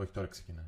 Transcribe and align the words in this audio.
Όχι, 0.00 0.10
τώρα 0.10 0.26
ξεκινάει. 0.26 0.64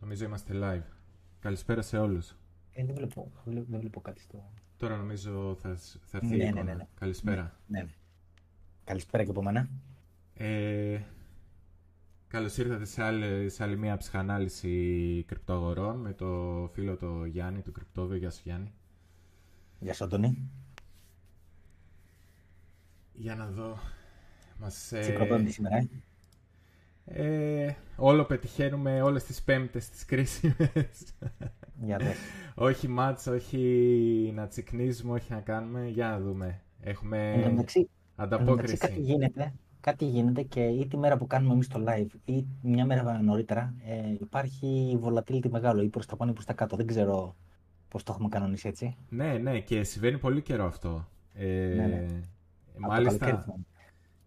Νομίζω 0.00 0.24
είμαστε 0.24 0.52
live. 0.62 0.92
Καλησπέρα 1.40 1.82
σε 1.82 1.98
όλους. 1.98 2.36
Ε, 2.72 2.84
δεν, 2.84 2.94
βλέπω, 2.94 3.32
δεν 3.44 3.64
βλέπω 3.80 4.00
κάτι 4.00 4.20
στο... 4.20 4.50
Τώρα 4.76 4.96
νομίζω 4.96 5.56
θα, 5.60 5.76
θα 6.04 6.16
έρθει 6.16 6.28
Ναι, 6.28 6.34
η 6.34 6.38
ναι, 6.38 6.44
εικόνα. 6.44 6.62
ναι, 6.64 6.74
ναι. 6.74 6.86
Καλησπέρα. 6.94 7.60
Ναι, 7.66 7.80
ναι. 7.82 7.88
Καλησπέρα 8.84 9.24
και 9.24 9.30
από 9.30 9.42
μένα. 9.42 9.68
Ε, 10.34 11.00
καλώς 12.28 12.56
ήρθατε 12.56 12.84
σε 12.84 13.02
άλλη, 13.02 13.48
σε 13.48 13.62
άλλη 13.62 13.76
μια 13.76 13.96
ψυχανάλυση 13.96 15.24
κρυπτοαγορών 15.26 16.00
με 16.00 16.12
το 16.12 16.68
φίλο 16.72 16.96
το 16.96 17.24
Γιάννη 17.24 17.62
του 17.62 17.72
Κρυπτόβιο. 17.72 18.16
Γεια 18.16 18.30
σου 18.30 18.40
Γιάννη. 18.44 18.72
Γεια 19.80 19.94
σου, 19.94 20.04
Αντώνη. 20.04 20.50
Για 23.18 23.34
να 23.34 23.46
δω. 23.46 23.78
Μας, 24.58 24.92
ε, 24.92 25.00
Τσικροπέμπτη 25.00 25.52
σήμερα. 25.52 25.76
ε. 27.04 27.64
ε, 27.64 27.76
όλο 27.96 28.24
πετυχαίνουμε 28.24 29.02
όλες 29.02 29.24
τις 29.24 29.42
πέμπτες 29.42 29.88
τις 29.90 30.04
κρίσιμες. 30.04 31.14
Για 31.80 31.96
δες. 31.98 32.16
όχι 32.54 32.88
μάτς, 32.88 33.26
όχι 33.26 34.32
να 34.34 34.46
τσικνίζουμε, 34.46 35.12
όχι 35.12 35.32
να 35.32 35.40
κάνουμε. 35.40 35.88
Για 35.88 36.08
να 36.08 36.20
δούμε. 36.20 36.60
Έχουμε 36.80 37.32
Εν 37.32 37.42
τω 37.42 37.50
μεταξύ, 37.50 37.78
εν 38.16 38.28
τω 38.28 38.44
μεταξύ 38.44 38.76
κάτι 38.76 38.98
ανταπόκριση. 38.98 39.00
γίνεται, 39.00 39.54
κάτι 39.80 40.04
γίνεται 40.04 40.42
και 40.42 40.60
ή 40.60 40.86
τη 40.86 40.96
μέρα 40.96 41.16
που 41.16 41.26
κάνουμε 41.26 41.52
εμείς 41.52 41.68
το 41.68 41.84
live 41.88 42.06
ή 42.24 42.46
μια 42.62 42.86
μέρα 42.86 43.22
νωρίτερα 43.22 43.74
ε, 43.84 44.12
υπάρχει 44.20 44.98
volatility 45.02 45.48
μεγάλο 45.50 45.82
ή 45.82 45.88
προς 45.88 46.06
τα 46.06 46.16
πάνω 46.16 46.30
ή 46.30 46.34
προς 46.34 46.44
τα 46.46 46.52
κάτω. 46.52 46.76
Δεν 46.76 46.86
ξέρω 46.86 47.36
πώς 47.88 48.02
το 48.02 48.12
έχουμε 48.12 48.28
κανονίσει 48.28 48.68
έτσι. 48.68 48.96
Ναι, 49.08 49.38
ναι, 49.38 49.60
και 49.60 49.82
συμβαίνει 49.84 50.18
πολύ 50.18 50.42
καιρό 50.42 50.64
αυτό. 50.66 51.08
Ε, 51.34 51.72
Ναι, 51.74 51.86
ναι. 51.86 52.06
Από 52.80 52.92
το 52.92 52.92
Μάλιστα, 52.92 53.18
καλοκαίρι 53.18 53.38
θυμάμαι. 53.42 53.64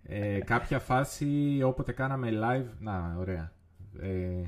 ε, 0.03 0.39
κάποια 0.41 0.79
φάση 0.79 1.61
όποτε 1.63 1.91
κάναμε 1.91 2.29
live... 2.33 2.67
Να, 2.79 3.15
ωραία. 3.17 3.51
Ε, 3.99 4.43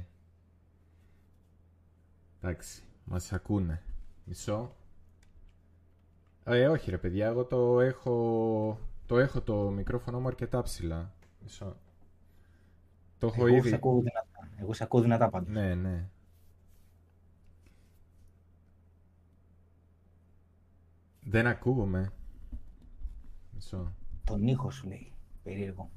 εντάξει, 2.42 2.84
μας 3.06 3.34
ακούνε. 3.34 3.82
Μισό. 4.26 4.76
Ε, 6.44 6.68
όχι 6.68 6.90
ρε 6.90 6.98
παιδιά, 6.98 7.28
εγώ 7.28 7.46
το 7.46 7.80
έχω... 7.80 8.80
Το 9.06 9.18
έχω 9.20 9.42
το 9.42 9.70
μικρόφωνο 9.70 10.20
μου 10.20 10.28
αρκετά 10.28 10.62
ψηλά. 10.62 11.14
Μισό. 11.42 11.78
Το 13.18 13.28
έχω 13.28 13.48
Εγώ 13.48 13.56
ήδη... 13.56 13.70
σε 13.70 13.76
ακούω 13.76 14.00
δυνατά. 14.02 14.50
Εγώ 14.56 14.74
σε 14.74 14.84
ακούω 14.84 15.02
δυνατά 15.02 15.30
πάντως. 15.30 15.50
Ναι, 15.54 15.76
ναι. 15.76 16.10
Δεν 21.24 21.48
ακούγομαι. 21.48 22.12
Μισό. 23.62 23.94
Τον 24.24 24.48
ήχο 24.48 24.72
σου 24.72 24.88
λέει. 24.88 25.12
Περίεργο. 25.44 25.90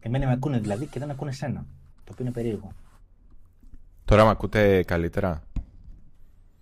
Εμένα 0.00 0.26
με 0.26 0.32
ακούνε 0.32 0.58
δηλαδή 0.58 0.86
και 0.86 0.98
δεν 0.98 1.10
ακούνε 1.10 1.32
σένα. 1.32 1.66
Το 2.04 2.12
οποίο 2.12 2.24
είναι 2.24 2.34
περίεργο. 2.34 2.72
Τώρα 4.04 4.24
με 4.24 4.30
ακούτε 4.30 4.82
καλύτερα; 4.82 5.42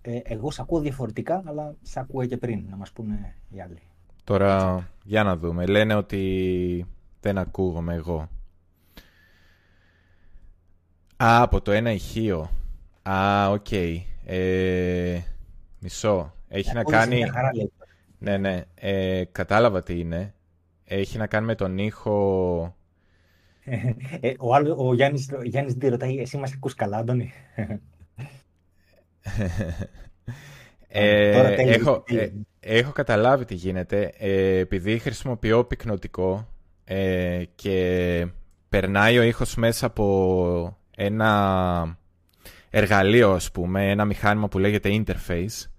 Ε, 0.01 0.19
εγώ 0.23 0.51
σε 0.51 0.61
ακούω 0.61 0.79
διαφορετικά, 0.79 1.43
αλλά 1.45 1.75
σε 1.81 1.99
ακούω 1.99 2.25
και 2.25 2.37
πριν, 2.37 2.65
να 2.69 2.75
μας 2.75 2.91
πούνε 2.91 3.35
οι 3.49 3.61
άλλοι. 3.61 3.81
Τώρα, 4.23 4.87
για 5.03 5.23
να 5.23 5.37
δούμε. 5.37 5.65
Λένε 5.65 5.95
ότι 5.95 6.85
δεν 7.21 7.37
ακούγομαι 7.37 7.93
εγώ. 7.93 8.29
Α, 11.17 11.41
από 11.41 11.61
το 11.61 11.71
ένα 11.71 11.91
ηχείο. 11.91 12.49
Α, 13.03 13.49
οκ. 13.49 13.71
Ε, 14.25 15.21
μισό. 15.79 16.33
Έχει 16.47 16.73
να 16.73 16.79
Ακούγεσαι 16.79 17.03
κάνει... 17.03 17.15
μια 17.15 17.31
χαρά, 17.31 17.55
λέει. 17.55 17.71
Ναι, 18.25 18.37
ναι. 18.37 18.61
Ε, 18.75 19.23
κατάλαβα 19.31 19.83
τι 19.83 19.99
είναι. 19.99 20.33
Έχει 20.83 21.17
να 21.17 21.27
κάνει 21.27 21.45
με 21.45 21.55
τον 21.55 21.77
ήχο... 21.77 22.75
Ε, 24.19 24.33
ο, 24.39 24.53
άλλο, 24.55 24.75
ο 24.87 24.93
Γιάννης, 24.93 25.31
ο 25.37 25.43
Γιάννης 25.43 25.77
τι 25.77 25.87
ρωτάει, 25.89 26.19
εσύ 26.19 26.37
μας 26.37 26.53
ακούς 26.53 26.73
καλά, 26.73 26.97
Αντώνη. 26.97 27.31
Ε, 30.87 31.33
Τώρα 31.33 31.55
τέλειωσε, 31.55 31.79
έχω, 31.79 32.03
ε, 32.07 32.15
τέλειωσε. 32.15 32.33
έχω 32.59 32.91
καταλάβει 32.91 33.45
τι 33.45 33.53
γίνεται. 33.53 34.13
Ε, 34.17 34.57
επειδή 34.57 34.99
χρησιμοποιώ 34.99 35.63
πυκνοτικό 35.65 36.47
ε, 36.83 37.43
και 37.55 38.27
περνάει 38.69 39.17
ο 39.17 39.23
ήχος 39.23 39.55
μέσα 39.55 39.85
από 39.85 40.77
ένα 40.95 41.97
εργαλείο, 42.69 43.31
ας 43.31 43.51
πούμε, 43.51 43.89
ένα 43.89 44.05
μηχάνημα 44.05 44.47
που 44.47 44.59
λέγεται 44.59 45.03
interface, 45.05 45.69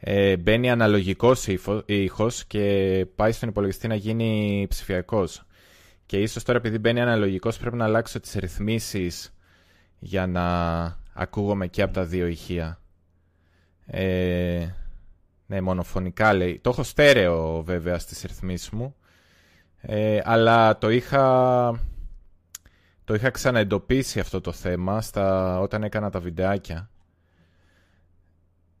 ε, 0.00 0.36
μπαίνει 0.36 0.70
αναλογικός 0.70 1.46
ύφο- 1.46 1.82
ήχος 1.86 2.44
και 2.44 3.06
πάει 3.14 3.32
στον 3.32 3.48
υπολογιστή 3.48 3.88
να 3.88 3.94
γίνει 3.94 4.66
ψηφιακός. 4.68 5.42
Και 6.06 6.16
ίσως 6.20 6.42
τώρα 6.42 6.58
επειδή 6.58 6.78
μπαίνει 6.78 7.00
αναλογικός 7.00 7.58
πρέπει 7.58 7.76
να 7.76 7.84
αλλάξω 7.84 8.20
τις 8.20 8.34
ρυθμίσεις 8.34 9.34
για 9.98 10.26
να 10.26 10.44
ακούγομαι 11.12 11.66
και 11.66 11.82
από 11.82 11.92
τα 11.92 12.04
δύο 12.04 12.26
ηχεία. 12.26 12.80
Ε, 13.86 14.66
ναι, 15.46 15.60
μονοφωνικά 15.60 16.34
λέει. 16.34 16.58
Το 16.62 16.70
έχω 16.70 16.82
στέρεο 16.82 17.62
βέβαια 17.62 17.98
στις 17.98 18.22
ρυθμίσεις 18.22 18.70
μου. 18.70 18.94
Ε, 19.80 20.20
αλλά 20.24 20.78
το 20.78 20.90
είχα, 20.90 21.80
το 23.04 23.14
είχα 23.14 23.30
ξαναεντοπίσει 23.30 24.20
αυτό 24.20 24.40
το 24.40 24.52
θέμα 24.52 25.00
στα, 25.02 25.58
όταν 25.60 25.82
έκανα 25.82 26.10
τα 26.10 26.20
βιντεάκια. 26.20 26.90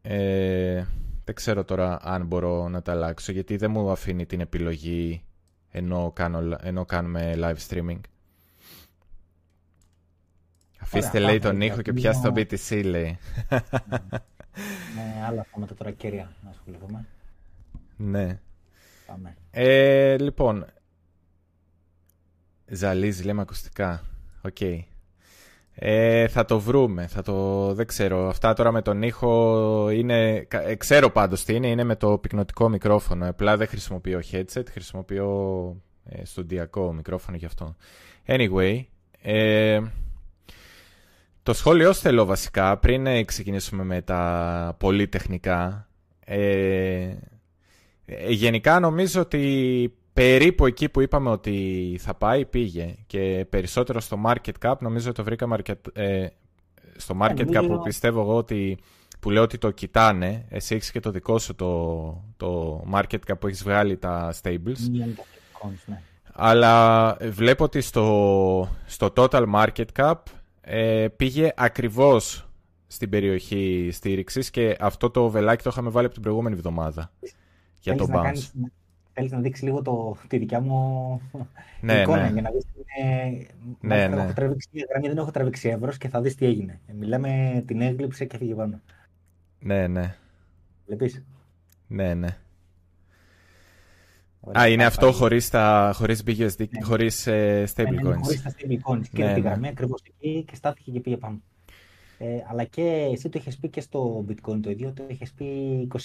Ε, 0.02 0.84
δεν 1.28 1.36
ξέρω 1.36 1.64
τώρα 1.64 1.98
αν 2.02 2.26
μπορώ 2.26 2.68
να 2.68 2.82
τα 2.82 2.92
αλλάξω 2.92 3.32
γιατί 3.32 3.56
δεν 3.56 3.70
μου 3.70 3.90
αφήνει 3.90 4.26
την 4.26 4.40
επιλογή 4.40 5.24
ενώ, 5.70 6.12
κάνω, 6.14 6.56
ενώ 6.60 6.84
κάνουμε 6.84 7.34
live 7.36 7.56
streaming. 7.68 8.00
Αφήστε 10.80 11.08
Ωραία, 11.18 11.28
λέει 11.28 11.38
πάμε, 11.38 11.52
τον 11.52 11.60
ήχο 11.60 11.82
και 11.82 11.90
για 11.90 11.92
πιάστε 11.92 12.28
το 12.28 12.34
λίγο. 12.34 12.48
BTC 12.50 12.84
λέει. 12.84 13.18
Με 14.94 15.22
άλλα 15.28 15.46
θέματα 15.52 15.74
τώρα 15.74 15.90
καίρια 15.90 16.36
να 16.42 16.50
ασχοληθούμε. 16.50 17.06
ναι. 17.96 18.40
Πάμε. 19.06 19.36
Ε, 19.50 20.18
λοιπόν. 20.18 20.66
Ζαλίζει, 22.66 23.22
λέμε 23.22 23.40
ακουστικά. 23.40 24.04
Οκ. 24.42 24.58
Ε, 25.80 26.28
θα 26.28 26.44
το 26.44 26.60
βρούμε. 26.60 27.06
Θα 27.06 27.22
το... 27.22 27.74
Δεν 27.74 27.86
ξέρω. 27.86 28.28
Αυτά 28.28 28.52
τώρα 28.54 28.72
με 28.72 28.82
τον 28.82 29.02
ήχο 29.02 29.90
είναι... 29.90 30.40
κα- 30.40 30.68
ε, 30.68 30.74
Ξέρω 30.74 31.10
πάντως 31.10 31.44
τι 31.44 31.54
είναι. 31.54 31.68
Είναι 31.68 31.84
με 31.84 31.96
το 31.96 32.18
πυκνοτικό 32.18 32.68
μικρόφωνο. 32.68 33.28
Απλά 33.28 33.56
δεν 33.56 33.66
χρησιμοποιώ 33.66 34.20
headset. 34.32 34.62
Χρησιμοποιώ 34.70 35.26
ε, 36.04 36.24
στουντιακό 36.24 36.92
μικρόφωνο 36.92 37.36
γι' 37.36 37.44
αυτό. 37.44 37.76
Anyway. 38.26 38.84
Ε, 39.22 39.80
το 41.42 41.52
σχόλιο 41.52 41.92
θέλω 41.92 42.24
βασικά 42.24 42.78
πριν 42.78 43.06
ε, 43.06 43.24
ξεκινήσουμε 43.24 43.84
με 43.84 44.02
τα 44.02 44.74
πολύ 44.78 45.08
τεχνικά. 45.08 45.88
Ε, 46.24 47.14
ε, 48.06 48.30
Γενικά 48.30 48.80
νομίζω 48.80 49.20
ότι 49.20 49.94
περίπου 50.20 50.66
εκεί 50.66 50.88
που 50.88 51.00
είπαμε 51.00 51.30
ότι 51.30 51.96
θα 52.00 52.14
πάει 52.14 52.44
πήγε 52.44 52.94
και 53.06 53.46
περισσότερο 53.50 54.00
στο 54.00 54.20
market 54.26 54.52
cap 54.62 54.74
νομίζω 54.80 55.12
το 55.12 55.24
βρήκαμε 55.24 55.54
αρκετ, 55.54 55.86
ε, 55.98 56.26
στο 56.96 57.16
market 57.22 57.40
cap 57.40 57.52
νομίζω- 57.52 57.74
που 57.76 57.82
πιστεύω 57.82 58.20
εγώ 58.20 58.36
ότι 58.36 58.78
που 59.20 59.30
λέω 59.30 59.42
ότι 59.42 59.58
το 59.58 59.70
κοιτάνε 59.70 60.44
εσύ 60.48 60.74
έχεις 60.74 60.90
και 60.90 61.00
το 61.00 61.10
δικό 61.10 61.38
σου 61.38 61.54
το, 61.54 62.22
το 62.36 62.82
market 62.94 63.18
cap 63.26 63.38
που 63.40 63.46
έχεις 63.46 63.62
βγάλει 63.62 63.96
τα 63.96 64.34
stables 64.42 64.78
Μία 64.90 65.04
είναι 65.04 65.14
το 65.16 65.22
Bitcoins, 65.22 65.82
ναι. 65.86 66.02
αλλά 66.32 67.16
βλέπω 67.20 67.64
ότι 67.64 67.80
στο, 67.80 68.68
στο 68.86 69.12
total 69.16 69.44
market 69.54 69.84
cap 69.96 70.14
ε, 70.60 71.06
πήγε 71.16 71.52
ακριβώς 71.56 72.48
στην 72.86 73.08
περιοχή 73.10 73.88
στήριξης 73.92 74.50
και 74.50 74.76
αυτό 74.80 75.10
το 75.10 75.28
βελάκι 75.28 75.62
το 75.62 75.70
είχαμε 75.72 75.90
βάλει 75.90 76.04
από 76.04 76.14
την 76.14 76.22
προηγούμενη 76.22 76.56
εβδομάδα 76.56 77.10
για 77.80 77.94
το 77.96 78.04
Θέλεις 78.04 78.08
να 78.08 78.20
bounce. 78.20 78.24
κάνεις- 78.24 78.52
Θέλεις 79.18 79.32
να 79.32 79.40
δείξεις 79.40 79.64
λίγο 79.64 79.82
το, 79.82 80.16
τη 80.28 80.38
δικιά 80.38 80.60
μου 80.60 81.20
Ναι, 81.80 81.94
εικόνα 82.00 82.22
ναι. 82.22 82.32
για 82.32 82.42
να 82.42 82.50
δεις 82.50 82.64
τι 82.64 82.70
είναι... 82.80 83.46
Ναι, 83.80 83.88
Μάλιστα, 83.94 84.14
ναι. 84.16 84.22
Έχω 84.22 84.32
τραβήξει 84.32 84.68
μια 84.72 84.86
γραμμή, 84.90 85.08
δεν 85.08 85.16
έχω 85.18 85.30
τραβήξει 85.30 85.68
εύρος 85.68 85.98
και 85.98 86.08
θα 86.08 86.20
δεις 86.20 86.34
τι 86.34 86.46
έγινε. 86.46 86.80
Ε, 86.86 86.92
Μιλάμε, 86.92 87.62
την 87.66 87.80
έγλειψε 87.80 88.24
και 88.24 88.34
έφυγε 88.36 88.54
πάνω. 88.54 88.80
Ναι, 89.60 89.86
ναι, 89.86 90.14
Βλέπεις; 90.86 91.24
ναι, 91.86 92.14
ναι. 92.14 92.36
Ωραία, 94.40 94.62
Α, 94.62 94.68
είναι 94.68 94.76
πάει, 94.76 94.86
αυτό 94.86 95.06
πάει. 95.06 95.14
χωρίς, 95.14 95.50
τα, 95.50 95.92
χωρίς 95.94 96.22
BUSD, 96.26 96.68
Ναι. 96.68 96.82
χωρίς 96.84 97.26
ε, 97.26 97.32
Ναι, 97.32 97.56
ναι, 97.58 97.64
stablecoins. 97.74 98.02
ναι, 98.16 98.22
χωρίς 98.22 98.42
τα 98.42 98.50
stablecoins. 98.50 99.06
Και 99.12 99.24
Ναι, 99.24 99.34
τη 99.34 99.40
ναι. 99.40 99.48
γραμμή 99.48 99.68
ακριβώς 99.68 100.02
εκεί 100.06 100.44
και 100.44 100.54
στάθηκε 100.54 100.90
και 100.90 101.00
πήγε 101.00 101.16
πάνω. 101.16 101.40
Ε, 102.18 102.26
αλλά 102.50 102.64
και 102.64 103.08
εσύ 103.12 103.28
το 103.28 103.38
είχες 103.38 103.56
πει 103.56 103.68
και 103.68 103.80
στο 103.80 104.24
bitcoin 104.28 104.60
το 104.62 104.70
ίδιο, 104.70 104.92
το 104.92 105.04
είχες 105.08 105.32
πει 105.32 105.44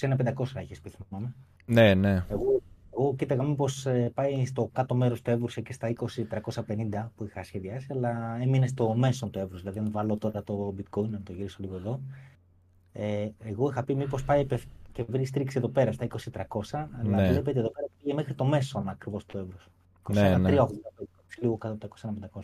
21.500 0.00 0.62
είχες 0.62 0.80
πει 0.80 0.90
θυμάμαι. 1.08 1.34
Ναι, 1.64 1.94
ναι. 1.94 2.24
Εγώ, 2.28 2.62
εγώ 2.98 3.14
κοίταγα 3.14 3.42
μήπως 3.42 3.86
ε, 3.86 4.10
πάει 4.14 4.46
στο 4.46 4.70
κάτω 4.72 4.94
μέρος 4.94 5.22
του 5.22 5.30
εύρους 5.30 5.54
και 5.54 5.72
στα 5.72 5.92
20.350 6.30 7.08
που 7.16 7.24
είχα 7.24 7.42
σχεδιάσει, 7.44 7.86
αλλά 7.90 8.38
έμεινε 8.40 8.66
στο 8.66 8.94
μέσο 8.94 9.28
του 9.28 9.38
εύρους. 9.38 9.60
Δηλαδή, 9.60 9.78
αν 9.78 9.90
βάλω 9.90 10.16
τώρα 10.16 10.42
το 10.42 10.74
bitcoin, 10.78 11.08
να 11.08 11.20
το 11.22 11.32
γυρίσω 11.32 11.56
λίγο 11.60 11.76
εδώ, 11.76 12.00
Ε, 12.92 13.28
εγώ 13.44 13.70
είχα 13.70 13.84
πει 13.84 13.94
μήπως 13.94 14.24
πάει 14.24 14.46
και 14.92 15.04
βρει 15.08 15.24
στρίξη 15.24 15.58
εδώ 15.58 15.68
πέρα 15.68 15.92
στα 15.92 16.06
2300, 16.06 16.86
αλλά 17.00 17.16
ναι. 17.16 17.28
βλέπετε 17.28 17.58
εδώ 17.58 17.70
πέρα 17.70 17.86
πήγε 18.02 18.14
μέχρι 18.14 18.34
το 18.34 18.44
μέσο 18.44 18.84
ακριβώς 18.86 19.26
το 19.26 19.38
ευρώ. 19.38 19.58
Ναι, 20.12 20.36
ναι. 20.36 20.50
λίγο 21.40 21.56
κάτω 21.56 21.74
από 21.74 21.96
τα 22.00 22.10
2500. 22.34 22.40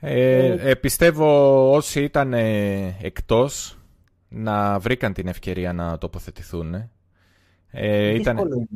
Ε, 0.00 0.70
ε, 0.70 0.74
πιστεύω 0.74 1.70
όσοι 1.72 2.02
ήταν 2.02 2.32
ε, 2.32 2.96
εκτός 3.00 3.78
να 4.28 4.78
βρήκαν 4.78 5.12
την 5.12 5.28
ευκαιρία 5.28 5.72
να 5.72 5.98
τοποθετηθούν. 5.98 6.90
Ε, 7.76 8.12
δύσκολο, 8.12 8.66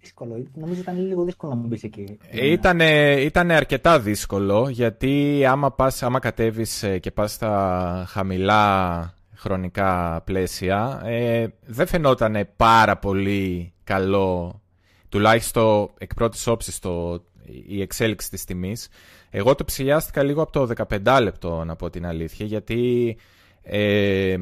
δύσκολο. 0.00 0.44
Νομίζω 0.54 0.80
ήταν 0.80 1.06
λίγο 1.06 1.24
δύσκολο 1.24 1.54
να 1.54 1.66
μπεις 1.66 1.82
εκεί. 1.82 2.18
Ήταν, 3.24 3.50
αρκετά 3.50 4.00
δύσκολο 4.00 4.68
γιατί 4.68 5.44
άμα, 5.48 5.72
πας, 5.72 6.02
άμα 6.02 6.18
κατέβεις 6.18 6.84
και 7.00 7.10
πας 7.10 7.32
στα 7.32 8.04
χαμηλά 8.08 9.14
χρονικά 9.34 10.20
πλαίσια 10.24 11.00
ε, 11.04 11.46
δεν 11.66 11.86
φαινόταν 11.86 12.48
πάρα 12.56 12.96
πολύ 12.96 13.72
καλό 13.84 14.60
τουλάχιστον 15.08 15.90
εκ 15.98 16.14
πρώτης 16.14 16.46
όψης 16.46 16.78
το, 16.78 17.22
η 17.66 17.80
εξέλιξη 17.80 18.30
της 18.30 18.44
τιμής. 18.44 18.88
Εγώ 19.30 19.54
το 19.54 19.64
ψηλιάστηκα 19.64 20.22
λίγο 20.22 20.42
από 20.42 20.52
το 20.52 20.68
15 21.02 21.18
λεπτό 21.22 21.64
να 21.64 21.76
πω 21.76 21.90
την 21.90 22.06
αλήθεια 22.06 22.46
γιατί 22.46 23.16
ε, 23.62 24.36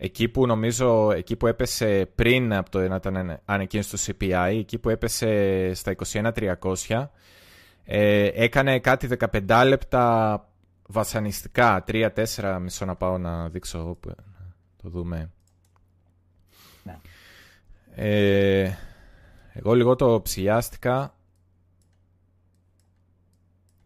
εκεί 0.00 0.28
που 0.28 0.46
νομίζω 0.46 1.12
εκεί 1.12 1.36
που 1.36 1.46
έπεσε 1.46 2.10
πριν 2.14 2.52
από 2.54 2.70
το 2.70 2.88
να 2.88 2.94
ήταν 2.94 3.40
ανεκκίνηση 3.44 3.90
του 3.90 3.98
CPI 3.98 4.54
εκεί 4.58 4.78
που 4.78 4.88
έπεσε 4.88 5.70
στα 5.74 5.94
21.300 6.12 7.06
ε, 7.84 8.30
έκανε 8.34 8.78
κάτι 8.78 9.08
15 9.18 9.62
λεπτά 9.66 10.48
βασανιστικά 10.86 11.84
3-4 11.86 12.58
μισό 12.60 12.84
να 12.84 12.96
πάω 12.96 13.18
να 13.18 13.48
δείξω 13.48 13.98
το 14.82 14.88
δούμε. 14.88 15.30
Ναι. 16.82 16.98
Ε, 17.94 18.72
εγώ 19.52 19.74
λίγο 19.74 19.96
το 19.96 20.20
ψηλιάστηκα. 20.22 21.14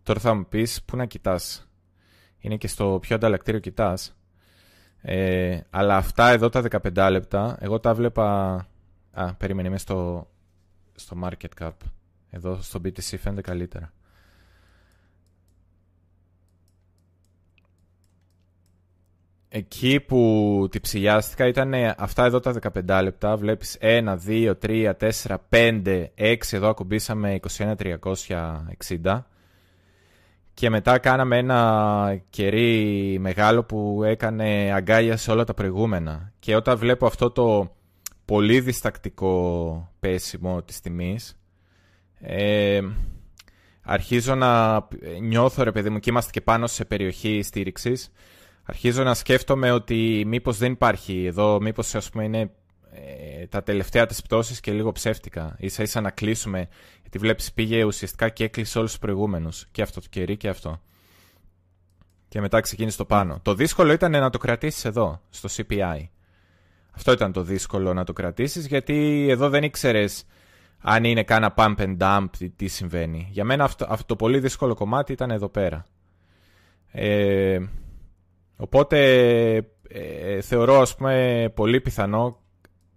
Τώρα 0.03 0.20
θα 0.20 0.35
μου 0.35 0.47
πεις 0.47 0.82
πού 0.82 0.97
να 0.97 1.06
κοιτάς; 1.06 1.69
Είναι 2.38 2.56
και 2.56 2.69
στο 2.69 2.99
πιο 3.00 3.17
ανταλλακτήριο 3.17 3.61
κοιτάς. 3.61 4.17
Ε, 5.02 5.60
αλλά 5.70 5.96
αυτά 5.96 6.28
εδώ 6.28 6.49
τα 6.49 6.62
15 6.94 7.08
λεπτά, 7.10 7.56
εγώ 7.60 7.81
τα 7.81 7.94
βλέπα... 7.94 8.54
Α, 9.12 9.34
περίμενε, 9.34 9.69
είμαι 9.69 9.78
στο, 9.78 10.28
στο 10.94 11.16
market 11.25 11.62
cap. 11.62 11.70
Εδώ 12.31 12.58
στο 12.60 12.81
BTC 12.84 13.19
φαίνεται 13.19 13.40
καλύτερα. 13.40 13.93
Εκεί 19.49 20.00
που 20.00 20.66
τη 20.70 20.81
ψηλιάστηκα 20.81 21.46
ήταν 21.46 21.75
αυτά 21.96 22.25
εδώ 22.25 22.40
τα 22.40 22.55
15 22.87 23.00
λεπτά. 23.02 23.37
Βλέπεις 23.37 23.78
1, 23.81 24.16
2, 24.26 24.52
3, 24.62 24.93
4, 25.00 25.37
5, 25.50 26.06
6. 26.19 26.37
Εδώ 26.50 26.69
ακουμπήσαμε 26.69 27.40
21.360. 27.56 29.22
Και 30.54 30.70
μετά 30.70 30.99
κάναμε 30.99 31.38
ένα 31.38 32.20
κερί 32.31 33.16
μεγάλο 33.20 33.64
που 33.64 34.02
έκανε 34.04 34.72
αγκάλια 34.75 35.16
σε 35.16 35.31
όλα 35.31 35.44
τα 35.44 35.54
προηγούμενα. 35.54 36.32
Και 36.38 36.56
όταν 36.56 36.78
βλέπω 36.78 37.06
αυτό 37.06 37.31
το 37.31 37.75
πολύ 38.25 38.60
διστακτικό 38.60 39.93
πέσιμο 40.00 40.62
της 40.62 40.81
τιμής, 40.81 41.38
ε, 42.20 42.81
αρχίζω 43.82 44.34
να 44.34 44.82
νιώθω 45.20 45.62
ρε 45.62 45.72
παιδί 45.72 45.90
μου 45.90 45.99
και 45.99 46.10
είμαστε 46.10 46.31
και 46.31 46.40
πάνω 46.40 46.66
σε 46.66 46.84
περιοχή 46.84 47.43
στήριξης 47.43 48.12
αρχίζω 48.62 49.02
να 49.02 49.14
σκέφτομαι 49.14 49.72
ότι 49.72 50.25
μήπως 50.26 50.58
δεν 50.58 50.72
υπάρχει 50.72 51.25
εδώ, 51.25 51.60
μήπως 51.60 51.94
ας 51.94 52.10
πούμε 52.10 52.25
είναι 52.25 52.50
ε, 52.94 53.47
τα 53.47 53.62
τελευταία 53.62 54.06
της 54.06 54.23
πτώσης 54.23 54.61
και 54.61 54.73
λίγο 54.73 54.93
ψεύτικα. 54.93 55.56
Ίσα 55.59 55.83
ίσα 55.83 56.00
να 56.00 56.11
κλείσουμε, 56.11 56.69
γιατί 57.00 57.19
βλέπεις 57.19 57.53
πήγε 57.53 57.85
ουσιαστικά 57.85 58.29
και 58.29 58.44
έκλεισε 58.44 58.79
όλους 58.79 58.91
τους 58.91 59.00
προηγούμενους. 59.00 59.67
Και 59.71 59.83
αυτό 59.83 60.00
το 60.00 60.06
κερί 60.11 60.37
και 60.37 60.49
αυτό. 60.49 60.81
Και 62.29 62.41
μετά 62.41 62.61
ξεκίνησε 62.61 62.97
το 62.97 63.05
πάνω. 63.05 63.39
Το 63.43 63.55
δύσκολο 63.55 63.93
ήταν 63.93 64.11
να 64.11 64.31
το 64.31 64.39
κρατήσεις 64.39 64.85
εδώ, 64.85 65.21
στο 65.31 65.49
CPI. 65.53 66.09
Αυτό 66.91 67.12
ήταν 67.12 67.33
το 67.33 67.43
δύσκολο 67.43 67.94
να 67.94 68.05
το 68.05 68.12
κρατήσεις, 68.12 68.67
γιατί 68.67 69.27
εδώ 69.31 69.49
δεν 69.49 69.62
ήξερες 69.62 70.25
αν 70.79 71.05
είναι 71.05 71.23
κάνα 71.25 71.55
pump 71.56 71.77
and 71.77 71.97
dump, 71.99 72.27
τι, 72.39 72.50
τι 72.50 72.69
συμβαίνει. 72.69 73.29
Για 73.31 73.44
μένα 73.44 73.65
αυτό, 73.65 73.87
αυτό 73.89 74.05
το 74.06 74.17
πολύ 74.17 74.39
δύσκολο 74.39 74.75
κομμάτι 74.75 75.12
ήταν 75.12 75.31
εδώ 75.31 75.49
πέρα. 75.49 75.87
Ε, 76.93 77.59
Οπότε 78.62 78.99
ε, 79.89 80.41
θεωρώ 80.41 80.81
ας 80.81 80.97
πούμε 80.97 81.53
πολύ 81.55 81.81
πιθανό 81.81 82.42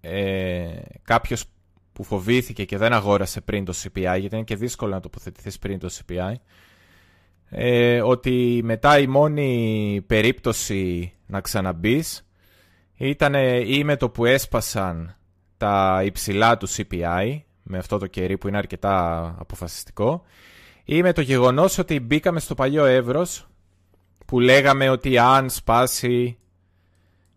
ε, 0.06 0.81
κάποιος 1.04 1.46
που 1.94 2.04
φοβήθηκε 2.04 2.66
και 2.66 2.78
δεν 2.78 2.94
αγόρασε 2.94 3.42
πριν 3.42 3.66
το 3.66 3.74
CPI, 3.75 4.18
γιατί 4.19 4.36
είναι 4.36 4.44
και 4.44 4.56
δύσκολο 4.56 4.92
να 4.92 5.00
τοποθετηθείς 5.00 5.60
πριν 5.60 5.80
το 5.80 5.90
CPI, 5.92 6.34
ε, 7.50 8.02
ότι 8.02 8.62
μετά 8.63 9.00
η 9.00 9.07
μόνη 9.07 10.04
περίπτωση 10.07 11.13
να 11.25 11.42
ξαναμπείς 11.42 12.28
ήταν 12.96 13.34
ή 13.66 13.84
με 13.84 13.96
το 13.96 14.10
που 14.10 14.25
έσπασαν 14.25 15.16
τα 15.57 16.02
υψηλά 16.06 16.58
του 16.58 16.69
CPI, 16.69 17.40
με 17.63 17.78
αυτό 17.78 17.98
το 17.98 18.08
κερί 18.08 18.38
που 18.38 18.48
είναι 18.48 18.58
αρκετά 18.58 19.25
αποφασιστικό, 19.40 20.24
ή 20.86 21.01
με 21.01 21.13
το 21.13 21.22
γεγονός 21.22 21.78
ότι 21.78 22.00
μπήκαμε 22.00 22.40
στο 22.40 22.56
παλιό 22.56 22.86
εύρος 22.86 23.48
που 24.25 24.40
λέγαμε 24.40 24.90
ότι 24.90 25.18
αν 25.18 25.50
σπάσει 25.50 26.38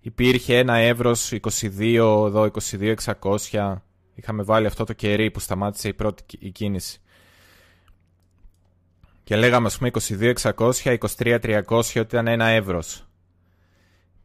υπήρχε 0.01 0.59
ένα 0.59 0.77
εύρος 0.77 1.33
22, 1.33 2.25
εδώ 2.27 2.51
22.600 3.21 3.77
είχαμε 4.15 4.43
βάλει 4.43 4.67
αυτό 4.67 4.85
το 4.85 4.93
κερί 4.93 5.31
που 5.31 5.41
σταμάτησε 5.41 5.89
η 5.89 5.95
πρώτη 5.95 6.23
η 6.39 6.51
κίνηση. 6.51 7.01
Και 9.25 9.37
λέγαμε 9.37 9.67
ας 9.67 9.79
πούμε 9.79 9.91
22.600, 10.09 10.99
23.300 11.19 11.63
ότι 11.79 12.01
ήταν 12.01 12.27
ένα 12.27 12.47
εύρος. 12.47 13.09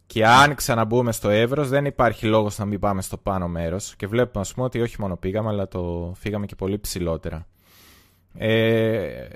Και 0.06 0.26
αν 0.26 0.56
ξαναμπούμε 0.56 1.12
στο 1.12 1.30
εύρος 1.30 1.70
δεν 1.70 1.86
υπάρχει 1.86 2.26
λόγος 2.26 2.58
να 2.58 2.66
μην 2.66 2.80
πάμε 2.80 3.02
στο 3.02 3.18
πάνω 3.18 3.48
μέρος. 3.48 3.96
Και 3.96 4.08
βλέπουμε 4.08 4.42
ας 4.42 4.54
πούμε 4.54 4.66
ότι 4.66 4.82
όχι 4.82 4.96
μόνο 5.00 5.16
πήγαμε 5.16 5.50
αλλά 5.50 5.68
το 5.68 6.14
φύγαμε 6.18 6.46
και 6.46 6.56
πολύ 6.56 6.80
ψηλότερα. 6.80 7.48
Ε, 8.38 9.28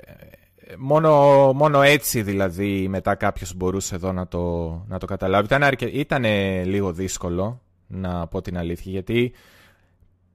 μόνο, 0.76 1.12
μόνο 1.52 1.82
έτσι 1.82 2.22
δηλαδή 2.22 2.88
μετά 2.88 3.14
κάποιος 3.14 3.54
μπορούσε 3.54 3.94
εδώ 3.94 4.12
να 4.12 4.28
το, 4.28 4.68
να 4.88 4.98
το 4.98 5.06
καταλάβει. 5.06 5.44
Ήταν, 5.44 5.62
ήταν 5.92 6.24
λίγο 6.64 6.92
δύσκολο 6.92 7.60
να 7.86 8.26
πω 8.26 8.40
την 8.40 8.58
αλήθεια 8.58 8.92
γιατί 8.92 9.32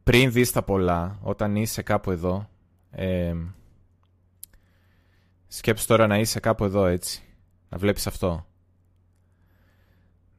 πριν 0.03 0.31
δεις 0.31 0.51
τα 0.51 0.63
πολλά 0.63 1.19
όταν 1.21 1.55
είσαι 1.55 1.81
κάπου 1.81 2.11
εδώ 2.11 2.49
ε, 2.91 3.33
σκέψου 5.47 5.87
τώρα 5.87 6.07
να 6.07 6.17
είσαι 6.17 6.39
κάπου 6.39 6.63
εδώ 6.63 6.85
έτσι 6.85 7.23
να 7.69 7.77
βλέπεις 7.77 8.07
αυτό. 8.07 8.45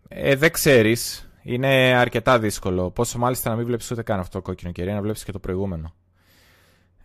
Ε, 0.09 0.37
δεν 0.37 0.53
ξέρεις. 0.53 1.29
Είναι 1.43 1.95
αρκετά 1.95 2.39
δύσκολο. 2.39 2.91
Πόσο 2.91 3.19
μάλιστα 3.19 3.51
να 3.51 3.57
μην 3.57 3.67
βλέπεις 3.67 3.91
ούτε 3.91 4.03
καν 4.03 4.21
αυτό 4.21 4.39
το 4.39 4.45
κόκκινο 4.45 4.73
κερί, 4.73 4.93
να 4.93 5.03
βλέπεις 5.03 5.25
και 5.25 5.33
το 5.33 5.39
προηγούμενο. 5.39 5.95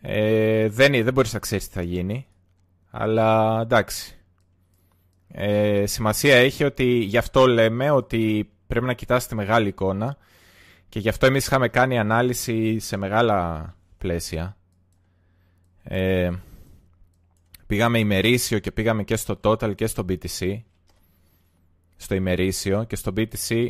Ε, 0.01 0.69
δεν, 0.69 1.03
δεν 1.03 1.13
μπορείς 1.13 1.33
να 1.33 1.39
ξέρεις 1.39 1.67
τι 1.67 1.73
θα 1.73 1.81
γίνει. 1.81 2.27
Αλλά 2.89 3.59
εντάξει. 3.61 4.17
Ε, 5.27 5.85
σημασία 5.85 6.35
έχει 6.35 6.63
ότι 6.63 6.83
γι' 6.83 7.17
αυτό 7.17 7.47
λέμε 7.47 7.89
ότι 7.89 8.49
πρέπει 8.67 8.85
να 8.85 8.93
κοιτάς 8.93 9.27
τη 9.27 9.35
μεγάλη 9.35 9.67
εικόνα 9.67 10.17
και 10.89 10.99
γι' 10.99 11.09
αυτό 11.09 11.25
εμείς 11.25 11.45
είχαμε 11.45 11.67
κάνει 11.67 11.99
ανάλυση 11.99 12.79
σε 12.79 12.97
μεγάλα 12.97 13.75
πλαίσια. 13.97 14.57
Ε, 15.83 16.31
πήγαμε 17.67 17.99
ημερήσιο 17.99 18.59
και 18.59 18.71
πήγαμε 18.71 19.03
και 19.03 19.15
στο 19.15 19.39
total 19.43 19.75
και 19.75 19.87
στο 19.87 20.05
BTC. 20.09 20.59
Στο 21.95 22.15
ημερήσιο 22.15 22.83
και 22.83 22.95
στο 22.95 23.13
BTC 23.17 23.69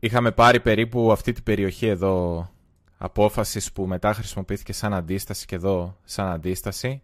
είχαμε 0.00 0.32
πάρει 0.32 0.60
περίπου 0.60 1.12
αυτή 1.12 1.32
την 1.32 1.42
περιοχή 1.42 1.86
εδώ 1.86 2.48
απόφασης 2.96 3.72
που 3.72 3.86
μετά 3.86 4.12
χρησιμοποιήθηκε 4.14 4.72
σαν 4.72 4.94
αντίσταση 4.94 5.46
και 5.46 5.54
εδώ 5.54 5.96
σαν 6.04 6.26
αντίσταση 6.28 7.02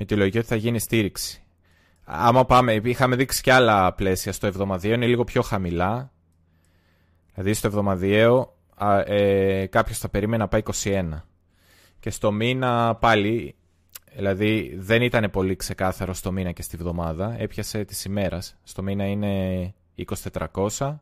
με 0.00 0.04
τη 0.04 0.16
λογική 0.16 0.38
ότι 0.38 0.46
θα 0.46 0.56
γίνει 0.56 0.78
στήριξη. 0.78 1.42
Άμα 2.04 2.44
πάμε, 2.44 2.80
είχαμε 2.84 3.16
δείξει 3.16 3.42
και 3.42 3.52
άλλα 3.52 3.94
πλαίσια 3.94 4.32
στο 4.32 4.46
εβδομαδιαίο, 4.46 4.94
είναι 4.94 5.06
λίγο 5.06 5.24
πιο 5.24 5.42
χαμηλά. 5.42 6.12
Δηλαδή 7.34 7.52
στο 7.52 7.66
εβδομαδιαίο 7.66 8.56
ε, 9.04 9.66
κάποιος 9.66 9.98
θα 9.98 10.08
περίμενε 10.08 10.42
να 10.42 10.48
πάει 10.48 10.62
21. 10.82 11.08
Και 12.00 12.10
στο 12.10 12.32
μήνα 12.32 12.94
πάλι, 12.94 13.54
δηλαδή 14.14 14.76
δεν 14.78 15.02
ήταν 15.02 15.30
πολύ 15.30 15.56
ξεκάθαρο 15.56 16.14
στο 16.14 16.32
μήνα 16.32 16.52
και 16.52 16.62
στη 16.62 16.76
βδομάδα, 16.76 17.34
έπιασε 17.38 17.84
της 17.84 18.04
ημέρας. 18.04 18.56
Στο 18.62 18.82
μήνα 18.82 19.06
είναι 19.06 19.74
2400, 20.52 20.96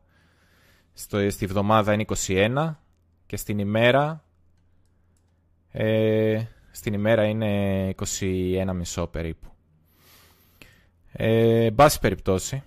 στο, 0.92 1.30
στη 1.30 1.46
βδομάδα 1.46 1.92
είναι 1.92 2.04
21 2.26 2.74
και 3.26 3.36
στην 3.36 3.58
ημέρα 3.58 4.24
ε, 5.72 6.44
στην 6.76 6.92
ημέρα 6.92 7.24
είναι 7.24 7.94
21,5 8.94 9.06
περίπου. 9.10 9.48
Ε, 11.12 11.70
μπάση 11.70 11.98
περιπτώσει, 12.00 12.62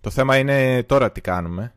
Το 0.00 0.10
θέμα 0.10 0.36
είναι 0.36 0.82
τώρα 0.82 1.12
τι 1.12 1.20
κάνουμε. 1.20 1.72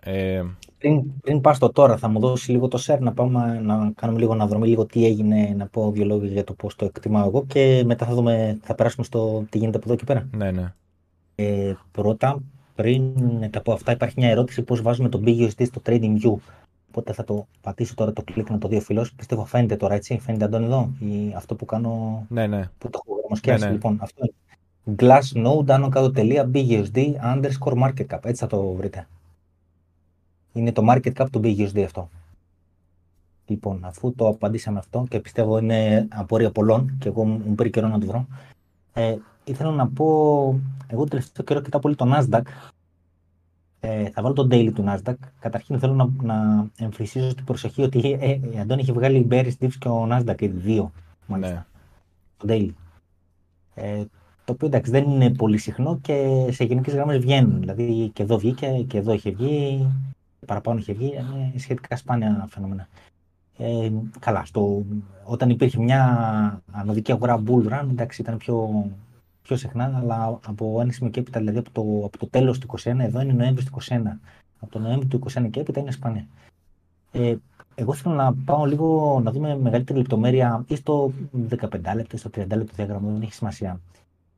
Ε... 0.00 0.42
Πριν, 0.78 1.20
πριν 1.20 1.40
πας 1.40 1.56
στο 1.56 1.70
τώρα, 1.70 1.96
θα 1.96 2.08
μου 2.08 2.20
δώσεις 2.20 2.48
λίγο 2.48 2.68
το 2.68 2.82
share 2.86 2.98
να 2.98 3.12
πάμε 3.12 3.60
να 3.60 3.92
κάνουμε 3.94 4.18
λίγο 4.18 4.34
να 4.34 4.46
δούμε 4.46 4.66
λίγο 4.66 4.86
τι 4.86 5.06
έγινε, 5.06 5.54
να 5.56 5.66
πω 5.66 5.90
δύο 5.90 6.04
λόγια 6.04 6.28
για 6.28 6.44
το 6.44 6.54
πώς 6.54 6.76
το 6.76 6.84
εκτιμάω 6.84 7.26
εγώ 7.26 7.44
και 7.46 7.82
μετά 7.86 8.06
θα, 8.06 8.14
δούμε, 8.14 8.58
θα 8.62 8.74
περάσουμε 8.74 9.04
στο 9.04 9.44
τι 9.50 9.58
γίνεται 9.58 9.76
από 9.76 9.86
εδώ 9.86 9.96
και 9.96 10.04
πέρα. 10.04 10.28
Ναι, 10.36 10.50
ναι. 10.50 10.72
Ε, 11.34 11.74
πρώτα, 11.92 12.42
πριν 12.74 13.14
τα 13.50 13.60
πω 13.62 13.72
αυτά, 13.72 13.92
υπάρχει 13.92 14.14
μια 14.18 14.28
ερώτηση 14.28 14.62
πώς 14.62 14.82
βάζουμε 14.82 15.08
το 15.08 15.22
BUSD 15.24 15.66
στο 15.66 15.82
TradingView. 15.86 16.34
Οπότε 16.96 17.12
θα 17.12 17.24
το 17.24 17.46
πατήσω 17.60 17.94
τώρα 17.94 18.12
το 18.12 18.22
κλικ 18.22 18.50
να 18.50 18.58
το 18.58 18.68
δει 18.68 18.76
ο 18.76 18.80
φίλος. 18.80 19.12
Πιστεύω 19.12 19.44
φαίνεται 19.44 19.76
τώρα 19.76 19.94
έτσι. 19.94 20.18
Φαίνεται 20.18 20.44
Αντώνη 20.44 20.64
εδώ. 20.64 20.90
Ή 20.98 21.32
αυτό 21.36 21.54
που 21.54 21.64
κάνω. 21.64 22.24
Ναι, 22.28 22.46
ναι. 22.46 22.70
Που 22.78 22.90
το 22.90 23.00
έχω 23.04 23.18
γραμμοσκιάσει. 23.18 23.60
Ναι, 23.60 23.66
ναι. 23.66 23.72
Λοιπόν, 23.72 23.98
αυτό 24.00 24.24
είναι. 24.24 24.96
Glassnode 24.98 25.70
άνω 25.70 25.88
κάτω 25.88 26.10
τελεία 26.10 26.50
BUSD 26.54 27.12
underscore 27.22 27.82
market 27.82 28.06
cap. 28.06 28.18
Έτσι 28.24 28.42
θα 28.42 28.46
το 28.46 28.72
βρείτε. 28.72 29.06
Είναι 30.52 30.72
το 30.72 30.82
market 30.90 31.12
cap 31.12 31.26
του 31.30 31.40
BUSD 31.44 31.80
αυτό. 31.80 32.08
Λοιπόν, 33.46 33.84
αφού 33.84 34.14
το 34.14 34.28
απαντήσαμε 34.28 34.78
αυτό 34.78 35.06
και 35.08 35.20
πιστεύω 35.20 35.58
είναι 35.58 36.08
απορία 36.10 36.50
πολλών 36.50 36.96
και 36.98 37.08
εγώ 37.08 37.24
μου 37.24 37.54
πήρε 37.54 37.68
καιρό 37.68 37.88
να 37.88 37.98
το 37.98 38.06
βρω. 38.06 38.26
Ε, 38.92 39.16
ήθελα 39.44 39.70
να 39.70 39.88
πω, 39.88 40.04
εγώ 40.86 41.04
τελευταίο 41.04 41.44
καιρό 41.44 41.60
κοιτάω 41.60 41.80
πολύ 41.80 41.94
το 41.94 42.12
Nasdaq 42.14 42.42
ε, 43.86 44.10
θα 44.10 44.22
βάλω 44.22 44.34
το 44.34 44.48
daily 44.50 44.72
του 44.74 44.84
Nasdaq. 44.88 45.14
Καταρχήν 45.40 45.78
θέλω 45.78 45.92
να, 45.92 46.08
να 46.22 46.66
εμφυσίσω 46.78 47.34
την 47.34 47.44
προσοχή 47.44 47.82
ότι 47.82 48.18
ε, 48.20 48.30
ε, 48.30 48.60
Αντώνη 48.60 48.80
έχει 48.80 48.92
βγάλει 48.92 49.26
Bearish 49.30 49.52
Dips 49.60 49.74
και 49.78 49.88
ο 49.88 50.08
Nasdaq 50.10 50.42
οι 50.42 50.46
δύο. 50.46 50.92
Μάλιστα. 51.26 51.54
Ναι. 51.54 51.64
Το 52.36 52.46
daily. 52.48 52.70
Ε, 53.74 54.04
το 54.44 54.52
οποίο 54.52 54.66
εντάξει 54.66 54.90
δεν 54.90 55.10
είναι 55.10 55.30
πολύ 55.30 55.58
συχνό 55.58 55.98
και 56.02 56.46
σε 56.50 56.64
γενικές 56.64 56.94
γραμμές 56.94 57.18
βγαίνουν. 57.18 57.60
Δηλαδή 57.60 58.10
και 58.12 58.22
εδώ 58.22 58.38
βγήκε 58.38 58.84
και 58.86 58.98
εδώ 58.98 59.12
είχε 59.12 59.30
βγει, 59.30 59.88
παραπάνω 60.46 60.78
είχε 60.78 60.92
βγει. 60.92 61.12
Είναι 61.14 61.58
σχετικά 61.58 61.96
σπάνια 61.96 62.46
φαινόμενα. 62.50 62.88
Ε, 63.58 63.90
καλά, 64.18 64.44
στο, 64.44 64.84
όταν 65.24 65.50
υπήρχε 65.50 65.80
μια 65.80 66.62
ανωδική 66.70 67.12
αγορά 67.12 67.42
bull 67.46 67.72
run, 67.72 67.86
εντάξει, 67.90 68.20
ήταν 68.20 68.36
πιο 68.36 68.86
πιο 69.44 69.56
συχνά, 69.56 69.98
αλλά 70.02 70.38
από 70.46 70.80
ένα 70.80 70.92
σημείο 70.92 71.10
και 71.10 71.20
έπειτα, 71.20 71.38
δηλαδή 71.38 71.58
από 71.58 71.70
το, 71.70 72.04
από 72.04 72.18
το 72.18 72.26
τέλος 72.26 72.58
του 72.58 72.68
2021, 72.82 72.98
εδώ 72.98 73.20
είναι 73.20 73.32
Νοέμβρης 73.32 73.64
του 73.64 73.72
2021. 73.80 74.00
Από 74.60 74.72
το 74.72 74.78
Νοέμβρη 74.78 75.06
του 75.06 75.20
2021 75.34 75.50
και 75.50 75.60
έπειτα 75.60 75.80
είναι 75.80 75.90
σπάνια. 75.90 76.26
Ε, 77.12 77.34
εγώ 77.74 77.92
θέλω 77.92 78.14
να 78.14 78.34
πάω 78.44 78.64
λίγο 78.64 79.20
να 79.24 79.30
δούμε 79.32 79.58
μεγαλύτερη 79.58 79.98
λεπτομέρεια 79.98 80.64
ή 80.66 80.76
στο 80.76 81.12
15 81.50 81.80
λεπτό, 81.94 82.16
στο 82.16 82.30
30 82.34 82.46
λεπτό 82.48 82.72
διάγραμμα, 82.76 83.12
δεν 83.12 83.22
έχει 83.22 83.34
σημασία. 83.34 83.80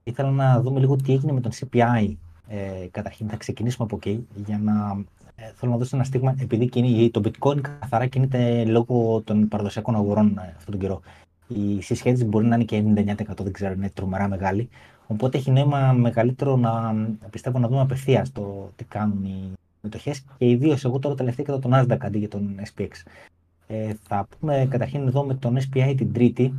Ήθελα 0.04 0.30
να 0.30 0.60
δούμε 0.60 0.80
λίγο 0.80 0.96
τι 0.96 1.12
έγινε 1.12 1.32
με 1.32 1.40
τον 1.40 1.52
CPI. 1.52 2.14
Ε, 2.48 2.86
καταρχήν 2.90 3.28
θα 3.28 3.36
ξεκινήσουμε 3.36 3.84
από 3.84 3.96
εκεί 3.96 4.26
για 4.46 4.58
να 4.58 5.04
ε, 5.36 5.52
θέλω 5.54 5.72
να 5.72 5.78
δώσω 5.78 5.96
ένα 5.96 6.04
στίγμα, 6.04 6.34
επειδή 6.38 6.68
κινεί, 6.68 7.10
το 7.10 7.20
bitcoin 7.25 7.60
καθαρά 7.60 8.06
κινείται 8.06 8.64
λόγω 8.64 9.22
των 9.25 9.48
παραδοσιακών 9.48 9.94
αγορών 9.94 10.38
ε, 10.38 10.54
αυτόν 10.56 10.70
τον 10.70 10.80
καιρό. 10.80 11.00
Η 11.49 11.81
συσχέτιση 11.83 12.25
μπορεί 12.25 12.47
να 12.47 12.55
είναι 12.55 12.65
και 12.65 12.83
99%, 12.97 13.43
δεν 13.43 13.53
ξέρω, 13.53 13.73
είναι 13.73 13.91
τρομερά 13.95 14.29
μεγάλη. 14.29 14.69
Οπότε 15.07 15.38
έχει 15.38 15.50
νόημα 15.50 15.93
μεγαλύτερο 15.93 16.57
να 16.57 16.95
πιστεύω 17.31 17.59
να 17.59 17.69
δούμε 17.69 17.81
απευθεία 17.81 18.26
το 18.33 18.71
τι 18.76 18.85
κάνουν 18.85 19.25
οι 19.25 19.53
μετοχές 19.81 20.25
και 20.38 20.49
ιδίως 20.49 20.85
εγώ 20.85 20.99
τώρα 20.99 21.15
τελευταία 21.15 21.47
και 21.47 21.69
τον 21.69 21.73
Nasdaq 21.75 21.97
αντί 22.00 22.19
για 22.19 22.29
τον 22.29 22.61
SPX. 22.75 22.88
Ε, 23.67 23.95
θα 24.03 24.26
πούμε 24.38 24.67
καταρχήν 24.71 25.07
εδώ 25.07 25.25
με 25.25 25.35
τον 25.35 25.57
SPI 25.59 25.95
την 25.97 26.12
Τρίτη. 26.12 26.55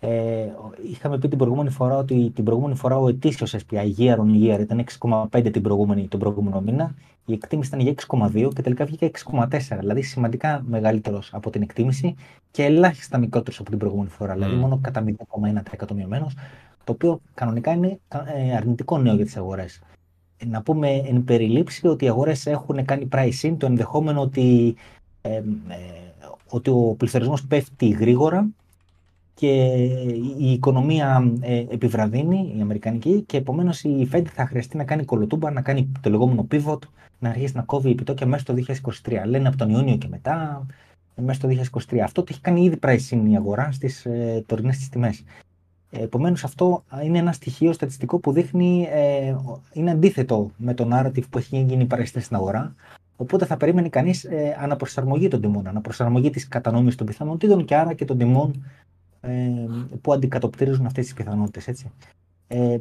Ε, 0.00 0.48
είχαμε 0.90 1.18
πει 1.18 1.28
την 1.28 1.38
προηγούμενη 1.38 1.70
φορά 1.70 1.96
ότι 1.96 2.30
την 2.34 2.44
προηγούμενη 2.44 2.74
φορά 2.74 2.98
ο 2.98 3.08
ετήσιος 3.08 3.54
SPI 3.54 3.92
year 3.98 4.16
on 4.16 4.42
year 4.42 4.60
ήταν 4.60 4.84
6,5 5.00 5.50
την 5.52 5.62
προηγούμενη, 5.62 6.08
τον 6.08 6.20
προηγούμενο 6.20 6.60
μήνα. 6.60 6.94
Η 7.26 7.32
εκτίμηση 7.32 7.68
ήταν 7.68 7.80
για 7.80 7.94
6,2 8.08 8.50
και 8.54 8.62
τελικά 8.62 8.84
βγήκε 8.84 9.10
6,4. 9.32 9.46
Δηλαδή 9.78 10.02
σημαντικά 10.02 10.62
μεγαλύτερος 10.66 11.30
από 11.32 11.50
την 11.50 11.62
εκτίμηση 11.62 12.14
και 12.50 12.64
ελάχιστα 12.64 13.18
μικρότερος 13.18 13.60
από 13.60 13.70
την 13.70 13.78
προηγούμενη 13.78 14.10
φορά. 14.10 14.32
Mm. 14.32 14.36
Δηλαδή 14.36 14.54
μόνο 14.54 14.78
κατά 14.82 15.04
0,1% 15.80 15.90
μειωμένος 15.94 16.34
το 16.84 16.92
οποίο 16.92 17.20
κανονικά 17.34 17.72
είναι 17.72 18.00
ε, 18.34 18.56
αρνητικό 18.56 18.98
νέο 18.98 19.14
για 19.14 19.24
τις 19.24 19.36
αγορές. 19.36 19.80
Ε, 20.36 20.46
να 20.46 20.62
πούμε 20.62 20.88
εν 20.88 21.24
περιλήψη 21.24 21.86
ότι 21.86 22.04
οι 22.04 22.08
αγορές 22.08 22.46
έχουν 22.46 22.84
κάνει 22.84 23.08
pricing 23.12 23.54
το 23.58 23.66
ενδεχόμενο 23.66 24.20
ότι, 24.20 24.74
ε, 25.20 25.42
ότι 26.48 26.70
ο 26.70 26.94
πληθωρισμός 26.98 27.46
πέφτει 27.46 27.88
γρήγορα 27.88 28.48
και 29.34 29.74
η 30.38 30.52
οικονομία 30.52 31.32
επιβραδύνει, 31.70 32.54
η 32.58 32.60
αμερικανική, 32.60 33.22
και 33.26 33.36
επομένως 33.36 33.82
η 33.82 34.08
Fed 34.12 34.24
θα 34.24 34.46
χρειαστεί 34.46 34.76
να 34.76 34.84
κάνει 34.84 35.04
κολοτούμπα, 35.04 35.50
να 35.50 35.60
κάνει 35.60 35.92
το 36.00 36.10
λεγόμενο 36.10 36.46
pivot, 36.50 36.78
να 37.18 37.28
αρχίσει 37.28 37.56
να 37.56 37.62
κόβει 37.62 37.90
επιτόκια 37.90 38.26
μέσα 38.26 38.42
στο 38.42 38.54
2023. 39.04 39.22
Λένε 39.26 39.48
από 39.48 39.56
τον 39.56 39.70
Ιούνιο 39.70 39.96
και 39.96 40.08
μετά, 40.08 40.66
μέσα 41.14 41.40
στο 41.40 41.48
2023. 41.94 41.98
Αυτό 41.98 42.22
το 42.22 42.28
έχει 42.30 42.40
κάνει 42.40 42.64
ήδη 42.64 42.78
pricing 42.82 43.22
η 43.30 43.36
αγορά 43.36 43.72
στις 43.72 44.04
ε, 44.04 44.44
τωρινές 44.46 44.88
τιμές. 44.88 45.24
Επομένως, 45.90 46.44
αυτό 46.44 46.84
είναι 47.04 47.18
ένα 47.18 47.32
στοιχείο 47.32 47.72
στατιστικό 47.72 48.18
που 48.18 48.32
δείχνει, 48.32 48.88
ε, 48.90 49.34
είναι 49.72 49.90
αντίθετο 49.90 50.50
με 50.56 50.74
το 50.74 50.88
narrative 50.92 51.28
που 51.30 51.38
έχει 51.38 51.64
γίνει 51.68 51.84
παρέστηση 51.86 52.24
στην 52.24 52.36
αγορά. 52.36 52.74
Οπότε 53.16 53.46
θα 53.46 53.56
περίμενε 53.56 53.88
κανείς 53.88 54.24
ε, 54.24 54.56
αναπροσαρμογή 54.60 55.28
των 55.28 55.40
τιμών, 55.40 55.66
αναπροσαρμογή 55.66 56.30
της 56.30 56.48
κατανόμηση 56.48 56.96
των 56.96 57.06
πιθανότητων 57.06 57.64
και 57.64 57.76
άρα 57.76 57.92
και 57.92 58.04
των 58.04 58.18
τιμών 58.18 58.64
ε, 59.24 59.66
που 60.00 60.12
αντικατοπτρίζουν 60.12 60.86
αυτές 60.86 61.04
τις 61.04 61.14
πιθανότητες. 61.14 61.84
Ε, 62.46 62.78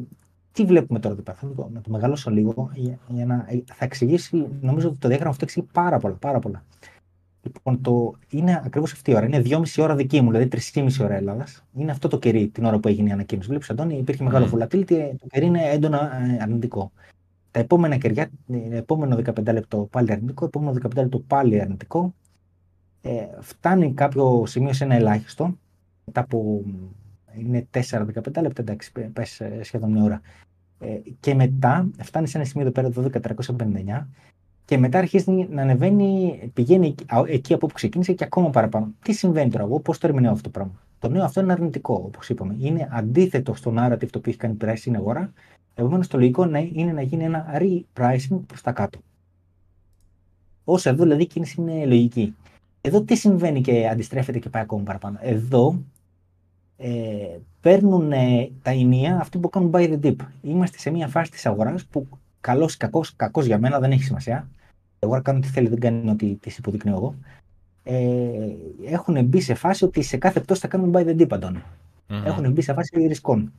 τι 0.51 0.65
βλέπουμε 0.65 0.99
τώρα 0.99 1.13
εδώ 1.13 1.23
πέρα, 1.23 1.37
θα 1.37 1.47
το, 1.47 1.69
να 1.73 1.81
το 1.81 1.89
μεγαλώσω 1.91 2.31
λίγο 2.31 2.71
για, 2.73 2.99
για 3.07 3.25
να, 3.25 3.45
ε, 3.49 3.63
θα 3.65 3.85
εξηγήσει, 3.85 4.47
νομίζω 4.61 4.87
ότι 4.87 4.97
το 4.97 5.07
διάγραμμα 5.07 5.31
αυτό 5.31 5.43
εξηγεί 5.45 5.67
πάρα 5.71 5.99
πολλά. 5.99 6.15
Πάρα 6.15 6.39
πολλά. 6.39 6.63
Λοιπόν, 7.43 7.81
το... 7.81 8.13
είναι 8.29 8.61
ακριβώς 8.65 8.91
αυτή 8.91 9.11
η 9.11 9.15
ώρα. 9.15 9.25
Είναι 9.25 9.41
2,5 9.45 9.63
ώρα 9.79 9.95
δική 9.95 10.21
μου, 10.21 10.31
δηλαδή 10.31 10.61
3,5 10.73 10.87
ώρα 11.01 11.13
Ελλάδας. 11.13 11.63
Είναι 11.77 11.91
αυτό 11.91 12.07
το 12.07 12.19
κερί 12.19 12.47
την 12.47 12.65
ώρα 12.65 12.79
που 12.79 12.87
έγινε 12.87 13.09
η 13.09 13.11
ανακοίνωση. 13.11 13.47
Βλέπεις, 13.47 13.69
Αντώνη, 13.69 13.97
υπήρχε 13.97 14.23
μεγάλο 14.23 14.49
mm. 14.51 14.55
volatility, 14.55 15.11
το 15.19 15.27
κερί 15.29 15.45
είναι 15.45 15.69
έντονα 15.69 16.15
ε, 16.15 16.37
αρνητικό. 16.41 16.91
Τα 17.51 17.59
επόμενα 17.59 17.97
κεριά, 17.97 18.29
ε, 18.47 18.77
επόμενο 18.77 19.15
15 19.15 19.43
λεπτό 19.53 19.87
πάλι 19.91 20.11
αρνητικό, 20.11 20.45
επόμενο 20.45 20.77
15 20.81 20.95
λεπτό 20.95 21.19
πάλι 21.19 21.61
αρνητικό. 21.61 22.13
Ε, 23.01 23.27
φτάνει 23.39 23.93
κάποιο 23.93 24.43
σημείο 24.45 24.73
σε 24.73 24.83
ένα 24.83 24.95
ελάχιστο, 24.95 25.57
μετά 26.05 26.21
από 26.21 26.63
είναι 27.37 27.67
4-15 27.73 27.83
λεπτά, 28.41 28.61
εντάξει, 28.61 28.91
πε 28.91 29.23
ε, 29.37 29.63
σχεδόν 29.63 29.91
μια 29.91 30.03
ώρα. 30.03 30.21
Ε, 30.79 30.99
και 31.19 31.35
μετά 31.35 31.89
φτάνει 31.99 32.27
σε 32.27 32.37
ένα 32.37 32.45
σημείο 32.45 32.67
εδώ 32.67 32.89
πέρα, 32.91 33.09
12.359, 33.37 34.05
και 34.65 34.77
μετά 34.77 34.97
αρχίζει 34.97 35.31
να 35.49 35.61
ανεβαίνει, 35.61 36.39
πηγαίνει 36.53 36.95
εκεί 37.27 37.53
από 37.53 37.65
όπου 37.65 37.75
ξεκίνησε 37.75 38.13
και 38.13 38.23
ακόμα 38.23 38.49
παραπάνω. 38.49 38.93
Τι 39.01 39.13
συμβαίνει 39.13 39.49
τώρα, 39.49 39.63
εγώ 39.63 39.79
πώς 39.79 39.97
το 39.97 40.07
ερμηνεύω 40.07 40.33
αυτό 40.33 40.43
το 40.43 40.49
πράγμα; 40.49 40.81
Το 40.99 41.09
νέο 41.09 41.23
αυτό 41.23 41.41
είναι 41.41 41.51
αρνητικό, 41.51 42.03
όπως 42.05 42.29
είπαμε. 42.29 42.55
Είναι 42.59 42.87
αντίθετο 42.91 43.53
στο 43.53 43.73
narrative 43.77 44.09
το 44.09 44.17
οποίο 44.17 44.31
έχει 44.31 44.37
κάνει 44.37 44.57
pricing 44.61 44.73
στην 44.75 44.95
αγορά. 44.95 45.33
Επομένως, 45.75 46.07
το 46.07 46.17
λογικό 46.17 46.43
είναι 46.73 46.91
να 46.91 47.01
γίνει 47.01 47.23
ένα 47.23 47.45
repricing 47.59 48.39
προς 48.47 48.61
τα 48.61 48.71
κάτω. 48.71 48.99
Όσο 50.63 50.89
εδώ 50.89 51.03
δηλαδή 51.03 51.21
η 51.21 51.27
κίνηση 51.27 51.61
είναι 51.61 51.85
λογική. 51.85 52.35
Εδώ 52.81 53.01
τι 53.01 53.15
συμβαίνει 53.15 53.61
και 53.61 53.87
αντιστρέφεται 53.87 54.39
και 54.39 54.49
πάει 54.49 54.63
ακόμα 54.63 54.83
παραπάνω. 54.83 55.17
Εδώ 55.21 55.83
ε, 56.77 57.37
παίρνουν 57.61 58.11
ε, 58.11 58.49
τα 58.61 58.71
ενία 58.71 59.19
αυτοί 59.19 59.37
που 59.37 59.49
κάνουν 59.49 59.71
buy 59.73 59.89
the 59.91 60.05
dip. 60.05 60.15
Είμαστε 60.41 60.77
σε 60.77 60.89
μια 60.89 61.07
φάση 61.07 61.31
της 61.31 61.45
αγοράς 61.45 61.85
που 61.85 62.07
καλός 62.41 62.73
ή 62.73 62.77
κακός, 62.77 63.15
κακός 63.15 63.45
για 63.45 63.57
μένα 63.57 63.79
δεν 63.79 63.91
έχει 63.91 64.03
σημασία. 64.03 64.49
Εγώ 64.99 65.21
κάνω 65.21 65.39
τι 65.39 65.47
θέλει, 65.47 65.67
δεν 65.67 65.79
κάνει 65.79 66.09
ό,τι 66.09 66.35
της 66.35 66.57
υποδεικνύω 66.57 66.95
εγώ. 66.95 67.15
Ε, 67.83 68.55
έχουν 68.85 69.25
μπει 69.25 69.41
σε 69.41 69.53
φάση 69.53 69.83
ότι 69.83 70.01
σε 70.01 70.17
κάθε 70.17 70.39
πτώση 70.39 70.59
θα 70.59 70.67
κάνουν 70.67 70.91
buy 70.95 71.05
the 71.05 71.21
dip, 71.21 71.27
αντωνη 71.29 71.63
Έχουν 72.07 72.51
μπει 72.51 72.61
σε 72.61 72.73
φάση 72.73 73.07
ρισκών. 73.07 73.53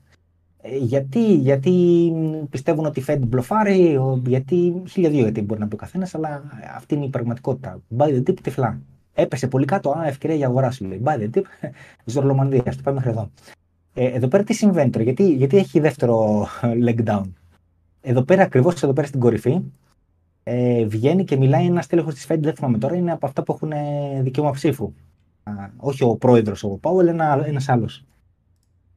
Ε, 0.61 0.77
γιατί, 0.77 1.35
γιατί 1.35 2.13
πιστεύουν 2.51 2.85
ότι 2.87 3.01
η 3.01 3.05
Fed 3.07 3.19
μπλοφάρει, 3.21 3.99
γιατί 4.27 4.83
χίλια 4.89 5.11
δύο 5.11 5.21
γιατί 5.21 5.43
μπορεί 5.43 5.61
να 5.61 5.69
πει 5.69 5.75
ο 5.75 5.79
καθένας, 5.79 6.15
αλλά 6.15 6.43
αυτή 6.77 6.95
είναι 6.95 7.05
η 7.05 7.09
πραγματικότητα. 7.09 7.81
Buy 7.97 8.07
the 8.07 8.19
dip 8.19 8.41
τυφλά. 8.43 8.81
Έπεσε 9.15 9.49
πολύ 9.49 9.65
κάτω, 9.65 9.91
α, 9.91 10.07
ευκαιρία 10.07 10.37
για 10.37 10.47
αγορά 10.47 10.71
σου 10.71 10.85
λέει. 10.85 11.01
Buy 11.05 11.19
the 11.19 11.31
dip, 11.35 11.43
Ζωρλομανδία, 12.05 12.63
το 12.63 12.77
πάμε 12.83 12.97
μέχρι 12.97 13.11
εδώ. 13.11 13.31
Ε, 13.95 14.07
εδώ 14.07 14.29
πέρα 14.29 14.43
τι 14.43 14.53
συμβαίνει 14.53 14.91
τώρα, 14.91 15.05
γιατί, 15.05 15.33
γιατί 15.33 15.57
έχει 15.57 15.81
δεύτερο 15.81 16.47
leg 16.63 17.05
down. 17.05 17.23
Εδώ 18.01 18.23
πέρα, 18.23 18.43
ακριβώς 18.43 18.83
εδώ 18.83 18.93
πέρα 18.93 19.07
στην 19.07 19.21
κορυφή, 19.21 19.61
ε, 20.43 20.85
βγαίνει 20.85 21.25
και 21.25 21.37
μιλάει 21.37 21.67
ένας 21.67 21.87
τέλεχος 21.87 22.15
της 22.15 22.27
Fed, 22.29 22.39
δεν 22.41 22.55
θυμάμαι 22.55 22.79
τώρα, 22.79 22.97
είναι 22.97 23.13
από 23.13 23.27
αυτά 23.27 23.43
που 23.43 23.53
έχουν 23.53 23.73
ε, 23.73 24.23
δικαίωμα 24.23 24.51
ψήφου. 24.51 24.93
όχι 25.77 26.05
ο 26.05 26.17
πρόεδρος 26.17 26.65
ο 26.65 26.69
Πάουελ, 26.69 27.07
ένα 27.07 27.45
ένας 27.47 27.69
άλλος. 27.69 28.05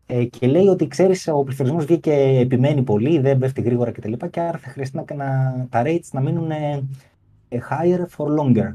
Ε, 0.06 0.24
και 0.24 0.48
λέει 0.48 0.68
ότι 0.68 0.88
ξέρεις, 0.88 1.28
ο 1.28 1.44
πληθωρισμός 1.44 1.86
βγήκε 1.86 2.10
και 2.10 2.40
επιμένει 2.40 2.84
πολύ, 2.84 3.20
δεν 3.20 3.38
πέφτει 3.38 3.62
γρήγορα 3.62 3.92
κτλ. 3.92 4.12
Και, 4.14 4.28
και 4.28 4.40
άρα 4.40 4.58
θα 4.58 4.70
χρειαστεί 4.70 4.96
να, 4.96 5.16
να, 5.16 5.68
τα 5.70 5.84
rates 5.86 6.10
να 6.12 6.22
μείνουν 6.22 6.52
ε, 6.52 6.84
ε 7.50 7.60
higher 7.70 8.06
for 8.18 8.26
longer. 8.40 8.74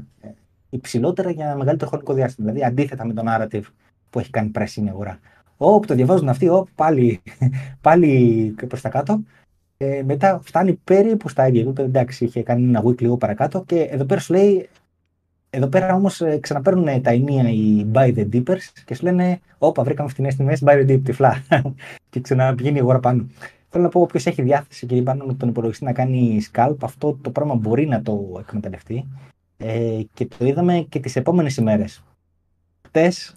Ε, 0.73 0.75
υψηλότερα 0.75 1.31
για 1.31 1.55
μεγαλύτερο 1.55 1.89
χρονικό 1.89 2.13
διάστημα. 2.13 2.51
Δηλαδή 2.51 2.65
αντίθετα 2.65 3.05
με 3.05 3.13
τον 3.13 3.25
narrative 3.27 3.63
που 4.09 4.19
έχει 4.19 4.29
κάνει 4.29 4.49
πράσινη 4.49 4.89
αγορά. 4.89 5.19
Όπου 5.57 5.87
το 5.87 5.93
διαβάζουν 5.93 6.29
αυτοί, 6.29 6.49
όπου 6.49 6.71
πάλι, 6.75 7.21
πάλι 7.81 8.55
προς 8.67 8.81
τα 8.81 8.89
κάτω 8.89 9.23
Ε, 9.77 10.03
μετά 10.03 10.39
φτάνει 10.43 10.73
περίπου 10.73 11.29
στα 11.29 11.47
ίδια 11.47 11.61
επίπεδα. 11.61 11.87
Εντάξει, 11.87 12.25
είχε 12.25 12.43
κάνει 12.43 12.63
ένα 12.63 12.83
week 12.85 13.01
λίγο 13.01 13.17
παρακάτω 13.17 13.63
και 13.65 13.79
εδώ 13.79 14.05
πέρα 14.05 14.19
σου 14.19 14.33
λέει. 14.33 14.69
Εδώ 15.49 15.67
πέρα 15.67 15.95
όμως 15.95 16.21
ε, 16.21 16.37
ξαναπαίρνουν 16.39 17.01
τα 17.01 17.11
ενία 17.11 17.49
οι 17.49 17.85
buy 17.93 18.15
the 18.15 18.27
dippers 18.33 18.83
και 18.85 18.95
σου 18.95 19.03
λένε: 19.03 19.39
Όπα, 19.57 19.83
βρήκαμε 19.83 20.09
φθηνέ 20.09 20.27
τιμέ, 20.33 20.57
buy 20.61 20.73
the 20.73 20.91
dip, 20.91 21.01
τυφλά. 21.03 21.43
και 22.09 22.19
ξαναπηγαίνει 22.19 22.77
η 22.77 22.79
αγορά 22.79 22.99
πάνω. 22.99 23.27
Θέλω 23.69 23.83
να 23.83 23.89
πω: 23.89 24.01
Όποιος 24.01 24.25
έχει 24.25 24.41
διάθεση 24.41 24.85
και 24.85 25.01
πάνω 25.01 25.25
με 25.25 25.33
τον 25.33 25.49
υπολογιστή 25.49 25.83
να 25.83 25.93
κάνει 25.93 26.41
scalp, 26.51 26.75
αυτό 26.81 27.17
το 27.21 27.29
πράγμα 27.29 27.55
μπορεί 27.55 27.87
να 27.87 28.01
το 28.01 28.37
εκμεταλλευτεί. 28.39 29.05
Ε, 29.65 30.01
και 30.13 30.25
το 30.25 30.45
είδαμε 30.45 30.85
και 30.89 30.99
τις 30.99 31.15
επόμενες 31.15 31.57
ημέρες. 31.57 32.03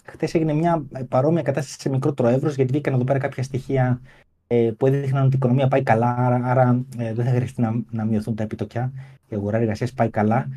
Χθε 0.03 0.29
έγινε 0.31 0.53
μια 0.53 0.85
παρόμοια 1.09 1.41
κατάσταση 1.41 1.79
σε 1.79 1.89
μικρότερο 1.89 2.27
εύρος, 2.27 2.55
γιατί 2.55 2.71
βγήκαν 2.71 2.93
εδώ 2.93 3.03
πέρα 3.03 3.19
κάποια 3.19 3.43
στοιχεία 3.43 4.01
ε, 4.47 4.71
που 4.77 4.87
έδειχναν 4.87 5.25
ότι 5.25 5.33
η 5.33 5.37
οικονομία 5.37 5.67
πάει 5.67 5.83
καλά, 5.83 6.15
άρα, 6.17 6.41
άρα 6.43 6.85
ε, 6.97 7.13
δεν 7.13 7.25
θα 7.25 7.31
χρειαστεί 7.31 7.61
να, 7.61 7.83
να 7.91 8.05
μειωθούν 8.05 8.35
τα 8.35 8.43
επιτοκιά. 8.43 8.91
Η 9.27 9.35
αγορά 9.35 9.57
εργασίας 9.57 9.93
πάει 9.93 10.09
καλά. 10.09 10.47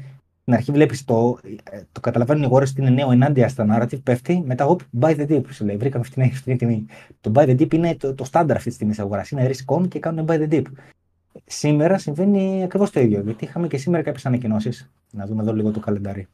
Στην 0.41 0.55
αρχή 0.55 0.73
βλέπεις 0.73 1.05
το, 1.05 1.39
ε, 1.71 1.81
το 1.93 2.01
καταλαβαίνουν 2.01 2.43
οι 2.43 2.45
αγορές 2.45 2.71
ότι 2.71 2.81
είναι 2.81 2.91
νέο 2.91 3.11
ενάντια 3.11 3.49
στα 3.49 3.67
narrative, 3.71 4.03
πέφτει. 4.03 4.43
Μετά, 4.47 4.67
hop, 4.69 5.01
buy 5.01 5.17
the 5.17 5.31
dip. 5.31 5.43
Σου 5.51 5.65
λέει, 5.65 5.77
βρήκαμε 5.77 6.05
αυτή 6.09 6.41
την 6.45 6.59
τιμή. 6.59 6.87
Το 7.21 7.33
buy 7.35 7.47
the 7.47 7.61
dip 7.61 7.75
είναι 7.75 7.95
το, 7.95 8.15
το 8.15 8.25
standard 8.33 8.55
αυτή 8.55 8.69
τη 8.69 8.75
στιγμή 8.75 8.93
της 8.93 9.03
αγοράς. 9.03 9.31
Είναι 9.31 9.51
risk 9.51 9.77
on 9.77 9.89
και 9.89 9.99
κάνουν 9.99 10.27
buy 10.29 10.39
the 10.41 10.49
dip. 10.51 10.65
Σήμερα 11.45 11.99
συμβαίνει 11.99 12.63
ακριβώς 12.63 12.91
το 12.91 13.01
ίδιο, 13.01 13.21
γιατί 13.21 13.45
είχαμε 13.45 13.67
και 13.69 13.77
σήμερα 13.77 14.03
κάποιες 14.03 14.27
ανακοινώσεις. 14.27 14.91
Να 15.11 15.27
δούμε 15.27 15.43
εδώ 15.43 15.53
λίγο 15.53 15.71
το 15.71 15.81
καλεντάρι. 15.81 16.29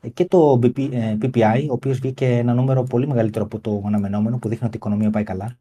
Ε, 0.00 0.08
και 0.08 0.24
το 0.24 0.58
PPI, 0.62 1.66
ο 1.68 1.72
οποίος 1.72 1.98
βγήκε 1.98 2.36
ένα 2.36 2.54
νούμερο 2.54 2.82
πολύ 2.82 3.06
μεγαλύτερο 3.06 3.44
από 3.44 3.58
το 3.58 3.82
αναμενόμενο, 3.86 4.38
που 4.38 4.48
δείχνει 4.48 4.66
ότι 4.66 4.76
η 4.76 4.78
οικονομία 4.82 5.10
πάει 5.10 5.24
καλά. 5.24 5.56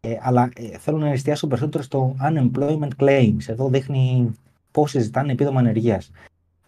Ε, 0.00 0.16
αλλά 0.20 0.50
ε, 0.54 0.78
θέλω 0.78 0.98
να 0.98 1.08
εστιάσω 1.08 1.46
περισσότερο 1.46 1.82
στο 1.82 2.16
unemployment 2.22 2.90
claims. 2.98 3.46
Εδώ 3.46 3.68
δείχνει 3.68 4.30
πόσοι 4.70 5.00
ζητάνε 5.00 5.32
επίδομα 5.32 5.58
ανεργίας. 5.60 6.10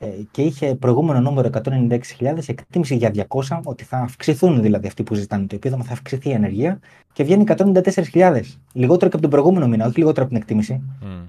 Ε, 0.01 0.07
και 0.31 0.43
είχε 0.43 0.75
προηγούμενο 0.75 1.21
νούμερο 1.21 1.51
196.000, 1.53 1.99
εκτίμηση 2.47 2.97
για 2.97 3.27
200, 3.29 3.61
ότι 3.65 3.85
θα 3.85 3.99
αυξηθούν 3.99 4.63
δηλαδή 4.63 4.87
αυτοί 4.87 5.03
που 5.03 5.15
ζητάνε 5.15 5.47
το 5.47 5.55
επίδομα, 5.55 5.85
θα 5.85 5.93
αυξηθεί 5.93 6.29
η 6.29 6.35
ανεργία 6.35 6.79
και 7.13 7.25
βγαίνει 7.25 7.45
194.000. 7.47 8.43
Λιγότερο 8.73 9.11
και 9.11 9.17
από 9.17 9.21
τον 9.21 9.31
προηγούμενο 9.31 9.69
μήνα, 9.69 9.87
όχι 9.87 9.99
λιγότερο 9.99 10.27
από 10.27 10.35
την 10.35 10.43
εκτίμηση. 10.43 10.83
Mm. 11.03 11.29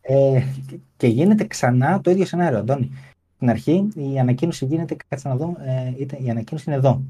Ε, 0.00 0.42
και 0.96 1.06
γίνεται 1.06 1.44
ξανά 1.44 2.00
το 2.00 2.10
ίδιο 2.10 2.24
σενάριο, 2.24 2.58
Αντώνη. 2.58 2.90
Στην 3.34 3.50
αρχή 3.50 3.88
η 3.94 4.18
ανακοίνωση 4.18 4.64
γίνεται, 4.64 4.96
κάτσε 5.08 5.28
να 5.28 5.36
δω, 5.36 5.56
ε, 5.58 6.24
η 6.24 6.30
ανακοίνωση 6.30 6.64
είναι 6.66 6.76
εδώ. 6.76 7.02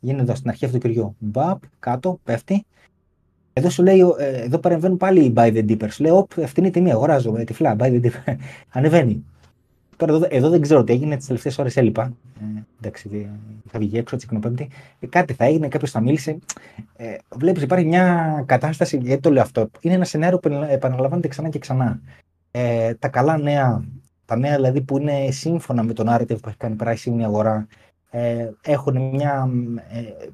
Γίνεται 0.00 0.22
εδώ, 0.22 0.34
στην 0.34 0.48
αρχή 0.48 0.64
αυτού 0.64 0.78
του 0.78 0.86
κυριού. 0.88 1.14
Μπαπ, 1.18 1.62
κάτω, 1.78 2.18
πέφτει. 2.24 2.64
Εδώ 3.52 3.70
σου 3.70 3.82
λέει, 3.82 4.00
ε, 4.18 4.42
εδώ 4.42 4.58
παρεμβαίνουν 4.58 4.96
πάλι 4.96 5.24
οι 5.24 5.32
buy 5.36 5.54
the 5.54 5.70
dipper. 5.70 5.90
Σου 5.90 6.02
λέει, 6.02 6.12
όπ, 6.12 6.32
αυτή 6.42 6.60
είναι 6.60 6.68
η 6.68 6.72
τιμή, 6.72 6.90
αγοράζω, 6.90 7.36
ε, 7.36 7.44
τυφλά, 7.44 7.76
buy 7.78 7.84
the 7.84 8.00
dipper. 8.04 8.34
Ανεβαίνει. 8.68 9.24
Τώρα 10.00 10.12
εδώ, 10.12 10.26
εδώ 10.30 10.48
δεν 10.48 10.60
ξέρω 10.60 10.84
τι 10.84 10.92
έγινε, 10.92 11.16
τις 11.16 11.26
τελευταίες 11.26 11.58
ώρες 11.58 11.76
έλειπα. 11.76 12.12
Ε, 12.40 12.62
εντάξει, 12.80 13.28
θα 13.68 13.78
βγει 13.78 13.98
έξω 13.98 14.16
τσικνοπέμπτη. 14.16 14.68
Ε, 15.00 15.06
κάτι 15.06 15.32
θα 15.32 15.44
έγινε, 15.44 15.68
κάποιος 15.68 15.90
θα 15.90 16.00
μίλησε. 16.00 16.38
Ε, 16.96 17.16
Βλέπεις, 17.36 17.62
υπάρχει 17.62 17.86
μια 17.86 18.42
κατάσταση, 18.46 18.98
γιατί 19.02 19.22
το 19.22 19.30
λέω 19.30 19.42
αυτό. 19.42 19.70
Είναι 19.80 19.94
ένα 19.94 20.04
σενάριο 20.04 20.38
που 20.38 20.48
επαναλαμβάνεται 20.68 21.28
ξανά 21.28 21.48
και 21.48 21.58
ξανά. 21.58 22.00
Ε, 22.50 22.94
τα 22.94 23.08
καλά 23.08 23.38
νέα, 23.38 23.84
τα 24.24 24.36
νέα 24.36 24.56
δηλαδή 24.56 24.80
που 24.80 24.98
είναι 24.98 25.30
σύμφωνα 25.30 25.82
με 25.82 25.92
τον 25.92 26.06
narrative 26.10 26.40
που 26.40 26.48
έχει 26.48 26.56
κάνει 26.56 26.76
pricing 26.80 27.18
η 27.18 27.24
αγορά, 27.24 27.66
ε, 28.10 28.48
έχουν 28.62 29.10
μια 29.10 29.50
ε, 29.90 30.26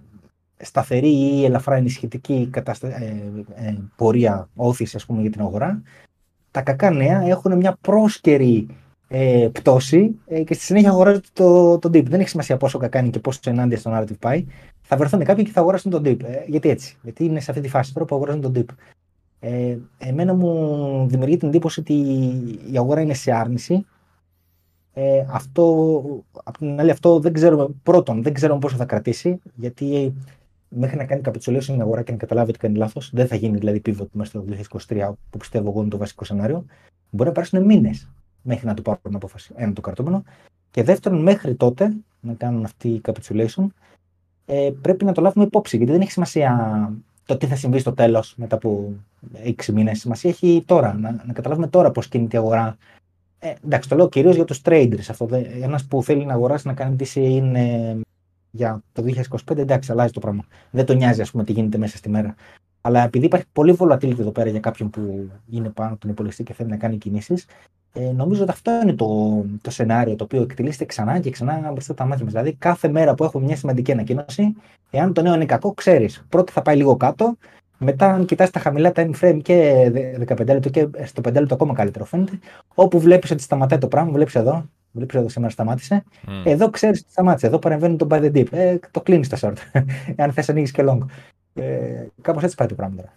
σταθερή 0.56 1.11
ή 1.11 1.44
ελαφρά 1.44 1.76
ενισχυτική 1.76 2.49
καταστα... 2.50 2.88
ε, 2.88 3.23
ε, 3.54 3.76
πορεία 3.96 4.49
όθηση 4.54 4.96
ας 4.96 5.06
πούμε, 5.06 5.20
για 5.20 5.30
την 5.30 5.40
αγορά. 5.40 5.82
Τα 6.50 6.62
κακά 6.62 6.90
νέα 6.90 7.23
έχουν 7.23 7.56
μια 7.56 7.76
πρόσκαιρη 7.80 8.66
ε, 9.08 9.48
πτώση 9.52 10.18
ε, 10.26 10.42
και 10.42 10.54
στη 10.54 10.64
συνέχεια 10.64 10.90
αγοράζουν 10.90 11.22
το, 11.32 11.78
το 11.78 11.88
dip. 11.88 12.04
Δεν 12.04 12.20
έχει 12.20 12.28
σημασία 12.28 12.56
πόσο 12.56 12.78
κακά 12.78 12.99
είναι 12.99 13.08
και 13.08 13.19
πόσο 13.19 13.40
ενάντια 13.45 13.78
στον 13.78 13.92
narrative 13.97 14.19
πάει. 14.19 14.47
Θα 14.82 14.97
βρεθούν 14.97 15.25
κάποιοι 15.25 15.45
και 15.45 15.50
θα 15.50 15.60
αγοράσουν 15.60 15.90
τον 15.90 16.02
dip. 16.04 16.23
Ε, 16.23 16.45
γιατί 16.47 16.69
έτσι. 16.69 16.97
Γιατί 17.02 17.25
είναι 17.25 17.40
σε 17.40 17.50
αυτή 17.50 17.62
τη 17.62 17.69
φάση 17.69 17.92
τώρα 17.92 18.06
που 18.06 18.14
αγοράζουν 18.14 18.40
τον 18.40 18.52
dip. 18.56 18.75
Ε, 19.40 19.76
εμένα 19.99 20.34
μου 20.34 21.06
δημιουργεί 21.08 21.36
την 21.36 21.49
εντύπωση 21.49 21.80
ότι 21.80 21.92
η 22.73 22.76
αγορά 22.78 23.00
είναι 23.00 23.14
σε 23.14 23.32
άρνηση. 23.32 23.86
Ε, 24.92 25.25
αυτό, 25.30 26.02
από 26.45 26.58
την 26.58 26.80
άλλη, 26.80 26.90
αυτό 26.90 27.19
δεν 27.19 27.32
ξέρουμε, 27.32 27.69
πρώτον, 27.82 28.23
δεν 28.23 28.32
ξέρουμε 28.32 28.58
πόσο 28.58 28.76
θα 28.76 28.84
κρατήσει, 28.84 29.38
γιατί 29.54 30.14
μέχρι 30.69 30.97
να 30.97 31.04
κάνει 31.04 31.21
capitulation 31.25 31.62
στην 31.62 31.80
αγορά 31.80 32.02
και 32.02 32.10
να 32.10 32.16
καταλάβει 32.16 32.50
ότι 32.50 32.58
κάνει 32.58 32.76
λάθος, 32.76 33.10
δεν 33.12 33.26
θα 33.26 33.36
γίνει 33.36 33.58
δηλαδή 33.58 33.82
pivot 33.86 34.06
μέσα 34.12 34.30
στο 34.30 34.45
2023, 34.88 35.12
που 35.30 35.38
πιστεύω 35.38 35.71
εγώ 35.71 35.80
είναι 35.80 35.90
το 35.90 35.97
βασικό 35.97 36.25
σενάριο. 36.25 36.64
Μπορεί 37.10 37.28
να 37.28 37.34
περάσουν 37.34 37.64
μήνες 37.64 38.08
μέχρι 38.47 38.67
να 38.67 38.75
το 38.75 38.82
πάρουν 38.82 39.15
απόφαση. 39.15 39.52
Ένα 39.56 39.73
το 39.73 39.80
κρατούμενο. 39.80 40.23
Και 40.71 40.82
δεύτερον, 40.82 41.23
μέχρι 41.23 41.54
τότε 41.54 41.93
να 42.21 42.32
κάνουν 42.32 42.65
αυτή 42.65 42.89
η 42.89 43.00
capitulation, 43.04 43.67
ε, 44.47 44.71
πρέπει 44.80 45.04
να 45.04 45.13
το 45.13 45.21
λάβουμε 45.21 45.45
υπόψη. 45.45 45.76
Γιατί 45.76 45.93
δεν 45.93 46.00
έχει 46.00 46.11
σημασία 46.11 46.93
το 47.26 47.37
τι 47.37 47.47
θα 47.47 47.56
συμβεί 47.56 47.78
στο 47.78 47.93
τέλος 47.93 48.35
μετά 48.37 48.56
από 48.56 48.93
6 49.45 49.73
μήνες. 49.73 49.99
Σημασία 49.99 50.30
έχει 50.30 50.63
τώρα. 50.67 50.95
Να, 50.95 51.23
να 51.26 51.32
καταλάβουμε 51.32 51.67
τώρα 51.67 51.91
πώς 51.91 52.09
κινείται 52.09 52.37
η 52.37 52.39
αγορά. 52.39 52.76
Ε, 53.39 53.54
εντάξει, 53.65 53.89
το 53.89 53.97
λέω 53.97 54.09
κυρίως 54.09 54.35
για 54.35 54.45
τους 54.45 54.61
traders. 54.65 55.06
Αυτό. 55.09 55.28
Ένας 55.63 55.85
που 55.85 56.02
θέλει 56.02 56.25
να 56.25 56.32
αγοράσει 56.32 56.67
να 56.67 56.75
κάνει 56.75 56.97
DCA 57.00 57.15
είναι 57.15 57.97
για 58.50 58.82
το 58.93 59.02
2025, 59.02 59.59
εντάξει, 59.59 59.93
αλλάζει 59.93 60.13
το 60.13 60.21
πράγμα. 60.21 60.45
Δεν 60.71 60.87
τον 60.87 60.97
νοιάζει, 60.97 61.21
ας 61.21 61.30
πούμε, 61.30 61.45
τι 61.45 61.52
γίνεται 61.52 61.78
μέσα 61.78 61.97
στη 61.97 62.09
μέρα. 62.09 62.35
Αλλά 62.80 63.02
επειδή 63.02 63.26
υπάρχει 63.26 63.47
πολύ 63.52 63.76
volatility 63.78 64.19
εδώ 64.19 64.30
πέρα 64.30 64.50
για 64.50 64.61
κάποιον 64.61 64.91
που 64.91 65.30
είναι 65.50 65.69
πάνω 65.69 65.91
από 65.91 66.00
τον 66.00 66.11
υπολογιστή 66.11 66.43
και 66.43 66.52
θέλει 66.52 66.69
να 66.69 66.76
κάνει 66.76 66.97
κινήσεις, 66.97 67.45
ε, 67.99 68.13
νομίζω 68.13 68.43
ότι 68.43 68.50
αυτό 68.50 68.80
είναι 68.82 68.93
το, 68.93 69.45
το 69.63 69.71
σενάριο 69.71 70.17
το 70.17 70.25
οποίο 70.25 70.43
εκτελείστε 70.43 70.85
ξανά 70.85 71.19
και 71.19 71.30
ξανά 71.30 71.71
μπροστά 71.73 71.95
τα 71.95 72.04
μάτια 72.04 72.25
μας. 72.25 72.32
Δηλαδή, 72.32 72.52
κάθε 72.52 72.89
μέρα 72.89 73.15
που 73.15 73.25
έχουμε 73.25 73.45
μια 73.45 73.56
σημαντική 73.56 73.93
ανακοίνωση, 73.93 74.54
εάν 74.91 75.13
το 75.13 75.23
νέο 75.23 75.35
είναι 75.35 75.47
κακό, 75.47 75.73
ξέρεις. 75.73 76.25
Πρώτα 76.28 76.52
θα 76.52 76.63
πάει 76.63 76.76
λίγο 76.76 76.97
κάτω, 76.97 77.37
μετά, 77.78 78.13
αν 78.13 78.25
κοιτάς 78.25 78.50
τα 78.50 78.61
χαμηλά 78.61 78.93
time 78.95 79.11
frame 79.21 79.39
και 79.43 79.91
15 80.26 80.47
λεπτό 80.47 80.69
και 80.69 80.89
στο 81.04 81.21
5 81.28 81.32
λεπτό 81.32 81.54
ακόμα 81.54 81.75
καλύτερο 81.75 82.04
φαίνεται, 82.04 82.39
όπου 82.75 83.00
βλέπεις 83.00 83.30
ότι 83.30 83.43
σταματάει 83.43 83.78
το 83.78 83.89
πράγμα, 83.89 84.13
βλέπεις 84.13 84.35
εδώ, 84.35 84.65
βλέπεις 84.93 85.15
εδώ 85.15 85.28
σήμερα 85.28 85.52
σταμάτησε. 85.52 86.04
Mm. 86.26 86.30
Εδώ 86.45 86.71
ξέρεις 86.71 87.00
ότι 87.00 87.11
σταμάτησε. 87.11 87.47
Εδώ 87.47 87.59
παρεμβαίνει 87.59 87.97
το 87.97 88.06
by 88.11 88.21
the 88.21 88.32
dip. 88.32 88.52
Ε, 88.52 88.78
το 88.91 89.00
κλείνεις 89.00 89.28
το 89.28 89.37
short. 89.41 89.56
αν 90.23 90.32
θες 90.32 90.49
ανοίγεις 90.49 90.71
και 90.71 90.85
long. 90.89 90.99
Ε, 91.54 92.06
Κάπως 92.23 92.43
έτσι 92.43 92.56
πάει 92.56 92.69
το 92.69 92.75
πράγμα 92.75 92.97
τώρα. 92.97 93.13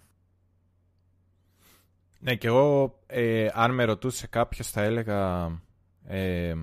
Ναι, 2.22 2.34
και 2.34 2.46
εγώ 2.46 2.98
ε, 3.06 3.48
αν 3.52 3.74
με 3.74 3.84
ρωτούσε 3.84 4.26
κάποιος 4.26 4.70
θα 4.70 4.82
έλεγα 4.82 5.50
ε, 6.06 6.54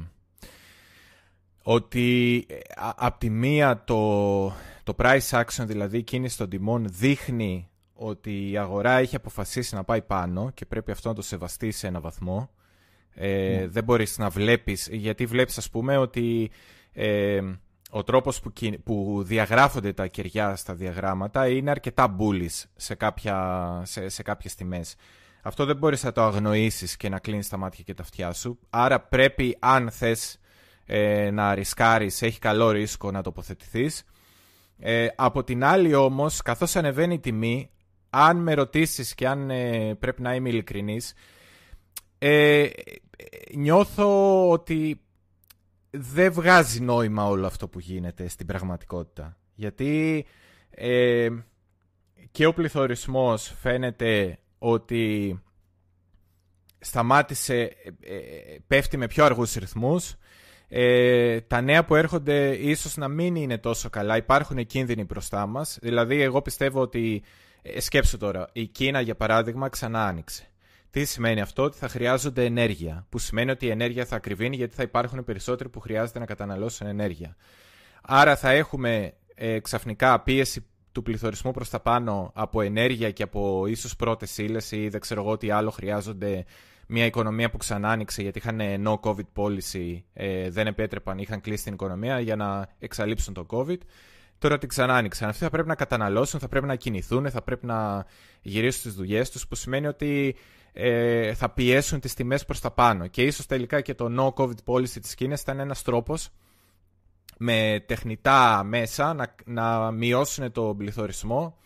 ότι 1.62 2.46
ε, 2.50 2.58
από 2.76 3.20
τη 3.20 3.30
μία 3.30 3.84
το, 3.84 4.48
το 4.84 4.96
price 4.98 5.30
action, 5.30 5.64
δηλαδή 5.66 6.04
κίνηση 6.04 6.38
των 6.38 6.50
τιμών, 6.50 6.86
δείχνει 6.90 7.70
ότι 7.94 8.50
η 8.52 8.58
αγορά 8.58 8.98
έχει 8.98 9.16
αποφασίσει 9.16 9.76
να 9.76 9.84
πάει 9.84 10.02
πάνω 10.02 10.52
και 10.54 10.66
πρέπει 10.66 10.92
αυτό 10.92 11.10
να 11.10 11.16
το 11.16 11.22
σεβαστεί 11.22 11.72
σε 11.72 11.88
ένα 11.88 12.00
βαθμό. 12.00 12.50
Ε, 13.14 13.58
ναι. 13.60 13.68
Δεν 13.68 13.84
μπορείς 13.84 14.18
να 14.18 14.30
βλέπεις, 14.30 14.88
γιατί 14.92 15.26
βλέπεις 15.26 15.58
ας 15.58 15.70
πούμε 15.70 15.98
ότι 15.98 16.52
ε, 16.94 17.42
ο 17.90 18.04
τρόπος 18.04 18.40
που, 18.40 18.54
που 18.84 19.24
διαγράφονται 19.26 19.94
τα 19.94 20.08
κεριά 20.08 20.56
στα 20.56 20.74
διαγράμματα 20.74 21.48
είναι 21.48 21.70
αρκετά 21.70 22.16
bullish 22.20 22.64
σε, 22.76 22.96
κάποια, 22.96 23.82
σε, 23.86 24.10
σε 24.10 24.24
κάποιες 24.24 24.56
τιμές. 24.56 24.96
Αυτό 25.48 25.66
δεν 25.66 25.78
μπορείς 25.78 26.04
να 26.04 26.12
το 26.12 26.22
αγνοήσεις 26.22 26.98
και 26.98 27.10
να 27.10 27.20
κλείνεις 27.20 27.50
τα 27.50 27.58
μάτια 27.58 27.84
και 27.84 27.94
τα 27.94 28.04
αυτιά 28.04 28.34
σου. 28.34 28.60
Άρα 28.70 29.00
πρέπει, 29.00 29.58
αν 29.60 29.92
θες 29.92 30.40
ε, 30.86 31.30
να 31.32 31.54
ρισκάρεις, 31.56 32.22
έχει 32.22 32.40
καλό 32.40 32.72
ρίσκο 32.72 33.12
να 33.12 33.22
τοποθετηθείς. 33.22 34.04
Ε, 34.80 35.08
από 35.16 35.44
την 35.44 35.64
άλλη 35.64 35.94
όμως, 35.94 36.42
καθώς 36.42 36.76
ανεβαίνει 36.76 37.14
η 37.14 37.20
τιμή, 37.20 37.70
αν 38.10 38.38
με 38.38 38.54
ρωτήσεις 38.54 39.16
και 39.16 39.28
αν 39.28 39.50
ε, 39.50 39.96
πρέπει 40.00 40.22
να 40.22 40.36
είμαι 40.36 40.50
ειλικρινής, 40.50 41.14
ε, 42.18 42.68
νιώθω 43.54 44.50
ότι 44.50 45.02
δεν 45.90 46.34
βγάζει 46.34 46.80
νόημα 46.80 47.28
όλο 47.28 47.46
αυτό 47.46 47.68
που 47.68 47.80
γίνεται 47.80 48.28
στην 48.28 48.46
πραγματικότητα. 48.46 49.38
Γιατί 49.54 50.26
ε, 50.70 51.30
και 52.32 52.46
ο 52.46 52.54
πληθωρισμός 52.54 53.54
φαίνεται 53.62 54.40
ότι 54.58 55.40
σταμάτησε, 56.80 57.56
ε, 58.02 58.16
ε, 58.16 58.58
πέφτει 58.68 58.98
με 58.98 59.08
πιο 59.08 59.26
αργούς 59.26 59.54
ρυθμούς. 59.54 60.16
Ε, 60.68 61.42
τα 61.42 61.62
νέα 61.62 61.86
που 61.86 61.96
έρχονται 61.96 62.56
ίσως 62.56 62.98
να 62.98 63.08
μην 63.08 63.36
είναι 63.36 63.58
τόσο 63.58 63.90
καλά. 63.90 64.18
Υπάρχουν 64.18 64.66
κίνδυνοι 64.66 65.04
μπροστά 65.04 65.46
μας. 65.46 65.78
Δηλαδή, 65.82 66.22
εγώ 66.22 66.42
πιστεύω 66.42 66.82
ότι... 66.82 67.24
Ε, 67.62 67.80
σκέψου 67.80 68.18
τώρα, 68.18 68.50
η 68.54 68.66
Κίνα 68.66 69.02
για 69.02 69.16
παράδειγμα 69.16 69.70
ξανά 69.70 70.08
άνοιξε. 70.08 70.52
Τι 70.90 71.06
σημαίνει 71.06 71.42
αυτό, 71.42 71.64
ότι 71.64 71.78
θα 71.78 71.88
χρειάζονται 71.88 72.46
ενέργεια. 72.46 73.06
Που 73.10 73.18
σημαίνει 73.18 73.52
ότι 73.52 73.66
η 73.66 73.70
ενέργεια 73.70 74.06
θα 74.06 74.16
ακριβίνει 74.16 74.56
γιατί 74.56 74.76
θα 74.76 74.84
υπάρχουν 74.84 75.24
περισσότεροι 75.24 75.70
που 75.70 75.80
χρειάζεται 75.80 76.20
να 76.20 76.26
καταναλώσουν 76.26 76.88
ενέργεια. 76.88 77.36
Άρα 78.02 78.36
θα 78.36 78.50
έχουμε 78.50 79.14
ε, 79.36 79.60
ξαφνικά 79.60 80.22
πίεση 80.22 80.66
του 80.98 81.04
πληθωρισμού 81.04 81.52
προς 81.52 81.70
τα 81.70 81.80
πάνω 81.80 82.32
από 82.36 82.62
ενέργεια 82.62 83.12
και 83.12 83.24
από 83.24 83.66
ίσως 83.68 83.96
πρώτες 83.96 84.38
ύλες 84.38 84.72
ή 84.72 84.90
δεν 84.90 85.00
ξέρω 85.00 85.22
εγώ 85.22 85.38
τι 85.38 85.50
άλλο 85.52 85.70
χρειάζονται 85.70 86.46
μια 86.88 87.06
οικονομία 87.06 87.50
που 87.50 87.58
ξανά 87.58 87.90
άνοιξε 87.90 88.22
γιατί 88.22 88.38
είχαν 88.38 88.60
no 88.86 89.00
COVID 89.00 89.28
policy, 89.36 90.02
ε, 90.14 90.50
δεν 90.50 90.68
επέτρεπαν, 90.68 91.18
είχαν 91.18 91.42
κλείσει 91.42 91.64
την 91.64 91.74
οικονομία 91.74 92.20
για 92.20 92.36
να 92.36 92.68
εξαλείψουν 92.80 93.34
το 93.34 93.46
COVID. 93.50 93.78
Τώρα 94.38 94.58
την 94.58 94.70
ξανά 94.70 94.96
άνοιξαν. 94.96 95.30
Αυτοί 95.30 95.44
θα 95.44 95.50
πρέπει 95.50 95.68
να 95.68 95.76
καταναλώσουν, 95.76 96.40
θα 96.40 96.48
πρέπει 96.48 96.66
να 96.66 96.76
κινηθούν, 96.76 97.30
θα 97.30 97.42
πρέπει 97.42 97.66
να 97.66 98.06
γυρίσουν 98.42 98.80
στις 98.80 98.94
δουλειές 98.94 99.30
τους, 99.30 99.48
που 99.48 99.56
σημαίνει 99.56 99.88
ότι 99.88 100.36
ε, 100.74 101.34
θα 101.34 101.50
πιέσουν 101.50 102.00
τις 102.00 102.14
τιμές 102.14 102.46
προς 102.46 102.60
τα 102.60 102.72
πάνω. 102.72 103.08
Και 103.08 103.24
ίσως 103.24 103.46
τελικά 103.46 103.82
και 103.82 103.94
το 103.94 104.08
no 104.18 104.44
COVID 104.44 104.74
policy 104.74 105.00
της 105.02 105.16
Κίνας 105.16 105.42
ήταν 105.42 105.60
ένας 105.60 105.82
τρόπος 105.82 106.30
με 107.38 107.84
τεχνητά 107.86 108.64
μέσα 108.64 109.14
να, 109.14 109.36
να 109.46 109.92
μειώσουν 109.92 110.52
το 110.52 110.76
πληθωρισμό, 110.78 111.58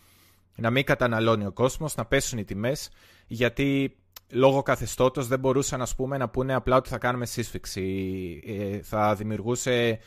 να 0.56 0.70
μην 0.70 0.84
καταναλώνει 0.84 1.46
ο 1.46 1.52
κόσμος, 1.52 1.94
να 1.94 2.04
πέσουν 2.04 2.38
οι 2.38 2.44
τιμές, 2.44 2.90
γιατί 3.26 3.96
λόγω 4.32 4.62
καθεστώτος 4.62 5.26
δεν 5.26 5.38
μπορούσαν 5.38 5.82
ας 5.82 5.94
πούμε, 5.94 6.16
να 6.16 6.28
πούνε 6.28 6.54
απλά 6.54 6.76
ότι 6.76 6.88
θα 6.88 6.98
κάνουμε 6.98 7.26
σύσφυξη. 7.26 8.42
Ε, 8.46 8.82
θα 8.82 9.14
δημιουργούσε 9.14 9.98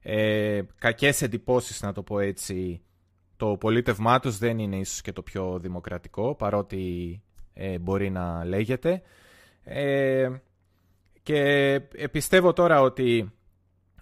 ε, 0.00 0.62
κακές 0.78 1.22
εντυπώσεις, 1.22 1.82
να 1.82 1.92
το 1.92 2.02
πω 2.02 2.18
έτσι. 2.18 2.82
Το 3.36 3.56
πολίτευμά 3.56 4.20
τους 4.20 4.38
δεν 4.38 4.58
είναι 4.58 4.76
ίσως 4.76 5.00
και 5.00 5.12
το 5.12 5.22
πιο 5.22 5.58
δημοκρατικό, 5.58 6.34
παρότι 6.34 7.22
ε, 7.52 7.78
μπορεί 7.78 8.10
να 8.10 8.44
λέγεται. 8.44 9.02
Ε, 9.64 10.30
και 11.22 11.80
πιστεύω 12.10 12.52
τώρα 12.52 12.80
ότι 12.80 13.32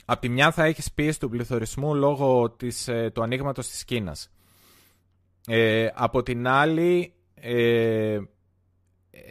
από 0.04 0.20
τη 0.20 0.28
μια 0.28 0.50
θα 0.50 0.64
έχεις 0.64 0.92
πίεση 0.92 1.20
του 1.20 1.28
πληθωρισμού 1.28 1.94
λόγω 1.94 2.50
της, 2.50 2.88
ε, 2.88 3.10
του 3.14 3.22
ανοίγματος 3.22 3.68
της 3.68 3.84
Κίνας. 3.84 4.30
Ε, 5.46 5.88
από 5.94 6.22
την 6.22 6.48
άλλη, 6.48 7.14
ε, 7.34 8.18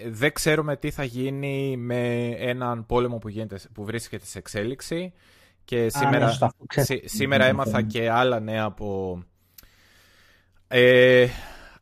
δεν 0.10 0.34
ξέρουμε 0.34 0.76
τι 0.78 0.92
θα 0.92 1.04
γίνει 1.04 1.78
με 1.78 2.30
έναν 2.38 2.86
πόλεμο 2.86 3.18
που, 3.18 3.30
γίνεται, 3.30 3.60
που 3.74 3.86
βρίσκεται 3.86 4.26
σε 4.26 4.38
εξέλιξη 4.38 5.14
και 5.66 5.82
ναι, 5.82 5.90
σήμερα, 5.90 6.38
σήμερα 7.04 7.46
έμαθα 7.46 7.82
και 7.82 8.10
άλλα 8.10 8.40
νέα 8.40 8.64
από... 8.64 9.20
Ε, 10.68 11.28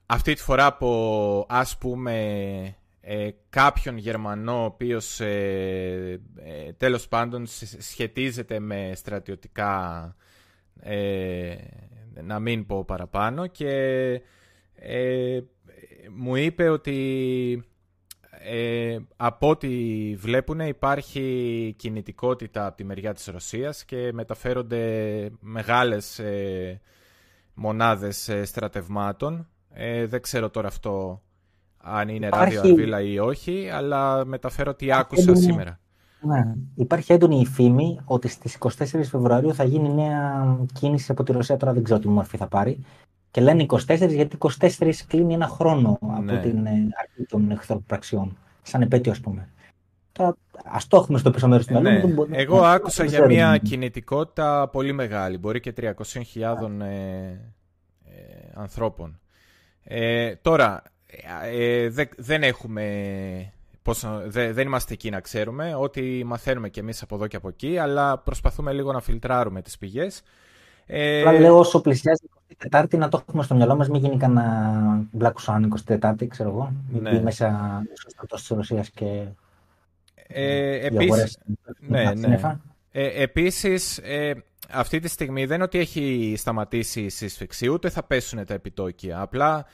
αυτή 0.05 0.33
τη 0.33 0.41
φορά 0.41 0.65
από 0.65 1.45
ας 1.49 1.77
πούμε 1.77 2.75
ε, 3.11 3.29
κάποιον 3.49 3.97
Γερμανό 3.97 4.61
ο 4.61 4.65
οποίος 4.65 5.19
ε, 5.19 6.21
ε, 6.35 6.73
τέλος 6.77 7.07
πάντων 7.07 7.45
σχετίζεται 7.79 8.59
με 8.59 8.91
στρατιωτικά 8.95 10.15
ε, 10.79 11.55
να 12.23 12.39
μην 12.39 12.65
πω 12.65 12.83
παραπάνω 12.85 13.47
και 13.47 13.71
ε, 14.75 15.39
μου 16.15 16.35
είπε 16.35 16.69
ότι 16.69 17.63
από 19.15 19.49
ό,τι 19.49 19.67
βλέπουν 20.15 20.59
υπάρχει 20.59 21.73
κινητικότητα 21.77 22.65
από 22.65 22.77
τη 22.77 22.83
μεριά 22.83 23.13
της 23.13 23.25
Ρωσίας 23.25 23.85
και 23.85 24.13
μεταφέρονται 24.13 25.29
μεγάλες 25.39 26.21
μονάδες 27.53 28.29
στρατευμάτων. 28.43 29.47
δεν 30.05 30.21
ξέρω 30.21 30.49
τώρα 30.49 30.67
αυτό 30.67 31.21
αν 31.81 32.09
είναι 32.09 32.25
Υπάρχει... 32.25 32.55
ράδιο 32.55 32.71
αρβίλα 32.71 33.01
ή 33.01 33.19
όχι, 33.19 33.69
αλλά 33.73 34.25
μεταφέρω 34.25 34.73
τι 34.73 34.93
άκουσα 34.93 35.35
σήμερα. 35.35 35.79
Ναι. 36.21 36.53
Υπάρχει 36.75 37.13
έντονη 37.13 37.39
η 37.39 37.45
φήμη 37.45 37.99
ότι 38.05 38.27
στις 38.27 38.57
24 38.59 38.69
Φεβρουαρίου 38.85 39.53
θα 39.53 39.63
γίνει 39.63 39.89
νέα 39.93 40.57
κίνηση 40.73 41.11
από 41.11 41.23
τη 41.23 41.31
Ρωσία, 41.31 41.57
τώρα 41.57 41.73
δεν 41.73 41.83
ξέρω 41.83 41.99
τι 41.99 42.07
μορφή 42.07 42.37
θα 42.37 42.47
πάρει. 42.47 42.85
Και 43.31 43.41
λένε 43.41 43.65
24 43.69 44.09
γιατί 44.09 44.37
24 44.59 44.91
κλείνει 45.07 45.33
ένα 45.33 45.47
χρόνο 45.47 45.97
από 46.01 46.21
ναι. 46.21 46.39
την 46.39 46.65
ε, 46.65 46.71
αρχή 46.71 47.25
των 47.29 47.51
εχθροπραξιών. 47.51 48.37
Σαν 48.61 48.81
επέτειο, 48.81 49.11
ας 49.11 49.19
πούμε. 49.19 49.49
Α 50.63 50.77
το 50.87 50.97
έχουμε 50.97 51.17
στο 51.17 51.31
πίσω 51.31 51.47
μέρος 51.47 51.65
του 51.65 51.77
ε, 51.77 51.79
μυαλού. 51.79 52.27
Ναι. 52.29 52.37
Εγώ 52.37 52.61
άκουσα 52.63 53.03
για 53.03 53.25
μια 53.25 53.57
κινητικότητα 53.57 54.69
πολύ 54.71 54.91
μεγάλη. 54.91 55.37
Μπορεί 55.37 55.59
και 55.59 55.73
300.000 55.77 55.91
ε, 56.81 56.85
ε, 56.85 57.37
ανθρώπων. 58.53 59.19
Ε, 59.83 60.35
τώρα, 60.35 60.81
ε, 61.51 61.89
δεν 62.17 62.43
έχουμε... 62.43 63.53
Πώς, 63.81 64.05
δεν 64.27 64.59
είμαστε 64.59 64.93
εκεί 64.93 65.09
να 65.09 65.19
ξέρουμε, 65.19 65.75
ό,τι 65.75 66.23
μαθαίνουμε 66.23 66.69
κι 66.69 66.79
εμείς 66.79 67.01
από 67.01 67.15
εδώ 67.15 67.27
και 67.27 67.35
από 67.35 67.47
εκεί, 67.47 67.77
αλλά 67.77 68.17
προσπαθούμε 68.17 68.73
λίγο 68.73 68.91
να 68.91 69.01
φιλτράρουμε 69.01 69.61
τις 69.61 69.77
πηγές. 69.77 70.21
Ε... 70.85 71.39
λέω 71.39 71.59
όσο 71.59 71.81
πλησιάζει 71.81 72.23
η 72.47 72.55
Τετάρτη 72.55 72.97
να 72.97 73.09
το 73.09 73.23
έχουμε 73.27 73.43
στο 73.43 73.55
μυαλό 73.55 73.75
μας, 73.75 73.89
μην 73.89 74.01
γίνει 74.01 74.17
κανένα 74.17 75.05
Black 75.19 75.33
Swan 75.45 75.67
24η, 75.99 76.27
ξέρω 76.27 76.49
εγώ, 76.49 76.73
ναι. 76.89 77.21
μέσα 77.21 77.81
στο 77.93 78.09
στρατός 78.09 78.39
της 78.39 78.49
Ρωσίας 78.49 78.89
και 78.89 79.25
ε, 80.31 80.85
επίσης, 80.85 81.37
ναι, 81.79 82.13
ναι. 82.13 82.39
Ε, 82.91 83.21
επίσης, 83.23 83.97
ε, 83.97 84.43
αυτή 84.69 84.99
τη 84.99 85.07
στιγμή 85.07 85.45
δεν 85.45 85.55
είναι 85.55 85.63
ότι 85.63 85.79
έχει 85.79 86.33
σταματήσει 86.37 87.01
η 87.01 87.09
σύσφυξη, 87.09 87.67
ούτε 87.67 87.89
θα 87.89 88.03
πέσουν 88.03 88.45
τα 88.45 88.53
επιτόκια. 88.53 89.21
Απλά 89.21 89.65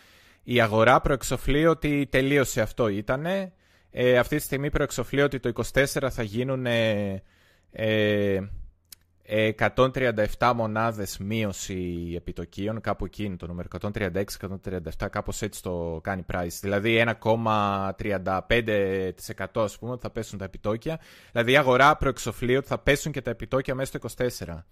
η 0.47 0.61
αγορά 0.61 1.01
προεξοφλεί 1.01 1.65
ότι 1.65 2.07
τελείωσε 2.11 2.61
αυτό 2.61 2.87
ήτανε. 2.87 3.53
Ε, 3.91 4.17
αυτή 4.17 4.37
τη 4.37 4.41
στιγμή 4.41 4.69
προεξοφλεί 4.69 5.21
ότι 5.21 5.39
το 5.39 5.51
24 5.73 6.07
θα 6.11 6.23
γίνουν 6.23 6.65
ε, 6.65 7.23
137 9.57 10.51
μονάδες 10.55 11.17
μείωση 11.17 12.13
επιτοκίων, 12.15 12.81
κάπου 12.81 13.05
εκεί 13.05 13.23
είναι 13.23 13.35
το 13.35 13.47
νούμερο, 13.47 13.67
136-137, 13.81 14.19
κάπως 15.09 15.41
έτσι 15.41 15.61
το 15.61 15.99
κάνει 16.03 16.25
price. 16.33 16.57
Δηλαδή 16.61 17.03
1,35% 17.21 19.45
ας 19.53 19.77
πούμε 19.77 19.97
θα 19.99 20.09
πέσουν 20.09 20.39
τα 20.39 20.45
επιτόκια. 20.45 20.99
Δηλαδή 21.31 21.51
η 21.51 21.57
αγορά 21.57 21.97
προεξοφλεί 21.97 22.57
ότι 22.57 22.67
θα 22.67 22.79
πέσουν 22.79 23.11
και 23.11 23.21
τα 23.21 23.29
επιτόκια 23.29 23.75
μέσα 23.75 23.97
στο 23.97 24.25
24 24.45 24.63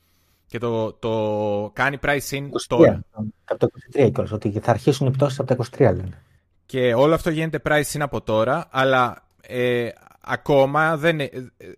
και 0.48 0.58
το, 0.58 0.94
το 0.94 1.72
κάνει 1.74 1.98
price 2.02 2.30
in 2.30 2.50
τώρα. 2.68 3.04
Από 3.46 3.60
το 3.60 3.68
23 3.96 4.12
κιόλας, 4.14 4.32
ότι 4.32 4.60
θα 4.60 4.72
αρχίσουν 4.72 5.08
οι 5.08 5.12
πτώσεις 5.12 5.40
από 5.40 5.56
τα 5.56 5.66
23 5.78 5.80
λένε. 5.80 6.22
Και 6.66 6.94
όλο 6.94 7.14
αυτό 7.14 7.30
γίνεται 7.30 7.62
price 7.66 7.98
in 7.98 8.00
από 8.00 8.22
τώρα, 8.22 8.68
αλλά 8.72 9.28
ε, 9.42 9.90
ακόμα 10.22 10.98
δεν, 10.98 11.20
ε, 11.20 11.30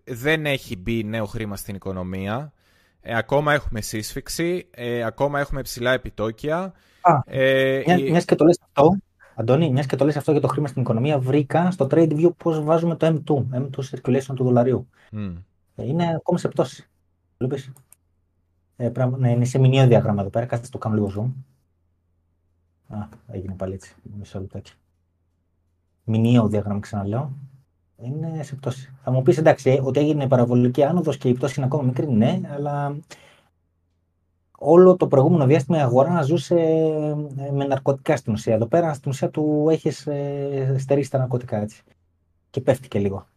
δεν 0.04 0.45
έχει 0.45 0.78
μπει 0.78 1.04
νέο 1.04 1.25
χρήμα 1.25 1.56
στην 1.56 1.75
οικονομία. 1.75 2.54
Ε, 3.01 3.17
ακόμα 3.17 3.54
έχουμε 3.54 3.82
σύσφυξη, 3.82 4.67
ε, 4.71 5.04
ακόμα 5.04 5.39
έχουμε 5.39 5.62
ψηλά 5.62 5.93
επιτόκια. 5.93 6.73
Α, 7.01 7.19
ε, 7.25 7.84
μια, 7.86 7.99
μιας 7.99 8.25
και 8.25 8.36
το 8.36 8.45
λες 8.45 8.60
αυτό, 8.62 8.97
Αντώνη, 9.36 9.71
μιας 9.71 9.86
και 9.86 9.95
το 9.95 10.06
λες 10.06 10.15
αυτό 10.17 10.32
για 10.32 10.41
το 10.41 10.47
χρήμα 10.47 10.67
στην 10.67 10.82
οικονομία, 10.82 11.19
βρήκα 11.19 11.71
στο 11.71 11.88
Trade 11.91 12.12
View 12.12 12.30
πώς 12.38 12.63
βάζουμε 12.63 12.95
το 12.95 13.21
M2, 13.25 13.58
M2 13.58 13.80
circulation 13.91 14.36
του 14.36 14.43
δολαρίου. 14.43 14.89
Mm. 15.12 15.34
Είναι 15.75 16.13
ακόμα 16.15 16.38
σε 16.38 16.47
πτώση. 16.47 16.89
Βλέπεις. 17.38 17.71
Ε, 18.75 18.91
ναι, 19.17 19.31
είναι 19.31 19.45
σε 19.45 19.59
μηνιαίο 19.59 19.88
διάγραμμα 19.88 20.21
εδώ 20.21 20.29
πέρα. 20.29 20.45
Κάτσε 20.45 20.71
το 20.71 20.77
κάνω 20.77 20.95
λίγο 20.95 21.11
zoom. 21.17 21.31
Α, 22.95 23.07
έγινε 23.27 23.53
πάλι 23.53 23.73
έτσι. 23.73 23.95
Μισό 24.17 24.39
λεπτάκι. 24.39 24.73
Μηνιαίο 26.03 26.47
διάγραμμα, 26.47 26.79
ξαναλέω. 26.79 27.31
Είναι 27.97 28.43
σε 28.43 28.55
πτώση. 28.55 28.93
Θα 29.03 29.11
μου 29.11 29.21
πεις 29.21 29.38
εντάξει, 29.38 29.69
ε, 29.69 29.81
ότι 29.83 29.99
έγινε 29.99 30.27
παραβολική 30.27 30.83
άνοδος 30.83 31.17
και 31.17 31.29
η 31.29 31.33
πτώση 31.33 31.53
είναι 31.57 31.65
ακόμα 31.65 31.83
μικρή. 31.83 32.07
Ναι, 32.07 32.41
αλλά 32.53 32.97
όλο 34.57 34.95
το 34.95 35.07
προηγούμενο 35.07 35.45
διάστημα 35.45 35.77
η 35.77 35.81
αγορά 35.81 36.21
ζούσε 36.21 36.55
ε, 37.38 37.51
με 37.51 37.65
ναρκωτικά 37.65 38.17
στην 38.17 38.33
ουσία. 38.33 38.53
Εδώ 38.53 38.65
πέρα 38.65 38.93
στην 38.93 39.11
ουσία 39.11 39.29
του 39.29 39.67
έχεις 39.69 40.07
ε, 40.07 40.75
στερήσει 40.79 41.09
τα 41.11 41.17
ναρκωτικά 41.17 41.57
έτσι. 41.57 41.83
Και 42.49 42.61
πέφτει 42.61 42.88
και 42.88 42.99
λίγο. 42.99 43.27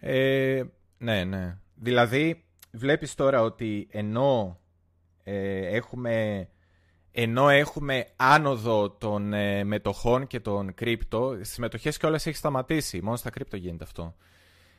Ε, 0.00 0.64
ναι, 0.98 1.24
ναι. 1.24 1.58
Δηλαδή, 1.74 2.44
βλέπεις 2.70 3.14
τώρα 3.14 3.42
ότι 3.42 3.88
ενώ 3.90 4.60
ε, 5.22 5.76
έχουμε... 5.76 6.48
Ενώ 7.18 7.48
έχουμε 7.48 8.06
άνοδο 8.16 8.90
των 8.90 9.32
ε, 9.32 9.64
μετοχών 9.64 10.26
και 10.26 10.40
των 10.40 10.74
κρύπτο, 10.74 11.38
στις 11.42 11.58
μετοχές 11.58 11.96
και 11.96 12.06
όλες 12.06 12.26
έχει 12.26 12.36
σταματήσει. 12.36 13.02
Μόνος 13.02 13.18
στα 13.20 13.30
κρύπτο 13.30 13.56
γίνεται 13.56 13.84
αυτό. 13.84 14.14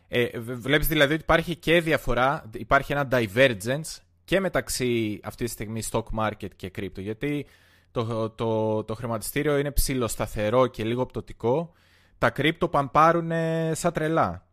Ε, 0.07 0.39
βλέπεις 0.39 0.87
δηλαδή 0.87 1.13
ότι 1.13 1.21
υπάρχει 1.21 1.55
και 1.55 1.81
διαφορά, 1.81 2.49
υπάρχει 2.53 2.91
ένα 2.91 3.07
divergence 3.11 3.97
και 4.25 4.39
μεταξύ 4.39 5.19
αυτή 5.23 5.43
τη 5.45 5.49
στιγμή 5.49 5.81
stock 5.91 6.03
market 6.19 6.49
και 6.55 6.69
κρύπτο. 6.69 7.01
Γιατί 7.01 7.45
το, 7.91 8.29
το, 8.29 8.83
το 8.83 8.95
χρηματιστήριο 8.95 9.57
είναι 9.57 9.71
ψηλοσταθερό 9.71 10.67
και 10.67 10.83
λίγο 10.83 11.05
πτωτικό. 11.05 11.73
Τα 12.17 12.29
κρύπτο 12.29 12.67
παμπάρουν 12.67 13.31
σαν 13.71 13.93
τρελά. 13.93 14.46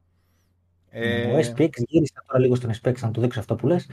Ε... 0.97 1.33
Ο 1.33 1.39
SPX 1.39 1.71
γύρισε 1.87 2.15
τώρα 2.27 2.41
λίγο 2.41 2.55
στον 2.55 2.71
SPX 2.83 2.95
να 3.01 3.11
του 3.11 3.21
δείξω 3.21 3.41
αυτό 3.41 3.55
που 3.55 3.67
λες. 3.67 3.91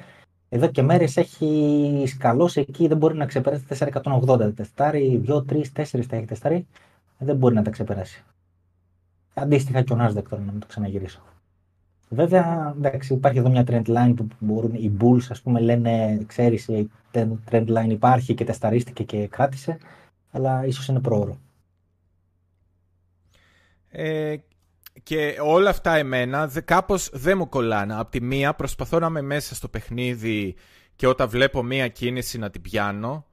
Εδώ 0.50 0.68
και 0.68 0.82
μέρες 0.82 1.18
έχει 1.18 2.04
σκαλώσει 2.08 2.60
εκεί, 2.60 2.88
δεν 2.88 2.98
μπορεί 2.98 3.18
να 3.18 3.26
ξεπεράσει 3.26 3.66
480. 4.04 4.54
Τεστάρι, 4.56 5.22
2, 5.28 5.46
3, 5.50 5.62
4 5.74 6.06
τα 6.08 6.16
έχει 6.16 6.26
τεστάρι. 6.26 6.68
Δεν 7.18 7.36
μπορεί 7.36 7.56
να 7.56 7.62
τα 7.62 7.70
ξεπεράσει. 7.70 8.24
Αντίστοιχα 9.34 9.82
και 9.82 9.94
ο 9.94 9.98
Nasdaq 10.00 10.24
τώρα 10.30 10.44
να 10.44 10.52
μην 10.52 10.60
το 10.60 10.68
ξαναγυρίσω. 10.68 11.22
Βέβαια, 12.10 12.74
εντάξει, 12.78 13.14
υπάρχει 13.14 13.40
εδώ 13.40 13.50
μια 13.50 13.64
trend 13.68 13.86
line 13.86 14.14
που 14.16 14.28
μπορούν 14.40 14.74
οι 14.74 14.92
bulls, 15.00 15.26
ας 15.30 15.42
πούμε, 15.42 15.60
λένε, 15.60 16.24
ξέρεις, 16.28 16.68
η 16.68 16.90
trend 17.50 17.68
line 17.68 17.90
υπάρχει 17.90 18.34
και 18.34 18.44
τεσταρίστηκε 18.44 19.04
και 19.04 19.28
κράτησε, 19.28 19.78
αλλά 20.32 20.66
ίσως 20.66 20.88
είναι 20.88 21.00
πρόωρο. 21.00 21.38
Ε, 23.90 24.36
και 25.12 25.38
όλα 25.42 25.70
αυτά 25.70 25.96
εμένα 25.96 26.52
κάπως 26.66 27.10
δεν 27.14 27.38
μου 27.38 27.50
κολλάνε. 27.50 27.96
Απ' 27.98 28.10
τη 28.10 28.22
μία 28.22 28.54
προσπαθώ 28.54 29.00
να 29.00 29.08
είμαι 29.08 29.22
μέσα 29.22 29.56
στο 29.56 29.68
παιχνίδι 29.68 30.56
και 30.96 31.08
όταν 31.08 31.30
βλέπω 31.30 31.64
μία 31.64 31.88
κίνηση 31.88 32.38
να 32.38 32.50
την 32.50 32.62
πιάνω 32.62 33.26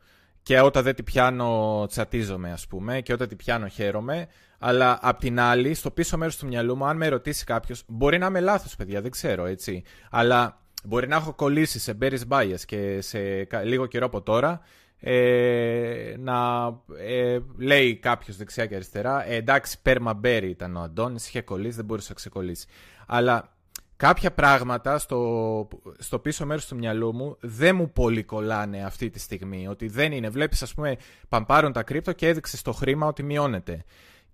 και 0.43 0.61
όταν 0.61 0.83
δεν 0.83 0.95
την 0.95 1.05
πιάνω 1.05 1.87
τσατίζομαι 1.89 2.53
ας 2.53 2.67
πούμε 2.67 3.01
και 3.01 3.13
όταν 3.13 3.29
την 3.29 3.37
πιάνω 3.37 3.69
χαίρομαι 3.69 4.27
αλλά 4.59 4.99
απ' 5.03 5.21
την 5.21 5.41
άλλη 5.41 5.75
στο 5.75 5.91
πίσω 5.91 6.17
μέρος 6.17 6.37
του 6.37 6.47
μυαλού 6.47 6.77
μου 6.77 6.87
αν 6.87 6.97
με 6.97 7.09
ρωτήσει 7.09 7.45
κάποιος, 7.45 7.83
μπορεί 7.87 8.19
να 8.19 8.27
είμαι 8.27 8.41
λάθος 8.41 8.77
παιδιά 8.77 9.01
δεν 9.01 9.11
ξέρω 9.11 9.47
έτσι 9.47 9.83
αλλά 10.11 10.61
μπορεί 10.85 11.09
να 11.09 11.17
έχω 11.17 11.35
κολλήσει 11.35 11.79
σε 11.79 11.99
Berry's 12.01 12.29
Bias 12.29 12.61
και 12.67 13.01
σε 13.01 13.47
λίγο 13.65 13.87
καιρό 13.87 14.07
από 14.07 14.23
τώρα 14.23 14.61
ε, 15.01 16.15
να 16.19 16.67
ε, 16.99 17.39
λέει 17.57 17.97
κάποιος 17.97 18.37
δεξιά 18.37 18.67
και 18.67 18.75
αριστερά 18.75 19.29
ε, 19.29 19.35
εντάξει 19.37 19.83
πέρμα 19.83 20.15
Μπέρι 20.15 20.49
ήταν 20.49 20.77
ο 20.77 20.81
Αντώνης 20.81 21.29
είχε 21.29 21.41
κολλήσει 21.41 21.77
δεν 21.77 21.85
μπορούσε 21.85 22.07
να 22.09 22.15
ξεκολλήσει 22.15 22.67
αλλά 23.07 23.57
κάποια 23.99 24.33
πράγματα 24.33 24.99
στο, 24.99 25.69
στο 25.99 26.19
πίσω 26.19 26.47
μέρος 26.47 26.67
του 26.67 26.77
μυαλού 26.77 27.15
μου 27.15 27.37
δεν 27.41 27.77
μου 27.77 27.93
πολύ 27.93 28.23
κολλάνε 28.23 28.85
αυτή 28.85 29.11
τη 29.11 29.19
στιγμή 29.19 29.69
ότι 29.69 29.89
δεν 29.89 30.13
είναι. 30.13 30.29
Βλέπεις 30.29 30.63
ας 30.63 30.75
πούμε 30.75 30.97
παμπάρουν 31.29 31.73
τα 31.73 31.83
κρύπτο 31.83 32.13
και 32.13 32.29
έδειξε 32.29 32.57
στο 32.57 32.73
χρήμα 32.73 33.07
ότι 33.07 33.23
μειώνεται. 33.23 33.85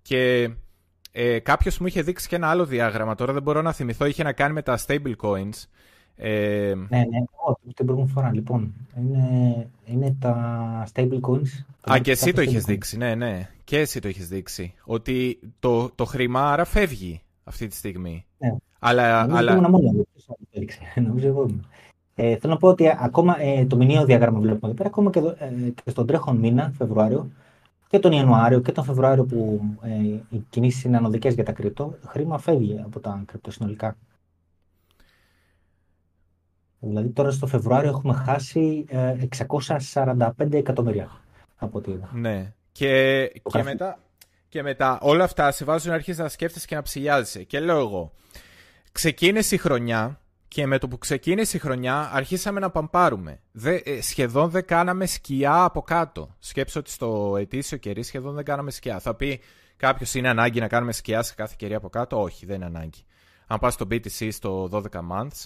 Και 0.01 0.49
ε, 1.11 1.39
κάποιος 1.39 1.77
μου 1.77 1.87
είχε 1.87 2.01
δείξει 2.01 2.27
και 2.27 2.35
ένα 2.35 2.47
άλλο 2.47 2.65
διάγραμμα 2.65 3.15
τώρα 3.15 3.33
δεν 3.33 3.41
μπορώ 3.41 3.61
να 3.61 3.71
θυμηθώ 3.71 4.05
είχε 4.05 4.23
να 4.23 4.33
κάνει 4.33 4.53
με 4.53 4.61
τα 4.61 4.79
stable 4.87 5.15
coins 5.21 5.63
ε... 6.15 6.73
Ναι, 6.89 6.97
ναι, 6.97 7.23
όχι, 7.45 7.73
την 7.73 7.85
προηγούμενη 7.85 8.13
φορά. 8.13 8.33
Λοιπόν, 8.33 8.73
είναι, 8.97 9.67
είναι 9.85 10.15
τα 10.19 10.87
stable 10.93 11.19
coins. 11.21 11.65
Α, 11.91 11.99
και 11.99 12.11
εσύ 12.11 12.33
το 12.33 12.41
είχες 12.41 12.63
δείξει, 12.63 12.97
ναι, 12.97 13.15
ναι. 13.15 13.49
Και 13.63 13.79
εσύ 13.79 13.99
το 13.99 14.07
είχες 14.07 14.27
δείξει. 14.27 14.73
Ότι 14.83 15.39
το, 15.59 15.89
το 15.89 16.05
χρήμα 16.05 16.51
άρα 16.51 16.65
φεύγει 16.65 17.21
αυτή 17.43 17.67
τη 17.67 17.75
στιγμή. 17.75 18.25
Ναι. 18.37 18.55
Αλλά, 18.79 19.21
Νομίζω 19.21 19.37
αλλά... 19.37 19.51
Ήμουν 19.51 19.69
μόνος 19.69 20.05
Νομίζω 20.95 21.27
εγώ 21.33 21.47
ε, 22.15 22.37
θέλω 22.37 22.53
να 22.53 22.59
πω 22.59 22.67
ότι 22.67 22.87
ακόμα 22.99 23.41
ε, 23.41 23.65
το 23.65 23.75
μηνύο 23.75 24.05
διάγραμμα 24.05 24.39
βλέπουμε 24.39 24.67
εδώ 24.67 24.73
πέρα, 24.73 24.89
ακόμα 24.89 25.09
και, 25.09 25.19
εδώ, 25.19 25.29
ε, 25.29 25.69
και 25.83 25.89
στον 25.89 26.07
τρέχον 26.07 26.37
μήνα, 26.37 26.73
Φεβρουάριο, 26.77 27.29
και 27.87 27.99
τον 27.99 28.11
Ιανουάριο 28.11 28.59
και 28.59 28.71
τον 28.71 28.83
Φεβρουάριο 28.83 29.25
που 29.25 29.61
ε, 29.81 29.89
οι 30.29 30.45
κινήσεις 30.49 30.83
είναι 30.83 30.97
ανωδικές 30.97 31.33
για 31.33 31.43
τα 31.43 31.51
κρυπτο, 31.51 31.95
χρήμα 32.05 32.37
φεύγει 32.37 32.81
από 32.85 32.99
τα 32.99 33.23
κρυπτο 33.25 33.51
συνολικά. 33.51 33.95
Δηλαδή 36.79 37.09
τώρα 37.09 37.31
στο 37.31 37.47
Φεβρουάριο 37.47 37.89
έχουμε 37.89 38.13
χάσει 38.13 38.85
645 39.37 40.29
ε, 40.37 40.57
εκατομμύρια 40.57 41.09
από 41.55 41.77
ό,τι 41.77 41.91
είδα. 41.91 42.09
Ναι. 42.13 42.53
Και, 42.71 43.25
και, 43.43 43.63
μετά, 43.63 43.99
και 44.49 44.63
μετά 44.63 44.97
όλα 45.01 45.23
αυτά 45.23 45.51
σε 45.51 45.65
βάζουν 45.65 45.89
να 45.89 45.95
αρχίσεις 45.95 46.19
να 46.19 46.29
σκέφτεσαι 46.29 46.65
και 46.65 46.75
να 46.75 46.81
ψηλιάζεσαι. 46.81 47.43
Και 47.43 47.59
λέω 47.59 47.79
εγώ, 47.79 48.11
ξεκίνησε 48.91 49.55
η 49.55 49.57
χρονιά 49.57 50.19
και 50.47 50.65
με 50.65 50.77
το 50.77 50.87
που 50.87 50.97
ξεκίνησε 50.97 51.57
η 51.57 51.59
χρονιά 51.59 52.09
αρχίσαμε 52.13 52.59
να 52.59 52.69
παμπάρουμε. 52.69 53.39
Δε, 53.51 53.75
ε, 53.83 54.01
σχεδόν 54.01 54.49
δεν 54.49 54.65
κάναμε 54.65 55.05
σκιά 55.05 55.63
από 55.63 55.81
κάτω. 55.81 56.35
Σκέψου 56.39 56.79
ότι 56.79 56.89
στο 56.89 57.35
ετήσιο 57.39 57.77
κερί 57.77 58.03
σχεδόν 58.03 58.35
δεν 58.35 58.43
κάναμε 58.45 58.71
σκιά. 58.71 58.99
Θα 58.99 59.15
πει 59.15 59.39
κάποιος 59.77 60.13
είναι 60.13 60.29
ανάγκη 60.29 60.59
να 60.59 60.67
κάνουμε 60.67 60.91
σκιά 60.91 61.23
σε 61.23 61.33
κάθε 61.35 61.55
κερί 61.57 61.73
από 61.73 61.89
κάτω; 61.89 62.21
Όχι, 62.21 62.45
δεν 62.45 62.55
είναι 62.55 62.65
ανάγκη. 62.65 63.05
Αν 63.47 63.59
πας 63.59 63.73
στο 63.73 63.85
BTC 63.91 64.27
στο 64.31 64.69
12 64.71 64.81
months, 65.11 65.45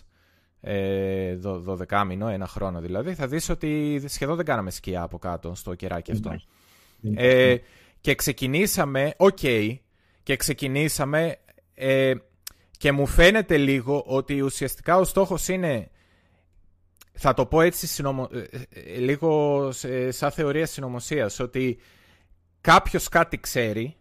ε, 0.62 1.38
12 1.44 2.04
μήνο, 2.08 2.28
ένα 2.28 2.48
χρόνο 2.48 2.80
δηλαδή, 2.80 3.14
θα 3.14 3.28
δεις 3.28 3.50
ότι 3.50 4.02
σχεδόν 4.06 4.36
δεν 4.36 4.46
κάναμε 4.46 4.72
σκιά 4.72 5.02
από 5.02 5.18
κάτω 5.18 5.56
στο 5.56 5.76
κεράκι 5.76 6.12
αυτό. 6.12 6.36
Ε, 7.16 7.56
και 8.02 8.16
ξεκινήσαμε, 8.16 9.14
OK, 9.18 9.38
okay, 9.42 9.78
και 10.24 10.36
ξεκινήσαμε 10.36 11.38
ε, 11.74 12.14
και 12.78 12.92
μου 12.92 13.06
φαίνεται 13.06 13.58
λίγο 13.58 14.04
ότι 14.06 14.42
ουσιαστικά 14.42 14.98
ο 14.98 15.04
στόχος 15.04 15.48
είναι, 15.48 15.90
θα 17.14 17.34
το 17.34 17.46
πω 17.46 17.62
έτσι 17.62 17.88
συνομο, 17.88 18.30
ε, 18.32 18.40
ε, 18.70 18.98
λίγο 18.98 19.72
σαν 20.10 20.32
θεωρία 20.32 20.66
συνωμοσίας, 20.66 21.40
ότι 21.40 21.80
κάποιος 22.62 23.10
κάτι 23.10 23.40
ξέρει 23.40 23.96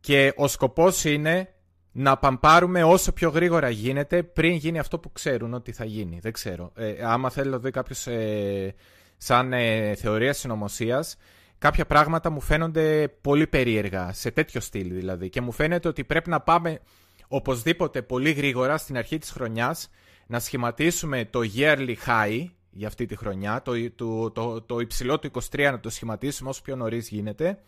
και 0.00 0.32
ο 0.36 0.48
σκοπός 0.48 1.04
είναι 1.04 1.53
να 1.96 2.16
παμπάρουμε 2.16 2.84
όσο 2.84 3.12
πιο 3.12 3.28
γρήγορα 3.30 3.68
γίνεται 3.68 4.22
πριν 4.22 4.52
γίνει 4.54 4.78
αυτό 4.78 4.98
που 4.98 5.12
ξέρουν 5.12 5.54
ότι 5.54 5.72
θα 5.72 5.84
γίνει. 5.84 6.18
Δεν 6.22 6.32
ξέρω. 6.32 6.72
Ε, 6.74 6.94
άμα 7.04 7.30
θέλει 7.30 7.50
να 7.50 7.58
δει 7.58 7.70
κάποιος 7.70 8.06
ε, 8.06 8.74
σαν 9.16 9.52
ε, 9.52 9.94
θεωρία 9.94 10.32
συνωμοσίας, 10.32 11.16
κάποια 11.58 11.86
πράγματα 11.86 12.30
μου 12.30 12.40
φαίνονται 12.40 13.08
πολύ 13.20 13.46
περίεργα, 13.46 14.12
σε 14.12 14.30
τέτοιο 14.30 14.60
στυλ 14.60 14.94
δηλαδή. 14.94 15.28
Και 15.28 15.40
μου 15.40 15.52
φαίνεται 15.52 15.88
ότι 15.88 16.04
πρέπει 16.04 16.30
να 16.30 16.40
πάμε 16.40 16.80
οπωσδήποτε 17.28 18.02
πολύ 18.02 18.32
γρήγορα 18.32 18.76
στην 18.76 18.96
αρχή 18.96 19.18
της 19.18 19.30
χρονιάς 19.30 19.90
να 20.26 20.38
σχηματίσουμε 20.38 21.24
το 21.24 21.40
yearly 21.56 21.94
high 22.06 22.44
για 22.70 22.86
αυτή 22.86 23.06
τη 23.06 23.16
χρονιά, 23.16 23.62
το, 23.62 23.72
το, 23.94 24.30
το, 24.30 24.62
το 24.62 24.78
υψηλό 24.78 25.18
του 25.18 25.30
23 25.50 25.58
να 25.70 25.80
το 25.80 25.90
σχηματίσουμε 25.90 26.50
όσο 26.50 26.62
πιο 26.62 26.76
νωρίς 26.76 27.08
γίνεται 27.08 27.58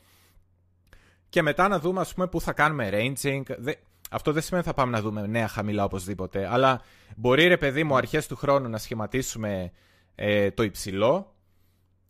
και 1.29 1.43
μετά 1.43 1.69
να 1.69 1.81
δούμε 1.81 2.01
ας 2.01 2.15
πούμε 2.15 2.27
που 2.27 2.41
θα 2.41 2.53
κάνουμε 2.53 2.91
ranging. 2.93 3.43
Αυτό 4.11 4.33
δεν 4.33 4.43
σημαίνει 4.43 4.65
ότι 4.67 4.77
θα 4.77 4.83
πάμε 4.83 4.97
να 4.97 5.03
δούμε 5.03 5.27
νέα 5.27 5.49
χαμηλά 5.49 5.85
οπωσδήποτε. 5.85 6.49
Αλλά 6.53 6.81
μπορεί 7.17 7.47
ρε 7.47 7.57
παιδί 7.57 7.85
μου 7.85 7.97
αρχές 7.97 8.27
του 8.27 8.37
χρόνου 8.37 8.69
να 8.69 8.79
σχηματίσουμε 8.79 9.73
ε, 10.15 10.51
το 10.51 10.63
υψηλό 10.63 11.35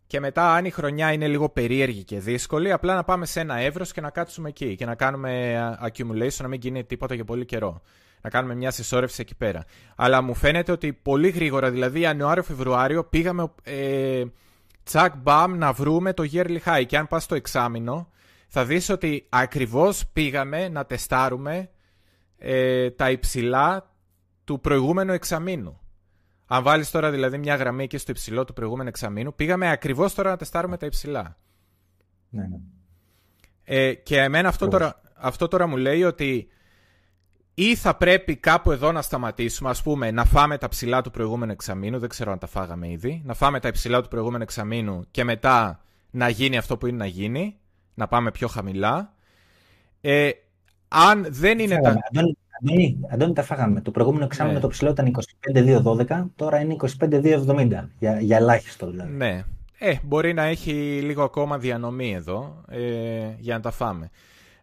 και 0.07 0.19
μετά 0.19 0.53
αν 0.53 0.65
η 0.65 0.69
χρονιά 0.69 1.11
είναι 1.11 1.27
λίγο 1.27 1.49
περίεργη 1.49 2.03
και 2.03 2.19
δύσκολη 2.19 2.71
απλά 2.71 2.95
να 2.95 3.03
πάμε 3.03 3.25
σε 3.25 3.39
ένα 3.39 3.57
εύρος 3.57 3.91
και 3.91 4.01
να 4.01 4.09
κάτσουμε 4.09 4.49
εκεί 4.49 4.75
και 4.75 4.85
να 4.85 4.95
κάνουμε 4.95 5.53
ε, 5.53 5.87
accumulation 5.87 6.41
να 6.41 6.47
μην 6.47 6.59
γίνει 6.59 6.83
τίποτα 6.83 7.15
για 7.15 7.25
πολύ 7.25 7.45
καιρό. 7.45 7.81
Να 8.21 8.29
κάνουμε 8.29 8.55
μια 8.55 8.71
συσσόρευση 8.71 9.21
εκεί 9.21 9.35
πέρα. 9.35 9.63
Αλλά 9.95 10.21
μου 10.21 10.33
φαίνεται 10.33 10.71
ότι 10.71 10.93
πολύ 10.93 11.29
γρήγορα, 11.29 11.71
δηλαδή 11.71 11.99
Ιανουάριο-Φεβρουάριο, 11.99 13.03
πήγαμε 13.03 13.51
ε, 13.63 14.23
τσακ 14.83 15.13
μπαμ 15.17 15.57
να 15.57 15.71
βρούμε 15.71 16.13
το 16.13 16.23
yearly 16.31 16.57
high. 16.65 16.85
Και 16.85 16.97
αν 16.97 17.07
πας 17.07 17.23
στο 17.23 17.35
εξάμεινο, 17.35 18.09
θα 18.47 18.65
δεις 18.65 18.89
ότι 18.89 19.25
ακριβώς 19.29 20.07
πήγαμε 20.13 20.69
να 20.69 20.85
τεστάρουμε 20.85 21.69
ε, 22.37 22.89
τα 22.91 23.11
υψηλά 23.11 23.91
του 24.43 24.59
προηγούμενου 24.59 25.11
εξαμήνου. 25.11 25.81
Αν 26.45 26.63
βάλεις 26.63 26.91
τώρα 26.91 27.11
δηλαδή 27.11 27.37
μια 27.37 27.55
γραμμή 27.55 27.87
και 27.87 27.97
στο 27.97 28.11
υψηλό 28.11 28.45
του 28.45 28.53
προηγούμενου 28.53 28.89
εξαμήνου, 28.89 29.35
πήγαμε 29.35 29.71
ακριβώς 29.71 30.13
τώρα 30.13 30.29
να 30.29 30.37
τεστάρουμε 30.37 30.77
τα 30.77 30.85
υψηλά. 30.85 31.37
Ναι, 32.29 32.41
ναι. 32.41 32.57
Ε, 33.63 33.93
και 33.93 34.21
εμένα 34.21 34.47
αυτό 34.47 34.67
τώρα, 34.67 35.01
αυτό 35.15 35.47
τώρα 35.47 35.67
μου 35.67 35.77
λέει 35.77 36.03
ότι 36.03 36.47
ή 37.53 37.75
θα 37.75 37.95
πρέπει 37.95 38.35
κάπου 38.35 38.71
εδώ 38.71 38.91
να 38.91 39.01
σταματήσουμε, 39.01 39.69
ας 39.69 39.81
πούμε, 39.81 40.11
να 40.11 40.25
φάμε 40.25 40.57
τα 40.57 40.67
ψηλά 40.67 41.01
του 41.01 41.11
προηγούμενου 41.11 41.51
εξαμήνου, 41.51 41.99
δεν 41.99 42.09
ξέρω 42.09 42.31
αν 42.31 42.39
τα 42.39 42.47
φάγαμε 42.47 42.89
ήδη, 42.91 43.21
να 43.25 43.33
φάμε 43.33 43.59
τα 43.59 43.67
υψηλά 43.67 44.01
του 44.01 44.07
προηγούμενου 44.07 44.43
εξαμήνου 44.43 45.05
και 45.11 45.23
μετά 45.23 45.83
να 46.11 46.29
γίνει 46.29 46.57
αυτό 46.57 46.77
που 46.77 46.87
είναι 46.87 46.97
να 46.97 47.05
γίνει, 47.05 47.59
να 47.93 48.07
πάμε 48.07 48.31
πιο 48.31 48.47
χαμηλά. 48.47 49.13
Ε, 50.01 50.29
αν 50.87 51.27
δεν 51.29 51.59
είναι 51.59 51.79
τα... 51.81 51.95
Αντώνη, 52.61 52.99
Αντώνη, 53.09 53.33
τα 53.33 53.43
φάγαμε. 53.43 53.81
Το 53.81 53.91
προηγούμενο 53.91 54.25
εξάμεινο 54.25 54.55
ναι. 54.55 54.61
το 54.61 54.67
ψηλό 54.67 54.89
ήταν 54.89 55.15
25-2-12, 56.07 56.25
τώρα 56.35 56.59
είναι 56.59 56.75
25-2-70, 56.99 57.67
για, 57.99 58.19
για 58.19 58.37
ελάχιστο 58.37 58.89
δηλαδή. 58.89 59.11
Ναι. 59.11 59.43
Ε, 59.79 59.95
μπορεί 60.03 60.33
να 60.33 60.43
έχει 60.43 60.71
λίγο 61.03 61.23
ακόμα 61.23 61.57
διανομή 61.57 62.13
εδώ, 62.13 62.63
ε, 62.69 63.35
για 63.37 63.55
να 63.55 63.61
τα 63.61 63.71
φάμε. 63.71 64.09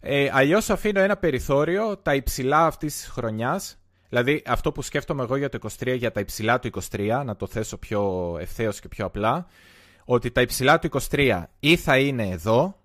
Ε, 0.00 0.28
Αλλιώς 0.32 0.70
αφήνω 0.70 1.00
ένα 1.00 1.16
περιθώριο, 1.16 1.96
τα 1.96 2.14
υψηλά 2.14 2.66
αυτής 2.66 2.94
της 2.94 3.06
χρονιάς, 3.06 3.78
δηλαδή 4.08 4.42
αυτό 4.46 4.72
που 4.72 4.82
σκέφτομαι 4.82 5.22
εγώ 5.22 5.36
για 5.36 5.48
το 5.48 5.58
23, 5.78 5.96
για 5.96 6.12
τα 6.12 6.20
υψηλά 6.20 6.58
του 6.58 6.70
23, 6.90 7.22
να 7.24 7.36
το 7.36 7.46
θέσω 7.46 7.76
πιο 7.76 8.36
ευθέως 8.40 8.80
και 8.80 8.88
πιο 8.88 9.04
απλά, 9.04 9.46
ότι 10.04 10.30
τα 10.30 10.40
υψηλά 10.40 10.78
του 10.78 10.88
23 11.10 11.42
ή 11.60 11.76
θα 11.76 11.98
είναι 11.98 12.28
εδώ, 12.28 12.76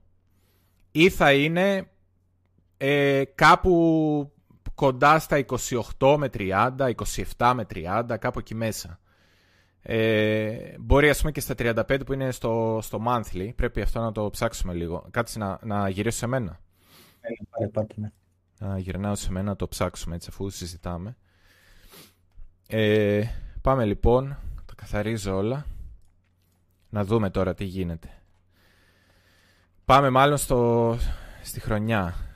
ή 0.91 1.09
θα 1.09 1.33
είναι 1.33 1.87
ε, 2.81 3.23
κάπου 3.35 4.31
κοντά 4.75 5.19
στα 5.19 5.45
28 5.97 6.15
με 6.17 6.29
30, 6.33 6.91
27 7.37 7.53
με 7.55 7.65
30, 7.73 8.15
κάπου 8.19 8.39
εκεί 8.39 8.55
μέσα. 8.55 8.99
Ε, 9.81 10.75
μπορεί 10.79 11.09
ας 11.09 11.19
πούμε 11.19 11.31
και 11.31 11.39
στα 11.39 11.53
35 11.57 12.05
που 12.05 12.13
είναι 12.13 12.31
στο, 12.31 12.79
στο 12.81 13.03
monthly, 13.07 13.49
πρέπει 13.55 13.81
αυτό 13.81 13.99
να 13.99 14.11
το 14.11 14.29
ψάξουμε 14.29 14.73
λίγο. 14.73 15.07
Κάτσε 15.11 15.39
να, 15.39 15.59
να 15.63 15.89
γυρίσω 15.89 16.17
σε 16.17 16.27
μένα. 16.27 16.59
Ε, 17.21 17.65
πάρε, 17.71 17.87
ναι. 17.95 18.11
Να 18.59 18.79
γυρνάω 18.79 19.15
σε 19.15 19.31
μένα 19.31 19.49
να 19.49 19.55
το 19.55 19.67
ψάξουμε 19.67 20.15
έτσι 20.15 20.29
αφού 20.31 20.49
συζητάμε. 20.49 21.17
Ε, 22.67 23.23
πάμε 23.61 23.85
λοιπόν, 23.85 24.37
τα 24.65 24.73
καθαρίζω 24.75 25.35
όλα. 25.35 25.65
Να 26.89 27.03
δούμε 27.03 27.29
τώρα 27.29 27.53
τι 27.53 27.63
γίνεται. 27.63 28.09
Πάμε 29.85 30.09
μάλλον 30.09 30.37
στο, 30.37 30.97
στη 31.41 31.59
χρονιά 31.59 32.28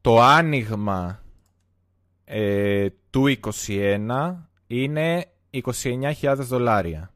το 0.00 0.20
άνοιγμα 0.20 1.22
ε, 2.24 2.88
του 3.10 3.36
21 3.66 4.34
είναι 4.66 5.26
29.000 5.52 6.36
δολάρια. 6.38 7.12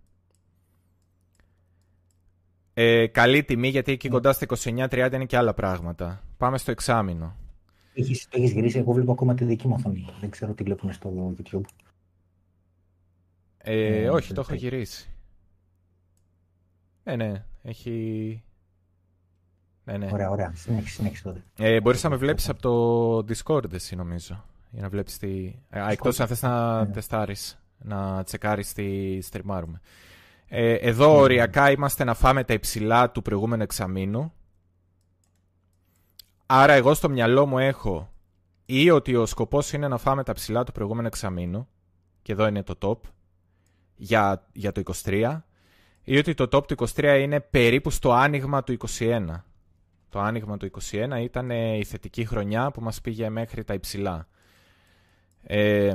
Ε, 2.75 3.07
καλή 3.07 3.45
τιμή 3.45 3.68
γιατί 3.68 3.92
εκεί 3.92 4.09
κοντά 4.09 4.33
στα 4.33 4.47
29-30 4.49 5.11
είναι 5.12 5.25
και 5.25 5.37
άλλα 5.37 5.55
πράγματα. 5.55 6.23
Πάμε 6.37 6.59
στο 6.59 6.71
εξάμεινο. 6.71 7.37
Έχεις, 7.95 8.29
το 8.29 8.38
έχεις 8.38 8.53
γυρίσει, 8.53 8.79
εγώ 8.79 8.92
βλέπω 8.92 9.12
ακόμα 9.12 9.35
τη 9.35 9.45
δική 9.45 9.68
μου 9.68 9.75
οθόνη. 9.79 10.07
Δεν 10.21 10.31
ξέρω 10.31 10.53
τι 10.53 10.62
βλέπουμε 10.62 10.92
στο 10.92 11.35
YouTube. 11.38 11.64
Ε, 13.59 14.09
όχι, 14.09 14.33
το 14.33 14.40
έχω 14.40 14.55
γυρίσει. 14.55 15.11
Ναι, 17.05 17.16
ναι, 17.16 17.45
έχει... 17.62 18.42
Ναι, 19.85 19.97
ναι. 19.97 20.09
Ωραία, 20.12 20.31
ωραία. 20.31 20.53
Συνέχισε, 20.55 20.95
συνέχισε 20.95 21.23
τότε. 21.23 21.42
Ε, 21.57 21.81
μπορείς 21.81 22.03
να 22.03 22.11
με 22.11 22.16
βλέπεις 22.16 22.49
από 22.49 22.61
το 22.61 23.35
Discord 23.35 23.73
εσύ 23.73 23.97
νομίζω. 23.97 24.45
Για 24.71 24.83
να 24.83 24.88
βλέπεις 24.88 25.18
τι... 25.18 25.55
Ε, 25.71 25.92
εκτός 25.92 26.21
αν 26.21 26.27
θες 26.27 26.42
να 26.42 26.85
ναι. 26.85 26.92
τεστάρεις, 26.92 27.62
να 27.79 28.25
τσεκάρεις 28.25 28.73
τι 28.73 29.21
στριμάρουμε. 29.21 29.81
Ε, 30.49 30.73
εδώ 30.75 31.12
ναι. 31.12 31.21
οριακά 31.21 31.71
είμαστε 31.71 32.05
να 32.05 32.14
φάμε 32.14 32.45
τα 32.45 32.53
υψηλά 32.53 33.11
του 33.11 33.23
προηγούμενου 33.23 33.62
εξαμήνου. 33.62 34.33
Άρα 36.47 36.73
εγώ 36.73 36.95
στο 36.95 37.09
μυαλό 37.09 37.47
μου 37.47 37.59
έχω 37.59 38.12
ή 38.66 38.90
ότι 38.90 39.16
ο 39.16 39.27
σκοπός 39.27 39.73
είναι 39.73 39.88
να 39.88 39.99
φάμε 39.99 40.23
τα 40.23 40.33
ψηλά 40.33 40.64
του 40.64 40.73
προηγούμενου 40.73 41.07
εξαμήνου 41.07 41.68
και 42.23 42.33
εδώ 42.33 42.47
είναι 42.47 42.62
το 42.62 42.75
top 42.81 43.09
για, 43.97 44.47
για 44.53 44.73
το 44.73 44.83
23 45.05 45.40
ή 46.03 46.18
ότι 46.18 46.35
το 46.35 46.49
top 46.53 46.66
του 46.66 46.88
23 46.95 47.18
είναι 47.21 47.40
περίπου 47.40 47.90
στο 47.90 48.12
άνοιγμα 48.12 48.62
του 48.62 48.77
21. 48.99 49.27
Το 50.12 50.20
άνοιγμα 50.20 50.57
του 50.57 50.70
21 50.90 51.20
ήταν 51.22 51.51
η 51.51 51.85
θετική 51.85 52.25
χρονιά 52.25 52.70
που 52.70 52.81
μας 52.81 53.01
πήγε 53.01 53.29
μέχρι 53.29 53.64
τα 53.64 53.75
υψηλά. 53.75 54.29
Ε, 55.42 55.92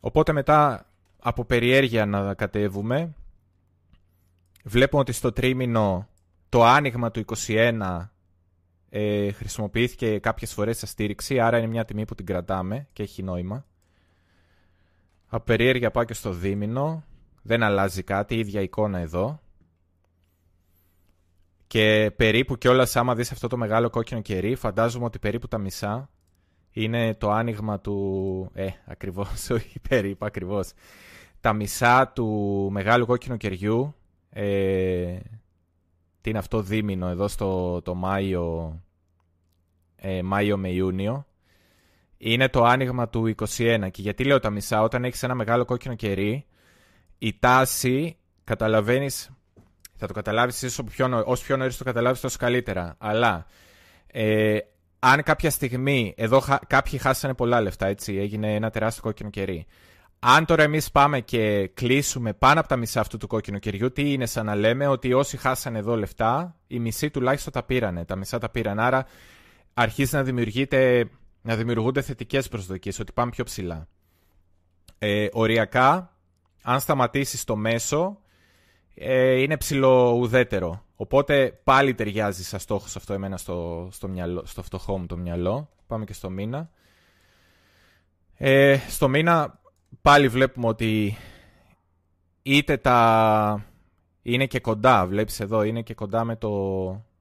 οπότε 0.00 0.32
μετά 0.32 0.86
από 1.18 1.44
περιέργεια 1.44 2.06
να 2.06 2.34
κατέβουμε 2.34 3.14
βλέπουμε 4.64 5.00
ότι 5.00 5.12
στο 5.12 5.32
τρίμηνο 5.32 6.08
το 6.48 6.64
άνοιγμα 6.64 7.10
του 7.10 7.24
21 7.46 8.08
ε, 8.88 9.32
χρησιμοποιήθηκε 9.32 10.18
κάποιες 10.18 10.52
φορές 10.52 10.78
σαν 10.78 10.88
στήριξη, 10.88 11.40
άρα 11.40 11.58
είναι 11.58 11.66
μια 11.66 11.84
τιμή 11.84 12.04
που 12.04 12.14
την 12.14 12.26
κρατάμε 12.26 12.86
και 12.92 13.02
έχει 13.02 13.22
νόημα. 13.22 13.64
Από 15.26 15.44
περιέργεια 15.44 15.90
πάω 15.90 16.04
και 16.04 16.14
στο 16.14 16.32
δίμηνο, 16.32 17.04
δεν 17.42 17.62
αλλάζει 17.62 18.02
κάτι, 18.02 18.34
η 18.34 18.38
ίδια 18.38 18.60
εικόνα 18.60 18.98
εδώ. 18.98 19.40
Και 21.66 22.12
περίπου 22.16 22.56
κιόλας 22.56 22.96
άμα 22.96 23.14
δεις 23.14 23.32
αυτό 23.32 23.48
το 23.48 23.56
μεγάλο 23.56 23.90
κόκκινο 23.90 24.20
κερί, 24.20 24.54
φαντάζομαι 24.54 25.04
ότι 25.04 25.18
περίπου 25.18 25.48
τα 25.48 25.58
μισά 25.58 26.10
είναι 26.70 27.14
το 27.14 27.30
άνοιγμα 27.30 27.80
του... 27.80 28.50
Ε, 28.54 28.66
ακριβώς, 28.84 29.50
όχι 29.56 29.80
περίπου, 29.88 30.24
ακριβώς. 30.24 30.72
Τα 31.40 31.52
μισά 31.52 32.08
του 32.14 32.68
μεγάλου 32.72 33.06
κόκκινου 33.06 33.36
κεριού, 33.36 33.94
ε, 34.30 35.18
τι 36.20 36.30
είναι 36.30 36.38
αυτό 36.38 36.62
δίμηνο 36.62 37.08
εδώ 37.08 37.28
στο 37.28 37.82
το 37.82 37.94
Μάιο, 37.94 38.80
ε, 39.96 40.22
Μάιο 40.22 40.56
με 40.56 40.68
Ιούνιο, 40.68 41.26
είναι 42.16 42.48
το 42.48 42.64
άνοιγμα 42.64 43.08
του 43.08 43.34
21. 43.56 43.88
Και 43.90 44.02
γιατί 44.02 44.24
λέω 44.24 44.38
τα 44.38 44.50
μισά, 44.50 44.82
όταν 44.82 45.04
έχεις 45.04 45.22
ένα 45.22 45.34
μεγάλο 45.34 45.64
κόκκινο 45.64 45.94
κερί, 45.94 46.46
η 47.18 47.38
τάση, 47.38 48.16
καταλαβαίνεις, 48.44 49.30
θα 49.96 50.06
το 50.06 50.12
καταλάβεις 50.12 50.62
όσο 50.62 50.84
πιο, 50.84 51.22
όσο 51.26 51.44
πιο 51.44 51.56
νωρίς 51.56 51.76
το 51.76 51.84
καταλάβεις 51.84 52.20
τόσο 52.20 52.36
καλύτερα, 52.38 52.94
αλλά 52.98 53.46
ε, 54.06 54.58
αν 54.98 55.22
κάποια 55.22 55.50
στιγμή, 55.50 56.14
εδώ 56.16 56.42
κάποιοι 56.66 56.98
χάσανε 56.98 57.34
πολλά 57.34 57.60
λεφτά, 57.60 57.86
έτσι, 57.86 58.16
έγινε 58.16 58.54
ένα 58.54 58.70
τεράστιο 58.70 59.02
κόκκινο 59.02 59.30
κερί. 59.30 59.66
Αν 60.18 60.44
τώρα 60.44 60.62
εμείς 60.62 60.90
πάμε 60.90 61.20
και 61.20 61.70
κλείσουμε 61.74 62.32
πάνω 62.32 62.60
από 62.60 62.68
τα 62.68 62.76
μισά 62.76 63.00
αυτού 63.00 63.16
του 63.16 63.26
κόκκινου 63.26 63.58
κεριού, 63.58 63.92
τι 63.92 64.12
είναι 64.12 64.26
σαν 64.26 64.46
να 64.46 64.54
λέμε 64.54 64.86
ότι 64.86 65.12
όσοι 65.12 65.36
χάσανε 65.36 65.78
εδώ 65.78 65.96
λεφτά, 65.96 66.56
οι 66.66 66.78
μισοί 66.78 67.10
τουλάχιστον 67.10 67.52
τα 67.52 67.62
πήρανε. 67.62 68.04
Τα 68.04 68.16
μισά 68.16 68.38
τα 68.38 68.48
πήραν. 68.48 68.80
Άρα 68.80 69.06
αρχίζει 69.74 70.14
να, 70.14 70.22
δημιουργείται, 70.22 71.10
να 71.42 71.56
δημιουργούνται 71.56 72.02
θετικές 72.02 72.48
προσδοκίες, 72.48 72.98
ότι 72.98 73.12
πάμε 73.12 73.30
πιο 73.30 73.44
ψηλά. 73.44 73.88
Ε, 74.98 75.26
οριακά, 75.32 76.16
αν 76.62 76.80
σταματήσεις 76.80 77.40
στο 77.40 77.56
μέσο, 77.56 78.18
ε, 78.98 79.40
είναι 79.40 79.56
ψηλοουδέτερο. 79.56 80.84
Οπότε 80.96 81.60
πάλι 81.64 81.94
ταιριάζει 81.94 82.44
σαν 82.44 82.60
στόχος 82.60 82.96
αυτό 82.96 83.12
εμένα 83.12 83.36
στο, 83.36 83.88
στο, 83.92 84.08
μυαλό, 84.08 84.42
στο 84.46 84.62
φτωχό 84.62 84.98
μου 84.98 85.06
το 85.06 85.16
μυαλό. 85.16 85.68
Πάμε 85.86 86.04
και 86.04 86.12
στο 86.12 86.30
μήνα. 86.30 86.70
Ε, 88.34 88.78
στο 88.88 89.08
μήνα 89.08 89.60
πάλι 90.02 90.28
βλέπουμε 90.28 90.66
ότι 90.66 91.16
είτε 92.42 92.76
τα... 92.76 93.64
είναι 94.22 94.46
και 94.46 94.60
κοντά, 94.60 95.06
βλέπεις 95.06 95.40
εδώ, 95.40 95.62
είναι 95.62 95.82
και 95.82 95.94
κοντά 95.94 96.24
με 96.24 96.36
το, 96.36 96.50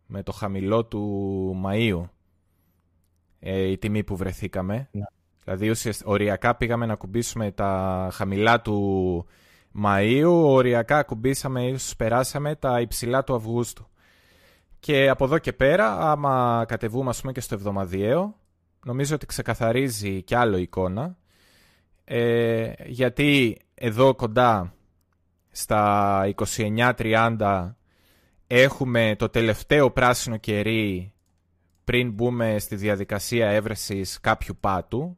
με 0.05 0.23
το 0.23 0.31
χαμηλό 0.31 0.85
του 0.85 1.61
Μαΐου 1.65 2.09
ε, 3.39 3.61
η 3.61 3.77
τιμή 3.77 4.03
που 4.03 4.15
βρεθήκαμε. 4.15 4.89
Ναι. 4.91 5.05
Δηλαδή 5.43 5.71
οριακά 6.03 6.55
πήγαμε 6.55 6.85
να 6.85 6.95
κουμπίσουμε 6.95 7.51
τα 7.51 8.09
χαμηλά 8.11 8.61
του 8.61 9.25
Μαΐου, 9.83 10.43
οριακά 10.43 11.03
κουμπίσαμε, 11.03 11.67
ίσως 11.67 11.95
περάσαμε 11.95 12.55
τα 12.55 12.81
υψηλά 12.81 13.23
του 13.23 13.35
Αυγούστου. 13.35 13.87
Και 14.79 15.09
από 15.09 15.25
εδώ 15.25 15.37
και 15.37 15.53
πέρα, 15.53 16.11
άμα 16.11 16.65
κατεβούμε 16.67 17.09
ας 17.09 17.19
πούμε 17.21 17.31
και 17.31 17.41
στο 17.41 17.55
εβδομαδιαίο, 17.55 18.35
νομίζω 18.85 19.15
ότι 19.15 19.25
ξεκαθαρίζει 19.25 20.21
κι 20.21 20.35
άλλο 20.35 20.57
εικόνα. 20.57 21.17
Ε, 22.03 22.71
γιατί 22.85 23.57
εδώ 23.73 24.15
κοντά 24.15 24.73
στα 25.51 26.23
29-30 26.57 27.75
έχουμε 28.47 29.15
το 29.17 29.29
τελευταίο 29.29 29.91
πράσινο 29.91 30.37
κερί 30.37 31.13
πριν 31.83 32.11
μπούμε 32.11 32.59
στη 32.59 32.75
διαδικασία 32.75 33.49
έβρεσης 33.49 34.19
κάποιου 34.19 34.57
πάτου 34.59 35.17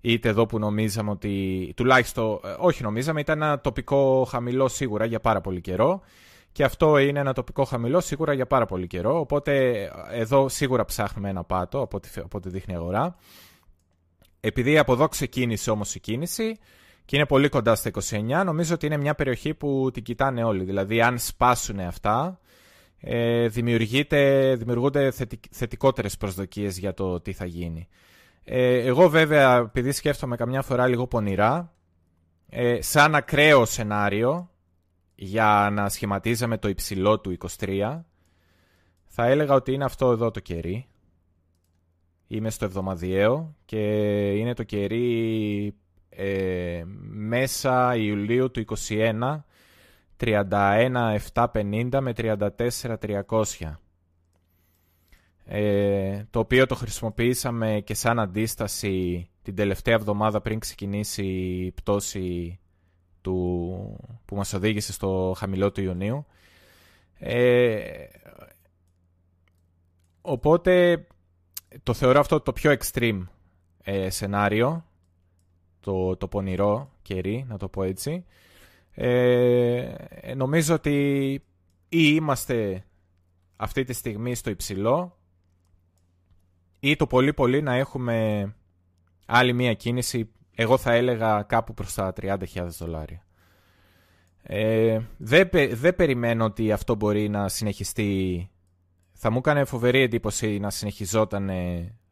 είτε 0.00 0.28
εδώ 0.28 0.46
που 0.46 0.58
νομίζαμε 0.58 1.10
ότι 1.10 1.72
τουλάχιστον, 1.76 2.40
ε, 2.44 2.54
όχι 2.58 2.82
νομίζαμε, 2.82 3.20
ήταν 3.20 3.42
ένα 3.42 3.60
τοπικό 3.60 4.24
χαμηλό 4.30 4.68
σίγουρα 4.68 5.04
για 5.04 5.20
πάρα 5.20 5.40
πολύ 5.40 5.60
καιρό 5.60 6.00
και 6.52 6.64
αυτό 6.64 6.98
είναι 6.98 7.20
ένα 7.20 7.32
τοπικό 7.32 7.64
χαμηλό 7.64 8.00
σίγουρα 8.00 8.32
για 8.32 8.46
πάρα 8.46 8.66
πολύ 8.66 8.86
καιρό 8.86 9.18
οπότε 9.18 9.82
εδώ 10.10 10.48
σίγουρα 10.48 10.84
ψάχνουμε 10.84 11.28
ένα 11.28 11.44
πάτο 11.44 11.80
από 11.80 12.00
ό,τι 12.32 12.48
δείχνει 12.48 12.74
η 12.74 12.76
αγορά 12.76 13.16
επειδή 14.40 14.78
από 14.78 14.92
εδώ 14.92 15.08
ξεκίνησε 15.08 15.70
όμως 15.70 15.94
η 15.94 16.00
κίνηση 16.00 16.58
και 17.08 17.16
είναι 17.16 17.26
πολύ 17.26 17.48
κοντά 17.48 17.74
στα 17.74 17.90
29, 18.10 18.42
νομίζω 18.44 18.74
ότι 18.74 18.86
είναι 18.86 18.96
μια 18.96 19.14
περιοχή 19.14 19.54
που 19.54 19.90
την 19.92 20.02
κοιτάνε 20.02 20.44
όλοι. 20.44 20.64
Δηλαδή, 20.64 21.00
αν 21.00 21.18
σπάσουν 21.18 21.78
αυτά, 21.80 22.40
ε, 23.00 23.48
δημιουργούνται 23.48 25.10
θετικ, 25.10 25.42
θετικότερες 25.50 26.16
προσδοκίες 26.16 26.78
για 26.78 26.94
το 26.94 27.20
τι 27.20 27.32
θα 27.32 27.44
γίνει. 27.44 27.88
Ε, 28.50 28.78
εγώ 28.78 29.08
βέβαια, 29.08 29.56
επειδή 29.56 29.92
σκέφτομαι 29.92 30.36
καμιά 30.36 30.62
φορά 30.62 30.86
λίγο 30.86 31.06
πονηρά, 31.06 31.72
ε, 32.48 32.82
σαν 32.82 33.14
ακραίο 33.14 33.64
σενάριο 33.64 34.50
για 35.14 35.68
να 35.72 35.88
σχηματίζαμε 35.88 36.58
το 36.58 36.68
υψηλό 36.68 37.20
του 37.20 37.36
23, 37.58 38.00
θα 39.04 39.26
έλεγα 39.26 39.54
ότι 39.54 39.72
είναι 39.72 39.84
αυτό 39.84 40.10
εδώ 40.10 40.30
το 40.30 40.40
κερί. 40.40 40.86
Είμαι 42.26 42.50
στο 42.50 42.64
εβδομαδιαίο 42.64 43.54
και 43.64 43.78
είναι 44.30 44.54
το 44.54 44.62
κερί 44.62 45.74
ε, 46.08 46.82
μέσα 47.08 47.96
Ιουλίου 47.96 48.50
του 48.50 48.64
21 48.88 49.40
31.750 50.20 51.98
με 52.00 52.12
34.300 52.16 53.72
ε, 55.50 56.24
το 56.30 56.38
οποίο 56.38 56.66
το 56.66 56.74
χρησιμοποιήσαμε 56.74 57.80
και 57.84 57.94
σαν 57.94 58.18
αντίσταση 58.18 59.28
την 59.42 59.54
τελευταία 59.54 59.94
εβδομάδα 59.94 60.40
πριν 60.40 60.58
ξεκινήσει 60.58 61.24
η 61.64 61.70
πτώση 61.70 62.58
του, 63.20 63.76
που 64.24 64.36
μας 64.36 64.52
οδήγησε 64.52 64.92
στο 64.92 65.34
χαμηλό 65.38 65.72
του 65.72 65.80
Ιουνίου. 65.80 66.26
Ε, 67.18 68.06
οπότε 70.20 71.06
το 71.82 71.94
θεωρώ 71.94 72.20
αυτό 72.20 72.40
το 72.40 72.52
πιο 72.52 72.76
extreme 72.78 73.22
ε, 73.82 74.10
σενάριο, 74.10 74.84
το, 75.80 76.16
το 76.16 76.28
πονηρό 76.28 76.90
κερί, 77.02 77.44
να 77.48 77.58
το 77.58 77.68
πω 77.68 77.82
έτσι. 77.82 78.24
Ε, 78.94 79.94
νομίζω 80.36 80.74
ότι 80.74 81.32
ή 81.88 82.14
είμαστε 82.14 82.84
αυτή 83.56 83.84
τη 83.84 83.92
στιγμή 83.92 84.34
στο 84.34 84.50
υψηλό 84.50 85.17
ή 86.80 86.96
το 86.96 87.06
πολύ 87.06 87.32
πολύ 87.32 87.62
να 87.62 87.74
έχουμε 87.74 88.48
άλλη 89.26 89.52
μία 89.52 89.74
κίνηση, 89.74 90.30
εγώ 90.54 90.78
θα 90.78 90.92
έλεγα 90.92 91.42
κάπου 91.42 91.74
προς 91.74 91.94
τα 91.94 92.12
30.000 92.20 92.36
δολάρια. 92.78 93.22
Ε, 94.42 95.00
δεν, 95.16 95.48
δεν 95.72 95.96
περιμένω 95.96 96.44
ότι 96.44 96.72
αυτό 96.72 96.94
μπορεί 96.94 97.28
να 97.28 97.48
συνεχιστεί 97.48 98.50
θα 99.20 99.30
μου 99.30 99.38
έκανε 99.38 99.64
φοβερή 99.64 100.00
εντύπωση 100.00 100.58
να 100.58 100.70
συνεχιζόταν 100.70 101.50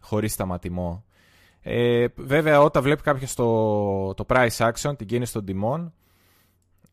χωρίς 0.00 0.32
σταματημό 0.32 1.04
Ε, 1.60 2.06
βέβαια, 2.16 2.60
όταν 2.60 2.82
βλέπει 2.82 3.02
κάποιος 3.02 3.34
το, 3.34 4.14
το 4.14 4.24
price 4.28 4.56
action, 4.56 4.98
την 4.98 5.06
κίνηση 5.06 5.32
των 5.32 5.44
τιμών, 5.44 5.94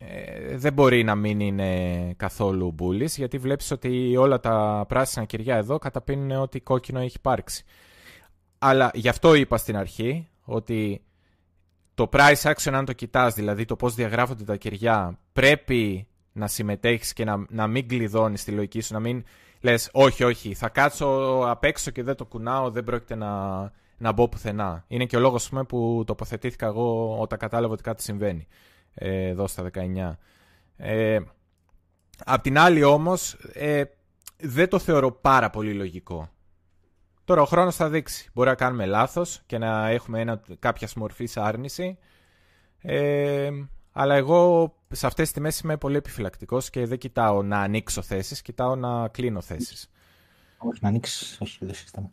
ε, 0.08 0.58
δεν 0.58 0.74
μπορεί 0.74 1.04
να 1.04 1.16
μην 1.16 1.40
είναι 1.40 2.14
καθόλου 2.18 2.76
bullish, 2.80 3.06
γιατί 3.06 3.38
βλέπεις 3.38 3.72
ότι 3.72 4.18
όλα 4.18 4.40
τα 4.40 4.86
πράσινα 4.88 5.26
κυριά 5.26 5.56
εδώ 5.56 5.78
καταπίνουν 5.78 6.32
ότι 6.32 6.60
κόκκινο 6.60 7.00
έχει 7.00 7.16
υπάρξει. 7.18 7.64
Αλλά 8.60 8.92
γι' 8.94 9.10
αυτό 9.10 9.34
είπα 9.34 9.58
στην 9.58 9.78
αρχή 9.78 10.28
ότι 10.44 11.02
το 11.94 12.10
price 12.12 12.42
action 12.54 12.72
αν 12.74 12.86
το 12.86 12.94
κοιτάς, 12.94 13.34
δηλαδή 13.34 13.66
το 13.66 13.76
πώς 13.76 13.96
διαγράφονται 13.96 14.44
τα 14.44 14.56
κυριά, 14.56 15.20
πρέπει 15.34 16.08
να 16.32 16.48
συμμετέχεις 16.48 17.14
και 17.14 17.26
να, 17.26 17.46
να 17.50 17.68
μην 17.68 17.88
κλειδώνεις 17.88 18.44
τη 18.44 18.52
λογική 18.52 18.82
σου, 18.82 18.94
να 18.94 19.00
μην 19.00 19.24
λες 19.62 19.90
όχι, 19.92 20.24
όχι, 20.24 20.54
θα 20.54 20.70
κάτσω 20.70 21.40
απ' 21.48 21.64
έξω 21.64 21.92
και 21.92 22.04
δεν 22.04 22.16
το 22.16 22.26
κουνάω, 22.26 22.70
δεν 22.70 22.84
πρόκειται 22.84 23.16
να, 23.16 23.62
να 23.98 24.12
μπω 24.12 24.30
πουθενά. 24.30 24.84
Είναι 24.88 25.06
και 25.06 25.18
ο 25.18 25.20
λόγος 25.20 25.50
που 25.68 26.04
τοποθετήθηκα 26.06 26.66
εγώ 26.66 27.18
όταν 27.20 27.40
κατάλαβα 27.40 27.74
ότι 27.74 27.84
κάτι 27.84 28.04
συμβαίνει 28.04 28.48
ε, 28.94 29.28
εδώ 29.28 29.48
στα 29.48 29.64
19. 29.74 30.18
Ε, 30.78 31.20
απ' 32.26 32.42
την 32.42 32.58
άλλη 32.58 32.84
όμως, 32.84 33.34
ε, 33.54 33.84
δεν 34.38 34.70
το 34.70 34.80
θεωρώ 34.80 35.12
πάρα 35.12 35.50
πολύ 35.50 35.74
λογικό. 35.74 36.30
Τώρα 37.26 37.42
ο 37.42 37.46
χρόνος 37.46 37.76
θα 37.76 37.90
δείξει. 37.90 38.30
Μπορεί 38.34 38.50
να 38.50 38.56
κάνουμε 38.56 38.86
λάθος 38.86 39.42
και 39.46 39.58
να 39.58 39.88
έχουμε 39.88 40.20
ένα, 40.20 40.42
κάποια 40.60 40.88
μορφή 40.96 41.30
άρνηση. 41.36 41.98
Ε, 42.82 43.50
αλλά 43.92 44.16
εγώ 44.16 44.74
σε 44.92 45.08
αυτές 45.08 45.24
τις 45.24 45.34
τιμές 45.34 45.60
είμαι 45.60 45.78
πολύ 45.78 45.96
επιφυλακτικός 45.96 46.70
και 46.70 46.86
δεν 46.86 46.98
κοιτάω 46.98 47.44
να 47.44 47.60
ανοίξω 47.60 48.02
θέσεις, 48.02 48.42
κοιτάω 48.42 48.76
να 48.76 49.08
κλείνω 49.08 49.42
θέσεις. 49.42 49.90
Όχι, 50.58 50.80
να 50.82 50.88
ανοίξεις, 50.88 51.38
όχι, 51.42 51.66
δεν 51.66 51.76
σύστημα. 51.76 52.12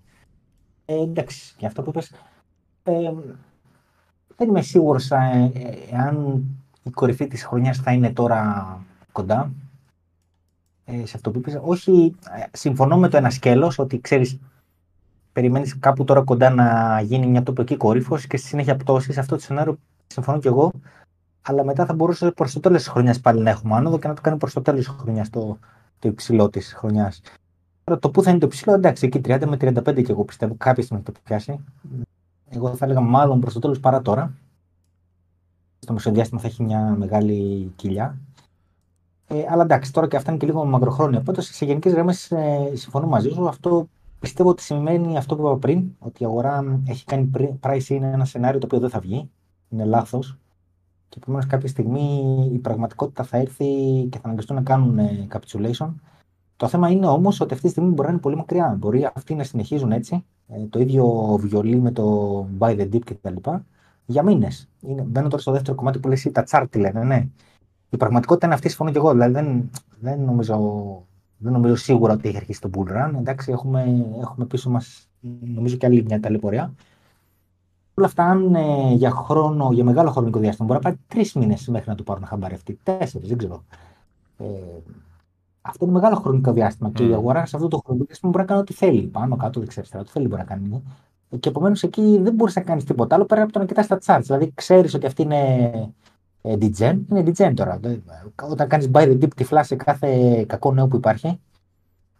Ε, 0.84 0.94
εντάξει, 0.94 1.54
για 1.58 1.68
αυτό 1.68 1.82
που 1.82 1.90
είπες, 1.90 2.12
ε, 2.82 3.12
δεν 4.36 4.48
είμαι 4.48 4.62
σίγουρος 4.62 5.10
ε, 5.10 5.52
εάν 5.90 6.44
η 6.82 6.90
κορυφή 6.90 7.26
της 7.26 7.44
χρονιάς 7.44 7.78
θα 7.78 7.92
είναι 7.92 8.12
τώρα 8.12 8.78
κοντά. 9.12 9.52
Ε, 10.84 11.06
σε 11.06 11.12
αυτό 11.16 11.30
που 11.30 11.38
είπες, 11.38 11.60
όχι, 11.62 12.14
συμφωνώ 12.52 12.96
με 12.96 13.08
το 13.08 13.16
ένα 13.16 13.30
σκέλος, 13.30 13.78
ότι 13.78 14.00
ξέρεις, 14.00 14.38
περιμένεις 15.32 15.78
κάπου 15.78 16.04
τώρα 16.04 16.22
κοντά 16.22 16.50
να 16.50 17.00
γίνει 17.00 17.26
μια 17.26 17.42
τοπική 17.42 17.76
κορύφωση 17.76 18.26
και 18.26 18.36
στη 18.36 18.46
συνέχεια 18.46 18.76
πτώση. 18.76 19.12
Σε 19.12 19.20
αυτό 19.20 19.34
το 19.34 19.42
σενάριο 19.42 19.78
συμφωνώ 20.06 20.38
και 20.38 20.48
εγώ. 20.48 20.72
Αλλά 21.42 21.64
μετά 21.64 21.86
θα 21.86 21.94
μπορούσε 21.94 22.30
προς 22.30 22.52
το 22.52 22.60
τέλος 22.60 22.78
της 22.78 22.88
χρονιάς 22.88 23.20
πάλι 23.20 23.42
να 23.42 23.50
έχουμε 23.50 23.74
άνοδο 23.74 23.98
και 23.98 24.08
να 24.08 24.14
το 24.14 24.20
κάνει 24.20 24.36
προς 24.36 24.52
το 24.52 24.62
τέλος 24.62 24.84
της 24.86 24.94
χρονιάς 24.98 25.30
το, 25.30 25.58
το 25.98 26.08
υψηλό 26.08 26.50
της 26.50 26.74
χρονιάς. 26.74 27.20
Τώρα 27.84 27.98
το 27.98 28.10
που 28.10 28.22
θα 28.22 28.30
είναι 28.30 28.38
το 28.38 28.46
υψηλό, 28.46 28.74
εντάξει, 28.74 29.06
εκεί 29.06 29.20
30 29.24 29.46
με 29.46 29.56
35 29.60 30.02
και 30.04 30.12
εγώ 30.12 30.24
πιστεύω 30.24 30.54
κάποια 30.58 30.82
στιγμή 30.82 31.02
θα 31.06 31.12
το 31.12 31.20
πιάσει. 31.24 31.64
Εγώ 32.48 32.76
θα 32.76 32.84
έλεγα 32.84 33.00
μάλλον 33.00 33.40
προς 33.40 33.52
το 33.52 33.58
τέλος 33.58 33.80
παρά 33.80 34.02
τώρα. 34.02 34.32
Στο 35.82 35.92
μεσοδιάστημα 35.92 36.40
θα 36.40 36.46
έχει 36.46 36.62
μια 36.62 36.94
μεγάλη 36.98 37.72
κοιλιά. 37.76 38.18
Ε, 39.26 39.44
αλλά 39.48 39.62
εντάξει, 39.62 39.92
τώρα 39.92 40.08
και 40.08 40.16
αυτά 40.16 40.30
είναι 40.30 40.38
και 40.38 40.46
λίγο 40.46 40.64
μακροχρόνια. 40.64 41.18
Οπότε 41.18 41.40
σε 41.40 41.64
γενικές 41.64 41.92
γραμμές 41.92 42.30
ε, 42.30 42.72
συμφωνώ 42.74 43.06
μαζί 43.06 43.28
σου. 43.28 43.48
Αυτό 43.48 43.88
πιστεύω 44.20 44.48
ότι 44.48 44.62
σημαίνει 44.62 45.16
αυτό 45.16 45.36
που 45.36 45.42
είπα 45.42 45.56
πριν, 45.56 45.90
ότι 45.98 46.22
η 46.22 46.26
αγορά 46.26 46.80
έχει 46.86 47.04
κάνει 47.04 47.30
price 47.60 47.88
είναι 47.88 48.06
ένα 48.06 48.24
σενάριο 48.24 48.60
το 48.60 48.66
οποίο 48.66 48.78
δεν 48.78 48.90
θα 48.90 49.00
βγει. 49.00 49.30
Είναι 49.68 49.84
λάθος 49.84 50.38
και 51.10 51.18
επομένως 51.22 51.46
κάποια 51.46 51.68
στιγμή 51.68 52.48
η 52.52 52.58
πραγματικότητα 52.58 53.24
θα 53.24 53.36
έρθει 53.36 53.66
και 54.10 54.18
θα 54.18 54.22
αναγκαστούν 54.24 54.56
να 54.56 54.62
κάνουν 54.62 54.98
ε, 54.98 55.26
capitulation. 55.32 55.94
Το 56.56 56.68
θέμα 56.68 56.90
είναι 56.90 57.06
όμως 57.06 57.40
ότι 57.40 57.52
αυτή 57.52 57.64
τη 57.64 57.70
στιγμή 57.70 57.90
μπορεί 57.90 58.06
να 58.06 58.12
είναι 58.12 58.20
πολύ 58.20 58.36
μακριά. 58.36 58.76
Μπορεί 58.78 59.10
αυτοί 59.14 59.34
να 59.34 59.44
συνεχίζουν 59.44 59.92
έτσι, 59.92 60.24
ε, 60.48 60.66
το 60.66 60.80
ίδιο 60.80 61.36
βιολί 61.40 61.76
με 61.76 61.90
το 61.90 62.46
buy 62.58 62.78
the 62.78 62.88
dip 62.92 63.00
κτλ. 63.04 63.50
Για 64.10 64.22
μήνες. 64.22 64.68
Μπαίνω 64.80 65.28
τώρα 65.28 65.42
στο 65.42 65.52
δεύτερο 65.52 65.76
κομμάτι 65.76 65.98
που 65.98 66.08
λέει 66.08 66.32
τα 66.32 66.44
chart 66.50 66.76
λένε, 66.76 67.04
ναι. 67.04 67.26
Η 67.90 67.96
πραγματικότητα 67.96 68.46
είναι 68.46 68.54
αυτή, 68.54 68.68
συμφωνώ 68.68 68.90
και 68.90 68.98
εγώ. 68.98 69.12
Δηλαδή 69.12 69.32
δεν, 69.32 69.70
δεν, 70.00 70.20
νομίζω, 70.20 70.56
δεν 71.36 71.52
νομίζω 71.52 71.76
σίγουρα 71.76 72.12
ότι 72.12 72.28
έχει 72.28 72.36
αρχίσει 72.36 72.60
το 72.60 72.70
bull 72.74 72.92
run. 72.92 73.12
Εντάξει, 73.18 73.52
έχουμε, 73.52 74.06
έχουμε 74.20 74.46
πίσω 74.46 74.70
μας 74.70 75.08
νομίζω 75.54 75.76
και 75.76 75.86
άλλη 75.86 76.04
μια 76.04 76.20
ταλαιπωρία 76.20 76.74
όλα 78.00 78.08
αυτά, 78.08 78.24
αν 78.24 78.54
ε, 78.54 78.92
για, 78.94 79.10
χρόνο, 79.10 79.72
για 79.72 79.84
μεγάλο 79.84 80.10
χρονικό 80.10 80.38
διάστημα 80.38 80.66
μπορεί 80.66 80.80
να 80.84 80.90
πάει 80.90 81.00
τρεις 81.06 81.34
μήνες 81.34 81.68
μέχρι 81.68 81.88
να 81.88 81.94
το 81.94 82.02
πάρουν 82.02 82.24
χαμπάρι 82.24 82.54
αυτοί. 82.54 82.78
Τέσσερις, 82.82 83.28
δεν 83.28 83.38
ξέρω. 83.38 83.64
Ε, 84.38 84.44
αυτό 85.60 85.84
είναι 85.84 85.94
μεγάλο 85.94 86.16
χρονικό 86.16 86.52
διάστημα 86.52 86.88
mm. 86.88 86.92
και 86.92 87.04
η 87.06 87.12
αγορά 87.12 87.46
σε 87.46 87.56
αυτό 87.56 87.68
το 87.68 87.80
χρονικό 87.84 88.04
διάστημα 88.04 88.30
μπορεί 88.30 88.44
να 88.44 88.50
κάνει 88.50 88.60
ό,τι 88.60 88.72
θέλει. 88.72 89.02
Πάνω, 89.02 89.36
κάτω, 89.36 89.60
δεξιά, 89.60 89.84
ό,τι 90.00 90.10
θέλει 90.10 90.26
μπορεί 90.26 90.40
να 90.40 90.46
κάνει. 90.46 90.82
Και 91.38 91.48
επομένως 91.48 91.82
εκεί 91.82 92.18
δεν 92.22 92.34
μπορείς 92.34 92.54
να 92.54 92.62
κάνεις 92.62 92.84
τίποτα 92.84 93.14
άλλο 93.14 93.24
πέρα 93.24 93.42
από 93.42 93.52
το 93.52 93.58
να 93.58 93.64
κοιτάς 93.64 93.86
τα 93.86 93.98
charts. 94.04 94.22
Δηλαδή 94.22 94.52
ξέρεις 94.54 94.94
ότι 94.94 95.06
αυτή 95.06 95.22
είναι 95.22 95.70
ε, 96.42 96.54
DGen, 96.54 96.98
είναι 97.10 97.22
DGen 97.26 97.52
τώρα. 97.54 97.80
Όταν 98.50 98.68
κάνεις 98.68 98.90
buy 98.92 99.02
the 99.02 99.22
dip 99.22 99.34
τυφλάς 99.36 99.66
σε 99.66 99.76
κάθε 99.76 100.44
κακό 100.44 100.72
νέο 100.72 100.88
που 100.88 100.96
υπάρχει, 100.96 101.40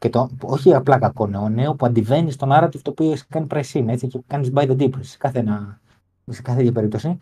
και 0.01 0.09
το, 0.09 0.31
όχι 0.41 0.75
απλά 0.75 0.99
κακό 0.99 1.27
νέο, 1.27 1.49
νέο 1.49 1.75
που 1.75 1.87
αντιβαίνει 1.87 2.31
στον 2.31 2.49
narrative 2.53 2.81
το 2.83 2.91
οποίο 2.91 3.13
έχει 3.13 3.27
κάνει 3.29 3.47
pricing, 3.51 3.85
έτσι, 3.89 4.07
και 4.07 4.21
κάνεις 4.27 4.51
by 4.55 4.63
the 4.63 4.77
deep 4.77 4.91
σε 5.01 5.17
κάθε, 5.17 5.39
ένα, 5.39 5.81
σε 6.27 6.43
κάθε 6.43 6.61
ίδια 6.61 6.73
περίπτωση. 6.73 7.19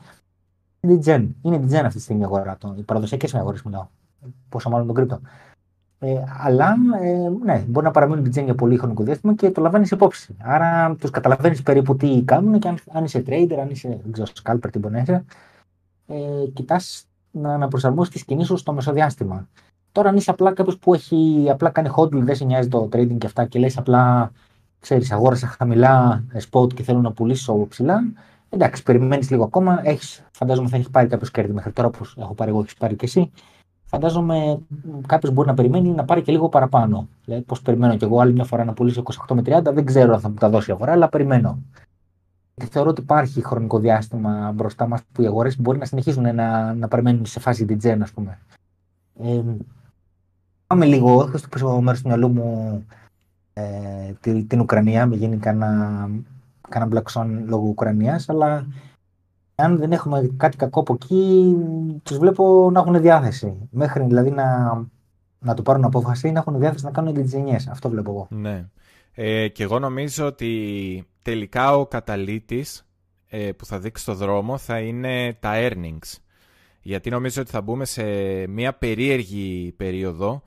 Είναι 0.80 0.99
gen. 1.05 1.28
Είναι 1.43 1.57
gen 1.57 1.82
αυτή 1.84 1.97
τη 1.97 2.01
στιγμή 2.01 2.22
η 2.22 2.24
αγορά. 2.24 2.57
Το, 2.57 2.74
οι 2.78 2.82
παραδοσιακές 2.82 3.34
αγορέ 3.34 3.57
μιλάω. 3.64 3.86
Πόσο 4.49 4.70
μάλλον 4.70 4.86
τον 4.86 4.95
κρύπτο. 4.97 5.20
Ε, 6.01 6.14
αλλά 6.42 6.76
ε, 7.03 7.28
ναι, 7.44 7.64
μπορεί 7.68 7.86
να 7.86 7.92
παραμείνουν 7.92 8.26
gen 8.26 8.44
για 8.44 8.55
πολύ 8.55 8.76
χρονικό 8.76 9.03
διάστημα 9.03 9.34
και 9.34 9.51
το 9.51 9.61
λαμβάνεις 9.61 9.90
υπόψη. 9.90 10.36
Άρα 10.38 10.94
τους 10.94 11.11
καταλαβαίνεις 11.11 11.62
περίπου 11.62 11.96
τι 11.96 12.22
κάνουν 12.24 12.59
και 12.59 12.68
αν, 12.68 12.78
αν 12.92 13.05
είσαι 13.05 13.22
trader, 13.26 13.57
αν 13.61 13.70
είσαι 13.70 14.01
ξέρω, 14.11 14.28
scalper, 14.42 14.70
τι 14.72 14.78
μπορεί 14.78 14.94
να 14.94 15.01
είσαι, 15.01 15.24
ε, 16.07 16.16
κοιτάς 16.53 17.07
να, 17.30 17.57
να 17.57 17.68
προσαρμόσεις 17.68 18.12
τη 18.12 18.18
σκηνή 18.18 18.44
σου 18.44 18.57
στο 18.57 18.72
μεσοδιάστημα. 18.72 19.49
Τώρα, 19.92 20.09
αν 20.09 20.16
είσαι 20.16 20.30
απλά 20.30 20.53
κάποιος 20.53 20.78
που 20.78 20.94
έχει 20.94 21.46
απλά 21.51 21.70
κάνει 21.70 21.88
hodl, 21.96 22.14
δεν 22.22 22.34
σε 22.34 22.44
νοιάζει 22.44 22.68
το 22.68 22.88
trading 22.92 23.18
και 23.18 23.26
αυτά 23.26 23.44
και 23.44 23.59
λες 23.59 23.78
απλά, 23.78 24.32
ξέρεις, 24.80 25.12
αγόρασα 25.12 25.46
χαμηλά 25.46 26.24
ε, 26.32 26.38
spot 26.51 26.74
και 26.74 26.82
θέλω 26.82 27.01
να 27.01 27.12
πουλήσω 27.12 27.66
ψηλά. 27.68 28.12
Εντάξει, 28.49 28.82
περιμένεις 28.82 29.30
λίγο 29.30 29.44
ακόμα. 29.44 29.80
Έχεις, 29.84 30.24
φαντάζομαι 30.30 30.68
θα 30.68 30.76
έχεις 30.76 30.90
πάρει 30.90 31.09
κάποιος 31.09 31.30
κέρδη 31.30 31.53
μέχρι 31.53 31.72
τώρα, 31.72 31.88
όπως 31.88 32.16
έχω 32.18 32.34
πάρει 32.34 32.51
εγώ, 32.51 32.61
έχεις 32.61 32.74
πάρει 32.74 32.94
και 32.96 33.05
εσύ. 33.05 33.30
Φαντάζομαι 33.91 34.61
κάποιος 35.07 35.32
μπορεί 35.32 35.49
να 35.49 35.55
περιμένει 35.55 35.89
να 35.89 36.05
πάρει 36.05 36.22
και 36.22 36.32
λίγο 36.32 36.49
παραπάνω. 36.49 37.09
Δηλαδή, 37.24 37.43
πώς 37.43 37.62
περιμένω 37.62 37.97
κι 37.97 38.05
εγώ 38.05 38.20
άλλη 38.20 38.32
μια 38.32 38.45
φορά 38.45 38.64
να 38.64 38.72
πουλήσω 38.72 39.03
28 39.28 39.34
με 39.34 39.43
30, 39.45 39.61
δεν 39.62 39.84
ξέρω 39.84 40.14
αν 40.14 40.20
θα 40.20 40.28
μου 40.28 40.34
τα 40.34 40.49
δώσει 40.49 40.70
η 40.70 40.72
αγορά, 40.72 40.93
αλλά 40.93 41.09
περιμένω. 41.09 41.59
Και 42.55 42.66
θεωρώ 42.70 42.91
ότι 42.91 43.01
υπάρχει 43.01 43.45
χρονικό 43.45 43.78
διάστημα 43.78 44.53
μπροστά 44.55 44.86
μας 44.86 45.01
που 45.12 45.22
οι 45.22 45.26
αγορές 45.26 45.61
μπορεί 45.61 45.78
να 45.78 45.84
συνεχίσουν 45.84 46.34
να, 46.34 46.74
να 46.74 46.89
περιμένουν 46.89 47.26
σε 47.26 47.41
φάση 47.41 47.66
DJ, 47.68 47.99
ας 48.03 48.12
πούμε. 48.12 48.39
Ε, 49.20 49.43
Πάμε 50.68 50.84
λίγο, 50.84 51.22
έχω 51.22 51.36
στο 51.36 51.49
πίσω 51.49 51.80
μέρος 51.80 52.01
του 52.01 52.09
μυαλού 52.09 52.28
μου 52.28 52.86
ε, 53.53 54.12
την, 54.20 54.47
την 54.47 54.61
Ουκρανία, 54.61 55.07
με 55.07 55.16
γίνει 55.16 55.36
κανένα, 55.36 56.11
κανένα 56.68 57.03
black 57.03 57.26
λόγω 57.47 57.66
Ουκρανίας, 57.68 58.28
αλλά 58.28 58.66
αν 59.61 59.78
δεν 59.78 59.92
έχουμε 59.92 60.30
κάτι 60.36 60.56
κακό 60.56 60.80
από 60.80 60.94
εκεί, 60.94 61.56
τους 62.02 62.18
βλέπω 62.18 62.70
να 62.72 62.80
έχουν 62.80 63.00
διάθεση. 63.00 63.68
Μέχρι 63.70 64.04
δηλαδή 64.04 64.30
να, 64.30 64.46
να 65.38 65.54
το 65.54 65.62
πάρουν 65.62 65.84
απόφαση, 65.84 66.30
να 66.30 66.38
έχουν 66.38 66.59
διάθεση 66.59 66.84
να 66.84 66.90
κάνουν 66.90 67.11
εντυπωσιανιές. 67.11 67.68
Αυτό 67.68 67.88
βλέπω 67.88 68.11
εγώ. 68.11 68.26
Ναι. 68.30 68.66
Ε, 69.14 69.48
και 69.48 69.62
εγώ 69.62 69.78
νομίζω 69.78 70.26
ότι 70.26 71.06
τελικά 71.22 71.76
ο 71.76 71.86
καταλήτης 71.86 72.86
ε, 73.28 73.52
που 73.52 73.66
θα 73.66 73.78
δείξει 73.78 74.04
το 74.04 74.14
δρόμο 74.14 74.59
θα 74.59 74.78
είναι 74.78 75.36
τα 75.40 75.52
earnings. 75.54 76.16
Γιατί 76.82 77.11
νομίζω 77.11 77.42
ότι 77.42 77.50
θα 77.50 77.61
μπούμε 77.61 77.84
σε 77.84 78.02
μια 78.46 78.74
περίεργη 78.74 79.74
περίοδο 79.76 80.42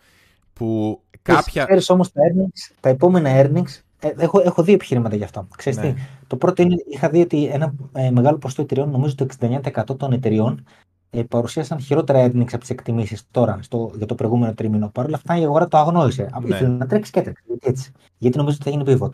που 0.53 1.01
κάποια... 1.21 1.63
Ξέρεις 1.63 1.89
όμως 1.89 2.11
τα, 2.11 2.21
earnings, 2.21 2.75
τα 2.79 2.89
επόμενα 2.89 3.29
earnings, 3.33 3.79
ε, 3.90 3.90
έχω, 4.17 4.41
έχω 4.45 4.63
δύο 4.63 4.73
επιχειρήματα 4.73 5.15
γι' 5.15 5.23
αυτό. 5.23 5.47
Ξέρεις 5.55 5.79
ναι. 5.79 5.93
τι, 5.93 5.99
το 6.27 6.35
πρώτο 6.35 6.61
είναι, 6.61 6.75
είχα 6.87 7.09
δει 7.09 7.21
ότι 7.21 7.45
ένα 7.45 7.73
ε, 7.93 8.11
μεγάλο 8.11 8.37
ποσοστό 8.37 8.61
εταιριών, 8.61 8.89
νομίζω 8.89 9.15
το 9.15 9.25
69% 9.39 9.97
των 9.97 10.11
εταιριών, 10.11 10.65
ε, 11.09 11.23
παρουσίασαν 11.23 11.79
χειρότερα 11.79 12.25
earnings 12.25 12.45
από 12.47 12.57
τις 12.57 12.69
εκτιμήσεις 12.69 13.23
τώρα 13.31 13.59
στο, 13.61 13.91
για 13.95 14.05
το 14.05 14.15
προηγούμενο 14.15 14.53
τρίμηνο. 14.53 14.89
Παρ' 14.89 15.05
όλα 15.05 15.15
αυτά 15.15 15.37
η 15.37 15.43
αγορά 15.43 15.67
το 15.67 15.77
αγνώρισε. 15.77 16.29
Ναι. 16.41 16.55
Ήθελε 16.55 16.75
να 16.75 16.87
τρέξει 16.87 17.11
και 17.11 17.19
έτρεξε. 17.19 17.43
Έτσι, 17.61 17.91
γιατί 18.17 18.37
νομίζω 18.37 18.57
ότι 18.61 18.69
θα 18.69 18.77
γίνει 18.77 18.97
pivot. 18.99 19.11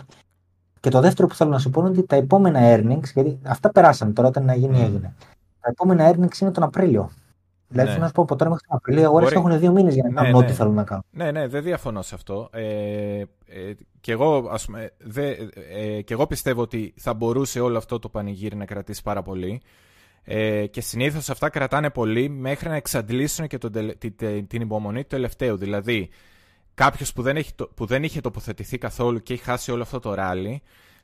Και 0.79 0.89
το 0.89 0.99
δεύτερο 0.99 1.27
που 1.27 1.35
θέλω 1.35 1.49
να 1.49 1.59
σου 1.59 1.69
πω 1.69 1.81
είναι 1.81 1.89
ότι 1.89 2.03
τα 2.03 2.15
επόμενα 2.15 2.59
earnings, 2.63 3.11
γιατί 3.13 3.39
αυτά 3.43 3.71
περάσαν 3.71 4.13
τώρα, 4.13 4.27
όταν 4.27 4.45
να 4.45 4.55
γίνει, 4.55 4.77
mm. 4.77 4.83
έγινε. 4.83 5.13
Τα 5.59 5.69
επόμενα 5.69 6.11
earnings 6.11 6.41
είναι 6.41 6.51
τον 6.51 6.63
Απρίλιο. 6.63 7.09
Δηλαδή, 7.67 7.91
ναι. 7.91 7.97
να 7.97 8.05
σου 8.05 8.11
πω 8.11 8.21
από 8.21 8.35
τώρα 8.35 8.49
μέχρι 8.49 8.67
τον 8.67 8.77
Απρίλιο, 8.77 9.01
οι 9.01 9.05
αγορές 9.05 9.31
έχουν 9.31 9.59
δύο 9.59 9.71
μήνες 9.71 9.93
για 9.93 10.03
να 10.03 10.13
κάνουν 10.13 10.31
ναι, 10.31 10.37
ό,τι 10.37 10.47
ναι. 10.47 10.53
θέλουν 10.53 10.73
να 10.73 10.83
κάνουν. 10.83 11.03
Ναι, 11.09 11.31
ναι, 11.31 11.47
δεν 11.47 11.63
διαφωνώ 11.63 12.01
σε 12.01 12.15
αυτό. 12.15 12.49
Ε, 12.51 13.19
ε, 13.45 13.73
και, 14.01 14.11
εγώ, 14.11 14.49
ας 14.51 14.65
πούμε, 14.65 14.93
δε, 14.97 15.35
ε, 15.75 16.01
και 16.01 16.13
εγώ 16.13 16.27
πιστεύω 16.27 16.61
ότι 16.61 16.93
θα 16.97 17.13
μπορούσε 17.13 17.59
όλο 17.59 17.77
αυτό 17.77 17.99
το 17.99 18.09
πανηγύρι 18.09 18.55
να 18.55 18.65
κρατήσει 18.65 19.01
πάρα 19.03 19.21
πολύ. 19.21 19.61
Ε, 20.23 20.67
και 20.67 20.81
συνήθως 20.81 21.29
αυτά 21.29 21.49
κρατάνε 21.49 21.89
πολύ 21.89 22.29
μέχρι 22.29 22.69
να 22.69 22.75
εξαντλήσουν 22.75 23.47
και 23.47 23.57
τον, 23.57 23.71
την, 23.97 24.47
την 24.47 24.61
υπομονή 24.61 25.01
του 25.01 25.07
τελευταίου. 25.07 25.57
Δηλαδή, 25.57 26.09
κάποιος 26.73 27.13
που, 27.13 27.21
δεν 27.21 27.37
που 27.75 27.85
δεν 27.85 28.03
είχε 28.03 28.21
τοποθετηθεί 28.21 28.77
καθόλου 28.77 29.19
και 29.19 29.33
έχει 29.33 29.43
χάσει 29.43 29.71
όλο 29.71 29.81
αυτό 29.81 29.99
το 29.99 30.13
ράλι, 30.13 30.61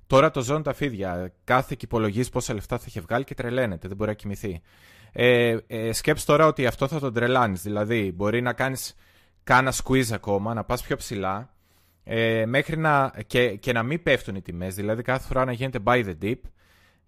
τώρα 0.08 0.32
το 0.32 0.42
ζώνουν 0.42 0.64
τα 0.64 0.74
φίδια. 0.74 1.34
Κάθε 1.44 1.76
και 1.76 1.86
υπολογίζει 1.86 2.30
πόσα 2.30 2.54
λεφτά 2.54 2.78
θα 2.78 2.86
είχε 2.88 3.02
βγάλει 3.02 3.24
και 3.24 3.34
τρελαίνεται, 3.34 3.88
δεν 3.88 3.98
μπορεί 3.98 4.10
να 4.10 4.16
κοιμηθεί. 4.16 4.62
Ε, 5.16 5.58
ε, 5.68 5.94
σκέψου 5.94 6.26
τώρα 6.26 6.48
ότι 6.48 6.66
αυτό 6.66 6.88
θα 6.88 7.00
τον 7.00 7.14
τρελάνεις. 7.14 7.62
Δηλαδή, 7.62 8.12
μπορεί 8.16 8.42
να 8.42 8.54
κάνεις 8.54 8.96
κάνα 9.44 9.74
squeeze 9.84 10.12
ακόμα, 10.12 10.54
να 10.54 10.64
πας 10.64 10.84
πιο 10.84 10.96
ψηλά, 10.96 11.54
ε, 12.04 12.46
μέχρι 12.46 12.78
να, 12.78 13.14
και, 13.28 13.56
και 13.56 13.72
να 13.72 13.84
μην 13.84 14.04
πέφτουν 14.04 14.36
οι 14.36 14.42
τιμές. 14.42 14.76
Δηλαδή, 14.76 15.02
κάθε 15.02 15.28
φορά 15.28 15.46
να 15.46 15.52
γίνεται 15.52 15.80
buy 15.86 16.06
the 16.06 16.16
dip 16.24 16.40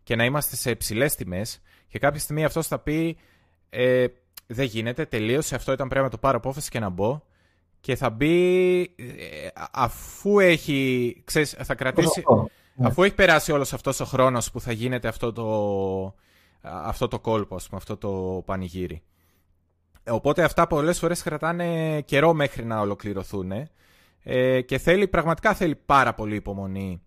και 0.03 0.15
να 0.15 0.25
είμαστε 0.25 0.55
σε 0.55 0.69
υψηλέ 0.69 1.05
τιμές. 1.05 1.61
Και 1.87 1.99
κάποια 1.99 2.19
στιγμή 2.19 2.45
αυτό 2.45 2.61
θα 2.61 2.79
πει, 2.79 3.17
ε, 3.69 4.05
δεν 4.47 4.65
γίνεται, 4.65 5.05
τελείωσε. 5.05 5.55
Αυτό 5.55 5.71
ήταν 5.71 5.87
πρέπει 5.87 6.03
να 6.03 6.09
το 6.11 6.17
πάρω 6.17 6.37
απόφαση 6.37 6.69
και 6.69 6.79
να 6.79 6.89
μπω. 6.89 7.21
Και 7.79 7.95
θα 7.95 8.09
μπει 8.09 8.81
ε, 8.81 9.47
αφού 9.71 10.39
έχει, 10.39 11.21
ξέρεις, 11.25 11.55
θα 11.63 11.75
κρατήσει, 11.75 12.23
ναι. 12.75 12.87
αφού 12.87 13.03
έχει 13.03 13.13
περάσει 13.15 13.51
όλος 13.51 13.73
αυτός 13.73 13.99
ο 13.99 14.05
χρόνος 14.05 14.51
που 14.51 14.59
θα 14.59 14.71
γίνεται 14.71 15.07
αυτό 15.07 15.33
το, 15.33 16.15
αυτό 16.65 17.07
το 17.07 17.19
κόλπο, 17.19 17.55
πούμε, 17.55 17.77
αυτό 17.77 17.97
το 17.97 18.41
πανηγύρι. 18.45 19.03
Οπότε 20.09 20.43
αυτά 20.43 20.67
πολλές 20.67 20.99
φορές 20.99 21.21
κρατάνε 21.21 22.01
καιρό 22.01 22.33
μέχρι 22.33 22.65
να 22.65 22.79
ολοκληρωθούν 22.79 23.51
ε, 24.23 24.61
και 24.61 24.77
θέλει, 24.77 25.07
πραγματικά 25.07 25.53
θέλει 25.53 25.75
πάρα 25.75 26.13
πολύ 26.13 26.35
υπομονή 26.35 27.01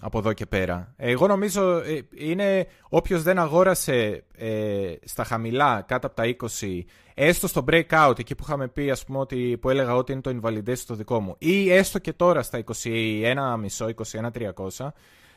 από 0.00 0.18
εδώ 0.18 0.32
και 0.32 0.46
πέρα. 0.46 0.94
Εγώ 0.96 1.26
νομίζω 1.26 1.76
ε, 1.76 2.00
είναι 2.14 2.66
όποιος 2.88 3.22
δεν 3.22 3.38
αγόρασε 3.38 4.24
ε, 4.36 4.94
στα 5.04 5.24
χαμηλά 5.24 5.84
κάτω 5.86 6.06
από 6.06 6.16
τα 6.16 6.36
20 6.60 6.80
έστω 7.14 7.48
στο 7.48 7.64
breakout 7.68 8.14
εκεί 8.18 8.34
που 8.34 8.42
είχαμε 8.46 8.68
πει 8.68 8.90
ας 8.90 9.04
πούμε 9.04 9.18
ότι, 9.18 9.58
που 9.60 9.70
έλεγα 9.70 9.94
ότι 9.94 10.12
είναι 10.12 10.20
το 10.20 10.38
invalidation 10.42 10.78
το 10.86 10.94
δικό 10.94 11.20
μου 11.20 11.34
ή 11.38 11.72
έστω 11.72 11.98
και 11.98 12.12
τώρα 12.12 12.42
στα 12.42 12.64
21,5, 12.82 13.34
21,300 14.78 14.88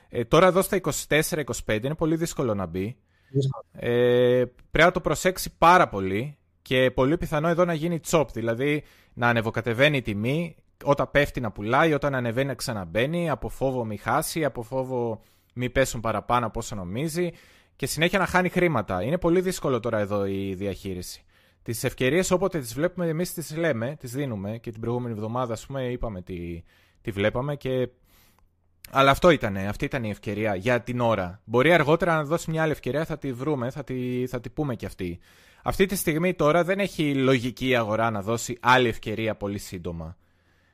ε, 0.09 0.24
τώρα 0.24 0.47
εδώ 0.47 0.61
στα 0.61 0.82
24-25 1.07 1.84
είναι 1.84 1.95
πολύ 1.95 2.16
δύσκολο 2.16 2.53
να 2.53 2.66
μπει. 2.66 2.97
Ε, 3.71 4.43
πρέπει 4.71 4.88
να 4.88 4.91
το 4.91 5.01
προσέξει 5.01 5.53
πάρα 5.57 5.88
πολύ 5.89 6.38
και 6.61 6.91
πολύ 6.91 7.17
πιθανό 7.17 7.47
εδώ 7.47 7.65
να 7.65 7.73
γίνει 7.73 7.99
chop, 8.09 8.25
δηλαδή 8.33 8.83
να 9.13 9.27
ανεβοκατεβαίνει 9.27 9.97
η 9.97 10.01
τιμή, 10.01 10.55
όταν 10.83 11.11
πέφτει 11.11 11.39
να 11.39 11.51
πουλάει, 11.51 11.93
όταν 11.93 12.15
ανεβαίνει 12.15 12.47
να 12.47 12.53
ξαναμπαίνει, 12.53 13.29
από 13.29 13.49
φόβο 13.49 13.86
μη 13.86 13.97
χάσει, 13.97 14.45
από 14.45 14.61
φόβο 14.61 15.21
μη 15.53 15.69
πέσουν 15.69 16.01
παραπάνω 16.01 16.45
από 16.45 16.59
όσο 16.59 16.75
νομίζει 16.75 17.29
και 17.75 17.86
συνέχεια 17.86 18.19
να 18.19 18.25
χάνει 18.25 18.49
χρήματα. 18.49 19.03
Είναι 19.03 19.17
πολύ 19.17 19.41
δύσκολο 19.41 19.79
τώρα 19.79 19.99
εδώ 19.99 20.25
η 20.25 20.53
διαχείριση. 20.53 21.23
Τις 21.63 21.83
ευκαιρίες 21.83 22.31
όποτε 22.31 22.59
τις 22.59 22.73
βλέπουμε, 22.73 23.07
εμείς 23.07 23.33
τις 23.33 23.55
λέμε, 23.57 23.95
τις 23.99 24.11
δίνουμε 24.11 24.57
και 24.57 24.71
την 24.71 24.81
προηγούμενη 24.81 25.13
εβδομάδα, 25.13 25.53
ας 25.53 25.65
πούμε, 25.65 25.91
είπαμε 25.91 26.21
τι, 26.21 26.63
τι 27.01 27.11
βλέπαμε 27.11 27.55
και 27.55 27.89
αλλά 28.91 29.11
αυτό 29.11 29.29
ήταν, 29.29 29.57
αυτή 29.57 29.86
ήταν 29.86 30.03
η 30.03 30.09
ευκαιρία 30.09 30.55
για 30.55 30.81
την 30.81 30.99
ώρα. 30.99 31.41
Μπορεί 31.43 31.73
αργότερα 31.73 32.15
να 32.15 32.23
δώσει 32.23 32.51
μια 32.51 32.61
άλλη 32.61 32.71
ευκαιρία, 32.71 33.05
θα 33.05 33.17
τη 33.17 33.33
βρούμε, 33.33 33.69
θα 33.69 33.83
τη, 33.83 34.27
θα 34.27 34.39
τη 34.39 34.49
πούμε 34.49 34.75
κι 34.75 34.86
αυτή. 34.86 35.19
Αυτή 35.63 35.86
τη 35.86 35.95
στιγμή 35.95 36.33
τώρα 36.33 36.63
δεν 36.63 36.79
έχει 36.79 37.15
λογική 37.15 37.67
η 37.67 37.75
αγορά 37.75 38.09
να 38.09 38.21
δώσει 38.21 38.57
άλλη 38.61 38.88
ευκαιρία 38.88 39.36
πολύ 39.36 39.57
σύντομα. 39.57 40.17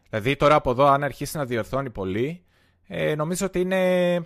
Δηλαδή 0.09 0.35
τώρα 0.35 0.55
από 0.55 0.71
εδώ 0.71 0.85
αν 0.85 1.03
αρχίσει 1.03 1.37
να 1.37 1.45
διορθώνει 1.45 1.89
πολύ, 1.89 2.43
ε, 2.87 3.15
νομίζω 3.15 3.45
ότι 3.45 3.59
είναι 3.59 4.25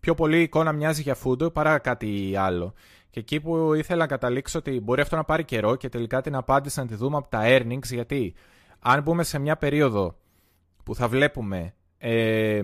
πιο 0.00 0.14
πολύ 0.14 0.42
εικόνα 0.42 0.72
μοιάζει 0.72 1.02
για 1.02 1.14
φούντο 1.14 1.50
παρά 1.50 1.78
κάτι 1.78 2.34
άλλο. 2.36 2.74
Και 3.10 3.20
εκεί 3.20 3.40
που 3.40 3.74
ήθελα 3.74 3.98
να 3.98 4.06
καταλήξω 4.06 4.58
ότι 4.58 4.80
μπορεί 4.80 5.00
αυτό 5.00 5.16
να 5.16 5.24
πάρει 5.24 5.44
καιρό 5.44 5.76
και 5.76 5.88
τελικά 5.88 6.20
την 6.20 6.34
απάντηση 6.34 6.80
να 6.80 6.86
τη 6.86 6.94
δούμε 6.94 7.16
από 7.16 7.28
τα 7.28 7.40
earnings, 7.44 7.84
γιατί 7.84 8.34
αν 8.78 9.02
μπούμε 9.02 9.22
σε 9.22 9.38
μια 9.38 9.56
περίοδο 9.56 10.16
που 10.84 10.94
θα 10.94 11.08
βλέπουμε 11.08 11.74
ε, 11.98 12.62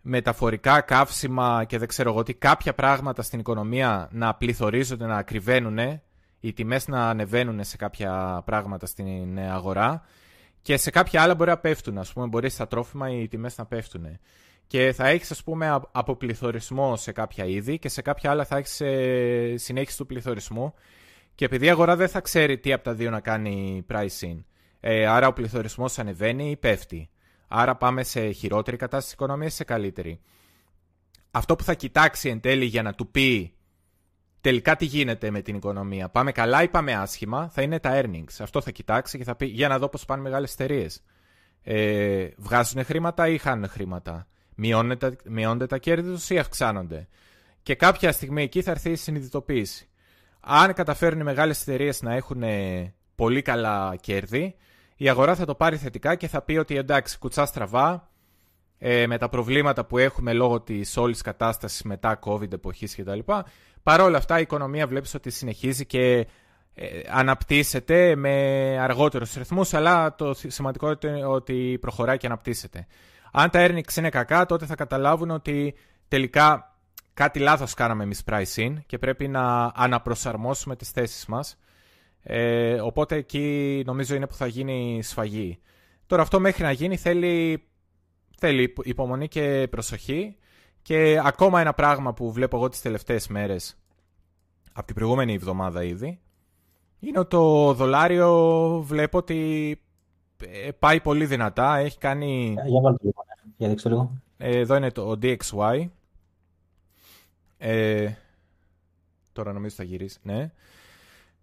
μεταφορικά 0.00 0.80
καύσιμα 0.80 1.64
και 1.64 1.78
δεν 1.78 1.88
ξέρω 1.88 2.10
εγώ 2.10 2.22
τι, 2.22 2.34
κάποια 2.34 2.74
πράγματα 2.74 3.22
στην 3.22 3.38
οικονομία 3.38 4.08
να 4.12 4.34
πληθωρίζονται, 4.34 5.06
να 5.06 5.16
ακριβένουν, 5.16 5.78
οι 6.40 6.52
τιμές 6.52 6.88
να 6.88 7.08
ανεβαίνουν 7.08 7.64
σε 7.64 7.76
κάποια 7.76 8.42
πράγματα 8.44 8.86
στην 8.86 9.38
αγορά 9.38 10.02
και 10.62 10.76
σε 10.76 10.90
κάποια 10.90 11.22
άλλα 11.22 11.34
μπορεί 11.34 11.50
να 11.50 11.58
πέφτουν. 11.58 11.98
Ας 11.98 12.12
πούμε, 12.12 12.26
μπορεί 12.26 12.48
στα 12.48 12.66
τρόφιμα 12.66 13.10
οι 13.10 13.28
τιμές 13.28 13.58
να 13.58 13.66
πέφτουν. 13.66 14.18
Και 14.66 14.92
θα 14.92 15.08
έχεις, 15.08 15.30
ας 15.30 15.42
πούμε, 15.42 15.80
αποπληθωρισμό 15.92 16.96
σε 16.96 17.12
κάποια 17.12 17.44
είδη 17.44 17.78
και 17.78 17.88
σε 17.88 18.02
κάποια 18.02 18.30
άλλα 18.30 18.44
θα 18.44 18.56
έχεις 18.56 18.80
ε, 18.80 19.54
συνέχιση 19.56 19.96
του 19.96 20.06
πληθωρισμού. 20.06 20.74
Και 21.34 21.44
επειδή 21.44 21.66
η 21.66 21.70
αγορά 21.70 21.96
δεν 21.96 22.08
θα 22.08 22.20
ξέρει 22.20 22.58
τι 22.58 22.72
από 22.72 22.84
τα 22.84 22.94
δύο 22.94 23.10
να 23.10 23.20
κάνει 23.20 23.86
pricing, 23.90 24.44
ε, 24.80 25.06
άρα 25.06 25.26
ο 25.26 25.32
πληθωρισμός 25.32 25.98
ανεβαίνει 25.98 26.50
ή 26.50 26.56
πέφτει. 26.56 27.10
Άρα 27.52 27.76
πάμε 27.76 28.02
σε 28.02 28.30
χειρότερη 28.30 28.76
κατάσταση 28.76 29.14
οικονομίας 29.14 29.52
ή 29.52 29.56
σε 29.56 29.64
καλύτερη. 29.64 30.20
Αυτό 31.30 31.56
που 31.56 31.64
θα 31.64 31.74
κοιτάξει 31.74 32.28
εν 32.28 32.40
τέλει 32.40 32.64
για 32.64 32.82
να 32.82 32.94
του 32.94 33.10
πει 33.10 33.54
τελικά 34.40 34.76
τι 34.76 34.84
γίνεται 34.84 35.30
με 35.30 35.40
την 35.42 35.54
οικονομία. 35.54 36.08
Πάμε 36.08 36.32
καλά 36.32 36.62
ή 36.62 36.68
πάμε 36.68 36.94
άσχημα, 36.94 37.48
θα 37.48 37.62
είναι 37.62 37.78
τα 37.78 38.00
earnings. 38.02 38.36
Αυτό 38.40 38.60
θα 38.60 38.70
κοιτάξει 38.70 39.18
και 39.18 39.24
θα 39.24 39.34
πει 39.34 39.46
για 39.46 39.68
να 39.68 39.78
δω 39.78 39.88
πώς 39.88 40.04
πάνε 40.04 40.22
μεγάλες 40.22 40.52
εταιρείες. 40.52 41.02
Ε, 41.62 42.28
βγάζουν 42.36 42.84
χρήματα 42.84 43.28
ή 43.28 43.38
χάνουν 43.38 43.68
χρήματα. 43.68 44.26
Μειώνεται, 44.54 45.16
μειώνονται 45.24 45.66
τα 45.66 45.78
κέρδη 45.78 46.10
τους 46.10 46.30
ή 46.30 46.38
αυξάνονται. 46.38 47.08
Και 47.62 47.74
κάποια 47.74 48.12
στιγμή 48.12 48.42
εκεί 48.42 48.62
θα 48.62 48.70
έρθει 48.70 48.90
η 48.90 48.96
συνειδητοποίηση. 48.96 49.88
Αν 50.40 50.72
καταφέρουν 50.72 51.20
οι 51.20 51.24
μεγάλες 51.24 51.60
εταιρείες 51.60 52.02
να 52.02 52.14
έχουν 52.14 52.42
πολύ 53.14 53.42
καλά 53.42 53.96
κέρδη, 54.00 54.54
η 55.02 55.08
αγορά 55.08 55.34
θα 55.34 55.44
το 55.44 55.54
πάρει 55.54 55.76
θετικά 55.76 56.14
και 56.14 56.28
θα 56.28 56.42
πει 56.42 56.56
ότι 56.56 56.76
εντάξει, 56.76 57.18
κουτσά 57.18 57.46
στραβά, 57.46 58.08
ε, 58.78 59.06
με 59.06 59.18
τα 59.18 59.28
προβλήματα 59.28 59.84
που 59.84 59.98
έχουμε 59.98 60.32
λόγω 60.32 60.60
της 60.60 60.96
όλης 60.96 61.22
κατάστασης 61.22 61.82
μετά 61.82 62.18
COVID 62.24 62.52
εποχής 62.52 62.96
κτλ. 62.96 63.18
Παρ' 63.82 64.00
όλα 64.00 64.18
αυτά 64.18 64.38
η 64.38 64.42
οικονομία 64.42 64.86
βλέπεις 64.86 65.14
ότι 65.14 65.30
συνεχίζει 65.30 65.86
και 65.86 66.26
ε, 66.74 66.86
αναπτύσσεται 67.10 68.16
με 68.16 68.30
αργότερους 68.80 69.34
ρυθμούς, 69.34 69.74
αλλά 69.74 70.14
το 70.14 70.34
σημαντικό 70.46 70.96
είναι 71.04 71.24
ότι 71.24 71.78
προχωράει 71.80 72.16
και 72.16 72.26
αναπτύσσεται. 72.26 72.86
Αν 73.32 73.50
τα 73.50 73.66
earnings 73.66 73.96
είναι 73.96 74.08
κακά, 74.08 74.46
τότε 74.46 74.66
θα 74.66 74.74
καταλάβουν 74.74 75.30
ότι 75.30 75.74
τελικά 76.08 76.76
κάτι 77.14 77.38
λάθος 77.38 77.74
κάναμε 77.74 78.02
εμείς 78.02 78.22
pricing 78.30 78.74
και 78.86 78.98
πρέπει 78.98 79.28
να 79.28 79.72
αναπροσαρμόσουμε 79.74 80.76
τις 80.76 80.90
θέσεις 80.90 81.26
μας 81.26 81.56
ε, 82.22 82.80
οπότε 82.80 83.16
εκεί 83.16 83.82
νομίζω 83.86 84.14
είναι 84.14 84.26
που 84.26 84.34
θα 84.34 84.46
γίνει 84.46 85.02
σφαγή. 85.02 85.58
Τώρα 86.06 86.22
αυτό 86.22 86.40
μέχρι 86.40 86.62
να 86.62 86.72
γίνει 86.72 86.96
θέλει, 86.96 87.62
θέλει 88.38 88.74
υπομονή 88.82 89.28
και 89.28 89.66
προσοχή. 89.70 90.36
Και 90.82 91.20
ακόμα 91.24 91.60
ένα 91.60 91.74
πράγμα 91.74 92.14
που 92.14 92.32
βλέπω 92.32 92.56
εγώ 92.56 92.68
τις 92.68 92.80
τελευταίες 92.80 93.28
μέρες, 93.28 93.78
από 94.72 94.86
την 94.86 94.94
προηγούμενη 94.94 95.34
εβδομάδα 95.34 95.84
ήδη, 95.84 96.20
είναι 97.00 97.18
ότι 97.18 97.28
το 97.28 97.72
δολάριο 97.74 98.82
βλέπω 98.86 99.18
ότι 99.18 99.80
ε, 100.44 100.70
πάει 100.78 101.00
πολύ 101.00 101.26
δυνατά. 101.26 101.76
Έχει 101.76 101.98
κάνει... 101.98 102.56
Για 102.66 102.80
βάλτε 102.80 103.04
λίγο, 103.04 103.24
ναι. 103.26 103.52
για 103.56 103.68
δείξτε 103.68 103.88
λίγο. 103.88 104.12
Ε, 104.36 104.58
εδώ 104.58 104.76
είναι 104.76 104.90
το 104.90 105.18
DXY. 105.22 105.88
Ε, 107.58 108.12
τώρα 109.32 109.52
νομίζω 109.52 109.74
θα 109.74 109.82
γυρίσει, 109.82 110.18
ναι. 110.22 110.50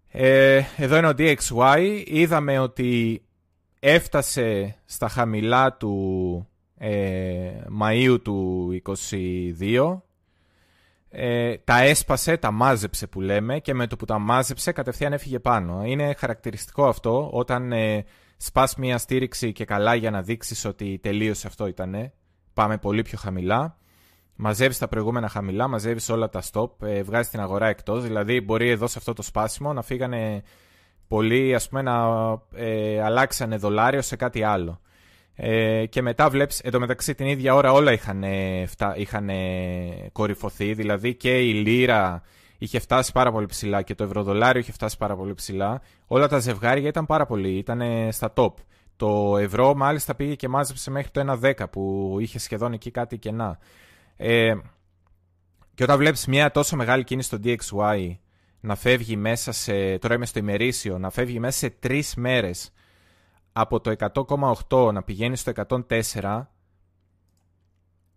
Ε, 0.09 0.61
εδώ 0.77 0.97
είναι 0.97 1.07
ο 1.07 1.13
DXY. 1.17 2.03
Είδαμε 2.05 2.59
ότι 2.59 3.21
έφτασε 3.79 4.75
στα 4.85 5.07
χαμηλά 5.07 5.73
του 5.73 6.47
ε, 6.77 7.51
Μαΐου 7.81 8.17
του 8.23 8.69
22. 8.85 9.99
Ε, 11.09 11.57
τα 11.57 11.81
έσπασε, 11.81 12.37
τα 12.37 12.51
μάζεψε 12.51 13.07
που 13.07 13.21
λέμε 13.21 13.59
και 13.59 13.73
με 13.73 13.87
το 13.87 13.95
που 13.95 14.05
τα 14.05 14.19
μάζεψε 14.19 14.71
κατευθείαν 14.71 15.13
έφυγε 15.13 15.39
πάνω. 15.39 15.83
Είναι 15.85 16.13
χαρακτηριστικό 16.17 16.87
αυτό 16.87 17.29
όταν 17.33 17.71
ε, 17.71 18.05
σπάς 18.37 18.75
μια 18.75 18.97
στήριξη 18.97 19.51
και 19.51 19.65
καλά 19.65 19.95
για 19.95 20.11
να 20.11 20.21
δείξεις 20.21 20.65
ότι 20.65 20.99
τελείωσε 21.01 21.47
αυτό 21.47 21.67
ήτανε. 21.67 22.13
Πάμε 22.53 22.77
πολύ 22.77 23.01
πιο 23.01 23.17
χαμηλά 23.17 23.77
μαζεύεις 24.37 24.77
τα 24.77 24.87
προηγούμενα 24.87 25.27
χαμηλά, 25.29 25.67
μαζεύεις 25.67 26.09
όλα 26.09 26.29
τα 26.29 26.41
stop, 26.51 26.69
ε, 26.81 27.03
βγάζεις 27.03 27.31
την 27.31 27.39
αγορά 27.39 27.67
εκτός. 27.67 28.03
Δηλαδή, 28.03 28.41
μπορεί 28.41 28.69
εδώ 28.69 28.87
σε 28.87 28.95
αυτό 28.97 29.13
το 29.13 29.21
σπάσιμο 29.21 29.73
να 29.73 29.81
φύγανε 29.81 30.43
πολλοί, 31.07 31.55
ας 31.55 31.69
πούμε, 31.69 31.81
να 31.81 31.95
ε, 32.55 33.01
αλλάξανε 33.01 33.57
δολάριο 33.57 34.01
σε 34.01 34.15
κάτι 34.15 34.43
άλλο. 34.43 34.79
Ε, 35.35 35.85
και 35.85 36.01
μετά 36.01 36.29
βλέπεις, 36.29 36.59
εντωμεταξύ 36.59 37.15
την 37.15 37.25
ίδια 37.25 37.53
ώρα 37.55 37.71
όλα 37.71 37.91
είχαν, 37.91 38.23
είχαν 38.95 39.29
κορυφωθεί, 40.11 40.73
δηλαδή 40.73 41.15
και 41.15 41.39
η 41.39 41.53
λίρα 41.53 42.21
είχε 42.57 42.79
φτάσει 42.79 43.11
πάρα 43.11 43.31
πολύ 43.31 43.45
ψηλά 43.45 43.81
και 43.81 43.95
το 43.95 44.03
ευρωδολάριο 44.03 44.61
είχε 44.61 44.71
φτάσει 44.71 44.97
πάρα 44.97 45.15
πολύ 45.15 45.33
ψηλά. 45.33 45.81
Όλα 46.07 46.27
τα 46.27 46.39
ζευγάρια 46.39 46.87
ήταν 46.87 47.05
πάρα 47.05 47.25
πολύ, 47.25 47.57
ήταν 47.57 47.81
στα 48.11 48.33
top. 48.35 48.53
Το 48.95 49.37
ευρώ 49.37 49.75
μάλιστα 49.75 50.15
πήγε 50.15 50.35
και 50.35 50.47
μάζεψε 50.47 50.91
μέχρι 50.91 51.09
το 51.11 51.39
1,10 51.41 51.53
που 51.71 52.15
είχε 52.19 52.39
σχεδόν 52.39 52.73
εκεί 52.73 52.91
κάτι 52.91 53.17
κενά. 53.17 53.59
Ε, 54.17 54.55
και 55.73 55.83
όταν 55.83 55.97
βλέπεις 55.97 56.25
μια 56.25 56.51
τόσο 56.51 56.75
μεγάλη 56.75 57.03
κίνηση 57.03 57.27
στο 57.27 57.37
DXY 57.43 58.15
να 58.59 58.75
φεύγει 58.75 59.15
μέσα 59.15 59.51
σε, 59.51 59.97
τώρα 59.97 60.15
είμαι 60.15 60.25
στο 60.25 60.39
ημερήσιο, 60.39 60.97
να 60.97 61.09
φεύγει 61.09 61.39
μέσα 61.39 61.57
σε 61.57 61.69
τρεις 61.69 62.15
μέρες 62.15 62.71
από 63.51 63.79
το 63.79 63.95
100,8 64.69 64.93
να 64.93 65.03
πηγαίνει 65.03 65.35
στο 65.35 65.51
104, 66.19 66.41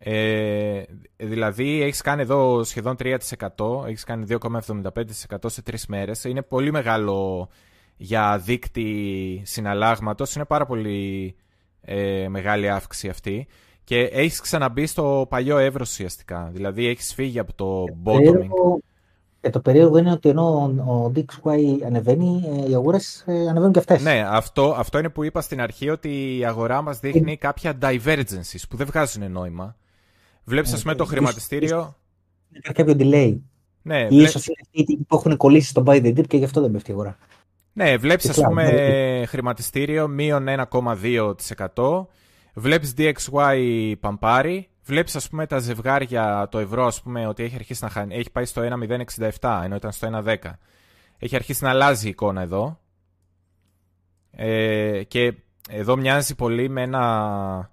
Ε, 0.02 0.82
δηλαδή 1.16 1.82
έχεις 1.82 2.00
κάνει 2.00 2.22
εδώ 2.22 2.64
σχεδόν 2.64 2.96
3%, 2.98 3.16
έχεις 3.86 4.04
κάνει 4.04 4.26
2,75% 4.28 5.36
σε 5.46 5.62
τρεις 5.62 5.86
μέρες. 5.86 6.24
Είναι 6.24 6.42
πολύ 6.42 6.72
μεγάλο 6.72 7.48
για 7.96 8.38
δίκτυ 8.38 9.42
συναλλάγματος, 9.44 10.34
είναι 10.34 10.44
πάρα 10.44 10.66
πολύ 10.66 11.36
ε, 11.80 12.28
μεγάλη 12.28 12.70
αύξηση 12.70 13.08
αυτή. 13.08 13.46
Και 13.90 13.98
έχεις 13.98 14.40
ξαναμπεί 14.40 14.86
στο 14.86 15.26
παλιό 15.28 15.58
εύρο 15.58 15.80
ουσιαστικά. 15.80 16.50
Δηλαδή 16.52 16.86
έχεις 16.86 17.14
φύγει 17.14 17.38
από 17.38 17.52
το 17.52 17.84
bottoming. 18.04 18.78
Και 19.40 19.50
το 19.50 19.60
περίεργο 19.60 19.98
είναι 19.98 20.12
ότι 20.12 20.28
ενώ 20.28 20.74
ο 20.86 21.12
DXY 21.14 21.82
ανεβαίνει, 21.84 22.44
ε, 22.46 22.70
οι 22.70 22.74
αγορές 22.74 23.24
ε, 23.26 23.32
ανεβαίνουν 23.32 23.72
και 23.72 23.78
αυτές. 23.78 24.02
Ναι, 24.02 24.24
αυτό, 24.28 24.74
αυτό 24.76 24.98
είναι 24.98 25.08
που 25.08 25.24
είπα 25.24 25.40
στην 25.40 25.60
αρχή 25.60 25.90
ότι 25.90 26.38
η 26.38 26.44
αγορά 26.44 26.82
μας 26.82 27.00
δείχνει 27.00 27.36
κάποια 27.36 27.78
divergences 27.82 28.62
που 28.68 28.76
δεν 28.76 28.86
βγάζουν 28.86 29.32
νόημα. 29.32 29.76
Βλέπεις, 30.44 30.72
ας 30.72 30.82
πούμε, 30.82 30.94
το 30.94 31.04
χρηματιστήριο. 31.04 31.96
Υπάρχει 32.50 32.82
κάποιο 32.82 32.94
delay. 32.98 33.38
Ναι, 33.82 34.06
βλέ... 34.06 34.22
ίσως 34.22 34.46
είναι 34.46 34.56
αυτοί 34.62 34.96
που 35.08 35.16
έχουν 35.16 35.36
κολλήσει 35.36 35.68
στο 35.68 35.82
buy 35.86 36.02
the 36.04 36.18
dip 36.18 36.26
και 36.26 36.36
γι' 36.36 36.44
αυτό 36.44 36.60
δεν 36.60 36.70
πέφτει 36.70 36.90
η 36.90 36.92
αγορά. 36.92 37.18
Ναι, 37.72 37.96
βλέπεις, 37.96 38.28
ας 38.28 38.40
πούμε, 38.40 38.70
ναι. 38.70 39.26
χρηματιστήριο 39.26 40.08
μείον 40.08 40.46
1,2%. 40.48 42.06
Βλέπεις 42.54 42.94
DXY 42.96 43.92
παμπάρι. 44.00 44.68
Βλέπεις, 44.84 45.16
ας 45.16 45.28
πούμε, 45.28 45.46
τα 45.46 45.58
ζευγάρια, 45.58 46.48
το 46.50 46.58
ευρώ, 46.58 46.86
ας 46.86 47.02
πούμε, 47.02 47.26
ότι 47.26 47.42
έχει 47.42 47.54
αρχίσει 47.54 47.84
να 47.84 47.90
χάνει. 47.90 48.14
Έχει 48.14 48.30
πάει 48.30 48.44
στο 48.44 48.62
1,067 49.40 49.60
ενώ 49.64 49.74
ήταν 49.74 49.92
στο 49.92 50.06
1,10. 50.24 50.36
Έχει 51.18 51.34
αρχίσει 51.34 51.64
να 51.64 51.70
αλλάζει 51.70 52.06
η 52.06 52.10
εικόνα 52.10 52.40
εδώ. 52.40 52.80
Ε, 54.30 55.02
και 55.02 55.34
εδώ 55.68 55.96
μοιάζει 55.96 56.34
πολύ 56.34 56.68
με 56.68 56.82
ένα 56.82 57.70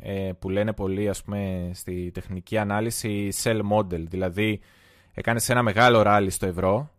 ε, 0.00 0.30
που 0.38 0.48
λένε 0.48 0.72
πολύ 0.72 1.08
ας 1.08 1.22
πούμε 1.22 1.70
στη 1.74 2.10
τεχνική 2.14 2.58
ανάλυση 2.58 3.28
sell 3.42 3.60
model. 3.72 4.00
Δηλαδή 4.08 4.60
έκανες 5.14 5.48
ένα 5.48 5.62
μεγάλο 5.62 6.02
ράλι 6.02 6.30
στο 6.30 6.46
ευρώ 6.46 6.90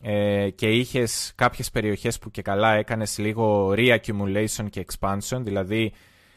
ε, 0.00 0.50
και 0.50 0.70
είχες 0.70 1.32
κάποιες 1.34 1.70
περιοχές 1.70 2.18
που 2.18 2.30
και 2.30 2.42
καλά 2.42 2.72
έκανες 2.72 3.18
λίγο 3.18 3.74
reaccumulation 3.76 4.66
και 4.70 4.86
expansion. 4.86 5.40
Δηλαδή 5.40 5.92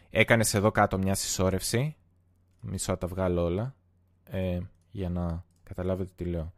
έκανες 0.10 0.54
εδώ 0.54 0.72
κάτω 0.72 0.98
μια 0.98 1.16
συσσόρευση. 1.16 1.96
Μισό 2.60 2.98
τα 2.98 3.08
βγάλω 3.08 3.44
όλα. 3.44 3.76
Ε, 4.30 4.60
για 4.92 5.10
να 5.10 5.44
καταλάβετε 5.64 6.12
τι 6.16 6.26
λέω. 6.26 6.54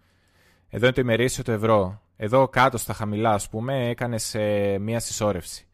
Εδώ 0.69 0.85
είναι 0.85 0.95
το 0.95 1.01
ημερήσιο 1.01 1.43
του 1.43 1.51
ευρώ. 1.51 2.01
Εδώ 2.15 2.47
κάτω 2.47 2.77
στα 2.77 2.93
χαμηλά 2.93 3.33
ας 3.33 3.49
πούμε 3.49 3.89
έκανες 3.89 4.35
ε, 4.35 4.77
μια 4.79 4.99
συσσόρευση. 4.99 5.65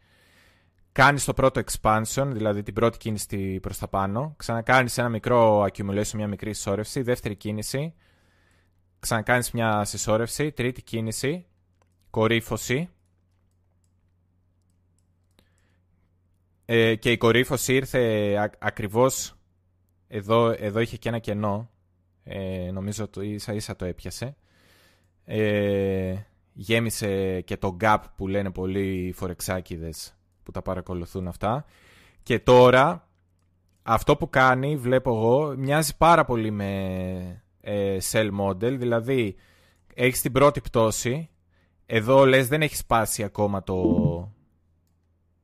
Κάνεις 0.91 1.25
το 1.25 1.33
πρώτο 1.33 1.61
expansion, 1.65 2.27
δηλαδή 2.31 2.63
την 2.63 2.73
πρώτη 2.73 2.97
κίνηση 2.97 3.59
προς 3.59 3.77
τα 3.77 3.87
πάνω, 3.87 4.33
ξανακάνεις 4.37 4.97
ένα 4.97 5.09
μικρό 5.09 5.63
accumulation, 5.63 6.11
μια 6.15 6.27
μικρή 6.27 6.53
συσσόρευση, 6.53 7.01
δεύτερη 7.01 7.35
κίνηση, 7.35 7.93
ξανακάνεις 8.99 9.51
μια 9.51 9.83
συσσόρευση, 9.83 10.51
τρίτη 10.51 10.81
κίνηση, 10.81 11.45
κορύφωση, 12.09 12.89
ε, 16.69 16.95
και 16.95 17.11
η 17.11 17.17
κορύφωση 17.17 17.73
ήρθε 17.73 18.33
α, 18.35 18.51
ακριβώς 18.59 19.35
εδώ, 20.07 20.55
εδώ 20.57 20.79
είχε 20.79 20.97
και 20.97 21.09
ένα 21.09 21.19
κενό, 21.19 21.69
ε, 22.23 22.69
νομίζω 22.71 23.07
το 23.07 23.21
ίσα 23.21 23.53
ίσα 23.53 23.75
το 23.75 23.85
έπιασε. 23.85 24.35
Ε, 25.25 26.15
γέμισε 26.53 27.41
και 27.41 27.57
το 27.57 27.77
gap 27.81 27.97
που 28.15 28.27
λένε 28.27 28.51
πολλοί 28.51 29.13
φορεξάκιδες 29.15 30.17
που 30.43 30.51
τα 30.51 30.61
παρακολουθούν 30.61 31.27
αυτά. 31.27 31.65
Και 32.23 32.39
τώρα 32.39 33.07
αυτό 33.83 34.17
που 34.17 34.29
κάνει, 34.29 34.77
βλέπω 34.77 35.09
εγώ, 35.09 35.55
μοιάζει 35.57 35.97
πάρα 35.97 36.25
πολύ 36.25 36.51
με 36.51 37.43
ε, 37.61 37.97
sell 38.11 38.29
model. 38.39 38.77
Δηλαδή, 38.77 39.35
έχεις 39.93 40.21
την 40.21 40.31
πρώτη 40.31 40.61
πτώση. 40.61 41.29
Εδώ 41.85 42.25
λες 42.25 42.47
δεν 42.47 42.61
έχει 42.61 42.75
σπάσει 42.75 43.23
ακόμα 43.23 43.63
το... 43.63 43.75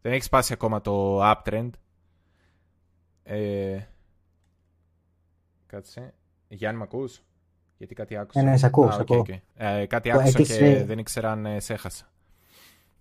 Δεν 0.03 0.11
έχεις 0.11 0.25
σπάσει 0.25 0.53
ακόμα 0.53 0.81
το 0.81 1.21
uptrend. 1.31 1.69
Ε, 3.23 3.79
κάτσε. 5.65 6.13
Γιάννη, 6.47 6.77
με 6.77 6.83
ακούς; 6.83 7.23
Γιατί 7.77 7.93
κάτι 7.93 8.17
άκουσα. 8.17 8.41
Ναι, 8.41 8.49
ναι, 8.49 8.57
σε 8.57 8.65
ακούω. 8.65 9.05
okay, 9.07 9.17
okay. 9.17 9.39
Ε, 9.55 9.85
κάτι 9.85 10.11
άκουσα 10.11 10.41
και 10.41 10.83
δεν 10.83 10.97
ήξερα 10.97 11.31
αν 11.31 11.45
ε, 11.45 11.59
σε 11.59 11.73
έχασα 11.73 12.07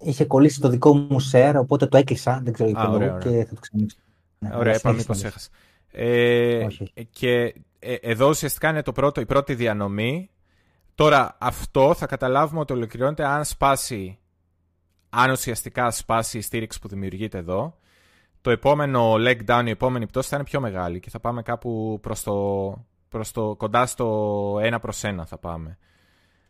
είχε 0.03 0.25
κολλήσει 0.25 0.61
το 0.61 0.69
δικό 0.69 0.95
μου 0.95 1.17
share, 1.33 1.55
οπότε 1.57 1.87
το 1.87 1.97
έκλεισα, 1.97 2.41
δεν 2.45 2.53
ξέρω 2.53 2.69
γιατί 2.69 2.87
ωραία, 2.87 3.19
και 3.19 3.45
θα 3.45 3.55
το 3.55 3.61
ξανανοίξω. 3.61 3.99
Ναι, 4.39 4.51
ωραία, 4.57 4.75
είπα 4.75 4.93
μήπως 4.93 5.25
έχασα. 5.25 5.49
Ε, 5.91 6.67
και 7.11 7.55
ε, 7.79 7.95
εδώ 7.95 8.29
ουσιαστικά 8.29 8.69
είναι 8.69 8.83
το 8.83 8.93
πρώτο, 8.93 9.21
η 9.21 9.27
πρώτη 9.27 9.55
διανομή. 9.55 10.31
Τώρα 10.95 11.37
αυτό 11.41 11.95
θα 11.95 12.07
καταλάβουμε 12.07 12.61
ότι 12.61 12.73
ολοκληρώνεται 12.73 13.25
αν 13.25 13.45
σπάσει, 13.45 14.19
αν 15.15 15.31
ουσιαστικά 15.31 15.91
σπάσει 15.91 16.39
η 16.39 16.41
στήριξη 16.41 16.79
που 16.81 16.89
δημιουργείται 16.89 17.39
εδώ. 17.39 17.77
Το 18.41 18.51
επόμενο 18.51 19.15
leg 19.15 19.39
down, 19.47 19.63
η 19.67 19.71
επόμενη 19.71 20.07
πτώση 20.07 20.29
θα 20.29 20.37
είναι 20.37 20.45
πιο 20.45 20.61
μεγάλη 20.61 21.01
και 21.01 21.11
θα 21.11 21.21
πάμε 21.21 21.43
κάπου 21.43 21.99
προς 22.03 22.23
το, 22.23 22.77
προς 23.09 23.33
το, 23.33 23.55
κοντά 23.57 23.87
στο 23.87 24.55
1 24.55 24.77
προς 24.81 25.01
1 25.05 25.23
θα 25.27 25.39
πάμε. 25.39 25.79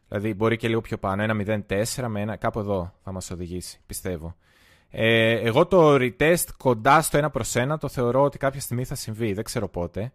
Δηλαδή 0.09 0.35
μπορεί 0.35 0.57
και 0.57 0.69
λίγο 0.69 0.81
πιο 0.81 0.99
πάνω, 0.99 1.23
ένα 1.23 1.63
0,4 1.69 2.07
με 2.09 2.21
ένα, 2.21 2.37
κάπου 2.37 2.59
εδώ 2.59 2.93
θα 3.03 3.13
μας 3.13 3.31
οδηγήσει, 3.31 3.81
πιστεύω. 3.87 4.37
Ε, 4.91 5.33
εγώ 5.33 5.67
το 5.67 5.95
retest 5.95 6.47
κοντά 6.57 7.03
στο 7.03 7.27
1 7.27 7.33
προς 7.33 7.53
1 7.57 7.77
το 7.81 7.89
θεωρώ 7.89 8.23
ότι 8.23 8.39
κάποια 8.39 8.61
στιγμή 8.61 8.85
θα 8.85 8.95
συμβεί, 8.95 9.33
δεν 9.33 9.45
ξέρω 9.45 9.69
πότε. 9.69 10.13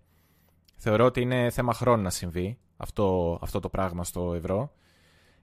Θεωρώ 0.76 1.06
ότι 1.06 1.22
είναι 1.22 1.50
θέμα 1.50 1.74
χρόνου 1.74 2.04
να 2.04 2.10
συμβεί 2.10 2.58
αυτό, 2.78 3.38
αυτό 3.42 3.60
το 3.60 3.70
πράγμα 3.70 4.04
στο 4.04 4.34
ευρώ. 4.34 4.72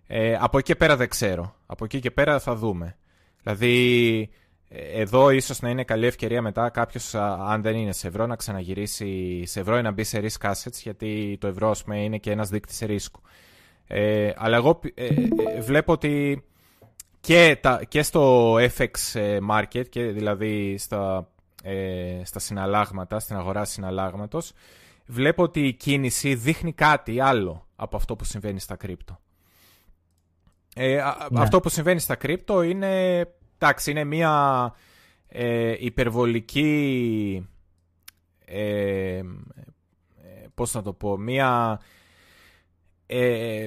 Ε, 0.07 0.37
από 0.41 0.59
εκεί 0.59 0.67
και 0.67 0.77
πέρα 0.77 0.97
δεν 0.97 1.09
ξέρω. 1.09 1.55
Από 1.67 1.85
εκεί 1.85 2.01
και 2.01 2.11
πέρα 2.11 2.39
θα 2.39 2.55
δούμε. 2.55 2.97
Δηλαδή, 3.43 4.31
ε, 4.69 5.01
εδώ 5.01 5.31
ίσως 5.31 5.61
να 5.61 5.69
είναι 5.69 5.85
καλή 5.85 6.07
ευκαιρία 6.07 6.43
μετά 6.43 6.69
κάποιος, 6.69 7.15
αν 7.15 7.63
δεν 7.63 7.77
είναι 7.77 7.93
σε 7.93 8.09
ευρώ, 8.09 8.27
να 8.27 8.37
ξαναγυρίσει 8.37 9.43
σε 9.47 9.61
ευρώ 9.61 9.79
ή 9.79 9.83
να 9.83 9.91
μπει 9.91 10.05
σε 10.05 10.21
risk 10.21 10.51
assets, 10.51 10.79
γιατί 10.83 11.37
το 11.41 11.47
ευρώ, 11.47 11.75
πούμε, 11.85 12.03
είναι 12.03 12.19
και 12.19 12.31
ένας 12.31 12.49
δείκτης 12.49 12.79
ρίσκου. 12.79 13.21
Ε, 13.87 14.33
αλλά 14.37 14.57
εγώ 14.57 14.81
ε, 14.95 15.07
ε, 15.07 15.61
βλέπω 15.61 15.93
ότι 15.93 16.45
και, 17.21 17.59
τα, 17.61 17.81
και 17.89 18.03
στο 18.03 18.55
FX 18.55 18.91
market, 19.51 19.89
και 19.89 20.03
δηλαδή 20.03 20.79
στα, 20.79 21.29
στα 22.23 22.39
συναλλάγματα, 22.39 23.21
στην 23.21 23.37
αγορά 23.37 23.65
συναλλάγματος, 23.65 24.53
βλέπω 25.07 25.43
ότι 25.43 25.67
η 25.67 25.73
κίνηση 25.73 26.35
δείχνει 26.35 26.73
κάτι 26.73 27.21
άλλο 27.21 27.67
από 27.77 27.97
αυτό 27.97 28.17
που 28.17 28.25
συμβαίνει 28.25 28.61
στα 28.61 28.77
κρύπτο. 28.77 29.19
Ε, 30.75 30.95
ναι. 30.95 31.41
Αυτό 31.41 31.61
που 31.61 31.68
συμβαίνει 31.68 32.01
στα 32.01 32.14
κρύπτο 32.14 32.62
είναι, 32.62 33.20
εντάξει, 33.59 33.91
είναι 33.91 34.05
μια 34.05 34.75
υπερβολική, 35.79 37.49
ε, 38.45 39.20
πώς 40.55 40.75
να 40.75 40.83
το 40.83 40.93
πω, 40.93 41.16
μια 41.16 41.81
ε, 43.07 43.66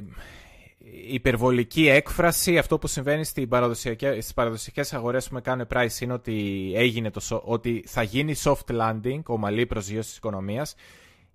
υπερβολική 1.08 1.88
έκφραση. 1.88 2.58
Αυτό 2.58 2.78
που 2.78 2.88
συμβαίνει 2.88 3.24
στις 3.24 3.47
παραδοσιακές, 3.47 4.34
παραδοσιακές 4.34 4.93
αγορές 4.93 5.28
που 5.28 5.34
με 5.34 5.41
κάνουν 5.41 5.68
price 5.74 5.99
είναι 5.99 6.14
ότι, 6.14 6.72
έγινε 6.76 7.12
το, 7.12 7.41
ότι 7.45 7.84
θα 7.88 8.03
γίνει 8.03 8.36
soft 8.43 8.80
landing, 8.82 9.22
ομαλή 9.26 9.66
προσγείωση 9.66 10.08
της 10.08 10.18
οικονομίας 10.18 10.76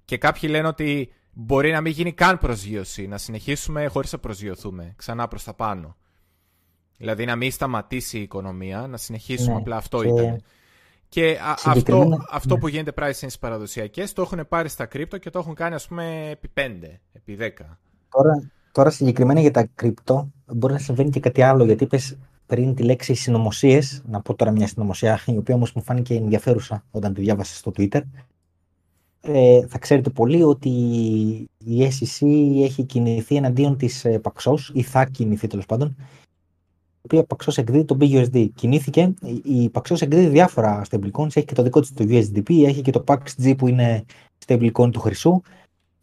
και 0.04 0.16
κάποιοι 0.18 0.48
λένε 0.52 0.68
ότι 0.68 1.12
μπορεί 1.32 1.70
να 1.70 1.80
μην 1.80 1.92
γίνει 1.92 2.12
καν 2.12 2.38
προσγείωση, 2.38 3.06
να 3.06 3.18
συνεχίσουμε 3.18 3.86
χωρίς 3.86 4.12
να 4.12 4.18
προσγειωθούμε 4.18 4.92
ξανά 4.96 5.28
προς 5.28 5.44
τα 5.44 5.54
πάνω. 5.54 5.96
Δηλαδή 6.96 7.24
να 7.24 7.36
μην 7.36 7.50
σταματήσει 7.50 8.18
η 8.18 8.22
οικονομία, 8.22 8.86
να 8.86 8.96
συνεχίσουμε, 8.96 9.52
ναι, 9.52 9.58
απλά 9.58 9.76
αυτό 9.76 10.02
και... 10.02 10.08
ήταν. 10.08 10.42
Και 11.08 11.38
αυτό, 11.64 12.24
αυτό 12.30 12.58
που 12.58 12.68
γίνεται 12.68 12.92
pricing 12.96 13.10
στις 13.12 13.38
παραδοσιακές 13.38 14.12
το 14.12 14.22
έχουν 14.22 14.48
πάρει 14.48 14.68
στα 14.68 14.86
κρύπτο 14.86 15.18
και 15.18 15.30
το 15.30 15.38
έχουν 15.38 15.54
κάνει 15.54 15.74
ας 15.74 15.88
πούμε 15.88 16.28
επί 16.30 16.50
5, 16.54 16.60
επί 17.12 17.36
10. 17.40 17.64
Τώρα, 18.08 18.50
τώρα 18.72 18.90
συγκεκριμένα 18.90 19.40
για 19.40 19.50
τα 19.50 19.68
κρυπτό 19.74 20.32
μπορεί 20.46 20.72
να 20.72 20.78
συμβαίνει 20.78 21.10
και 21.10 21.20
κάτι 21.20 21.42
άλλο 21.42 21.64
γιατί 21.64 21.84
είπες 21.84 22.18
πριν 22.46 22.74
τη 22.74 22.82
λέξη 22.82 23.14
συνωμοσίες. 23.14 24.02
Να 24.06 24.20
πω 24.20 24.34
τώρα 24.34 24.50
μια 24.50 24.66
συνωμοσία 24.66 25.20
η 25.26 25.36
οποία 25.36 25.54
όμως 25.54 25.72
μου 25.72 25.82
φάνηκε 25.82 26.14
ενδιαφέρουσα 26.14 26.84
όταν 26.90 27.14
τη 27.14 27.20
διάβασα 27.20 27.54
στο 27.54 27.72
Twitter. 27.76 28.00
Ε, 29.24 29.66
θα 29.66 29.78
ξέρετε 29.78 30.10
πολύ 30.10 30.42
ότι 30.42 30.68
η 31.58 31.80
SEC 31.80 32.26
έχει 32.62 32.84
κινηθεί 32.84 33.36
εναντίον 33.36 33.76
της 33.76 34.04
ε, 34.04 34.20
Paxos 34.22 34.58
ή 34.72 34.82
θα 34.82 35.04
κινηθεί 35.04 35.46
τέλος 35.46 35.66
πάντων 35.66 35.96
η 37.02 37.04
οποία 37.04 37.26
Paxos 37.28 37.58
εκδίδει 37.58 37.84
το 37.84 37.96
BUSD. 38.00 38.48
Κινήθηκε, 38.54 39.14
η 39.44 39.70
Paxos 39.72 40.02
εκδίδει 40.02 40.26
διάφορα 40.26 40.82
stablecoins, 40.90 41.36
έχει 41.36 41.44
και 41.44 41.54
το 41.54 41.62
δικό 41.62 41.80
της 41.80 41.92
το 41.92 42.04
USDP, 42.08 42.64
έχει 42.64 42.82
και 42.82 42.90
το 42.90 43.04
PaxG 43.06 43.54
που 43.58 43.68
είναι 43.68 44.04
stablecoin 44.46 44.92
του 44.92 45.00
χρυσού 45.00 45.40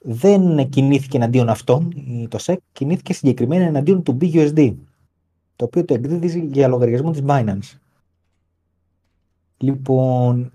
δεν 0.02 0.70
κινήθηκε 0.70 1.18
εναντίον 1.18 1.50
αυτών, 1.50 1.94
το 2.30 2.38
SEC 2.42 2.56
κινήθηκε 2.72 3.14
συγκεκριμένα 3.14 3.66
εναντίον 3.66 4.04
του 4.04 4.18
BUSD, 4.22 4.76
το 5.56 5.66
οποίο 5.66 5.86
το 5.86 5.94
εκδίδει 5.94 6.50
για 6.52 6.68
λογαριασμό 6.68 7.12
της 7.12 7.22
Binance. 7.26 7.78
Λοιπόν, 9.58 10.52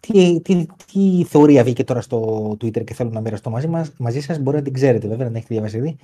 τι, 0.00 0.40
τι, 0.40 0.66
τι 0.92 1.24
θεωρία 1.24 1.64
βγήκε 1.64 1.84
τώρα 1.84 2.00
στο 2.00 2.50
Twitter 2.50 2.84
και 2.84 2.94
θέλω 2.94 3.10
να 3.10 3.20
μοιραστώ 3.20 3.50
μαζί, 3.50 3.68
μας, 3.68 3.92
μαζί 3.98 4.20
σας, 4.20 4.38
μπορεί 4.38 4.56
να 4.56 4.62
την 4.62 4.72
ξέρετε 4.72 5.08
βέβαια, 5.08 5.26
δεν 5.26 5.34
έχετε 5.34 5.54
διαβάσει 5.54 5.76
ήδη. 5.76 5.96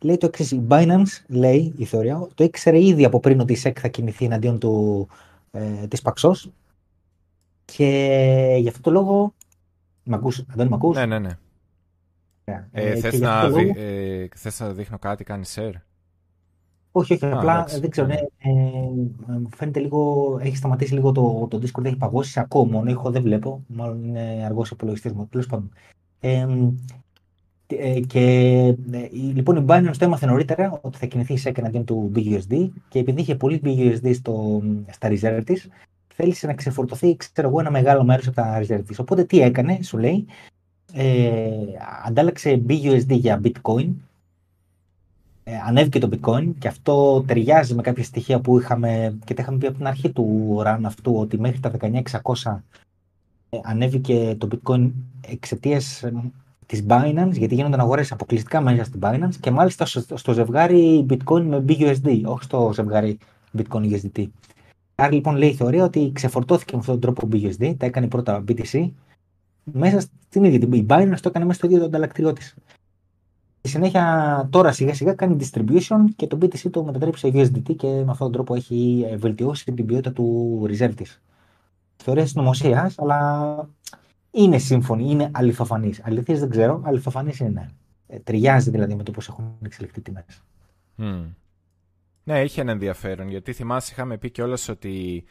Λέει 0.00 0.16
το 0.16 0.26
εξής. 0.26 0.50
Η 0.50 0.62
Binance, 0.68 1.24
λέει 1.26 1.72
η 1.76 1.84
θεωρία, 1.84 2.28
το 2.34 2.44
ήξερε 2.44 2.82
ήδη 2.84 3.04
από 3.04 3.20
πριν 3.20 3.40
ότι 3.40 3.52
η 3.52 3.58
SEC 3.62 3.72
θα 3.78 3.88
κινηθεί 3.88 4.24
εναντίον 4.24 4.58
του, 4.58 5.08
ε, 5.50 5.86
της 5.86 6.02
Paxos 6.04 6.50
και 7.64 8.56
γι' 8.60 8.68
αυτό 8.68 8.80
το 8.80 8.90
λόγο. 8.90 9.34
Μ' 10.02 10.14
ακούς, 10.14 10.44
δεν 10.54 10.66
μ' 10.66 10.74
ακούς; 10.74 10.96
Ναι, 10.96 11.06
ναι, 11.06 11.18
ναι. 11.18 11.38
Ε, 12.44 12.64
ε, 12.72 12.96
θες, 12.96 13.20
να 13.20 13.48
δει, 13.50 13.66
λόγο... 13.66 13.80
ε, 13.80 14.28
θες 14.36 14.60
να 14.60 14.72
δείχνω 14.72 14.98
κάτι, 14.98 15.24
κάνει 15.24 15.44
share; 15.54 15.72
Όχι, 16.92 17.12
όχι, 17.12 17.26
απλά 17.26 17.64
δεν 17.80 17.90
ξέρω. 17.90 18.06
Ναι, 18.06 18.14
ε, 18.14 18.50
φαίνεται 19.56 19.80
λίγο, 19.80 20.38
έχει 20.42 20.56
σταματήσει 20.56 20.94
λίγο 20.94 21.12
το, 21.12 21.46
το 21.50 21.60
Discord, 21.62 21.84
έχει 21.84 21.96
παγώσει 21.96 22.40
ακόμα. 22.40 22.70
Μόνο 22.70 22.90
ήχο 22.90 23.10
δεν 23.10 23.22
βλέπω. 23.22 23.64
Μάλλον 23.66 24.04
είναι 24.04 24.42
αργός 24.44 24.70
υπολογιστής 24.70 25.12
μου. 25.12 25.28
Τέλος 25.30 25.46
πάντων. 25.46 25.70
Ε, 26.20 26.46
ε, 27.66 28.00
και 28.00 28.20
ε, 28.90 29.08
λοιπόν 29.12 29.56
η 29.56 29.64
Binance 29.68 29.96
το 29.98 30.04
έμαθε 30.04 30.26
νωρίτερα 30.26 30.78
ότι 30.82 30.98
θα 30.98 31.06
κινηθεί 31.06 31.36
σε 31.36 31.52
εναντίον 31.56 31.84
του 31.84 32.12
BUSD 32.14 32.68
και 32.88 32.98
επειδή 32.98 33.20
είχε 33.20 33.34
πολύ 33.34 33.60
BUSD 33.64 34.14
στο, 34.14 34.62
στα 34.90 35.08
reserve 35.10 35.42
της, 35.44 35.68
θέλησε 36.14 36.46
να 36.46 36.54
ξεφορτωθεί 36.54 37.16
ξέρω 37.16 37.48
εγώ, 37.48 37.60
ένα 37.60 37.70
μεγάλο 37.70 38.04
μέρος 38.04 38.26
από 38.26 38.36
τα 38.36 38.60
reserve 38.62 38.82
της. 38.86 38.98
Οπότε 38.98 39.24
τι 39.24 39.40
έκανε, 39.40 39.78
σου 39.82 39.98
λέει, 39.98 40.26
ε, 40.92 41.50
αντάλλαξε 42.04 42.62
BUSD 42.68 43.08
για 43.08 43.40
Bitcoin 43.44 43.86
ε, 43.86 44.07
ανέβηκε 45.66 45.98
το 45.98 46.08
bitcoin 46.12 46.52
και 46.58 46.68
αυτό 46.68 47.22
ταιριάζει 47.26 47.74
με 47.74 47.82
κάποια 47.82 48.04
στοιχεία 48.04 48.40
που 48.40 48.58
είχαμε 48.58 49.18
και 49.24 49.34
τα 49.34 49.42
είχαμε 49.42 49.58
πει 49.58 49.66
από 49.66 49.76
την 49.76 49.86
αρχή 49.86 50.10
του 50.10 50.56
run 50.66 50.80
αυτού 50.84 51.16
ότι 51.16 51.38
μέχρι 51.38 51.60
τα 51.60 51.72
19.600 51.80 52.58
ε, 53.50 53.58
ανέβηκε 53.62 54.36
το 54.38 54.48
bitcoin 54.52 54.90
εξαιτίας 55.20 56.02
ε, 56.02 56.12
της 56.66 56.84
Binance 56.88 57.32
γιατί 57.32 57.54
γίνονταν 57.54 57.80
αγορές 57.80 58.12
αποκλειστικά 58.12 58.60
μέσα 58.60 58.84
στην 58.84 59.00
Binance 59.02 59.34
και 59.40 59.50
μάλιστα 59.50 59.86
στο, 60.14 60.32
ζευγάρι 60.32 61.06
bitcoin 61.10 61.42
με 61.42 61.64
BUSD, 61.68 62.20
όχι 62.24 62.42
στο 62.42 62.70
ζευγάρι 62.74 63.18
bitcoin 63.58 63.92
USDT. 63.92 64.26
Άρα 64.94 65.12
λοιπόν 65.12 65.36
λέει 65.36 65.48
η 65.48 65.54
θεωρία 65.54 65.84
ότι 65.84 66.10
ξεφορτώθηκε 66.14 66.72
με 66.72 66.78
αυτόν 66.78 67.00
τον 67.00 67.14
τρόπο 67.14 67.28
BUSD, 67.32 67.74
τα 67.76 67.86
έκανε 67.86 68.08
πρώτα 68.08 68.44
BTC, 68.48 68.90
μέσα 69.64 70.00
στην 70.00 70.44
ίδια 70.44 70.58
την 70.58 70.86
Binance 70.88 71.18
το 71.20 71.28
έκανε 71.28 71.44
μέσα 71.44 71.58
στο 71.58 71.66
ίδιο 71.66 71.78
το 71.78 71.84
ανταλλακτήριό 71.84 72.32
της. 72.32 72.54
Στη 73.58 73.68
συνέχεια 73.68 74.48
τώρα 74.50 74.72
σιγά 74.72 74.94
σιγά 74.94 75.14
κάνει 75.14 75.36
distribution 75.40 76.04
και 76.16 76.26
το 76.26 76.38
BTC 76.42 76.70
το 76.70 76.84
μετατρέπει 76.84 77.18
σε 77.18 77.28
USDT 77.28 77.76
και 77.76 77.86
με 77.86 78.10
αυτόν 78.10 78.18
τον 78.18 78.32
τρόπο 78.32 78.54
έχει 78.54 79.06
ε, 79.10 79.16
βελτιώσει 79.16 79.64
την 79.64 79.86
ποιότητα 79.86 80.12
του 80.12 80.62
reserve 80.68 80.94
της. 80.96 81.22
Θεωρία 81.96 82.26
συνωμοσία, 82.26 82.92
αλλά 82.96 83.68
είναι 84.30 84.58
σύμφωνη, 84.58 85.10
είναι 85.10 85.30
αληθοφανής. 85.32 86.00
Αληθής 86.04 86.40
δεν 86.40 86.50
ξέρω, 86.50 86.82
αληθοφανής 86.84 87.38
είναι. 87.38 87.70
Ε, 88.06 88.18
ταιριάζει 88.18 88.70
δηλαδή 88.70 88.94
με 88.94 89.02
το 89.02 89.10
πώς 89.10 89.28
έχουν 89.28 89.56
εξελιχθεί 89.64 90.00
τιμές. 90.00 90.42
Mm. 90.98 91.24
Ναι, 92.24 92.42
είχε 92.42 92.60
ένα 92.60 92.72
ενδιαφέρον 92.72 93.28
γιατί 93.28 93.52
θυμάσαι 93.52 93.92
είχαμε 93.92 94.18
πει 94.18 94.30
κιόλας 94.30 94.68
ότι 94.68 95.24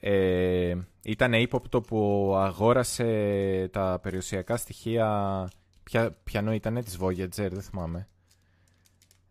ε, 0.00 0.74
ήταν 1.02 1.32
ύποπτο 1.32 1.80
που 1.80 2.32
αγόρασε 2.36 3.68
τα 3.72 3.98
περιουσιακά 4.02 4.56
στοιχεία 4.56 5.48
Ποια, 5.88 6.12
ποιανό 6.24 6.52
ήταν 6.52 6.84
της 6.84 6.98
Voyager, 7.00 7.28
δεν 7.50 7.62
θυμάμαι. 7.62 8.08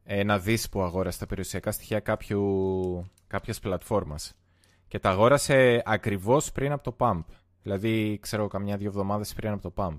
Ένα 0.03 0.39
δις 0.39 0.69
που 0.69 0.81
αγόρασε 0.81 1.19
τα 1.19 1.25
περιουσιακά 1.25 1.71
στοιχεία 1.71 1.99
κάποιου, 1.99 3.11
κάποιας 3.27 3.59
πλατφόρμας. 3.59 4.35
Και 4.87 4.99
τα 4.99 5.09
αγόρασε 5.09 5.81
ακριβώς 5.85 6.51
πριν 6.51 6.71
από 6.71 6.83
το 6.83 6.95
pump. 6.99 7.23
Δηλαδή, 7.63 8.17
ξέρω, 8.21 8.47
καμιά 8.47 8.77
δύο 8.77 8.87
εβδομάδες 8.87 9.33
πριν 9.33 9.51
από 9.51 9.61
το 9.61 9.73
pump. 9.75 9.97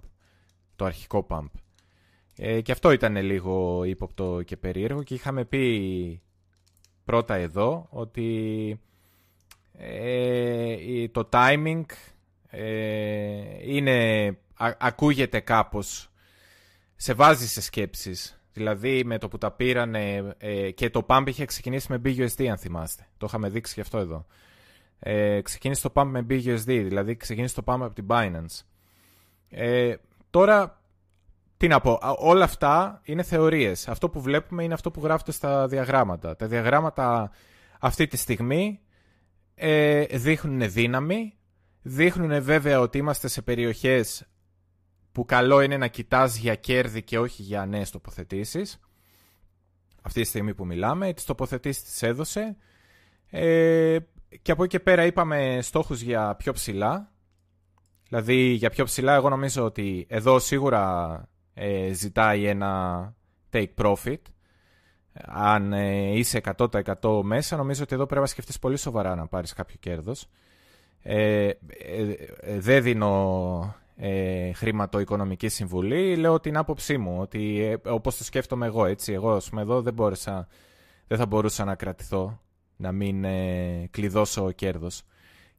Το 0.76 0.84
αρχικό 0.84 1.26
pump. 1.30 1.46
Ε, 2.36 2.60
και 2.60 2.72
αυτό 2.72 2.90
ήταν 2.90 3.16
λίγο 3.16 3.84
ύποπτο 3.84 4.42
και 4.42 4.56
περίεργο 4.56 5.02
και 5.02 5.14
είχαμε 5.14 5.44
πει 5.44 6.22
πρώτα 7.04 7.34
εδώ 7.34 7.86
ότι 7.90 8.80
ε, 9.72 11.08
το 11.08 11.28
timing 11.32 11.84
ε, 12.50 13.72
είναι, 13.72 14.38
ακούγεται 14.78 15.40
κάπως 15.40 16.10
σε 17.00 17.12
βάζει 17.12 17.48
σε 17.48 17.60
σκέψεις. 17.60 18.40
Δηλαδή 18.52 19.04
με 19.04 19.18
το 19.18 19.28
που 19.28 19.38
τα 19.38 19.50
πήραν 19.50 19.94
ε, 19.94 20.70
και 20.70 20.90
το 20.90 21.06
pump 21.08 21.24
είχε 21.26 21.44
ξεκινήσει 21.44 21.86
με 21.92 22.00
BUSD 22.04 22.44
αν 22.44 22.58
θυμάστε. 22.58 23.06
Το 23.16 23.26
είχαμε 23.28 23.48
δείξει 23.48 23.74
και 23.74 23.80
αυτό 23.80 23.98
εδώ. 23.98 24.26
Ε, 24.98 25.40
ξεκίνησε 25.40 25.88
το 25.88 25.92
pump 25.94 26.06
με 26.06 26.26
BUSD, 26.30 26.64
δηλαδή 26.64 27.16
ξεκίνησε 27.16 27.54
το 27.54 27.62
pump 27.66 27.80
από 27.80 27.94
την 27.94 28.06
Binance. 28.08 28.64
Ε, 29.48 29.94
τώρα, 30.30 30.82
τι 31.56 31.68
να 31.68 31.80
πω, 31.80 31.98
όλα 32.18 32.44
αυτά 32.44 33.00
είναι 33.04 33.22
θεωρίες. 33.22 33.88
Αυτό 33.88 34.08
που 34.08 34.20
βλέπουμε 34.20 34.64
είναι 34.64 34.74
αυτό 34.74 34.90
που 34.90 35.00
γράφεται 35.02 35.32
στα 35.32 35.66
διαγράμματα. 35.66 36.36
Τα 36.36 36.46
διαγράμματα 36.46 37.30
αυτή 37.80 38.06
τη 38.06 38.16
στιγμή 38.16 38.80
ε, 39.54 40.04
δείχνουν 40.04 40.70
δύναμη, 40.70 41.34
δείχνουν 41.82 42.42
βέβαια 42.42 42.80
ότι 42.80 42.98
είμαστε 42.98 43.28
σε 43.28 43.42
περιοχές 43.42 44.26
που 45.18 45.24
καλό 45.24 45.60
είναι 45.60 45.76
να 45.76 45.86
κοιτάς 45.86 46.36
για 46.36 46.54
κέρδη 46.54 47.02
και 47.02 47.18
όχι 47.18 47.42
για 47.42 47.66
νέες 47.66 47.90
τοποθετήσεις. 47.90 48.80
Αυτή 50.02 50.20
τη 50.20 50.26
στιγμή 50.26 50.54
που 50.54 50.66
μιλάμε, 50.66 51.12
τις 51.12 51.24
τοποθετήσεις 51.24 51.82
τις 51.82 52.02
έδωσε. 52.02 52.56
Ε, 53.30 53.98
και 54.42 54.52
από 54.52 54.62
εκεί 54.62 54.76
και 54.76 54.82
πέρα 54.82 55.04
είπαμε 55.04 55.58
στόχους 55.62 56.00
για 56.00 56.34
πιο 56.34 56.52
ψηλά. 56.52 57.12
Δηλαδή 58.08 58.34
για 58.34 58.70
πιο 58.70 58.84
ψηλά 58.84 59.14
εγώ 59.14 59.28
νομίζω 59.28 59.64
ότι 59.64 60.06
εδώ 60.08 60.38
σίγουρα 60.38 61.28
ε, 61.54 61.92
ζητάει 61.92 62.46
ένα 62.46 63.14
take 63.52 63.74
profit. 63.74 64.22
Αν 65.26 65.72
ε, 65.72 66.16
είσαι 66.18 66.40
100% 66.56 67.20
μέσα 67.22 67.56
νομίζω 67.56 67.82
ότι 67.82 67.94
εδώ 67.94 68.06
πρέπει 68.06 68.20
να 68.20 68.26
σκεφτείς 68.26 68.58
πολύ 68.58 68.76
σοβαρά 68.76 69.14
να 69.14 69.26
πάρεις 69.26 69.52
κάποιο 69.52 69.76
κέρδος. 69.80 70.28
Ε, 71.02 71.46
ε, 71.46 72.12
ε 72.40 72.58
δεν 72.58 72.82
δίνω 72.82 73.76
ε, 74.00 74.52
χρηματοοικονομική 74.52 75.48
συμβουλή, 75.48 76.16
λέω 76.16 76.40
την 76.40 76.56
άποψή 76.56 76.98
μου, 76.98 77.16
ότι 77.20 77.60
ε, 77.62 77.88
όπως 77.90 78.16
το 78.16 78.24
σκέφτομαι 78.24 78.66
εγώ, 78.66 78.84
έτσι, 78.86 79.12
εγώ 79.12 79.30
ας 79.30 79.48
πούμε 79.48 79.62
εδώ 79.62 79.82
δεν, 79.82 79.94
μπόρεσα, 79.94 80.48
δεν 81.06 81.18
θα 81.18 81.26
μπορούσα 81.26 81.64
να 81.64 81.74
κρατηθώ, 81.74 82.40
να 82.76 82.92
μην 82.92 83.24
ε, 83.24 83.88
κλειδώσω 83.90 84.52
κέρδος. 84.52 85.02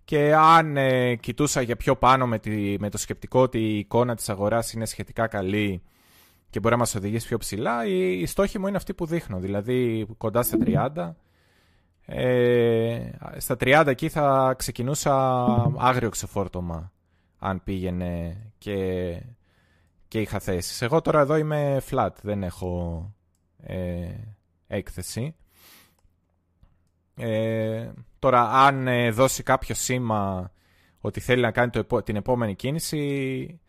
Και 0.05 0.35
αν 0.35 0.77
ε, 0.77 1.15
κοιτούσα 1.15 1.61
για 1.61 1.75
πιο 1.75 1.95
πάνω 1.95 2.27
με, 2.27 2.39
τη, 2.39 2.75
με 2.79 2.89
το 2.89 2.97
σκεπτικό 2.97 3.41
ότι 3.41 3.59
η 3.59 3.77
εικόνα 3.77 4.15
της 4.15 4.29
αγοράς 4.29 4.73
είναι 4.73 4.85
σχετικά 4.85 5.27
καλή 5.27 5.81
και 6.49 6.59
μπορεί 6.59 6.73
να 6.73 6.79
μας 6.79 6.95
οδηγήσει 6.95 7.27
πιο 7.27 7.37
ψηλά, 7.37 7.85
η, 7.85 8.21
η 8.21 8.25
στόχη 8.25 8.59
μου 8.59 8.67
είναι 8.67 8.77
αυτή 8.77 8.93
που 8.93 9.05
δείχνω, 9.05 9.39
δηλαδή 9.39 10.07
κοντά 10.17 10.43
στα 10.43 10.57
30. 10.65 11.11
Ε, 12.05 13.09
στα 13.37 13.55
30 13.59 13.83
εκεί 13.87 14.09
θα 14.09 14.53
ξεκινούσα 14.57 15.45
άγριο 15.77 16.09
ξεφόρτωμα 16.09 16.91
αν 17.39 17.63
πήγαινε 17.63 18.37
και, 18.57 19.21
και 20.07 20.21
είχα 20.21 20.39
θέσεις. 20.39 20.81
Εγώ 20.81 21.01
τώρα 21.01 21.19
εδώ 21.19 21.35
είμαι 21.35 21.81
flat, 21.89 22.09
δεν 22.21 22.43
έχω 22.43 23.03
ε, 23.63 24.09
έκθεση. 24.67 25.35
Ε, 27.15 27.89
τώρα, 28.19 28.51
αν 28.51 28.87
ε, 28.87 29.11
δώσει 29.11 29.43
κάποιο 29.43 29.75
σήμα 29.75 30.51
ότι 30.99 31.19
θέλει 31.19 31.41
να 31.41 31.51
κάνει 31.51 31.69
το, 31.69 32.03
την 32.03 32.15
επόμενη 32.15 32.55
κίνηση, 32.55 33.59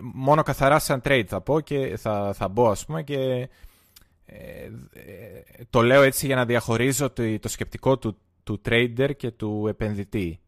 μόνο 0.00 0.42
καθαρά 0.42 0.78
σαν 0.78 1.00
trade 1.04 1.24
θα 1.26 1.40
πω 1.40 1.60
και 1.60 1.96
θα, 1.96 2.32
θα 2.34 2.48
μπω 2.48 2.70
ας 2.70 2.84
πούμε 2.86 3.02
και 3.02 3.48
το 5.70 5.82
λέω 5.82 6.02
έτσι 6.02 6.26
για 6.26 6.36
να 6.36 6.44
διαχωρίζω 6.44 7.10
το, 7.10 7.38
το 7.38 7.48
σκεπτικό 7.48 7.98
του, 7.98 8.18
του 8.42 8.60
trader 8.64 9.10
και 9.16 9.30
του 9.30 9.66
επενδυτή 9.68 10.40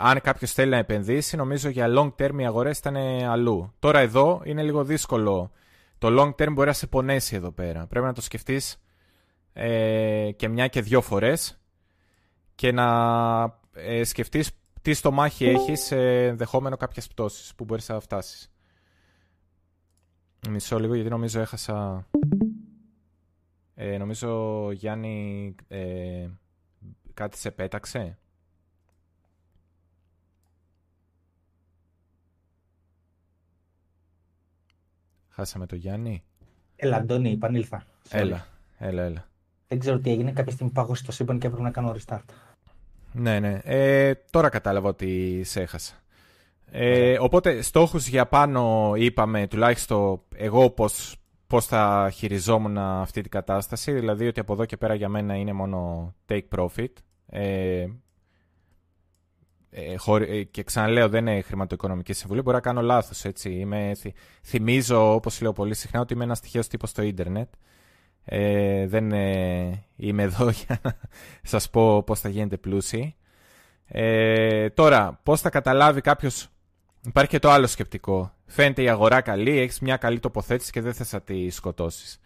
αν 0.00 0.20
κάποιος 0.20 0.52
θέλει 0.52 0.70
να 0.70 0.76
επενδύσει, 0.76 1.36
νομίζω 1.36 1.68
για 1.68 1.86
long 1.88 2.10
term 2.18 2.38
οι 2.38 2.46
αγορές 2.46 2.78
ήταν 2.78 2.96
αλλού. 3.22 3.72
Τώρα 3.78 3.98
εδώ 3.98 4.40
είναι 4.44 4.62
λίγο 4.62 4.84
δύσκολο. 4.84 5.50
Το 5.98 6.08
long 6.10 6.42
term 6.42 6.52
μπορεί 6.52 6.68
να 6.68 6.72
σε 6.72 6.86
πονέσει 6.86 7.36
εδώ 7.36 7.50
πέρα. 7.50 7.86
Πρέπει 7.86 8.06
να 8.06 8.12
το 8.12 8.20
σκεφτείς 8.20 8.82
ε, 9.52 10.30
και 10.36 10.48
μια 10.48 10.68
και 10.68 10.80
δύο 10.82 11.00
φορές 11.00 11.60
και 12.54 12.72
να 12.72 13.58
ε, 13.72 14.04
σκεφτείς 14.04 14.50
τι 14.82 14.94
στο 14.94 15.10
μάχη 15.10 15.46
έχεις 15.46 15.80
σε 15.80 16.26
ενδεχόμενο 16.26 16.76
κάποιες 16.76 17.06
πτώσεις 17.06 17.54
που 17.54 17.64
μπορείς 17.64 17.88
να 17.88 18.00
φτάσεις. 18.00 18.52
Μισό 20.48 20.78
λίγο 20.78 20.94
γιατί 20.94 21.10
νομίζω 21.10 21.40
έχασα. 21.40 22.06
Ε, 23.74 23.98
νομίζω 23.98 24.70
Γιάννη 24.72 25.54
ε, 25.68 26.26
κάτι 27.14 27.38
σε 27.38 27.50
πέταξε. 27.50 28.18
Χάσαμε 35.38 35.66
το 35.66 35.76
Γιάννη. 35.76 36.22
Έλα, 36.76 36.96
Αντώνη, 36.96 37.32
επανήλθα. 37.32 37.82
Έλα, 38.10 38.46
έλα, 38.78 39.02
έλα. 39.02 39.28
Δεν 39.68 39.78
ξέρω 39.78 39.98
τι 39.98 40.10
έγινε. 40.10 40.32
Κάποια 40.32 40.52
στιγμή 40.52 40.72
πάγωσε 40.72 41.04
το 41.04 41.12
σύμπαν 41.12 41.38
και 41.38 41.46
έπρεπε 41.46 41.64
να 41.64 41.70
κάνω 41.70 41.96
restart. 41.98 42.24
Ναι, 43.12 43.40
ναι. 43.40 43.60
Ε, 43.64 44.14
τώρα 44.30 44.48
κατάλαβα 44.48 44.88
ότι 44.88 45.40
σε 45.44 45.60
έχασα. 45.60 45.94
Ε, 46.70 47.18
οπότε 47.18 47.62
στόχους 47.62 48.06
για 48.08 48.26
πάνω 48.26 48.92
είπαμε 48.96 49.46
τουλάχιστον 49.46 50.20
εγώ 50.34 50.70
πώς, 50.70 51.16
πώς 51.46 51.66
θα 51.66 52.10
χειριζόμουν 52.14 52.78
αυτή 52.78 53.20
την 53.20 53.30
κατάσταση. 53.30 53.92
Δηλαδή 53.92 54.26
ότι 54.26 54.40
από 54.40 54.52
εδώ 54.52 54.64
και 54.64 54.76
πέρα 54.76 54.94
για 54.94 55.08
μένα 55.08 55.34
είναι 55.34 55.52
μόνο 55.52 56.14
take 56.28 56.48
profit. 56.56 56.92
Ε, 57.26 57.86
ε, 59.70 59.94
ε, 60.20 60.42
και 60.42 60.62
ξαναλέω 60.62 61.08
δεν 61.08 61.26
είναι 61.26 61.40
χρηματοοικονομική 61.40 62.12
συμβουλή, 62.12 62.42
μπορεί 62.42 62.56
να 62.56 62.62
κάνω 62.62 62.80
λάθος 62.80 63.24
έτσι. 63.24 63.50
Είμαι, 63.50 63.92
θυμίζω 64.42 65.14
όπως 65.14 65.40
λέω 65.40 65.52
πολύ 65.52 65.74
συχνά 65.74 66.00
ότι 66.00 66.12
είμαι 66.14 66.24
ένας 66.24 66.38
στοιχείο 66.38 66.66
τύπος 66.66 66.90
στο 66.90 67.02
ίντερνετ. 67.02 67.48
Ε, 68.24 68.86
δεν 68.86 69.12
ε, 69.12 69.84
είμαι 69.96 70.22
εδώ 70.22 70.50
για 70.66 70.80
να 70.82 70.96
σας 71.42 71.70
πω 71.70 72.02
πώς 72.02 72.20
θα 72.20 72.28
γίνετε 72.28 72.56
πλούσιοι. 72.56 73.16
Ε, 73.86 74.70
τώρα, 74.70 75.20
πώς 75.22 75.40
θα 75.40 75.50
καταλάβει 75.50 76.00
κάποιος... 76.00 76.48
Υπάρχει 77.06 77.30
και 77.30 77.38
το 77.38 77.50
άλλο 77.50 77.66
σκεπτικό. 77.66 78.32
Φαίνεται 78.46 78.82
η 78.82 78.88
αγορά 78.88 79.20
καλή, 79.20 79.58
έχεις 79.58 79.80
μια 79.80 79.96
καλή 79.96 80.20
τοποθέτηση 80.20 80.70
και 80.70 80.80
δεν 80.80 80.94
θες 80.94 81.12
να 81.12 81.20
τη 81.20 81.50
σκοτώσεις. 81.50 82.20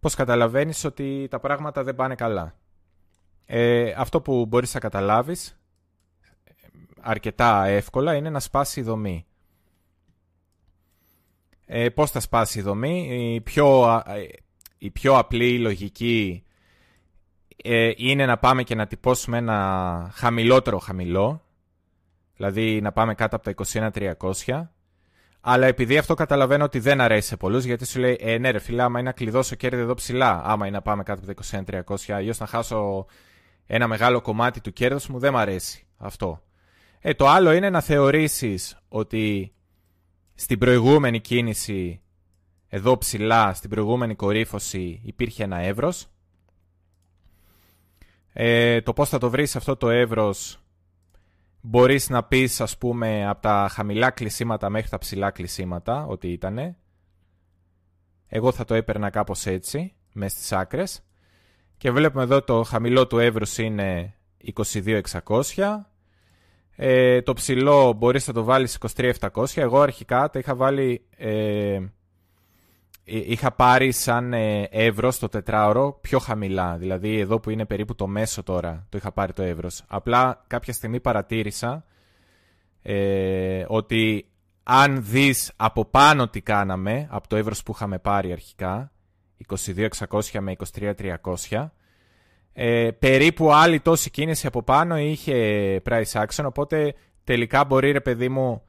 Πώς 0.00 0.14
καταλαβαίνεις 0.14 0.84
ότι 0.84 1.26
τα 1.30 1.40
πράγματα 1.40 1.82
δεν 1.82 1.94
πάνε 1.94 2.14
καλά; 2.14 2.54
Ε, 3.46 3.92
αυτό 3.96 4.20
που 4.20 4.46
μπορείς 4.46 4.74
να 4.74 4.80
καταλάβεις 4.80 5.59
αρκετά 7.02 7.66
εύκολα 7.66 8.14
είναι 8.14 8.30
να 8.30 8.40
σπάσει 8.40 8.80
η 8.80 8.82
δομή. 8.82 9.26
Ε, 11.66 11.88
πώς 11.88 12.10
θα 12.10 12.20
σπάσει 12.20 12.58
η 12.58 12.62
δομή; 12.62 13.08
Η 13.34 13.40
πιο, 13.40 14.02
η 14.78 14.90
πιο 14.90 15.18
απλή 15.18 15.58
λογική 15.58 16.44
ε, 17.56 17.92
είναι 17.96 18.26
να 18.26 18.38
πάμε 18.38 18.62
και 18.62 18.74
να 18.74 18.86
τυπώσουμε 18.86 19.36
ένα 19.36 20.10
χαμηλότερο 20.14 20.78
χαμηλό. 20.78 21.42
Δηλαδή 22.36 22.80
να 22.80 22.92
πάμε 22.92 23.14
κάτω 23.14 23.36
από 23.36 23.64
τα 23.64 23.90
21.300. 24.46 24.68
Αλλά 25.40 25.66
επειδή 25.66 25.98
αυτό 25.98 26.14
καταλαβαίνω 26.14 26.64
ότι 26.64 26.78
δεν 26.78 27.00
αρέσει 27.00 27.28
σε 27.28 27.36
πολλούς, 27.36 27.64
γιατί 27.64 27.86
σου 27.86 27.98
λέει, 27.98 28.18
ε, 28.20 28.38
ναι 28.38 28.50
ρε 28.50 28.58
φίλε, 28.58 28.82
άμα 28.82 28.98
είναι 28.98 29.08
να 29.08 29.14
κλειδώσω 29.14 29.54
κέρδη 29.54 29.80
εδώ 29.80 29.94
ψηλά, 29.94 30.42
άμα 30.44 30.66
είναι 30.66 30.76
να 30.76 30.82
πάμε 30.82 31.02
κάτω 31.02 31.22
από 31.26 31.42
τα 31.42 31.84
21.300, 31.86 32.12
αλλιώς 32.12 32.38
να 32.38 32.46
χάσω 32.46 33.06
ένα 33.66 33.86
μεγάλο 33.86 34.20
κομμάτι 34.20 34.60
του 34.60 34.72
κέρδους 34.72 35.06
μου, 35.06 35.18
δεν 35.18 35.32
μου 35.32 35.38
αρέσει 35.38 35.86
αυτό. 35.96 36.42
Ε, 37.00 37.14
το 37.14 37.28
άλλο 37.28 37.52
είναι 37.52 37.70
να 37.70 37.80
θεωρήσεις 37.80 38.78
ότι 38.88 39.52
στην 40.34 40.58
προηγούμενη 40.58 41.20
κίνηση, 41.20 42.00
εδώ 42.68 42.98
ψηλά, 42.98 43.54
στην 43.54 43.70
προηγούμενη 43.70 44.14
κορύφωση 44.14 45.00
υπήρχε 45.04 45.42
ένα 45.42 45.56
εύρος. 45.56 46.06
Ε, 48.32 48.80
το 48.80 48.92
πώς 48.92 49.08
θα 49.08 49.18
το 49.18 49.30
βρεις 49.30 49.56
αυτό 49.56 49.76
το 49.76 49.90
εύρος 49.90 50.60
μπορείς 51.60 52.08
να 52.08 52.24
πεις 52.24 52.60
ας 52.60 52.78
πούμε 52.78 53.28
από 53.28 53.42
τα 53.42 53.68
χαμηλά 53.70 54.10
κλεισίματα 54.10 54.68
μέχρι 54.70 54.88
τα 54.88 54.98
ψηλά 54.98 55.30
κλεισίματα 55.30 56.06
ότι 56.06 56.28
ήτανε. 56.32 56.76
Εγώ 58.28 58.52
θα 58.52 58.64
το 58.64 58.74
έπαιρνα 58.74 59.10
κάπως 59.10 59.46
έτσι, 59.46 59.94
μέσα 60.12 60.36
στις 60.36 60.52
άκρες. 60.52 61.02
Και 61.76 61.90
βλέπουμε 61.90 62.22
εδώ 62.22 62.42
το 62.42 62.62
χαμηλό 62.62 63.06
του 63.06 63.18
εύρους 63.18 63.58
είναι 63.58 64.14
22.600 64.54 65.89
ε, 66.82 67.22
το 67.22 67.32
ψηλό 67.32 67.92
μπορείς 67.92 68.26
να 68.26 68.32
το 68.32 68.44
βάλεις 68.44 68.78
23.700. 68.96 69.44
Εγώ 69.54 69.80
αρχικά 69.80 70.30
το 70.30 70.38
είχα 70.38 70.54
βάλει... 70.54 71.04
Ε, 71.16 71.78
είχα 73.04 73.52
πάρει 73.52 73.92
σαν 73.92 74.32
ε, 74.32 74.62
ευρώ 74.70 75.10
στο 75.10 75.28
τετράωρο 75.28 75.98
πιο 76.00 76.18
χαμηλά. 76.18 76.76
Δηλαδή 76.76 77.18
εδώ 77.18 77.40
που 77.40 77.50
είναι 77.50 77.64
περίπου 77.64 77.94
το 77.94 78.06
μέσο 78.06 78.42
τώρα 78.42 78.86
το 78.88 78.98
είχα 78.98 79.12
πάρει 79.12 79.32
το 79.32 79.42
ευρώ. 79.42 79.68
Απλά 79.86 80.44
κάποια 80.46 80.72
στιγμή 80.72 81.00
παρατήρησα 81.00 81.84
ε, 82.82 83.64
ότι 83.68 84.28
αν 84.62 85.04
δεις 85.04 85.52
από 85.56 85.84
πάνω 85.84 86.28
τι 86.28 86.40
κάναμε 86.40 87.06
από 87.10 87.28
το 87.28 87.36
εύρος 87.36 87.62
που 87.62 87.72
είχαμε 87.74 87.98
πάρει 87.98 88.32
αρχικά 88.32 88.92
22.600 89.48 90.40
με 90.40 90.56
23.300 90.78 91.68
ε, 92.52 92.90
περίπου 92.98 93.52
άλλη 93.52 93.80
τόση 93.80 94.10
κίνηση 94.10 94.46
από 94.46 94.62
πάνω 94.62 94.98
είχε 94.98 95.82
price 95.88 96.12
action, 96.12 96.44
οπότε 96.44 96.94
τελικά 97.24 97.64
μπορεί 97.64 97.90
ρε 97.90 98.00
παιδί 98.00 98.28
μου 98.28 98.62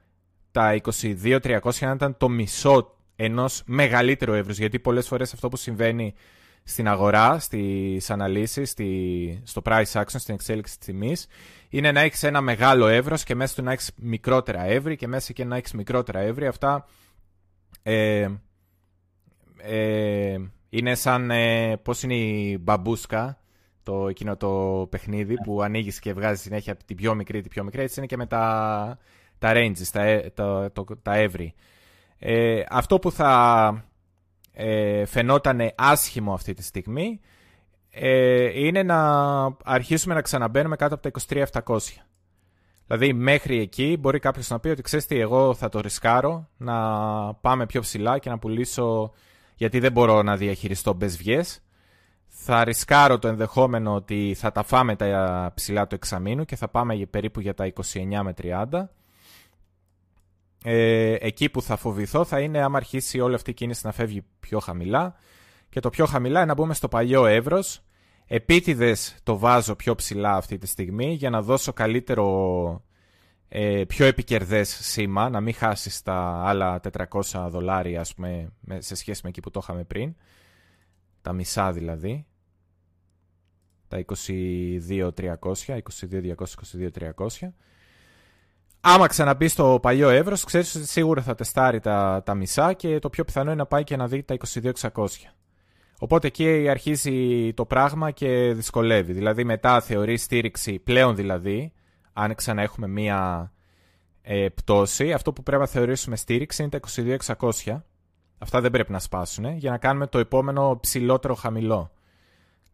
τα 0.52 0.82
22-300 1.24 1.60
να 1.80 1.92
ήταν 1.92 2.18
το 2.18 2.30
μισό 2.30 2.96
ενός 3.16 3.64
μεγαλύτερου 3.66 4.34
εύρους, 4.34 4.58
γιατί 4.58 4.80
πολλές 4.80 5.08
φορές 5.08 5.34
αυτό 5.34 5.50
που 5.50 5.58
συμβαίνει 5.58 6.14
στην 6.64 6.88
αγορά, 6.88 7.40
στις 7.40 8.10
αναλύσεις, 8.10 8.70
στη, 8.70 9.42
στο 9.44 9.62
price 9.66 9.92
action, 9.92 10.04
στην 10.06 10.34
εξέλιξη 10.34 10.78
της 10.78 10.88
τιμής, 10.88 11.28
είναι 11.70 11.92
να 11.92 12.00
έχεις 12.00 12.24
ένα 12.24 12.42
μεγάλο 12.42 12.88
εύρος 12.88 13.24
και 13.24 13.36
μέσα 13.36 13.56
του 13.56 13.64
να 13.64 13.72
έχεις 13.72 13.92
μικρότερα 13.96 14.64
εύρη 14.64 14.96
και 14.96 15.08
μέσα 15.08 15.34
και 15.34 15.46
να 15.46 15.56
έχεις 15.56 15.74
μικρότερα 15.74 16.20
εύρη. 16.20 16.48
Αυτά 16.48 16.86
ε, 17.84 18.28
ε, 19.58 20.38
είναι 20.70 20.96
σαν 20.96 21.32
ε, 21.32 21.78
πώς 21.78 22.04
είναι 22.04 22.16
η 22.16 22.58
μπαμπούσκα 22.62 23.41
το, 23.84 24.08
εκείνο 24.08 24.38
το 24.38 24.88
παιχνίδι 24.90 25.36
που 25.44 25.62
ανοίγεις 25.62 26.00
και 26.00 26.14
βγάζεις 26.14 26.42
συνέχεια 26.42 26.76
την 26.76 26.96
πιο 26.96 27.16
μικρή, 27.16 27.42
την 27.42 27.50
πιο 27.50 27.64
μικρή. 27.64 27.82
Έτσι 27.82 27.96
είναι 27.98 28.08
και 28.08 28.18
με 28.18 28.26
τα, 28.26 28.98
τα 29.40 29.52
ranges, 29.56 29.88
τα, 29.92 30.02
ε, 30.02 30.30
τα, 30.34 30.72
το, 30.74 30.86
τα 31.02 31.16
εύρη. 31.16 31.54
Ε, 32.18 32.64
αυτό 32.70 33.00
που 33.00 33.12
θα 33.12 33.86
ε, 34.54 35.06
φαινόταν 35.06 35.72
άσχημο 35.76 36.34
αυτή 36.34 36.54
τη 36.54 36.64
στιγμή 36.64 37.20
ε, 37.90 38.66
είναι 38.66 38.84
να 38.84 39.00
αρχίσουμε 39.64 40.14
να 40.14 40.22
ξαναμπαίνουμε 40.22 40.76
κάτω 40.76 40.96
από 40.96 41.12
τα 41.12 41.46
23.700. 41.66 41.78
Δηλαδή 42.88 43.14
μέχρι 43.14 43.60
εκεί 43.60 43.98
μπορεί 44.00 44.20
κάποιος 44.20 44.50
να 44.50 44.60
πει 44.60 44.70
ότι 44.70 44.82
ξέρεις 44.82 45.06
τι, 45.06 45.20
εγώ 45.20 45.54
θα 45.54 45.70
το 45.70 45.80
ρισκάρω 45.80 46.50
να 46.58 46.76
πάμε 47.34 47.66
πιο 47.66 47.82
ψηλά 47.82 48.18
και 48.20 48.30
να 48.30 48.40
πουλήσω 48.40 49.12
γιατί 49.56 49.80
δεν 49.80 49.92
μπορώ 49.92 50.22
να 50.22 50.38
διαχειριστώ 50.38 50.94
μπεσβιές 50.94 51.62
θα 52.44 52.64
ρισκάρω 52.64 53.20
το 53.20 53.28
ενδεχόμενο 53.28 53.96
ότι 53.96 54.36
θα 54.38 54.52
τα 54.52 54.64
φάμε 54.64 54.96
τα 54.96 55.52
ψηλά 55.56 55.88
του 55.88 55.96
εξαμήνου 55.96 56.46
και 56.46 56.56
θα 56.56 56.68
πάμε 56.68 57.06
περίπου 57.06 57.40
για 57.40 57.54
τα 57.54 57.74
29 57.94 58.22
με 58.24 58.34
30. 58.42 58.66
Ε, 60.64 61.16
εκεί 61.20 61.50
που 61.50 61.62
θα 61.62 61.76
φοβηθώ 61.76 62.26
θα 62.26 62.40
είναι 62.40 62.62
άμα 62.62 62.78
αρχίσει 62.78 63.20
όλη 63.20 63.36
αυτή 63.36 63.50
η 63.50 63.54
κίνηση 63.54 63.86
να 63.86 63.92
φεύγει 63.92 64.26
πιο 64.40 64.60
χαμηλά 64.60 65.16
και 65.70 65.80
το 65.80 65.90
πιο 65.90 66.06
χαμηλά 66.06 66.40
είναι 66.40 66.48
να 66.48 66.54
μπούμε 66.54 66.74
στο 66.74 66.88
παλιό 66.88 67.26
εύρος. 67.26 67.82
Επίτηδες 68.28 69.16
το 69.24 69.38
βάζω 69.38 69.76
πιο 69.76 69.96
ψηλά 69.96 70.36
αυτή 70.36 70.58
τη 70.58 70.68
στιγμή 70.68 71.14
για 71.14 71.30
να 71.30 71.42
δώσω 71.42 71.74
καλύτερο, 71.74 72.84
ε, 73.48 73.84
πιο 73.88 74.06
επικερδές 74.06 74.78
σήμα, 74.82 75.30
να 75.30 75.42
μην 75.42 75.54
χάσεις 75.54 76.02
τα 76.02 76.42
άλλα 76.46 76.80
400 76.80 77.48
δολάρια 77.50 78.00
ας 78.00 78.14
πούμε, 78.14 78.52
σε 78.78 78.96
σχέση 78.96 79.22
με 79.24 79.30
εκεί 79.30 79.40
που 79.40 79.52
το 79.52 79.60
είχαμε 79.64 79.84
πριν. 79.84 80.16
Τα 81.22 81.34
μισά 81.34 81.72
δηλαδή 81.72 82.26
τα 83.92 84.06
22.300, 84.06 85.12
22.200, 86.10 86.34
22.300. 87.20 87.48
Άμα 88.82 89.08
ξαναμπεί 89.08 89.48
στο 89.48 89.80
παλιό 89.82 90.10
εύρος, 90.10 90.44
ξέρεις 90.44 90.76
ότι 90.76 90.86
σίγουρα 90.86 91.22
θα 91.22 91.36
τεστάρει 91.36 91.80
τα, 91.80 92.22
τα 92.26 92.36
μισά 92.36 92.74
και 92.74 93.00
το 93.00 93.10
πιο 93.10 93.24
πιθανό 93.24 93.52
είναι 93.52 93.60
να 93.60 93.66
πάει 93.66 93.84
και 93.84 93.96
να 93.96 94.08
δει 94.08 94.24
τα 94.24 94.38
22.600. 94.92 95.06
Οπότε 96.00 96.28
εκεί 96.28 96.70
αρχίζει 96.70 97.54
το 97.54 97.66
πράγμα 97.66 98.12
και 98.12 98.54
δυσκολεύει. 98.54 99.14
Δηλαδή 99.14 99.44
μετά 99.44 99.82
θεωρεί 99.82 100.18
στήριξη 100.18 100.80
πλέον 100.80 101.16
δηλαδή, 101.16 101.74
αν 102.14 102.36
ξαναέχουμε 102.36 102.88
μία 102.88 103.52
ε, 104.22 104.48
πτώση, 104.50 105.14
αυτό 105.14 105.34
που 105.34 105.44
πρέπει 105.44 105.62
να 105.62 105.68
θεωρήσουμε 105.68 106.16
στήριξη 106.16 106.64
είναι 106.64 106.80
τα 106.80 106.80
22.600. 107.38 107.82
Αυτά 108.38 108.62
δεν 108.62 108.72
πρέπει 108.72 108.92
να 108.92 109.00
σπάσουν 109.00 109.58
για 109.58 109.72
να 109.72 109.78
κάνουμε 109.78 110.08
το 110.08 110.20
επόμενο 110.20 110.78
ψηλότερο 110.82 111.36
χαμηλό. 111.36 111.92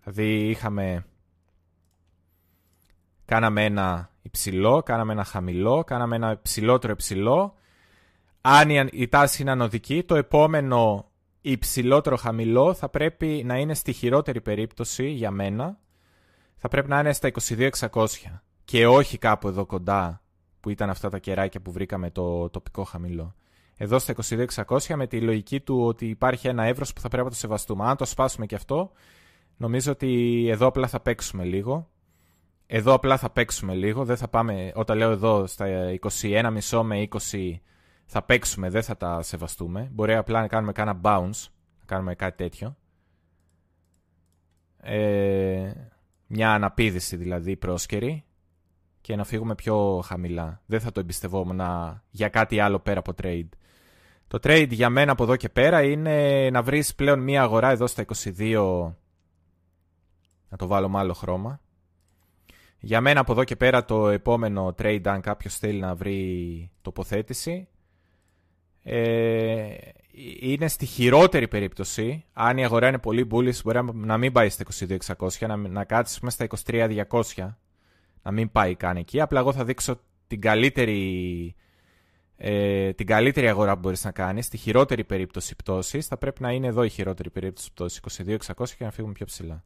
Δηλαδή 0.07 0.49
είχαμε... 0.49 1.05
Κάναμε 3.25 3.65
ένα 3.65 4.09
υψηλό, 4.21 4.83
κάναμε 4.83 5.11
ένα 5.11 5.23
χαμηλό, 5.23 5.83
κάναμε 5.83 6.15
ένα 6.15 6.31
υψηλότερο 6.31 6.93
υψηλό. 6.93 7.53
Αν 8.41 8.69
η 8.91 9.07
τάση 9.07 9.41
είναι 9.41 9.51
ανωδική, 9.51 10.03
το 10.03 10.15
επόμενο 10.15 11.11
υψηλότερο 11.41 12.17
χαμηλό 12.17 12.73
θα 12.73 12.89
πρέπει 12.89 13.43
να 13.45 13.57
είναι 13.57 13.73
στη 13.73 13.91
χειρότερη 13.91 14.41
περίπτωση 14.41 15.07
για 15.09 15.31
μένα. 15.31 15.79
Θα 16.55 16.67
πρέπει 16.67 16.87
να 16.87 16.99
είναι 16.99 17.13
στα 17.13 17.31
22.600 17.47 18.05
και 18.65 18.87
όχι 18.87 19.17
κάπου 19.17 19.47
εδώ 19.47 19.65
κοντά 19.65 20.21
που 20.59 20.69
ήταν 20.69 20.89
αυτά 20.89 21.09
τα 21.09 21.17
κεράκια 21.17 21.61
που 21.61 21.71
βρήκαμε 21.71 22.11
το 22.11 22.49
τοπικό 22.49 22.83
χαμηλό. 22.83 23.35
Εδώ 23.75 23.99
στα 23.99 24.15
22.600 24.55 24.95
με 24.95 25.07
τη 25.07 25.21
λογική 25.21 25.59
του 25.59 25.85
ότι 25.85 26.05
υπάρχει 26.05 26.47
ένα 26.47 26.63
εύρος 26.63 26.93
που 26.93 27.01
θα 27.01 27.07
πρέπει 27.07 27.23
να 27.23 27.29
το 27.29 27.35
σεβαστούμε. 27.35 27.85
Αν 27.85 27.97
το 27.97 28.05
σπάσουμε 28.05 28.45
και 28.45 28.55
αυτό, 28.55 28.91
Νομίζω 29.57 29.91
ότι 29.91 30.45
εδώ 30.49 30.67
απλά 30.67 30.87
θα 30.87 30.99
παίξουμε 30.99 31.43
λίγο. 31.43 31.89
Εδώ 32.67 32.93
απλά 32.93 33.17
θα 33.17 33.29
παίξουμε 33.29 33.73
λίγο. 33.73 34.05
Δεν 34.05 34.17
θα 34.17 34.27
πάμε, 34.27 34.71
όταν 34.75 34.97
λέω 34.97 35.11
εδώ 35.11 35.47
στα 35.47 35.67
21,5 36.21 36.81
με 36.83 37.07
20 37.31 37.53
θα 38.05 38.23
παίξουμε, 38.23 38.69
δεν 38.69 38.83
θα 38.83 38.97
τα 38.97 39.21
σεβαστούμε. 39.21 39.89
Μπορεί 39.91 40.15
απλά 40.15 40.41
να 40.41 40.47
κάνουμε 40.47 40.71
κάνα 40.71 40.99
bounce, 41.03 41.49
να 41.79 41.85
κάνουμε 41.85 42.15
κάτι 42.15 42.37
τέτοιο. 42.37 42.77
Ε, 44.77 45.71
μια 46.27 46.53
αναπήδηση 46.53 47.15
δηλαδή 47.15 47.55
πρόσκαιρη 47.55 48.23
και 49.01 49.15
να 49.15 49.23
φύγουμε 49.23 49.55
πιο 49.55 50.01
χαμηλά. 50.05 50.61
Δεν 50.65 50.79
θα 50.79 50.91
το 50.91 50.99
εμπιστευόμουν 50.99 51.61
για 52.09 52.29
κάτι 52.29 52.59
άλλο 52.59 52.79
πέρα 52.79 52.99
από 52.99 53.13
trade. 53.21 53.49
Το 54.27 54.39
trade 54.41 54.69
για 54.69 54.89
μένα 54.89 55.11
από 55.11 55.23
εδώ 55.23 55.35
και 55.35 55.49
πέρα 55.49 55.83
είναι 55.83 56.49
να 56.49 56.61
βρεις 56.61 56.95
πλέον 56.95 57.19
μία 57.19 57.41
αγορά 57.41 57.69
εδώ 57.69 57.87
στα 57.87 58.05
22... 58.37 58.93
Να 60.49 60.57
το 60.57 60.67
βάλω 60.67 60.89
με 60.89 60.97
άλλο 60.97 61.13
χρώμα. 61.13 61.59
Για 62.79 63.01
μένα 63.01 63.19
από 63.19 63.31
εδώ 63.31 63.43
και 63.43 63.55
πέρα 63.55 63.85
το 63.85 64.09
επόμενο 64.09 64.75
trade, 64.81 65.01
αν 65.07 65.21
κάποιος 65.21 65.57
θέλει 65.57 65.79
να 65.79 65.95
βρει 65.95 66.71
τοποθέτηση, 66.81 67.67
ε, 68.83 69.75
είναι 70.39 70.67
στη 70.67 70.85
χειρότερη 70.85 71.47
περίπτωση, 71.47 72.25
αν 72.33 72.57
η 72.57 72.63
αγορά 72.63 72.87
είναι 72.87 72.97
πολύ 72.97 73.27
bullish, 73.31 73.61
μπορεί 73.63 73.79
να 73.93 74.17
μην 74.17 74.31
πάει 74.31 74.49
στα 74.49 74.63
22.600, 75.17 75.47
να, 75.47 75.55
να 75.55 75.83
κάτσει 75.83 76.19
στα 76.27 76.47
23.200, 76.65 77.23
να 78.21 78.31
μην 78.31 78.51
πάει 78.51 78.75
καν 78.75 78.97
εκεί. 78.97 79.21
Απλά 79.21 79.39
εγώ 79.39 79.53
θα 79.53 79.63
δείξω 79.63 79.99
την 80.27 80.41
καλύτερη, 80.41 81.55
ε, 82.37 82.93
την 82.93 83.05
καλύτερη 83.05 83.47
αγορά 83.47 83.73
που 83.73 83.79
μπορείς 83.79 84.03
να 84.03 84.11
κάνεις. 84.11 84.45
Στη 84.45 84.57
χειρότερη 84.57 85.03
περίπτωση 85.03 85.55
πτώσης, 85.55 86.07
θα 86.07 86.17
πρέπει 86.17 86.41
να 86.41 86.51
είναι 86.51 86.67
εδώ 86.67 86.83
η 86.83 86.89
χειρότερη 86.89 87.29
περίπτωση 87.29 87.71
πτώσης, 87.71 87.99
22.600 87.99 88.75
και 88.77 88.83
να 88.83 88.91
φύγουμε 88.91 89.13
πιο 89.13 89.25
ψηλά. 89.25 89.63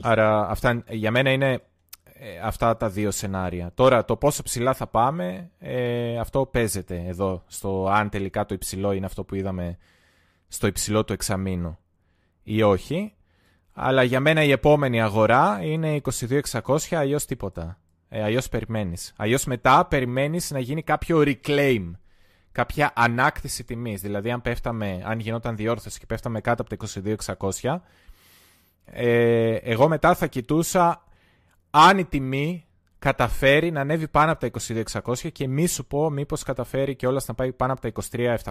Άρα 0.00 0.48
αυτά, 0.48 0.82
για 0.88 1.10
μένα 1.10 1.30
είναι 1.30 1.62
ε, 2.04 2.38
αυτά 2.42 2.76
τα 2.76 2.88
δύο 2.88 3.10
σενάρια. 3.10 3.70
Τώρα 3.74 4.04
το 4.04 4.16
πόσο 4.16 4.42
ψηλά 4.42 4.74
θα 4.74 4.86
πάμε, 4.86 5.50
ε, 5.58 6.18
αυτό 6.18 6.46
παίζεται 6.46 7.04
εδώ, 7.06 7.42
στο 7.46 7.88
αν 7.88 8.08
τελικά 8.08 8.46
το 8.46 8.54
υψηλό 8.54 8.92
είναι 8.92 9.06
αυτό 9.06 9.24
που 9.24 9.34
είδαμε 9.34 9.78
στο 10.48 10.66
υψηλό 10.66 11.04
του 11.04 11.12
εξαμήνου 11.12 11.78
ή 12.42 12.62
όχι. 12.62 13.14
Αλλά 13.72 14.02
για 14.02 14.20
μένα 14.20 14.42
η 14.42 14.50
επόμενη 14.50 15.02
αγορά 15.02 15.58
είναι 15.62 16.00
22.600, 16.50 16.76
αλλιώς 16.90 17.24
τίποτα. 17.24 17.78
Ε, 18.08 18.22
αλλιώς 18.22 18.48
περιμένεις. 18.48 19.12
Αλλιώς 19.16 19.44
μετά 19.44 19.86
περιμένεις 19.86 20.50
να 20.50 20.58
γίνει 20.58 20.82
κάποιο 20.82 21.22
reclaim. 21.26 21.90
Κάποια 22.52 22.92
ανάκτηση 22.94 23.64
τιμής. 23.64 24.00
Δηλαδή, 24.00 24.30
αν, 24.30 24.42
πέφταμε, 24.42 25.02
αν 25.04 25.18
γινόταν 25.18 25.56
διόρθωση 25.56 25.98
και 25.98 26.06
πέφταμε 26.06 26.40
κάτω 26.40 26.62
από 26.62 26.76
τα 26.76 27.02
22.600, 27.60 27.80
ε, 28.84 29.54
εγώ 29.54 29.88
μετά 29.88 30.14
θα 30.14 30.26
κοιτούσα 30.26 31.04
αν 31.70 31.98
η 31.98 32.04
τιμή 32.04 32.66
καταφέρει 32.98 33.70
να 33.70 33.80
ανέβει 33.80 34.08
πάνω 34.08 34.32
από 34.32 34.40
τα 34.40 34.50
22.600 35.02 35.32
και 35.32 35.48
μη 35.48 35.66
σου 35.66 35.86
πω 35.86 36.10
μήπως 36.10 36.42
καταφέρει 36.42 36.96
και 36.96 37.06
όλα 37.06 37.22
να 37.26 37.34
πάει 37.34 37.52
πάνω 37.52 37.72
από 37.72 37.80
τα 37.80 37.92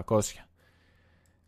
23.700. 0.06 0.20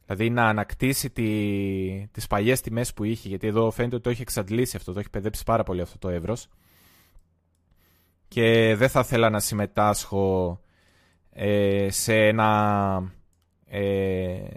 Δηλαδή 0.05 0.29
να 0.29 0.47
ανακτήσει 0.47 1.09
τι 1.09 2.07
τις 2.11 2.27
παλιές 2.27 2.61
τιμές 2.61 2.93
που 2.93 3.03
είχε, 3.03 3.27
γιατί 3.27 3.47
εδώ 3.47 3.71
φαίνεται 3.71 3.95
ότι 3.95 4.03
το 4.03 4.09
έχει 4.09 4.21
εξαντλήσει 4.21 4.77
αυτό, 4.77 4.93
το 4.93 4.99
έχει 4.99 5.09
παιδέψει 5.09 5.43
πάρα 5.43 5.63
πολύ 5.63 5.81
αυτό 5.81 5.97
το 5.97 6.09
εύρος. 6.09 6.47
Και 8.27 8.75
δεν 8.75 8.89
θα 8.89 8.99
ήθελα 8.99 9.29
να 9.29 9.39
συμμετάσχω 9.39 10.59
ε, 11.31 11.87
σε 11.89 12.27
ένα 12.27 13.13
ε, 13.65 14.47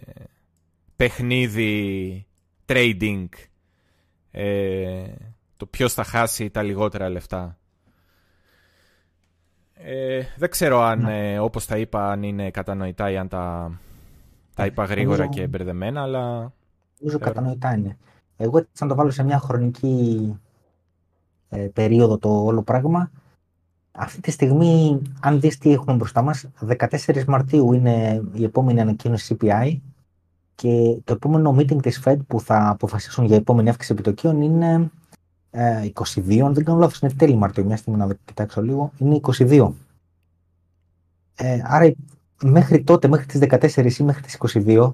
παιχνίδι 0.96 2.26
trading 2.66 3.28
ε, 4.40 5.04
το 5.56 5.66
ποιος 5.66 5.92
θα 5.94 6.04
χάσει 6.04 6.50
τα 6.50 6.62
λιγότερα 6.62 7.08
λεφτά. 7.08 7.58
Ε, 9.74 10.22
δεν 10.36 10.50
ξέρω 10.50 10.80
αν, 10.80 11.00
ναι. 11.00 11.32
ε, 11.32 11.38
όπως 11.38 11.66
τα 11.66 11.78
είπα, 11.78 12.10
αν 12.10 12.22
είναι 12.22 12.50
κατανοητά 12.50 13.10
ή 13.10 13.16
αν 13.16 13.28
τα, 13.28 13.72
τα 14.54 14.66
είπα 14.66 14.84
γρήγορα 14.84 15.26
και 15.26 15.46
μπερδεμένα, 15.46 16.02
αλλά... 16.02 16.52
Νομίζω 16.98 17.18
κατανοητά 17.18 17.74
είναι. 17.74 17.96
Εγώ 18.36 18.58
έτσι 18.58 18.70
να 18.80 18.88
το 18.88 18.94
βάλω 18.94 19.10
σε 19.10 19.22
μια 19.22 19.38
χρονική 19.38 20.34
ε, 21.48 21.68
περίοδο 21.72 22.18
το 22.18 22.44
όλο 22.44 22.62
πράγμα. 22.62 23.10
Αυτή 23.92 24.20
τη 24.20 24.30
στιγμή, 24.30 25.02
αν 25.20 25.40
δεις 25.40 25.58
τι 25.58 25.72
έχουμε 25.72 25.96
μπροστά 25.96 26.22
μας, 26.22 26.48
14 26.78 27.24
Μαρτίου 27.24 27.72
είναι 27.72 28.22
η 28.32 28.44
επόμενη 28.44 28.80
ανακοίνωση 28.80 29.36
CPI 29.40 29.78
και 30.62 31.00
το 31.04 31.12
επόμενο 31.12 31.56
meeting 31.58 31.82
της 31.82 32.02
Fed 32.04 32.16
που 32.26 32.40
θα 32.40 32.68
αποφασίσουν 32.68 33.24
για 33.24 33.36
επόμενη 33.36 33.68
αύξηση 33.68 33.92
επιτοκίων 33.92 34.42
είναι 34.42 34.90
22, 35.50 36.38
ε, 36.38 36.40
αν 36.42 36.54
δεν 36.54 36.64
κάνω 36.64 36.78
λάθος, 36.78 37.00
είναι 37.00 37.12
τέλη 37.12 37.34
Μαρτίου, 37.34 37.64
μια 37.64 37.76
στιγμή 37.76 37.98
να 37.98 38.16
κοιτάξω 38.24 38.62
λίγο, 38.62 38.92
είναι 38.98 39.20
22. 39.22 39.70
Ε, 41.34 41.60
άρα 41.64 41.92
μέχρι 42.42 42.82
τότε, 42.82 43.08
μέχρι 43.08 43.26
τις 43.26 43.40
14 43.40 43.98
ή 43.98 44.02
μέχρι 44.02 44.22
τις 44.22 44.34
22, 44.34 44.92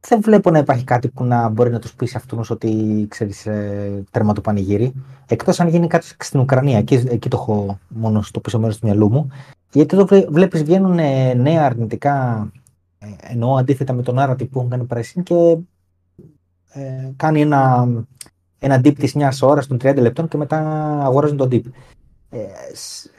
δεν 0.00 0.20
βλέπω 0.20 0.50
να 0.50 0.58
υπάρχει 0.58 0.84
κάτι 0.84 1.08
που 1.08 1.24
να 1.24 1.48
μπορεί 1.48 1.70
να 1.70 1.78
τους 1.78 1.94
πείσει 1.94 2.16
αυτούς 2.16 2.50
ότι 2.50 3.06
ξέρεις 3.08 3.46
ε, 3.46 4.04
τέρμα 4.10 4.32
το 4.32 4.40
πανηγύρι. 4.40 4.92
Εκτός 5.26 5.60
αν 5.60 5.68
γίνει 5.68 5.86
κάτι 5.86 6.06
στην 6.18 6.40
Ουκρανία, 6.40 6.78
εκεί, 6.78 6.94
εκεί 6.94 7.28
το 7.28 7.36
έχω 7.36 7.78
μόνο 7.88 8.22
στο 8.22 8.40
πίσω 8.40 8.58
μέρος 8.58 8.78
του 8.78 8.86
μυαλού 8.86 9.10
μου. 9.10 9.30
Γιατί 9.72 9.96
εδώ 9.96 10.26
βλέπεις 10.28 10.62
βγαίνουν 10.62 10.98
ε, 10.98 11.34
νέα 11.34 11.64
αρνητικά, 11.64 12.46
ε, 13.02 13.32
εννοώ 13.32 13.56
αντίθετα 13.56 13.92
με 13.92 14.02
τον 14.02 14.18
Άρατη 14.18 14.44
που 14.44 14.58
έχουν 14.58 14.70
κάνει 14.70 14.84
πράσινη 14.84 15.24
και 15.24 15.56
ε, 16.72 17.12
κάνει 17.16 17.40
ένα 17.40 17.88
ένα 18.62 18.76
dip 18.76 18.94
της 18.98 19.14
μιας 19.14 19.42
ώρας 19.42 19.66
των 19.66 19.76
30 19.82 19.96
λεπτών 19.96 20.28
και 20.28 20.36
μετά 20.36 20.58
αγοράζουν 21.02 21.36
τον 21.36 21.48
dip. 21.52 21.62
Ε, 22.30 22.38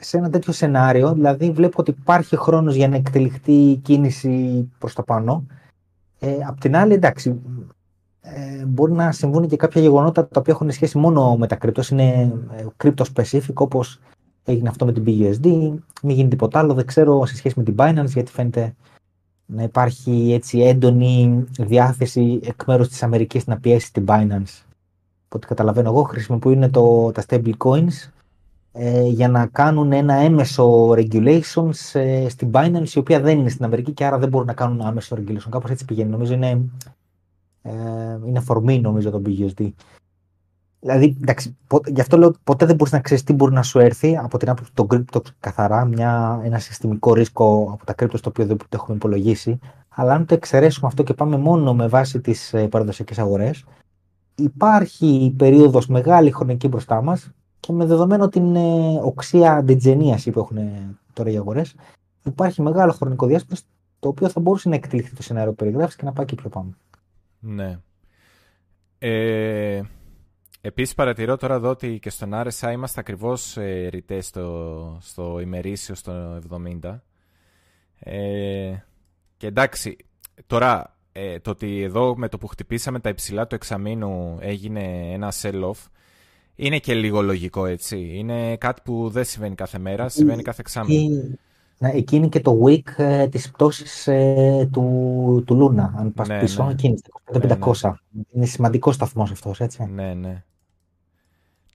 σε 0.00 0.16
ένα 0.16 0.30
τέτοιο 0.30 0.52
σενάριο, 0.52 1.12
δηλαδή 1.12 1.50
βλέπω 1.50 1.76
ότι 1.80 1.90
υπάρχει 1.90 2.36
χρόνος 2.36 2.74
για 2.74 2.88
να 2.88 2.96
εκτελεχτεί 2.96 3.52
η 3.52 3.76
κίνηση 3.76 4.68
προς 4.78 4.94
τα 4.94 5.02
πάνω. 5.02 5.46
Ε, 6.18 6.36
απ' 6.46 6.60
την 6.60 6.76
άλλη, 6.76 6.92
εντάξει, 6.92 7.40
ε, 8.20 8.64
μπορεί 8.64 8.92
να 8.92 9.12
συμβούν 9.12 9.48
και 9.48 9.56
κάποια 9.56 9.80
γεγονότα 9.80 10.28
τα 10.28 10.40
οποία 10.40 10.52
έχουν 10.54 10.70
σχέση 10.70 10.98
μόνο 10.98 11.36
με 11.36 11.46
τα 11.46 11.56
κρυπτός, 11.56 11.88
είναι 11.88 12.32
ε, 12.56 12.66
crypto 12.84 13.04
specific, 13.14 13.54
όπως 13.54 14.00
έγινε 14.44 14.68
αυτό 14.68 14.84
με 14.84 14.92
την 14.92 15.04
BUSD, 15.06 15.46
μην 16.02 16.16
γίνει 16.16 16.28
τίποτα 16.28 16.58
άλλο, 16.58 16.74
δεν 16.74 16.86
ξέρω 16.86 17.26
σε 17.26 17.36
σχέση 17.36 17.54
με 17.58 17.64
την 17.64 17.74
Binance, 17.78 18.12
γιατί 18.12 18.30
φαίνεται 18.30 18.74
να 19.46 19.62
υπάρχει 19.62 20.32
έτσι 20.32 20.60
έντονη 20.60 21.44
διάθεση 21.58 22.40
εκ 22.44 22.64
μέρους 22.66 22.88
της 22.88 23.02
Αμερικής 23.02 23.46
να 23.46 23.58
πιέσει 23.58 23.92
την 23.92 24.04
Binance 24.08 24.64
ό,τι 25.34 25.46
καταλαβαίνω 25.46 25.88
εγώ, 25.88 26.02
χρησιμοποιούν 26.02 26.70
το, 26.70 27.12
τα 27.12 27.24
stable 27.28 27.52
coins 27.58 28.10
ε, 28.72 29.06
για 29.06 29.28
να 29.28 29.46
κάνουν 29.46 29.92
ένα 29.92 30.14
έμεσο 30.14 30.90
regulations 30.90 31.92
ε, 31.92 32.28
στην 32.28 32.50
Binance, 32.52 32.88
η 32.94 32.98
οποία 32.98 33.20
δεν 33.20 33.38
είναι 33.38 33.48
στην 33.48 33.64
Αμερική 33.64 33.92
και 33.92 34.04
άρα 34.04 34.18
δεν 34.18 34.28
μπορούν 34.28 34.46
να 34.46 34.52
κάνουν 34.52 34.80
άμεσο 34.80 35.16
regulation. 35.16 35.48
Κάπως 35.50 35.70
έτσι 35.70 35.84
πηγαίνει. 35.84 36.10
Νομίζω 36.10 36.34
είναι, 36.34 36.60
ε, 37.62 37.72
είναι 38.26 38.40
φορμή 38.40 38.80
νομίζω 38.80 39.10
το 39.10 39.22
BUSD. 39.26 39.68
Δηλαδή, 40.84 41.16
εντάξει, 41.22 41.56
γι' 41.86 42.00
αυτό 42.00 42.16
λέω 42.16 42.34
ποτέ 42.44 42.66
δεν 42.66 42.76
μπορείς 42.76 42.92
να 42.92 43.00
ξέρεις 43.00 43.22
τι 43.24 43.32
μπορεί 43.32 43.52
να 43.52 43.62
σου 43.62 43.78
έρθει 43.78 44.16
από 44.16 44.38
την 44.38 44.48
άποψη 44.48 44.72
των 44.74 44.86
crypto 44.90 45.20
καθαρά, 45.40 45.84
μια, 45.84 46.40
ένα 46.44 46.58
συστημικό 46.58 47.14
ρίσκο 47.14 47.70
από 47.72 47.84
τα 47.84 47.94
crypto 47.98 48.14
στο 48.14 48.28
οποίο 48.28 48.46
δεν 48.46 48.56
το 48.56 48.66
έχουμε 48.70 48.96
υπολογίσει. 48.96 49.58
Αλλά 49.88 50.12
αν 50.12 50.26
το 50.26 50.34
εξαιρέσουμε 50.34 50.86
αυτό 50.86 51.02
και 51.02 51.14
πάμε 51.14 51.36
μόνο 51.36 51.74
με 51.74 51.86
βάση 51.86 52.20
τις 52.20 52.54
ε, 52.54 52.68
παραδοσιακές 52.68 53.18
αγορές, 53.18 53.64
υπάρχει 54.34 55.34
περίοδος 55.38 55.86
μεγάλη 55.86 56.30
χρονική 56.30 56.68
μπροστά 56.68 57.02
μας 57.02 57.30
και 57.60 57.72
με 57.72 57.84
δεδομένο 57.84 58.28
την 58.28 58.56
ε, 58.56 59.00
οξία 59.02 59.52
αντιτζενίαση 59.52 60.30
που 60.30 60.38
έχουν 60.38 60.58
τώρα 61.12 61.30
οι 61.30 61.36
αγορές 61.36 61.74
υπάρχει 62.24 62.62
μεγάλο 62.62 62.92
χρονικό 62.92 63.26
διάστημα 63.26 63.58
το 63.98 64.08
οποίο 64.08 64.28
θα 64.28 64.40
μπορούσε 64.40 64.68
να 64.68 64.74
εκτεληθεί 64.74 65.14
το 65.14 65.22
σενάριο 65.22 65.50
που 65.50 65.56
περιγράφεις 65.56 65.96
και 65.96 66.04
να 66.04 66.12
πάει 66.12 66.26
και 66.26 66.34
πιο 66.34 66.48
πάνω. 66.48 66.74
Ναι. 67.38 67.78
Ε, 68.98 69.82
επίσης 70.66 70.94
παρατηρώ 70.94 71.36
τώρα 71.36 71.54
εδώ 71.54 71.68
ότι 71.68 71.98
και 71.98 72.10
στον 72.10 72.30
RSI 72.34 72.72
είμαστε 72.72 73.00
ακριβώς 73.00 73.56
ε, 73.56 73.88
ρητές 73.88 74.26
στο, 74.26 74.98
στο 75.00 75.40
ημερήσιο 75.40 75.94
στο 75.94 76.38
70. 76.82 77.00
Ε, 77.98 78.72
και 79.36 79.46
εντάξει, 79.46 79.96
τώρα 80.46 80.96
ε, 81.12 81.38
το 81.38 81.50
ότι 81.50 81.82
εδώ 81.82 82.16
με 82.16 82.28
το 82.28 82.38
που 82.38 82.46
χτυπήσαμε 82.46 83.00
τα 83.00 83.08
υψηλά 83.08 83.46
του 83.46 83.54
εξαμήνου 83.54 84.38
έγινε 84.40 85.12
ένα 85.12 85.32
sell-off 85.40 85.88
είναι 86.54 86.78
και 86.78 86.94
λίγο 86.94 87.22
λογικό 87.22 87.66
έτσι. 87.66 88.10
Είναι 88.12 88.56
κάτι 88.56 88.80
που 88.84 89.08
δεν 89.08 89.24
συμβαίνει 89.24 89.54
κάθε 89.54 89.78
μέρα, 89.78 90.08
συμβαίνει 90.08 90.42
κάθε 90.42 90.60
εξάμηνο. 90.60 91.36
Ναι, 91.78 91.90
εκεί 91.90 92.16
είναι 92.16 92.28
και 92.28 92.40
το 92.40 92.60
week 92.64 92.88
ε, 92.96 93.28
της 93.28 93.50
πτώσης 93.50 94.06
ε, 94.06 94.68
του, 94.72 95.42
του 95.46 95.54
Λούνα. 95.54 95.94
Αν 95.96 96.12
πας 96.12 96.28
ναι, 96.28 96.38
πίσω, 96.38 96.64
ναι. 96.64 96.72
εκείνη, 96.72 97.00
το 97.32 97.40
500. 97.42 97.80
Ναι, 97.82 97.90
ναι. 97.90 98.22
Είναι 98.32 98.46
σημαντικός 98.46 98.94
σταθμός 98.94 99.30
αυτός, 99.30 99.60
έτσι. 99.60 99.88
Ναι, 99.94 100.14
ναι. 100.14 100.44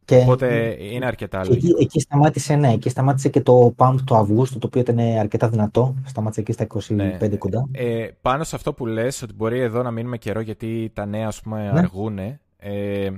Και 0.09 0.17
Οπότε 0.17 0.77
είναι 0.79 1.05
αρκετά 1.05 1.41
εκεί, 1.51 1.73
εκεί, 1.79 1.99
σταμάτησε, 1.99 2.55
ναι, 2.55 2.71
εκεί 2.71 2.89
σταμάτησε 2.89 3.29
και 3.29 3.41
το 3.41 3.75
pump 3.77 3.95
του 4.05 4.15
Αυγούστου, 4.15 4.57
το 4.57 4.67
οποίο 4.67 4.81
ήταν 4.81 4.99
αρκετά 4.99 5.49
δυνατό. 5.49 5.95
Σταμάτησε 6.05 6.41
εκεί 6.41 6.51
στα 6.51 6.67
25 6.73 6.95
ναι. 6.95 7.27
κοντά. 7.37 7.67
Ε, 7.71 8.07
πάνω 8.21 8.43
σε 8.43 8.55
αυτό 8.55 8.73
που 8.73 8.85
λες, 8.85 9.21
ότι 9.21 9.33
μπορεί 9.33 9.59
εδώ 9.59 9.83
να 9.83 9.91
μείνουμε 9.91 10.17
καιρό 10.17 10.39
γιατί 10.39 10.91
τα 10.93 11.05
νέα 11.05 11.27
ας 11.27 11.41
πούμε 11.41 11.71
ναι. 11.71 11.79
αργούνε. 11.79 12.39
Ε, 12.57 13.09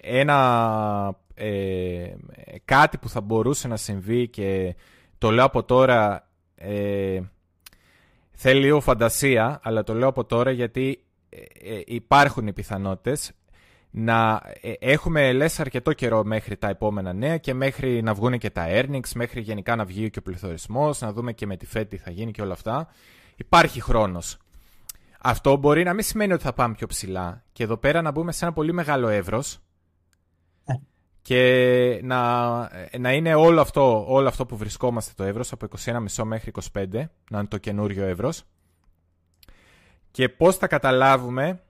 ένα 0.00 1.16
ε, 1.34 2.06
κάτι 2.64 2.98
που 2.98 3.08
θα 3.08 3.20
μπορούσε 3.20 3.68
να 3.68 3.76
συμβεί 3.76 4.28
και 4.28 4.74
το 5.18 5.30
λέω 5.30 5.44
από 5.44 5.62
τώρα 5.62 6.28
ε, 6.54 7.20
θέλει 8.30 8.60
λίγο 8.60 8.80
φαντασία 8.80 9.60
αλλά 9.62 9.82
το 9.82 9.94
λέω 9.94 10.08
από 10.08 10.24
τώρα 10.24 10.50
γιατί 10.50 11.02
ε, 11.28 11.74
ε, 11.74 11.82
υπάρχουν 11.86 12.46
οι 12.46 12.52
πιθανότητες 12.52 13.32
να 13.90 14.42
ε, 14.60 14.72
έχουμε 14.78 15.32
λες 15.32 15.60
αρκετό 15.60 15.92
καιρό 15.92 16.24
μέχρι 16.24 16.56
τα 16.56 16.68
επόμενα 16.68 17.12
νέα 17.12 17.36
και 17.36 17.54
μέχρι 17.54 18.02
να 18.02 18.14
βγουν 18.14 18.38
και 18.38 18.50
τα 18.50 18.66
earnings, 18.68 19.10
μέχρι 19.14 19.40
γενικά 19.40 19.76
να 19.76 19.84
βγει 19.84 20.10
και 20.10 20.18
ο 20.18 20.22
πληθωρισμός, 20.22 21.00
να 21.00 21.12
δούμε 21.12 21.32
και 21.32 21.46
με 21.46 21.56
τη 21.56 21.66
Fed 21.74 21.84
τι 21.88 21.96
θα 21.96 22.10
γίνει 22.10 22.30
και 22.30 22.42
όλα 22.42 22.52
αυτά. 22.52 22.88
Υπάρχει 23.36 23.80
χρόνος. 23.80 24.38
Αυτό 25.20 25.56
μπορεί 25.56 25.84
να 25.84 25.92
μην 25.92 26.04
σημαίνει 26.04 26.32
ότι 26.32 26.42
θα 26.42 26.52
πάμε 26.52 26.74
πιο 26.74 26.86
ψηλά. 26.86 27.44
Και 27.52 27.62
εδώ 27.62 27.76
πέρα 27.76 28.02
να 28.02 28.10
μπούμε 28.10 28.32
σε 28.32 28.44
ένα 28.44 28.54
πολύ 28.54 28.72
μεγάλο 28.72 29.08
εύρος 29.08 29.58
ε. 30.64 30.74
και 31.22 32.00
να, 32.02 32.58
να 32.98 33.12
είναι 33.12 33.34
όλο 33.34 33.60
αυτό, 33.60 34.04
όλο 34.08 34.28
αυτό 34.28 34.46
που 34.46 34.56
βρισκόμαστε 34.56 35.12
το 35.16 35.24
εύρος 35.24 35.52
από 35.52 35.66
21,5 35.84 36.24
μέχρι 36.24 36.52
25, 36.72 36.86
να 37.30 37.38
είναι 37.38 37.46
το 37.46 37.58
καινούριο 37.58 38.04
εύρος. 38.04 38.42
Και 40.10 40.28
πώς 40.28 40.56
θα 40.56 40.66
καταλάβουμε 40.66 41.62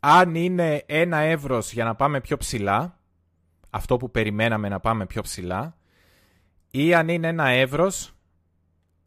αν 0.00 0.34
είναι 0.34 0.82
ένα 0.86 1.16
εύρος 1.16 1.72
για 1.72 1.84
να 1.84 1.94
πάμε 1.94 2.20
πιο 2.20 2.36
ψηλά, 2.36 2.98
αυτό 3.70 3.96
που 3.96 4.10
περιμέναμε 4.10 4.68
να 4.68 4.80
πάμε 4.80 5.06
πιο 5.06 5.22
ψηλά, 5.22 5.76
ή 6.70 6.94
αν 6.94 7.08
είναι 7.08 7.28
ένα 7.28 7.48
εύρος 7.48 8.14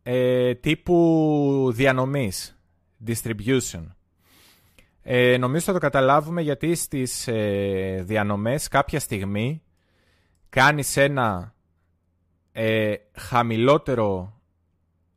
ε, 0.04 0.54
τύπου 0.54 1.70
διανομής, 1.74 2.60
distribution. 3.08 3.84
Ε, 5.02 5.38
νομίζω 5.38 5.66
θα 5.66 5.74
το 5.74 5.80
καταλάβουμε 5.80 6.42
γιατί 6.42 6.76
στις 6.76 7.28
ε, 7.28 8.02
διανομές 8.06 8.68
κάποια 8.68 9.00
στιγμή 9.00 9.62
κάνεις 10.50 10.98
ένα 10.98 11.54
ε, 12.52 12.94
χαμηλότερο 13.16 14.40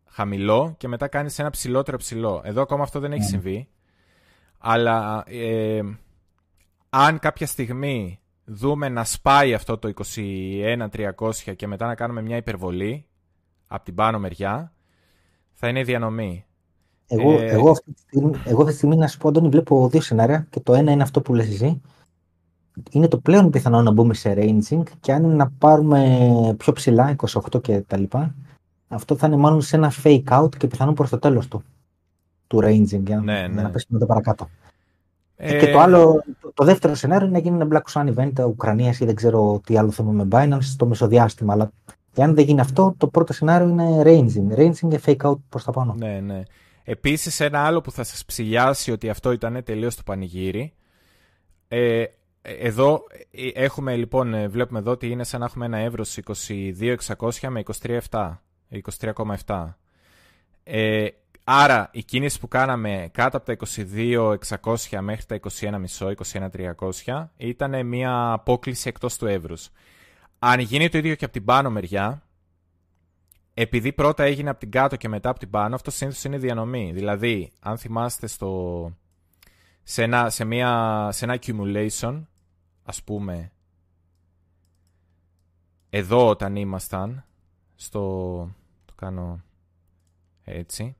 χαμηλό 0.04 0.74
και 0.78 0.88
μετά 0.88 1.08
κάνεις 1.08 1.38
ένα 1.38 1.50
ψηλότερο 1.50 1.96
ψηλό. 1.96 2.42
Εδώ 2.44 2.62
ακόμα 2.62 2.82
αυτό 2.82 3.00
δεν 3.00 3.12
έχει 3.12 3.20
ναι. 3.20 3.28
συμβεί. 3.28 3.68
Αλλά 4.64 5.24
ε, 5.26 5.82
αν 6.90 7.18
κάποια 7.18 7.46
στιγμή 7.46 8.20
δούμε 8.44 8.88
να 8.88 9.04
σπάει 9.04 9.54
αυτό 9.54 9.78
το 9.78 9.92
21-300 11.16 11.56
και 11.56 11.66
μετά 11.66 11.86
να 11.86 11.94
κάνουμε 11.94 12.22
μια 12.22 12.36
υπερβολή 12.36 13.06
από 13.66 13.84
την 13.84 13.94
πάνω 13.94 14.18
μεριά, 14.18 14.72
θα 15.52 15.68
είναι 15.68 15.82
διανομή. 15.82 16.44
Εγώ, 17.06 17.32
ε... 17.32 17.46
εγώ, 17.46 17.70
αυτή 17.70 17.92
τη 17.92 18.00
στιγμή, 18.00 18.32
εγώ 18.44 18.58
αυτή 18.58 18.70
τη 18.70 18.76
στιγμή 18.76 18.96
να 18.96 19.06
σου 19.06 19.18
πω, 19.18 19.28
Αντώνη, 19.28 19.48
βλέπω 19.48 19.88
δύο 19.88 20.00
σενάρια 20.00 20.46
και 20.50 20.60
το 20.60 20.74
ένα 20.74 20.92
είναι 20.92 21.02
αυτό 21.02 21.20
που 21.20 21.34
λες 21.34 21.48
εσύ. 21.48 21.80
Είναι 22.90 23.08
το 23.08 23.18
πλέον 23.18 23.50
πιθανό 23.50 23.82
να 23.82 23.90
μπούμε 23.90 24.14
σε 24.14 24.34
ranging 24.36 24.82
και 25.00 25.12
αν 25.12 25.24
είναι 25.24 25.34
να 25.34 25.50
πάρουμε 25.50 26.54
πιο 26.58 26.72
ψηλά, 26.72 27.14
28 27.52 27.62
και 27.62 27.80
τα 27.80 27.96
λοιπά, 27.96 28.34
αυτό 28.88 29.16
θα 29.16 29.26
είναι 29.26 29.36
μάλλον 29.36 29.60
σε 29.60 29.76
ένα 29.76 29.92
fake 30.02 30.24
out 30.24 30.56
και 30.56 30.66
πιθανόν 30.66 30.94
προς 30.94 31.10
το 31.10 31.18
τέλος 31.18 31.48
του 31.48 31.62
του 32.52 32.60
ranging 32.64 33.02
για, 33.04 33.20
ναι, 33.20 33.46
ναι. 33.46 33.62
να 33.62 33.70
πέσουμε 33.70 33.98
εδώ 33.98 34.06
παρακάτω. 34.06 34.48
Ε... 35.36 35.58
Και 35.58 35.72
το 35.72 35.78
άλλο, 35.78 36.22
το, 36.54 36.64
δεύτερο 36.64 36.94
σενάριο 36.94 37.26
είναι 37.26 37.36
να 37.38 37.42
γίνει 37.42 37.60
ένα 37.60 37.68
Black 37.72 37.92
Sun 37.92 38.14
event 38.14 38.46
Ουκρανίας 38.46 39.00
ή 39.00 39.04
δεν 39.04 39.14
ξέρω 39.14 39.60
τι 39.66 39.76
άλλο 39.76 39.90
θέμα 39.90 40.10
με 40.10 40.28
Binance 40.30 40.62
στο 40.62 40.86
μεσοδιάστημα. 40.86 41.52
Αλλά 41.52 41.72
αν 42.16 42.34
δεν 42.34 42.44
γίνει 42.44 42.60
αυτό, 42.60 42.94
το 42.96 43.06
πρώτο 43.06 43.32
σενάριο 43.32 43.68
είναι 43.68 44.02
ranging. 44.04 44.58
Ranging 44.58 44.88
και 44.88 45.00
fake 45.04 45.30
out 45.30 45.38
προς 45.48 45.64
τα 45.64 45.72
πάνω. 45.72 45.94
Ναι, 45.98 46.20
ναι. 46.20 46.42
Επίσης 46.84 47.40
ένα 47.40 47.60
άλλο 47.60 47.80
που 47.80 47.92
θα 47.92 48.02
σας 48.02 48.24
ψηλιάσει 48.24 48.92
ότι 48.92 49.10
αυτό 49.10 49.32
ήταν 49.32 49.62
τελείως 49.64 49.96
το 49.96 50.02
πανηγύρι. 50.04 50.72
Ε, 51.68 52.04
εδώ 52.42 53.02
ε, 53.30 53.62
έχουμε 53.62 53.96
λοιπόν, 53.96 54.34
ε, 54.34 54.48
βλέπουμε 54.48 54.78
εδώ 54.78 54.90
ότι 54.90 55.10
είναι 55.10 55.24
σαν 55.24 55.40
να 55.40 55.46
έχουμε 55.46 55.64
ένα 55.64 55.78
εύρος 55.78 56.18
22.600 57.16 57.48
με 57.48 57.62
23.7. 58.10 58.38
23,7. 59.46 59.74
Ε, 60.64 61.06
Άρα 61.44 61.88
η 61.92 62.02
κίνηση 62.02 62.40
που 62.40 62.48
κάναμε 62.48 63.10
κάτω 63.12 63.36
από 63.36 63.46
τα 63.46 63.56
22.600 64.60 65.00
μέχρι 65.00 65.24
τα 65.24 65.40
21.500, 65.96 66.14
21.300 67.04 67.26
ήταν 67.36 67.86
μια 67.86 68.32
απόκληση 68.32 68.88
εκτός 68.88 69.16
του 69.16 69.26
εύρους. 69.26 69.68
Αν 70.38 70.60
γίνει 70.60 70.88
το 70.88 70.98
ίδιο 70.98 71.14
και 71.14 71.24
από 71.24 71.32
την 71.32 71.44
πάνω 71.44 71.70
μεριά, 71.70 72.22
επειδή 73.54 73.92
πρώτα 73.92 74.22
έγινε 74.24 74.50
από 74.50 74.58
την 74.58 74.70
κάτω 74.70 74.96
και 74.96 75.08
μετά 75.08 75.30
από 75.30 75.38
την 75.38 75.50
πάνω, 75.50 75.74
αυτό 75.74 75.90
συνήθως 75.90 76.24
είναι 76.24 76.38
διανομή. 76.38 76.92
Δηλαδή, 76.92 77.52
αν 77.60 77.78
θυμάστε 77.78 78.26
στο, 78.26 78.92
σε, 79.82 80.02
ένα, 80.02 80.30
σε, 80.30 80.44
μια, 80.44 81.08
σε 81.12 81.24
ένα 81.24 81.38
accumulation, 81.40 82.22
ας 82.84 83.02
πούμε, 83.02 83.52
εδώ 85.90 86.28
όταν 86.28 86.56
ήμασταν, 86.56 87.24
στο, 87.74 88.00
το 88.84 88.92
κάνω 88.96 89.42
έτσι, 90.44 90.96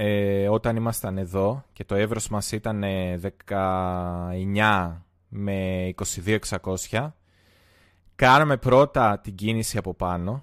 ε, 0.00 0.48
όταν 0.48 0.76
ήμασταν 0.76 1.18
εδώ 1.18 1.64
και 1.72 1.84
το 1.84 1.94
εύρος 1.94 2.28
μας 2.28 2.52
ήταν 2.52 2.82
19 3.46 4.96
με 5.28 5.90
22.600 6.88 7.10
κάναμε 8.14 8.56
πρώτα 8.56 9.18
την 9.18 9.34
κίνηση 9.34 9.78
από 9.78 9.94
πάνω 9.94 10.42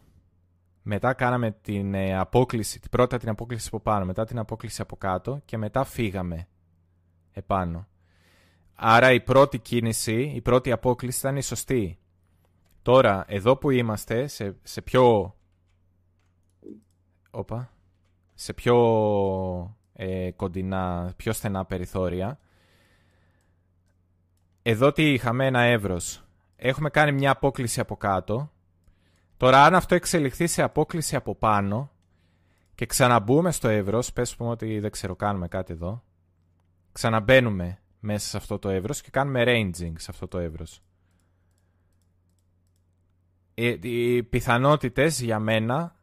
μετά 0.87 1.13
κάναμε 1.13 1.51
την 1.51 1.93
ε, 1.93 2.17
απόκληση, 2.17 2.79
πρώτα 2.91 3.17
την 3.17 3.29
απόκληση 3.29 3.67
από 3.67 3.79
πάνω, 3.79 4.05
μετά 4.05 4.25
την 4.25 4.39
απόκληση 4.39 4.81
από 4.81 4.95
κάτω 4.95 5.41
και 5.45 5.57
μετά 5.57 5.83
φύγαμε 5.83 6.47
επάνω. 7.31 7.87
Άρα 8.75 9.11
η 9.11 9.21
πρώτη 9.21 9.59
κίνηση, 9.59 10.21
η 10.21 10.41
πρώτη 10.41 10.71
απόκληση 10.71 11.19
ήταν 11.19 11.35
η 11.35 11.41
σωστή. 11.41 11.99
Τώρα, 12.81 13.25
εδώ 13.27 13.57
που 13.57 13.69
είμαστε, 13.69 14.27
σε, 14.27 14.57
σε 14.63 14.81
πιο... 14.81 15.35
Όπα 17.31 17.74
σε 18.35 18.53
πιο 18.53 18.75
ε, 19.93 20.31
κοντινά, 20.31 21.13
πιο 21.17 21.33
στενά 21.33 21.65
περιθώρια. 21.65 22.39
Εδώ 24.61 24.91
τι 24.91 25.13
είχαμε, 25.13 25.45
ένα 25.45 25.61
εύρος. 25.61 26.23
Έχουμε 26.55 26.89
κάνει 26.89 27.11
μια 27.11 27.31
απόκληση 27.31 27.79
από 27.79 27.95
κάτω. 27.95 28.51
Τώρα 29.37 29.63
αν 29.63 29.75
αυτό 29.75 29.95
εξελιχθεί 29.95 30.47
σε 30.47 30.61
απόκληση 30.61 31.15
από 31.15 31.35
πάνω 31.35 31.91
και 32.75 32.85
ξαναμπούμε 32.85 33.51
στο 33.51 33.67
εύρος, 33.67 34.13
πες 34.13 34.35
πούμε 34.35 34.49
ότι 34.49 34.79
δεν 34.79 34.91
ξέρω 34.91 35.15
κάνουμε 35.15 35.47
κάτι 35.47 35.73
εδώ, 35.73 36.03
ξαναμπαίνουμε 36.91 37.79
μέσα 37.99 38.27
σε 38.27 38.37
αυτό 38.37 38.59
το 38.59 38.69
εύρος 38.69 39.01
και 39.01 39.09
κάνουμε 39.11 39.43
ranging 39.47 39.93
σε 39.97 40.07
αυτό 40.09 40.27
το 40.27 40.37
εύρος. 40.37 40.81
Οι, 43.53 43.67
οι 43.81 44.23
πιθανότητες 44.23 45.21
για 45.21 45.39
μένα 45.39 45.95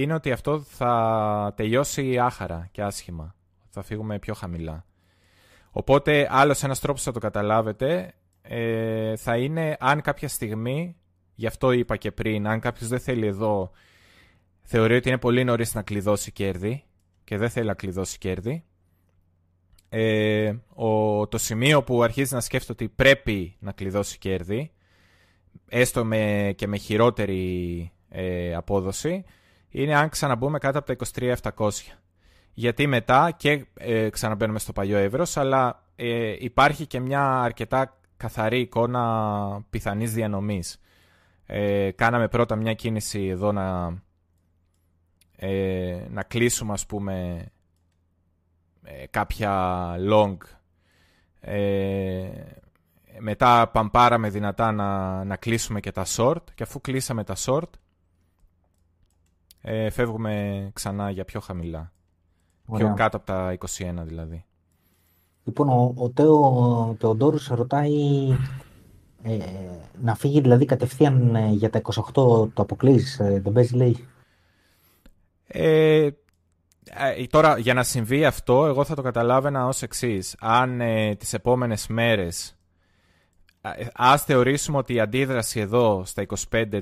είναι 0.00 0.14
ότι 0.14 0.32
αυτό 0.32 0.60
θα 0.60 1.52
τελειώσει 1.56 2.18
άχαρα 2.18 2.68
και 2.70 2.82
άσχημα. 2.82 3.34
Θα 3.70 3.82
φύγουμε 3.82 4.18
πιο 4.18 4.34
χαμηλά. 4.34 4.84
Οπότε 5.70 6.28
άλλος 6.30 6.62
ένας 6.62 6.80
τρόπος 6.80 7.02
θα 7.02 7.12
το 7.12 7.18
καταλάβετε 7.18 8.14
ε, 8.42 9.16
θα 9.16 9.36
είναι 9.36 9.76
αν 9.80 10.00
κάποια 10.00 10.28
στιγμή, 10.28 10.96
γι' 11.34 11.46
αυτό 11.46 11.72
είπα 11.72 11.96
και 11.96 12.12
πριν, 12.12 12.46
αν 12.46 12.60
κάποιος 12.60 12.88
δεν 12.88 13.00
θέλει 13.00 13.26
εδώ, 13.26 13.70
θεωρεί 14.62 14.96
ότι 14.96 15.08
είναι 15.08 15.18
πολύ 15.18 15.44
νωρίς 15.44 15.74
να 15.74 15.82
κλειδώσει 15.82 16.32
κέρδη 16.32 16.84
και 17.24 17.36
δεν 17.36 17.50
θέλει 17.50 17.66
να 17.66 17.74
κλειδώσει 17.74 18.18
κέρδη, 18.18 18.64
ε, 19.88 20.54
ο, 20.74 21.28
το 21.28 21.38
σημείο 21.38 21.82
που 21.82 22.02
αρχίζει 22.02 22.34
να 22.34 22.40
σκέφτεται 22.40 22.84
ότι 22.84 22.92
πρέπει 22.96 23.56
να 23.58 23.72
κλειδώσει 23.72 24.18
κέρδη, 24.18 24.72
έστω 25.68 26.04
με, 26.04 26.52
και 26.56 26.66
με 26.66 26.76
χειρότερη 26.76 27.92
ε, 28.08 28.54
απόδοση, 28.54 29.24
είναι 29.74 29.96
αν 29.96 30.08
ξαναμπούμε 30.08 30.58
κάτω 30.58 30.78
από 30.78 30.96
τα 30.96 31.06
23.700. 31.56 31.68
Γιατί 32.54 32.86
μετά 32.86 33.30
και 33.36 33.66
ε, 33.74 34.08
ξαναμπαίνουμε 34.08 34.58
στο 34.58 34.72
παλιό 34.72 34.96
εύρος, 34.96 35.36
αλλά 35.36 35.82
ε, 35.96 36.36
υπάρχει 36.38 36.86
και 36.86 37.00
μια 37.00 37.42
αρκετά 37.42 37.98
καθαρή 38.16 38.60
εικόνα 38.60 39.64
πιθανής 39.70 40.12
διανομής. 40.12 40.80
Ε, 41.46 41.90
κάναμε 41.90 42.28
πρώτα 42.28 42.56
μια 42.56 42.74
κίνηση 42.74 43.26
εδώ 43.26 43.52
να, 43.52 43.98
ε, 45.36 46.06
να 46.10 46.22
κλείσουμε 46.22 46.72
ας 46.72 46.86
πούμε 46.86 47.44
ε, 48.82 49.06
κάποια 49.10 49.94
long 50.10 50.36
μετά 53.18 53.70
παμπάραμε 53.72 54.28
δυνατά 54.28 54.72
να, 54.72 55.24
να 55.24 55.36
κλείσουμε 55.36 55.80
και 55.80 55.92
τα 55.92 56.04
short 56.16 56.42
και 56.54 56.62
αφού 56.62 56.80
κλείσαμε 56.80 57.24
τα 57.24 57.34
short 57.36 57.70
ε, 59.66 59.90
φεύγουμε 59.90 60.70
ξανά 60.72 61.10
για 61.10 61.24
πιο 61.24 61.40
χαμηλά. 61.40 61.92
Ωραία. 62.66 62.86
Πιο 62.86 62.94
κάτω 62.96 63.16
από 63.16 63.26
τα 63.26 63.56
21 63.58 63.66
δηλαδή. 64.04 64.44
Λοιπόν, 65.44 65.68
ο, 65.68 65.94
ο 65.96 66.10
Τέο 66.10 66.96
Τεοντόρους 66.98 67.48
ρωτάει 67.48 67.92
ε, 69.22 69.38
να 70.00 70.14
φύγει 70.14 70.40
δηλαδή 70.40 70.64
κατευθείαν 70.64 71.34
ε, 71.34 71.48
για 71.48 71.70
τα 71.70 71.80
28 71.82 72.12
το 72.14 72.52
αποκλείς, 72.54 73.18
ε, 73.18 73.40
δεν 73.44 73.52
παίζει 73.52 73.74
λέει; 73.74 74.08
Ε, 75.46 76.10
τώρα 77.30 77.58
για 77.58 77.74
να 77.74 77.82
συμβεί 77.82 78.24
αυτό 78.24 78.66
εγώ 78.66 78.84
θα 78.84 78.94
το 78.94 79.02
καταλάβαινα 79.02 79.66
ως 79.66 79.82
εξής. 79.82 80.36
Αν 80.40 80.80
ε, 80.80 81.14
τις 81.14 81.32
επόμενες 81.32 81.86
μέρες 81.86 82.56
ας 83.94 84.24
θεωρήσουμε 84.24 84.78
ότι 84.78 84.94
η 84.94 85.00
αντίδραση 85.00 85.60
εδώ 85.60 86.02
στα 86.04 86.26
25-200, 86.50 86.80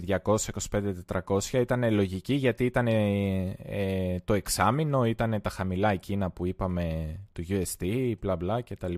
25-400 1.26 1.52
ήταν 1.52 1.92
λογική 1.92 2.34
γιατί 2.34 2.64
ήταν 2.64 2.86
ε, 2.86 4.20
το 4.24 4.34
εξάμεινο, 4.34 5.04
ήταν 5.04 5.40
τα 5.42 5.50
χαμηλά 5.50 5.90
εκείνα 5.90 6.30
που 6.30 6.46
είπαμε 6.46 7.16
του 7.32 7.44
UST, 7.48 8.12
bla 8.24 8.32
bla 8.32 8.60
κτλ. 8.68 8.94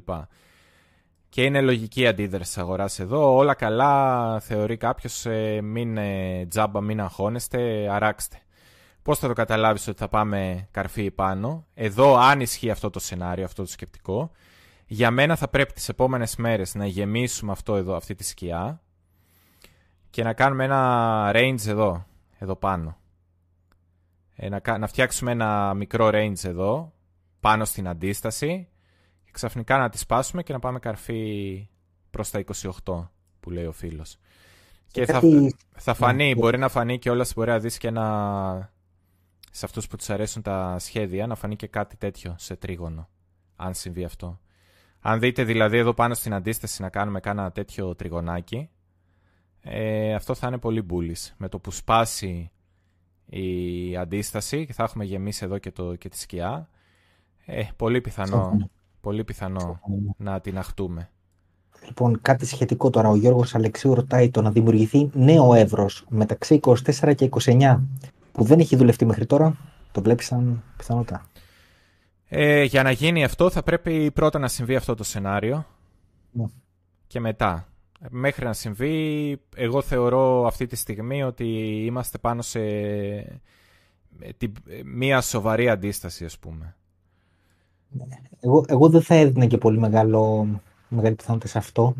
Και 1.28 1.44
είναι 1.44 1.61
λογική 1.61 2.06
αντίδραση 2.06 2.61
αγοράς 2.61 2.98
εδώ. 2.98 3.35
Όλα 3.36 3.55
καλά, 3.55 4.40
θεωρεί 4.40 4.77
κάποιος, 4.77 5.27
ε, 5.27 5.61
μην 5.61 5.97
ε, 5.97 6.47
τζάμπα, 6.48 6.81
μην 6.81 7.01
αγχώνεστε, 7.01 7.89
αράξτε. 7.90 8.39
Πώς 9.02 9.19
θα 9.19 9.28
το 9.28 9.32
καταλάβεις 9.32 9.89
ότι 9.89 9.98
θα 9.98 10.09
πάμε 10.09 10.69
καρφί 10.70 11.11
πάνω; 11.11 11.66
Εδώ, 11.74 12.16
αν 12.16 12.40
ισχύει 12.40 12.70
αυτό 12.70 12.90
το 12.90 12.98
σενάριο, 12.98 13.44
αυτό 13.44 13.62
το 13.62 13.69
σκεπτικό, 13.69 14.31
για 14.86 15.11
μένα 15.11 15.36
θα 15.36 15.48
πρέπει 15.48 15.73
τις 15.73 15.89
επόμενες 15.89 16.36
μέρες 16.36 16.74
να 16.74 16.86
γεμίσουμε 16.86 17.52
αυτό 17.52 17.77
εδώ, 17.77 17.97
αυτή 17.97 18.15
τη 18.15 18.24
σκιά 18.24 18.82
και 20.11 20.23
να 20.23 20.32
κάνουμε 20.32 20.65
ένα 20.65 21.31
range 21.35 21.66
εδώ, 21.66 22.06
εδώ 22.39 22.56
πάνω. 22.56 22.97
Ε, 24.35 24.48
να, 24.48 24.78
να 24.78 24.86
φτιάξουμε 24.86 25.31
ένα 25.31 25.74
μικρό 25.74 26.11
range 26.12 26.44
εδώ, 26.44 26.93
πάνω 27.40 27.65
στην 27.65 27.89
αντίσταση 27.89 28.69
και 29.24 29.31
ξαφνικά 29.32 29.78
να 29.78 29.89
τη 29.89 29.98
σπάσουμε 29.98 30.43
και 30.43 30.52
να 30.52 30.59
πάμε 30.59 30.78
καρφί 30.78 31.69
προς 32.11 32.31
τα 32.31 32.44
28 32.85 33.09
που 33.40 33.51
λέει 33.51 33.66
ο 33.66 33.73
φίλος. 33.73 34.19
Και, 34.86 35.06
θα, 35.06 35.20
θα 35.77 35.94
φανεί, 35.94 36.28
ναι. 36.28 36.35
μπορεί 36.35 36.59
να 36.59 36.69
φανεί 36.69 36.98
και 36.98 37.11
όλας 37.11 37.35
μπορεί 37.35 37.51
να 37.51 37.59
δεις 37.59 37.78
και 37.78 37.89
ένα... 37.89 38.73
Σε 39.51 39.65
αυτούς 39.65 39.86
που 39.86 39.97
τους 39.97 40.11
αρέσουν 40.11 40.43
τα 40.43 40.78
σχέδια, 40.78 41.27
να 41.27 41.35
φανεί 41.35 41.56
και 41.56 41.66
κάτι 41.66 41.97
τέτοιο 41.97 42.35
σε 42.39 42.56
τρίγωνο, 42.56 43.09
αν 43.56 43.74
συμβεί 43.74 44.05
αυτό. 44.05 44.40
Αν 45.07 45.21
δείτε 45.21 45.45
δηλαδή 45.45 45.79
εδώ 45.79 45.95
πάνω 45.95 46.15
στην 46.15 46.35
αντίσταση 46.35 46.83
να 46.83 46.89
κάνουμε 46.89 47.21
κάνα 47.21 47.53
τέτοιο 47.53 47.95
τριγωνάκι, 47.95 48.71
ε, 49.61 50.15
αυτό 50.15 50.35
θα 50.35 50.47
είναι 50.47 50.59
πολύ 50.59 50.83
μπούλης. 50.83 51.35
Με 51.37 51.49
το 51.49 51.59
που 51.59 51.71
σπάσει 51.71 52.51
η 53.27 53.97
αντίσταση, 53.97 54.69
θα 54.73 54.83
έχουμε 54.83 55.05
γεμίσει 55.05 55.45
εδώ 55.45 55.59
και, 55.59 55.71
το, 55.71 55.95
και 55.95 56.09
τη 56.09 56.19
σκιά, 56.19 56.69
ε, 57.45 57.63
πολύ 57.77 58.01
πιθανό, 58.01 58.71
πολύ 59.01 59.25
πιθανό 59.25 59.81
να 60.17 60.41
την 60.41 60.59
αχτούμε. 60.59 61.11
Λοιπόν, 61.87 62.19
κάτι 62.23 62.47
σχετικό 62.47 62.91
τώρα. 62.91 63.09
Ο 63.09 63.17
Γιώργος 63.17 63.55
Αλεξίου 63.55 63.95
ρωτάει 63.95 64.31
το 64.31 64.43
να 64.43 64.51
δημιουργηθεί 64.51 65.11
νέο 65.13 65.55
εύρος 65.55 66.05
μεταξύ 66.09 66.61
24 66.63 67.15
και 67.15 67.29
29 67.31 67.81
που 68.33 68.45
δεν 68.45 68.59
έχει 68.59 68.77
δουλευτεί 68.77 69.05
μέχρι 69.05 69.27
τώρα. 69.27 69.57
Το 69.93 70.03
βλέπεις 70.03 70.27
σαν 70.27 70.63
πιθανότητα. 70.77 71.27
Ε, 72.29 72.63
για 72.63 72.83
να 72.83 72.91
γίνει 72.91 73.25
αυτό 73.25 73.51
θα 73.51 73.63
πρέπει 73.63 74.11
πρώτα 74.11 74.39
να 74.39 74.49
συμβεί 74.49 74.77
αυτό 74.77 74.95
το 74.95 75.05
σενάριο 75.05 75.67
ναι. 76.33 76.45
και 77.07 77.21
μετά. 77.21 77.69
Μέχρι 78.11 78.45
να 78.45 78.53
συμβεί, 78.53 79.39
εγώ 79.57 79.83
θεωρώ 79.83 80.47
αυτή 80.47 80.67
τη 80.67 80.77
στιγμή 80.77 81.23
ότι 81.23 81.45
είμαστε 81.87 82.19
πάνω 82.19 82.43
σε 82.43 82.61
μία 84.85 85.21
σοβαρή 85.21 85.69
αντίσταση, 85.69 86.25
ας 86.25 86.39
πούμε. 86.39 86.75
Εγώ, 88.41 88.65
εγώ 88.69 88.89
δεν 88.89 89.03
θα 89.03 89.15
έδινα 89.15 89.47
και 89.47 89.59
πολύ 89.59 89.79
μεγάλο, 89.79 90.47
μεγάλη 90.89 91.15
πιθανότητα 91.15 91.51
σε 91.51 91.59
αυτό. 91.59 91.95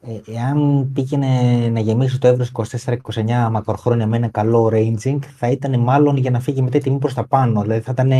Ε, 0.00 0.32
εάν 0.32 0.90
πήγαινε 0.92 1.28
να 1.68 1.80
γεμίσει 1.80 2.18
το 2.18 2.28
εύρος 2.28 2.52
24-29 2.84 3.48
μακροχρόνια 3.50 4.06
με 4.06 4.16
ένα 4.16 4.28
καλό 4.28 4.70
ranging, 4.72 5.18
θα 5.36 5.50
ήταν 5.50 5.80
μάλλον 5.80 6.16
για 6.16 6.30
να 6.30 6.40
φύγει 6.40 6.62
μετά 6.62 6.76
η 6.76 6.80
τιμή 6.80 6.98
προς 6.98 7.14
τα 7.14 7.26
πάνω. 7.26 7.62
Δηλαδή 7.62 7.80
θα 7.80 7.92
ήταν 7.92 8.10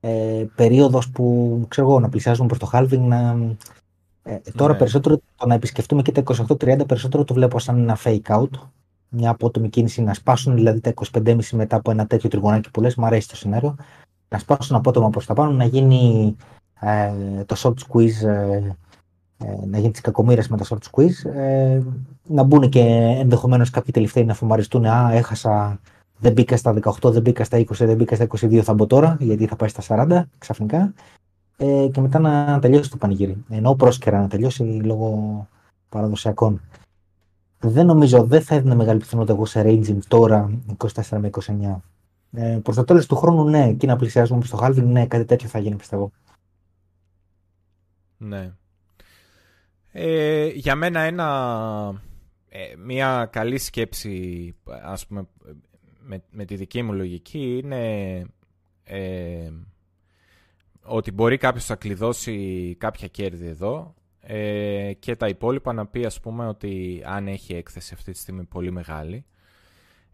ε, 0.00 0.44
περίοδος 0.54 1.10
που 1.10 1.64
ξέρω 1.68 1.88
εγώ, 1.88 2.00
να 2.00 2.08
πλησιάζουμε 2.08 2.48
προς 2.48 2.58
το 2.58 2.70
halving 2.72 3.00
να... 3.00 3.36
Ε, 4.22 4.38
τώρα 4.54 4.72
ναι. 4.72 4.78
περισσότερο 4.78 5.20
το 5.36 5.46
να 5.46 5.54
επισκεφτούμε 5.54 6.02
και 6.02 6.12
τα 6.12 6.22
28-30 6.22 6.86
περισσότερο 6.86 7.24
το 7.24 7.34
βλέπω 7.34 7.58
σαν 7.58 7.78
ένα 7.78 7.98
fake 8.04 8.36
out 8.36 8.48
μια 9.08 9.30
απότομη 9.30 9.68
κίνηση 9.68 10.02
να 10.02 10.14
σπάσουν 10.14 10.54
δηλαδή 10.54 10.80
τα 10.80 10.92
25,5 11.12 11.38
μετά 11.50 11.76
από 11.76 11.90
ένα 11.90 12.06
τέτοιο 12.06 12.28
τριγωνάκι 12.28 12.70
που 12.70 12.80
λες, 12.80 12.94
μου 12.94 13.06
αρέσει 13.06 13.28
το 13.28 13.36
σενάριο 13.36 13.76
να 14.28 14.38
σπάσουν 14.38 14.76
απότομα 14.76 15.10
προς 15.10 15.26
τα 15.26 15.34
πάνω, 15.34 15.50
να 15.50 15.64
γίνει 15.64 16.36
ε, 16.80 17.44
το 17.44 17.56
short 17.58 17.74
squeeze 17.88 18.26
ε, 18.26 18.56
ε, 19.44 19.66
να 19.66 19.78
γίνει 19.78 19.90
τις 19.90 20.00
κακομήρες 20.00 20.48
με 20.48 20.56
το 20.56 20.66
short 20.68 20.90
squeeze 20.90 21.34
ε, 21.34 21.80
να 22.26 22.42
μπουν 22.42 22.68
και 22.68 22.80
ενδεχομένως 23.20 23.70
κάποιοι 23.70 23.92
τελευταίοι 23.92 24.24
να 24.24 24.34
φουμαριστούν 24.34 24.84
α 24.84 25.10
έχασα 25.12 25.80
δεν 26.20 26.32
μπήκα 26.32 26.56
στα 26.56 26.74
18, 26.82 27.12
δεν 27.12 27.22
μπήκα 27.22 27.44
στα 27.44 27.58
20, 27.58 27.64
δεν 27.70 27.96
μπήκα 27.96 28.14
στα 28.14 28.26
22, 28.26 28.58
θα 28.58 28.74
μπω 28.74 28.86
τώρα, 28.86 29.16
γιατί 29.20 29.46
θα 29.46 29.56
πάει 29.56 29.68
στα 29.68 30.06
40 30.08 30.22
ξαφνικά. 30.38 30.92
Ε, 31.56 31.88
και 31.92 32.00
μετά 32.00 32.18
να 32.18 32.58
τελειώσει 32.58 32.90
το 32.90 32.96
πανηγύρι. 32.96 33.44
Ενώ 33.48 33.74
πρόσκαιρα 33.74 34.20
να 34.20 34.28
τελειώσει 34.28 34.62
λόγω 34.62 35.48
παραδοσιακών. 35.88 36.60
Δεν 37.58 37.86
νομίζω, 37.86 38.24
δεν 38.24 38.42
θα 38.42 38.54
έδινε 38.54 38.74
μεγάλη 38.74 38.98
πιθανότητα 38.98 39.34
εγώ 39.34 39.44
σε 39.44 39.62
ranging 39.64 39.98
τώρα 40.08 40.50
24 40.76 41.18
με 41.18 41.30
29. 41.32 41.80
Ε, 42.32 42.58
προς 42.62 42.76
το 42.76 42.84
τέλος 42.84 43.06
του 43.06 43.16
χρόνου, 43.16 43.44
ναι, 43.44 43.64
εκεί 43.64 43.86
να 43.86 43.96
πλησιάζουμε 43.96 44.44
στο 44.44 44.58
halving, 44.62 44.82
ναι, 44.84 45.06
κάτι 45.06 45.24
τέτοιο 45.24 45.48
θα 45.48 45.58
γίνει, 45.58 45.76
πιστεύω. 45.76 46.10
Ναι. 48.16 48.52
Ε, 49.92 50.46
για 50.46 50.74
μένα 50.74 51.00
ένα, 51.00 52.02
ε, 52.48 52.58
μια 52.84 53.28
καλή 53.32 53.58
σκέψη, 53.58 54.54
ας 54.84 55.06
πούμε, 55.06 55.26
με, 56.00 56.22
με 56.30 56.44
τη 56.44 56.56
δική 56.56 56.82
μου 56.82 56.92
λογική 56.92 57.58
είναι 57.58 58.24
ε, 58.84 59.50
ότι 60.82 61.12
μπορεί 61.12 61.36
κάποιος 61.36 61.68
να 61.68 61.76
κλειδώσει 61.76 62.76
κάποια 62.78 63.08
κέρδη 63.08 63.46
εδώ 63.46 63.94
ε, 64.20 64.92
και 64.98 65.16
τα 65.16 65.28
υπόλοιπα 65.28 65.72
να 65.72 65.86
πει 65.86 66.04
ας 66.04 66.20
πούμε 66.20 66.46
ότι 66.48 67.02
αν 67.04 67.28
έχει 67.28 67.54
έκθεση 67.54 67.94
αυτή 67.94 68.12
τη 68.12 68.18
στιγμή 68.18 68.44
πολύ 68.44 68.70
μεγάλη 68.70 69.24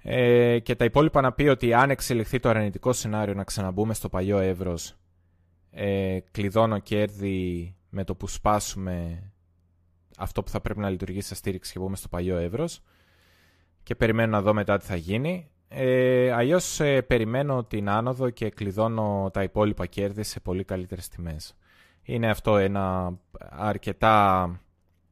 ε, 0.03 0.59
και 0.59 0.75
τα 0.75 0.85
υπόλοιπα 0.85 1.21
να 1.21 1.33
πει 1.33 1.49
ότι 1.49 1.75
αν 1.75 1.91
εξελιχθεί 1.91 2.39
το 2.41 2.49
αρνητικό 2.49 2.93
σενάριο 2.93 3.35
να 3.35 3.45
ξαναμπούμε 3.45 3.95
στο 3.95 4.09
παλιό 4.09 4.39
εύρος 4.39 4.97
ε, 5.71 6.19
κλειδώνω 6.31 6.79
κέρδη 6.79 7.75
με 7.91 8.05
το 8.05 8.15
που 8.15 8.29
σπάσουμε 8.29 9.23
αυτό 10.19 10.43
που 10.43 10.51
θα 10.51 10.61
πρέπει 10.61 10.81
να 10.81 10.91
λειτουργήσει 10.91 11.29
σαν 11.29 11.37
στήριξη 11.37 11.73
και 11.73 11.79
μπούμε 11.79 11.97
στο 11.97 12.09
παλιό 12.09 12.37
εύρος 12.37 12.83
και 13.83 13.95
περιμένω 13.95 14.31
να 14.31 14.43
δω 14.43 14.55
μετά 14.55 14.79
τι 14.79 14.85
θα 14.85 14.97
γίνει 14.97 15.51
ε, 15.69 16.33
Αλλιώς 16.33 16.81
ε, 16.81 17.03
περιμένω 17.03 17.65
την 17.65 17.89
άνοδο 17.89 18.31
και 18.31 18.51
κλειδώνω 18.51 19.31
τα 19.33 19.43
υπόλοιπα 19.43 19.87
κέρδη 19.87 20.23
σε 20.23 20.41
πολύ 20.41 20.65
καλύτερες 20.65 21.09
τιμές. 21.09 21.57
Είναι 22.03 22.31
αυτό 22.31 22.57
ένα 22.57 23.13
αρκετά 23.51 24.51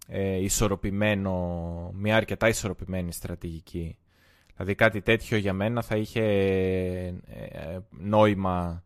ε, 0.07 0.43
ισορροπημένο, 0.43 1.91
μια 1.95 2.17
αρκετά 2.17 2.49
ισορροπημένη 2.49 3.13
στρατηγική. 3.13 3.99
Δηλαδή 4.57 4.75
κάτι 4.75 5.01
τέτοιο 5.01 5.37
για 5.37 5.53
μένα 5.53 5.83
θα 5.83 5.97
είχε 5.97 6.23
ε, 7.27 7.79
νόημα 7.91 8.83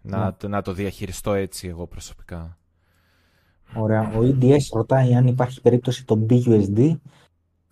να, 0.00 0.36
ναι. 0.42 0.48
να 0.48 0.62
το 0.62 0.72
διαχειριστώ 0.72 1.32
έτσι 1.32 1.68
εγώ 1.68 1.86
προσωπικά. 1.86 2.58
Ωραία. 3.74 4.12
Ο 4.16 4.20
EDS 4.20 4.60
ρωτάει 4.72 5.14
αν 5.14 5.26
υπάρχει 5.26 5.60
περίπτωση 5.60 6.04
το 6.04 6.26
BUSD 6.30 6.96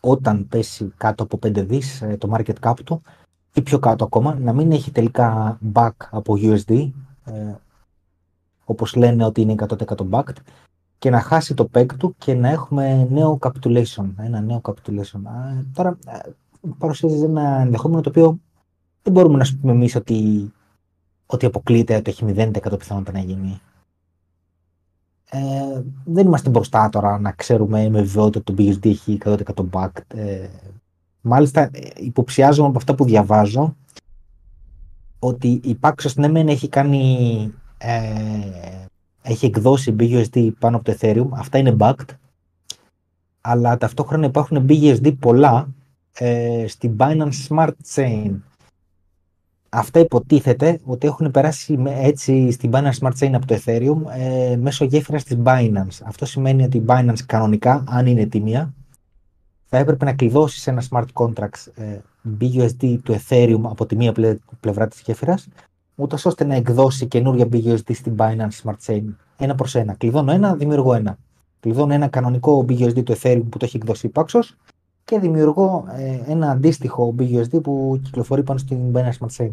όταν 0.05 0.49
πέσει 0.49 0.93
κάτω 0.97 1.23
από 1.23 1.39
5 1.43 1.66
δις 1.66 2.03
ε, 2.03 2.16
το 2.16 2.35
market 2.37 2.55
cap 2.61 2.74
του 2.85 3.03
ή 3.55 3.62
πιο 3.62 3.79
κάτω 3.79 4.05
ακόμα, 4.05 4.35
να 4.35 4.53
μην 4.53 4.73
έχει 4.73 4.91
τελικά 4.91 5.59
back 5.73 5.91
από 6.11 6.35
USD, 6.39 6.91
ε, 7.24 7.55
όπως 8.65 8.95
λένε 8.95 9.24
ότι 9.24 9.41
είναι 9.41 9.55
100% 9.59 10.09
backed, 10.11 10.37
και 11.03 11.11
να 11.11 11.20
χάσει 11.20 11.55
το 11.55 11.69
peg 11.74 11.87
του 11.99 12.15
και 12.19 12.35
να 12.35 12.49
έχουμε 12.49 13.09
νέο 13.11 13.39
capitulation, 13.41 14.07
ένα 14.16 14.41
νέο 14.41 14.61
capitulation. 14.62 15.20
Ε, 15.24 15.65
τώρα 15.74 15.99
ε, 16.07 16.19
παρουσιάζει 16.79 17.23
ένα 17.24 17.61
ενδεχόμενο 17.61 18.01
το 18.01 18.09
οποίο 18.09 18.39
δεν 19.03 19.12
μπορούμε 19.12 19.37
να 19.37 19.45
σου 19.45 19.59
πούμε 19.59 19.73
εμείς 19.73 19.95
ότι, 19.95 20.53
ότι 21.27 21.47
αποκλείεται 21.47 21.97
ότι 21.97 22.11
έχει 22.11 22.24
0% 22.27 22.79
πιθανότητα 22.79 23.12
να 23.12 23.24
γίνει. 23.24 23.61
Ε, 25.35 25.83
δεν 26.05 26.27
είμαστε 26.27 26.51
μπροστά 26.51 26.89
τώρα 26.89 27.19
να 27.19 27.33
ξέρουμε 27.33 27.89
με 27.89 28.03
βεβαιότητα 28.03 28.39
ότι 28.39 28.55
το 28.55 28.63
BSD 28.63 28.91
έχει 28.91 29.19
100% 29.25 29.37
back. 29.71 29.91
Ε, 30.09 30.49
μάλιστα, 31.21 31.61
ε, 31.61 31.91
υποψιάζομαι 31.97 32.69
από 32.69 32.79
αυτά 32.79 32.95
που 32.95 33.05
διαβάζω 33.05 33.77
ότι 35.19 35.61
η 35.65 35.79
Paxos 35.81 36.15
ναι 36.15 36.29
μεν 36.29 36.49
έχει 36.49 36.69
κάνει 36.69 37.55
ε, 37.79 38.87
έχει 39.23 39.47
εκδώσει 39.47 39.97
BUSD 39.99 40.51
πάνω 40.59 40.77
από 40.77 40.85
το 40.85 40.97
Ethereum, 41.01 41.29
αυτά 41.31 41.59
είναι 41.59 41.77
backed 41.79 42.17
αλλά 43.41 43.77
ταυτόχρονα 43.77 44.27
υπάρχουν 44.27 44.67
BUSD 44.69 45.15
πολλά 45.19 45.69
ε, 46.13 46.65
στην 46.69 46.97
Binance 46.99 47.47
Smart 47.49 47.73
Chain 47.95 48.31
Αυτά 49.74 50.01
υποτίθεται 50.01 50.81
ότι 50.85 51.07
έχουν 51.07 51.31
περάσει 51.31 51.78
έτσι 51.86 52.51
στην 52.51 52.70
Binance 52.74 52.99
Smart 53.01 53.12
Chain 53.19 53.31
από 53.32 53.47
το 53.47 53.59
Ethereum 53.65 53.97
ε, 54.16 54.57
μέσω 54.57 54.85
γέφυρας 54.85 55.24
της 55.24 55.36
Binance. 55.44 56.01
Αυτό 56.05 56.27
σημαίνει 56.27 56.62
ότι 56.62 56.77
η 56.77 56.85
Binance 56.86 57.19
κανονικά, 57.27 57.85
αν 57.89 58.07
είναι 58.07 58.27
τιμία, 58.27 58.74
θα 59.66 59.78
έπρεπε 59.78 60.05
να 60.05 60.12
κλειδώσει 60.12 60.61
σε 60.61 60.70
ένα 60.70 60.82
smart 60.90 61.07
contract 61.12 61.66
ε, 61.74 61.99
BUSD 62.40 62.99
του 63.03 63.16
Ethereum 63.28 63.61
από 63.62 63.86
τη 63.86 63.97
μία 63.97 64.15
πλευρά 64.61 64.89
της 64.89 65.01
γέφυρας, 65.01 65.49
ούτως 65.94 66.24
ώστε 66.24 66.44
να 66.44 66.55
εκδώσει 66.55 67.07
καινούργια 67.07 67.49
BUSD 67.53 67.94
στην 67.94 68.15
Binance 68.19 68.62
Smart 68.62 68.86
Chain 68.86 69.03
ένα 69.36 69.55
προς 69.55 69.74
ένα. 69.74 69.94
Κλειδώνω 69.94 70.32
ένα, 70.32 70.55
δημιουργώ 70.55 70.94
ένα. 70.94 71.19
Κλειδώνω 71.61 71.94
ένα 71.94 72.09
κανονικό 72.09 72.65
BUSD 72.69 73.03
του 73.05 73.16
Ethereum 73.16 73.43
που 73.49 73.59
το 73.59 73.65
έχει 73.65 73.77
εκδώσει 73.77 74.07
η 74.07 74.12
Paxos 74.15 74.49
και 75.05 75.19
δημιουργώ 75.19 75.85
ε, 75.89 76.20
ένα 76.27 76.51
αντίστοιχο 76.51 77.15
BUSD 77.19 77.62
που 77.62 78.01
κυκλοφορεί 78.03 78.43
πάνω 78.43 78.59
στην 78.59 78.93
Binance 78.95 79.19
Smart 79.19 79.37
Chain. 79.37 79.51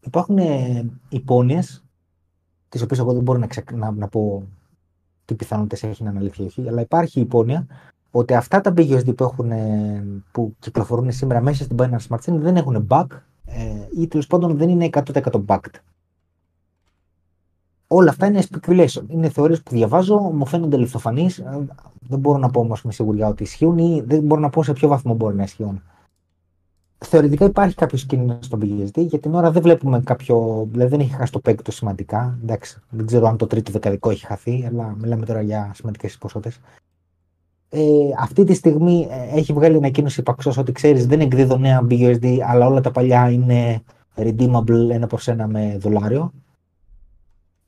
Υπάρχουν 0.00 0.38
ε, 0.38 0.90
υπόνοιες, 1.08 1.84
τις 2.68 2.82
οποίες 2.82 2.98
εγώ 2.98 3.12
δεν 3.12 3.22
μπορώ 3.22 3.38
να, 3.38 3.48
να, 3.72 3.90
να 3.90 4.08
πω 4.08 4.42
τι 5.24 5.34
πιθανότητες 5.34 5.82
έχει 5.82 6.02
να 6.02 6.10
αναλυθεί 6.10 6.42
όχι, 6.42 6.68
αλλά 6.68 6.80
υπάρχει 6.80 7.20
υπόνοια 7.20 7.66
ότι 8.10 8.34
αυτά 8.34 8.60
τα 8.60 8.72
BUSD 8.76 9.16
που, 9.16 9.24
έχουν, 9.24 9.50
ε, 9.50 10.04
που 10.32 10.54
κυκλοφορούν 10.58 11.12
σήμερα 11.12 11.40
μέσα 11.40 11.64
στην 11.64 11.76
Binance 11.80 12.06
Smart 12.08 12.18
Chain 12.18 12.38
δεν 12.38 12.56
έχουν 12.56 12.86
bug 12.90 13.06
ε, 13.44 14.00
ή 14.00 14.06
τέλος 14.06 14.26
πάντων 14.26 14.56
δεν 14.56 14.68
είναι 14.68 14.88
100% 14.92 15.44
backed. 15.46 15.74
Όλα 17.92 18.10
αυτά 18.10 18.26
είναι 18.26 18.42
speculation. 18.50 19.02
Είναι 19.08 19.28
θεωρίες 19.28 19.62
που 19.62 19.74
διαβάζω, 19.74 20.18
μου 20.18 20.46
φαίνονται 20.46 20.76
λιθοφανείς. 20.76 21.38
Ε, 21.38 21.66
δεν 22.00 22.18
μπορώ 22.18 22.38
να 22.38 22.50
πω 22.50 22.60
όμως 22.60 22.82
με 22.82 22.92
σιγουριά 22.92 23.28
ότι 23.28 23.42
ισχύουν 23.42 23.78
ή 23.78 24.02
δεν 24.06 24.22
μπορώ 24.22 24.40
να 24.40 24.50
πω 24.50 24.62
σε 24.62 24.72
ποιο 24.72 24.88
βαθμό 24.88 25.14
μπορεί 25.14 25.36
να 25.36 25.42
ισχύουν. 25.42 25.82
Θεωρητικά 26.98 27.44
υπάρχει 27.44 27.74
κάποιος 27.74 28.04
κίνδυνος 28.04 28.44
στο 28.44 28.58
BSD, 28.62 29.06
για 29.06 29.18
την 29.18 29.34
ώρα 29.34 29.50
δεν 29.50 29.62
βλέπουμε 29.62 30.00
κάποιο. 30.00 30.66
Δηλαδή 30.70 30.90
δεν 30.90 31.00
έχει 31.00 31.10
χάσει 31.10 31.32
το 31.32 31.38
παίκτο 31.38 31.72
σημαντικά. 31.72 32.38
Εντάξει, 32.42 32.80
δεν 32.90 33.06
ξέρω 33.06 33.26
αν 33.26 33.36
το 33.36 33.46
τρίτο 33.46 33.72
δεκαδικό 33.72 34.10
έχει 34.10 34.26
χαθεί, 34.26 34.64
αλλά 34.66 34.96
μιλάμε 35.00 35.26
τώρα 35.26 35.40
για 35.40 35.70
σημαντικές 35.74 36.18
ποσότητες. 36.18 36.60
Ε, 37.68 37.80
αυτή 38.18 38.44
τη 38.44 38.54
στιγμή 38.54 39.08
ε, 39.10 39.38
έχει 39.38 39.52
βγάλει 39.52 39.76
ανακοίνωση 39.76 40.22
παξός 40.22 40.56
ότι 40.56 40.72
ξέρεις 40.72 41.06
δεν 41.06 41.20
εκδίδω 41.20 41.56
νέα 41.56 41.86
BUSD, 41.90 42.38
αλλά 42.46 42.66
όλα 42.66 42.80
τα 42.80 42.90
παλιά 42.90 43.30
είναι 43.30 43.82
redeemable 44.16 44.88
ένα 44.90 45.06
προς 45.06 45.28
ένα 45.28 45.46
με 45.46 45.76
δολάριο. 45.80 46.32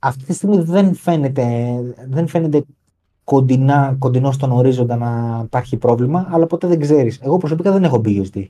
Αυτή 0.05 0.23
τη 0.23 0.33
στιγμή 0.33 0.57
δεν 0.57 0.95
φαίνεται, 0.95 1.77
δεν 2.07 2.27
φαίνεται 2.27 2.65
κοντινά, 3.23 3.95
κοντινό 3.99 4.31
στον 4.31 4.51
ορίζοντα 4.51 4.95
να 4.95 5.41
υπάρχει 5.43 5.77
πρόβλημα, 5.77 6.27
αλλά 6.29 6.47
ποτέ 6.47 6.67
δεν 6.67 6.79
ξέρεις. 6.79 7.19
Εγώ 7.21 7.37
προσωπικά 7.37 7.71
δεν 7.71 7.83
έχω 7.83 8.01
BUSD. 8.05 8.45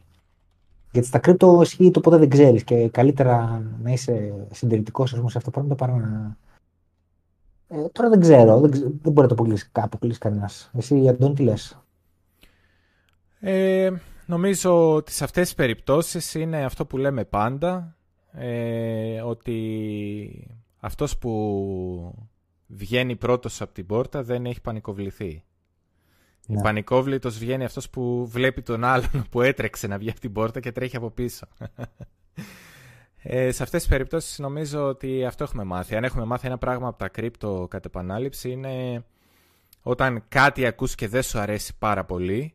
Γιατί 0.91 1.07
στα 1.07 1.19
κρύπτο 1.19 1.59
ισχύει 1.61 1.91
το 1.91 1.99
ποτέ 1.99 2.17
δεν 2.17 2.30
ξέρεις 2.30 2.63
και 2.63 2.89
καλύτερα 2.89 3.63
να 3.81 3.91
είσαι 3.91 4.34
συντηρητικός 4.51 5.09
σε 5.09 5.21
αυτό 5.25 5.39
το 5.39 5.49
πράγμα 5.49 5.75
παρά 5.75 5.95
να. 5.95 6.38
Ε, 7.67 7.88
τώρα 7.91 8.09
δεν 8.09 8.19
ξέρω, 8.19 8.59
δεν, 8.59 8.71
δεν 9.01 9.11
μπορεί 9.11 9.27
να 9.27 9.35
το 9.35 9.43
αποκλείσει, 9.73 10.17
κανένας. 10.17 10.71
Εσύ, 10.73 11.07
Αντώνη, 11.07 11.34
τι 11.34 11.43
λες; 11.43 11.80
Ε, 13.39 13.91
νομίζω 14.25 14.93
ότι 14.93 15.11
σε 15.11 15.23
αυτές 15.23 15.43
τις 15.43 15.55
περιπτώσεις 15.55 16.34
είναι 16.34 16.63
αυτό 16.63 16.85
που 16.85 16.97
λέμε 16.97 17.23
πάντα, 17.23 17.95
ε, 18.31 19.21
ότι 19.21 19.57
αυτός 20.84 21.18
που 21.18 22.27
βγαίνει 22.68 23.15
πρώτος 23.15 23.61
από 23.61 23.73
την 23.73 23.85
πόρτα 23.85 24.23
δεν 24.23 24.45
έχει 24.45 24.61
πανικοβληθεί. 24.61 25.43
Ναι. 26.47 26.61
Πανικόβλητος 26.61 27.38
βγαίνει 27.38 27.64
αυτός 27.64 27.89
που 27.89 28.27
βλέπει 28.27 28.61
τον 28.61 28.84
άλλον 28.84 29.26
που 29.30 29.41
έτρεξε 29.41 29.88
να 29.88 29.97
βγει 29.97 30.10
από 30.10 30.19
την 30.19 30.31
πόρτα 30.31 30.60
και 30.60 30.72
τρέχει 30.72 30.95
από 30.95 31.10
πίσω. 31.10 31.47
Ε, 33.26 33.51
σε 33.51 33.64
αυτές 33.64 33.81
τις 33.81 33.89
περιπτώσεις 33.89 34.39
νομίζω 34.39 34.88
ότι 34.88 35.26
αυτό 35.26 35.43
έχουμε 35.43 35.64
μάθει. 35.64 35.95
Αν 35.95 36.03
έχουμε 36.03 36.26
μάθει 36.26 36.47
ένα 36.47 36.57
πράγμα 36.57 36.88
από 36.88 36.97
τα 36.97 37.07
κρύπτο 37.07 37.68
κατ' 37.69 37.85
επανάληψη 37.85 38.49
είναι 38.49 39.05
όταν 39.81 40.23
κάτι 40.27 40.65
ακούς 40.65 40.95
και 40.95 41.07
δεν 41.07 41.23
σου 41.23 41.39
αρέσει 41.39 41.77
πάρα 41.77 42.05
πολύ 42.05 42.53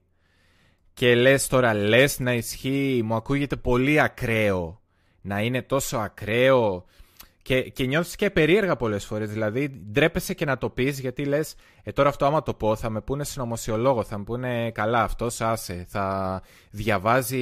και 0.93 1.15
λες 1.15 1.47
τώρα 1.47 1.75
λες 1.75 2.19
να 2.19 2.35
ισχύει, 2.35 3.01
μου 3.05 3.15
ακούγεται 3.15 3.57
πολύ 3.57 4.01
ακραίο 4.01 4.81
να 5.21 5.41
είναι 5.41 5.63
τόσο 5.63 5.97
ακραίο 5.97 6.85
και, 7.49 7.63
και 7.63 7.87
νιώθεις 7.87 8.17
και 8.17 8.31
περίεργα 8.31 8.77
πολλές 8.77 9.05
φορές. 9.05 9.31
Δηλαδή, 9.31 9.69
ντρέπεσαι 9.69 10.35
και 10.35 10.45
να 10.45 10.59
το 10.59 10.71
πεις, 10.71 11.01
γιατί 11.01 11.25
λες, 11.25 11.55
ε, 11.83 11.93
τώρα 11.93 12.09
αυτό 12.09 12.27
άμα 12.27 12.43
το 12.43 12.55
πω, 12.55 12.77
θα 12.77 12.91
με 12.91 13.01
πούνε 13.01 13.25
συνωμοσιολόγο, 13.25 14.03
θα 14.05 14.19
με 14.19 14.25
πούνε 14.25 14.71
καλά, 14.71 15.03
αυτός 15.03 15.41
άσε. 15.41 15.85
Θα 15.89 16.43
διαβάζει 16.71 17.41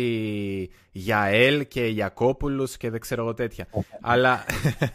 για 0.92 1.24
ΕΛ 1.24 1.66
και 1.66 1.86
για 1.86 2.08
κόπουλου 2.08 2.66
και 2.78 2.90
δεν 2.90 3.00
ξέρω 3.00 3.22
εγώ 3.22 3.34
τέτοια. 3.34 3.66
αλλά 4.00 4.44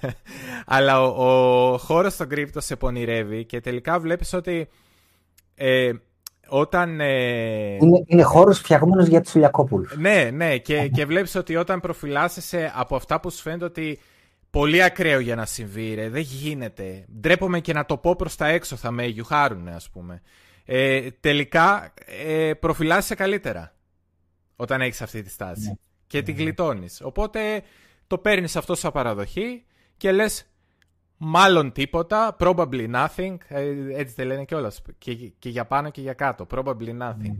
αλλά 0.75 1.01
ο, 1.01 1.71
ο 1.71 1.77
χώρος 1.77 2.13
στον 2.13 2.27
κρύπτο 2.27 2.61
σε 2.61 2.75
πονηρεύει 2.75 3.45
και 3.45 3.61
τελικά 3.61 3.99
βλέπεις 3.99 4.33
ότι. 4.33 4.67
Ε, 5.55 5.91
όταν. 6.47 6.99
Ε... 6.99 7.75
Είναι, 7.79 8.03
είναι 8.05 8.23
χώρος 8.23 8.59
φτιαγμένος 8.59 9.07
για 9.07 9.21
τους 9.21 9.33
Ιλιακόπουλου. 9.33 9.87
Ναι, 9.97 10.29
ναι, 10.33 10.57
και, 10.57 10.87
και 10.87 11.05
βλέπεις 11.05 11.35
ότι 11.35 11.55
όταν 11.55 11.79
προφυλάσσεσαι 11.79 12.71
από 12.75 12.95
αυτά 12.95 13.19
που 13.19 13.29
σου 13.29 13.41
φαίνεται 13.41 13.65
ότι 13.65 13.99
πολύ 14.51 14.83
ακραίο 14.83 15.19
για 15.19 15.35
να 15.35 15.45
συμβεί, 15.45 15.93
ρε. 15.93 16.09
Δεν 16.09 16.21
γίνεται. 16.21 17.05
Ντρέπομαι 17.19 17.59
και 17.59 17.73
να 17.73 17.85
το 17.85 17.97
πω 17.97 18.15
προς 18.15 18.35
τα 18.35 18.47
έξω, 18.47 18.75
θα 18.75 18.91
με 18.91 19.05
γιουχάρουν, 19.05 19.67
ας 19.67 19.89
πούμε. 19.89 20.21
Ε, 20.65 21.11
τελικά 21.11 21.93
ε, 22.05 22.53
προφυλάσσεσαι 22.53 23.15
καλύτερα 23.15 23.75
όταν 24.55 24.81
έχεις 24.81 25.01
αυτή 25.01 25.21
τη 25.21 25.29
στάση. 25.29 25.67
Ναι. 25.67 25.73
Και 26.07 26.17
ναι. 26.17 26.23
την 26.23 26.35
γλιτώνεις. 26.35 27.01
Οπότε 27.01 27.63
το 28.07 28.17
παίρνεις 28.17 28.55
αυτό 28.55 28.75
σαν 28.75 28.91
παραδοχή 28.91 29.65
και 29.97 30.11
λες. 30.11 30.45
Μάλλον 31.23 31.71
τίποτα, 31.71 32.35
probably 32.39 32.91
nothing, 32.95 33.37
ε, 33.47 33.69
έτσι 33.93 34.13
δεν 34.15 34.27
λένε 34.27 34.45
κιόλας. 34.45 34.81
Και, 34.97 35.13
και 35.15 35.49
για 35.49 35.65
πάνω 35.65 35.89
και 35.89 36.01
για 36.01 36.13
κάτω, 36.13 36.47
probably 36.49 36.99
nothing. 37.01 37.15
Ναι. 37.17 37.37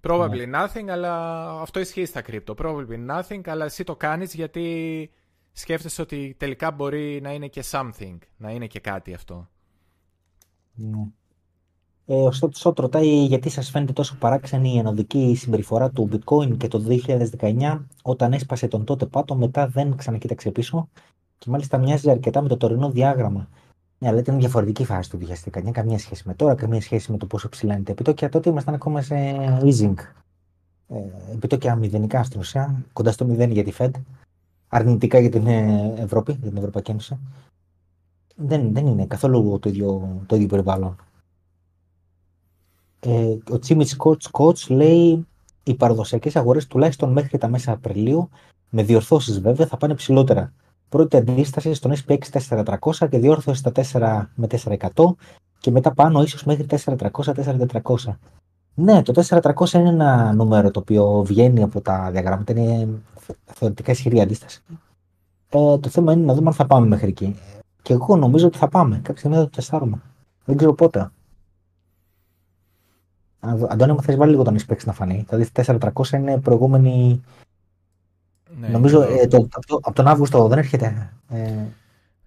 Probably 0.00 0.54
nothing, 0.54 0.88
αλλά 0.88 1.44
αυτό 1.60 1.80
ισχύει 1.80 2.04
στα 2.04 2.20
κρύπτο. 2.20 2.54
Probably 2.58 3.06
nothing, 3.10 3.40
αλλά 3.46 3.64
εσύ 3.64 3.84
το 3.84 3.96
κάνεις 3.96 4.34
γιατί 4.34 5.10
σκέφτεσαι 5.52 6.02
ότι 6.02 6.34
τελικά 6.38 6.70
μπορεί 6.70 7.20
να 7.22 7.32
είναι 7.32 7.46
και 7.46 7.64
something, 7.70 8.18
να 8.36 8.50
είναι 8.50 8.66
και 8.66 8.80
κάτι 8.80 9.14
αυτό; 9.14 9.48
Ναι. 10.74 11.06
Ε, 12.06 12.14
ο 12.14 12.32
Σότ 12.32 12.78
ρωτάει 12.78 13.24
γιατί 13.24 13.48
σας 13.48 13.70
φαίνεται 13.70 13.92
τόσο 13.92 14.16
παράξενη 14.18 14.74
η 14.74 14.78
ενωδική 14.78 15.34
συμπεριφορά 15.34 15.90
του 15.90 16.08
bitcoin 16.12 16.56
και 16.56 16.68
το 16.68 16.84
2019 17.40 17.78
όταν 18.02 18.32
έσπασε 18.32 18.68
τον 18.68 18.84
τότε 18.84 19.06
πάτο 19.06 19.34
μετά 19.34 19.66
δεν 19.68 19.96
ξανακοίταξε 19.96 20.50
πίσω 20.50 20.88
και 21.38 21.50
μάλιστα 21.50 21.78
μοιάζει 21.78 22.10
αρκετά 22.10 22.42
με 22.42 22.48
το 22.48 22.56
τωρινό 22.56 22.90
διάγραμμα. 22.90 23.48
Ναι, 23.98 24.08
αλλά 24.08 24.18
ήταν 24.18 24.38
διαφορετική 24.38 24.84
φάση 24.84 25.10
του 25.10 25.18
2019, 25.52 25.70
καμία 25.70 25.98
σχέση 25.98 26.22
με 26.26 26.34
τώρα, 26.34 26.54
καμία 26.54 26.80
σχέση 26.80 27.10
με 27.12 27.18
το 27.18 27.26
πόσο 27.26 27.48
ψηλά 27.48 27.74
είναι 27.74 27.82
τα 27.82 27.92
επιτόκια. 27.92 28.28
Τότε 28.28 28.50
ήμασταν 28.50 28.74
ακόμα 28.74 29.02
σε 29.02 29.14
easing. 29.62 29.94
Ε, 30.88 30.98
επιτόκια 31.32 31.74
μηδενικά 31.76 32.22
στην 32.22 32.40
ουσία, 32.40 32.84
κοντά 32.92 33.12
στο 33.12 33.24
μηδέν 33.24 33.50
για 33.50 33.64
τη 33.64 33.72
Fed 33.78 33.90
αρνητικά 34.74 35.18
για 35.18 35.30
την 35.30 35.46
ε, 35.46 35.94
Ευρώπη, 35.96 36.32
για 36.40 36.48
την 36.48 36.58
Ευρωπαϊκή 36.58 36.90
Ένωση. 36.90 37.18
Δεν, 38.36 38.72
δεν 38.72 38.86
είναι 38.86 39.06
καθόλου 39.06 39.58
το 39.58 39.68
ίδιο, 39.68 40.20
το 40.26 40.36
ίδιο 40.36 40.48
περιβάλλον. 40.48 40.96
Ε, 43.00 43.36
ο 43.50 43.58
Τσίμιτ 43.58 43.88
Κότς 44.30 44.68
λέει 44.68 45.26
οι 45.62 45.74
παραδοσιακές 45.74 46.36
αγορές 46.36 46.66
τουλάχιστον 46.66 47.12
μέχρι 47.12 47.38
τα 47.38 47.48
μέσα 47.48 47.72
Απριλίου, 47.72 48.28
με 48.70 48.82
διορθώσεις 48.82 49.40
βέβαια, 49.40 49.66
θα 49.66 49.76
πάνε 49.76 49.94
ψηλότερα. 49.94 50.52
Πρώτη 50.88 51.16
αντίσταση 51.16 51.74
στον 51.74 51.92
SPX 51.94 52.18
4400 52.48 53.08
και 53.10 53.18
διόρθωση 53.18 53.58
στα 53.58 53.72
4 53.74 54.26
με 54.34 54.46
4100 54.64 55.14
και 55.58 55.70
μετά 55.70 55.94
πάνω 55.94 56.22
ίσως 56.22 56.44
μέχρι 56.44 56.66
4300-4400. 56.68 58.16
Ναι, 58.74 59.02
το 59.02 59.22
4300 59.28 59.72
είναι 59.72 59.88
ένα 59.88 60.32
νούμερο 60.32 60.70
το 60.70 60.80
οποίο 60.80 61.22
βγαίνει 61.26 61.62
από 61.62 61.80
τα 61.80 62.10
διαγράμματα. 62.10 62.52
Είναι 62.52 62.88
θεωρητικά 63.44 63.92
ισχυρή 63.92 64.20
αντίσταση. 64.20 64.62
Ε, 65.48 65.78
το 65.78 65.88
θέμα 65.88 66.12
είναι 66.12 66.24
να 66.24 66.34
δούμε 66.34 66.48
αν 66.48 66.54
θα 66.54 66.66
πάμε 66.66 66.86
μέχρι 66.86 67.08
εκεί. 67.08 67.36
Και 67.82 67.92
εγώ 67.92 68.16
νομίζω 68.16 68.46
ότι 68.46 68.58
θα 68.58 68.68
πάμε. 68.68 68.96
Κάποια 68.96 69.16
στιγμή 69.16 69.36
θα 69.36 69.42
το 69.42 69.50
τεστάρουμε. 69.50 70.02
Δεν 70.44 70.56
ξέρω 70.56 70.74
πότε. 70.74 71.10
Αντώνη, 73.68 73.92
μου 73.92 74.02
θες 74.02 74.16
βάλει 74.16 74.30
λίγο 74.30 74.42
τον 74.42 74.54
Ισπέξ 74.54 74.84
να 74.84 74.92
φανεί. 74.92 75.24
Δηλαδή 75.28 75.50
4300 75.54 76.10
είναι 76.12 76.40
προηγούμενη. 76.40 77.20
Ναι, 78.60 78.68
νομίζω 78.68 79.02
ε, 79.02 79.26
το, 79.26 79.36
από, 79.36 79.76
από, 79.76 79.92
τον 79.92 80.06
Αύγουστο 80.06 80.48
δεν 80.48 80.58
έρχεται. 80.58 81.12
Ε, 81.28 81.52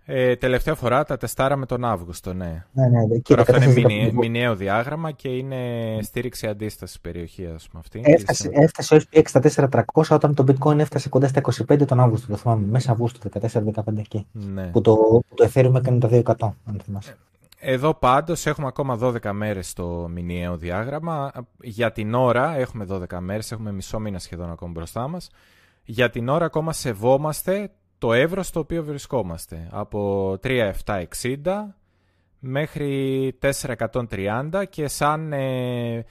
ε, 0.07 0.35
τελευταία 0.35 0.75
φορά 0.75 1.03
τα 1.03 1.17
τεστάραμε 1.17 1.65
τον 1.65 1.85
Αύγουστο, 1.85 2.33
ναι. 2.33 2.65
ναι, 2.71 2.87
ναι 2.87 3.19
Τώρα 3.19 3.41
αυτό 3.41 3.55
είναι 3.55 3.67
μηνυ, 3.67 4.11
μηνιαίο 4.13 4.55
διάγραμμα 4.55 5.11
και 5.11 5.27
είναι 5.27 5.57
στήριξη 6.01 6.47
αντίστασης 6.47 6.99
περιοχή, 6.99 7.45
ας 7.55 7.67
πούμε 7.67 7.83
αυτή. 7.85 8.01
Έφτασε, 8.03 8.49
έφτασε 8.53 8.95
ο 8.95 8.99
SPX 9.11 9.21
στα 9.25 9.69
4300 9.93 10.03
όταν 10.09 10.33
το 10.33 10.43
bitcoin 10.47 10.79
έφτασε 10.79 11.09
κοντά 11.09 11.27
στα 11.27 11.41
25 11.69 11.85
τον 11.87 11.99
Αύγουστο, 11.99 12.27
το 12.27 12.35
θυμάμαι, 12.35 12.65
μέσα 12.65 12.91
Αυγούστου, 12.91 13.29
14-15 13.41 13.97
εκεί. 13.97 14.27
Ναι. 14.31 14.63
Που, 14.63 14.81
το, 14.81 14.95
που 15.27 15.35
το 15.35 15.49
Ethereum 15.53 15.73
έκανε 15.75 16.23
τα 16.23 16.35
2%, 16.39 16.51
αν 16.65 16.79
θυμάσαι. 16.83 17.17
Εδώ 17.59 17.93
πάντως 17.93 18.45
έχουμε 18.45 18.67
ακόμα 18.67 18.99
12 19.01 19.31
μέρες 19.31 19.69
στο 19.69 20.09
μηνιαίο 20.11 20.57
διάγραμμα. 20.57 21.31
Για 21.61 21.91
την 21.91 22.13
ώρα 22.13 22.55
έχουμε 22.57 22.85
12 22.89 23.17
μέρες, 23.19 23.51
έχουμε 23.51 23.71
μισό 23.71 23.99
μήνα 23.99 24.19
σχεδόν 24.19 24.51
ακόμα 24.51 24.71
μπροστά 24.71 25.07
μας. 25.07 25.29
Για 25.83 26.09
την 26.09 26.29
ώρα 26.29 26.45
ακόμα 26.45 26.73
σεβόμαστε 26.73 27.71
το 27.97 28.13
εύρος 28.13 28.47
στο 28.47 28.59
οποίο 28.59 28.83
βρισκόμαστε. 28.83 29.67
Από 29.71 30.31
3.760 30.43 31.03
μέχρι 32.39 33.37
4.130 33.41 34.63
και 34.69 34.87
σαν 34.87 35.33
ε, 35.33 36.05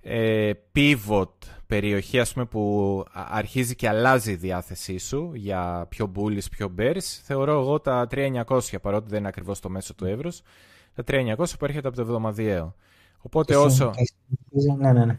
ε, 0.00 0.52
pivot 0.74 1.28
περιοχή 1.66 2.20
ας 2.20 2.32
πούμε, 2.32 2.44
που 2.44 3.04
αρχίζει 3.12 3.74
και 3.74 3.88
αλλάζει 3.88 4.30
η 4.30 4.36
διάθεσή 4.36 4.98
σου 4.98 5.30
για 5.34 5.86
πιο 5.88 6.12
bullish, 6.16 6.50
πιο 6.50 6.74
bearish, 6.78 7.20
θεωρώ 7.22 7.52
εγώ 7.52 7.80
τα 7.80 8.06
3.900 8.10 8.60
παρότι 8.82 9.08
δεν 9.08 9.18
είναι 9.18 9.28
ακριβώς 9.28 9.60
το 9.60 9.68
μέσο 9.68 9.94
του 9.94 10.04
εύρους. 10.04 10.42
Τα 10.94 11.04
τα 11.04 11.14
3.900 11.36 11.44
που 11.58 11.64
έρχεται 11.64 11.86
από 11.88 11.96
το 11.96 12.02
εβδομαδιαίο. 12.02 12.74
Οπότε 13.18 13.56
όσο, 13.56 13.92
ναι, 14.78 14.92
ναι, 14.92 15.04
ναι. 15.04 15.18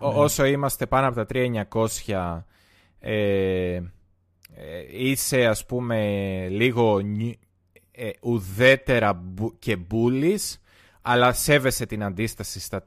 όσο 0.00 0.44
είμαστε 0.44 0.86
πάνω 0.86 1.06
από 1.06 1.16
τα 1.16 1.26
3.900 1.28 2.44
ε, 2.98 3.74
ε, 3.74 3.82
είσαι 4.90 5.46
ας 5.46 5.66
πούμε 5.66 5.98
λίγο 6.50 7.00
ε, 7.90 8.10
ουδέτερα 8.20 9.22
και 9.58 9.76
μπούλης 9.76 10.60
αλλά 11.02 11.32
σέβεσαι 11.32 11.86
την 11.86 12.02
αντίσταση 12.02 12.60
στα 12.60 12.82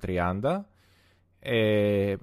430 0.00 0.60
ε, 1.44 2.10
ε, 2.10 2.16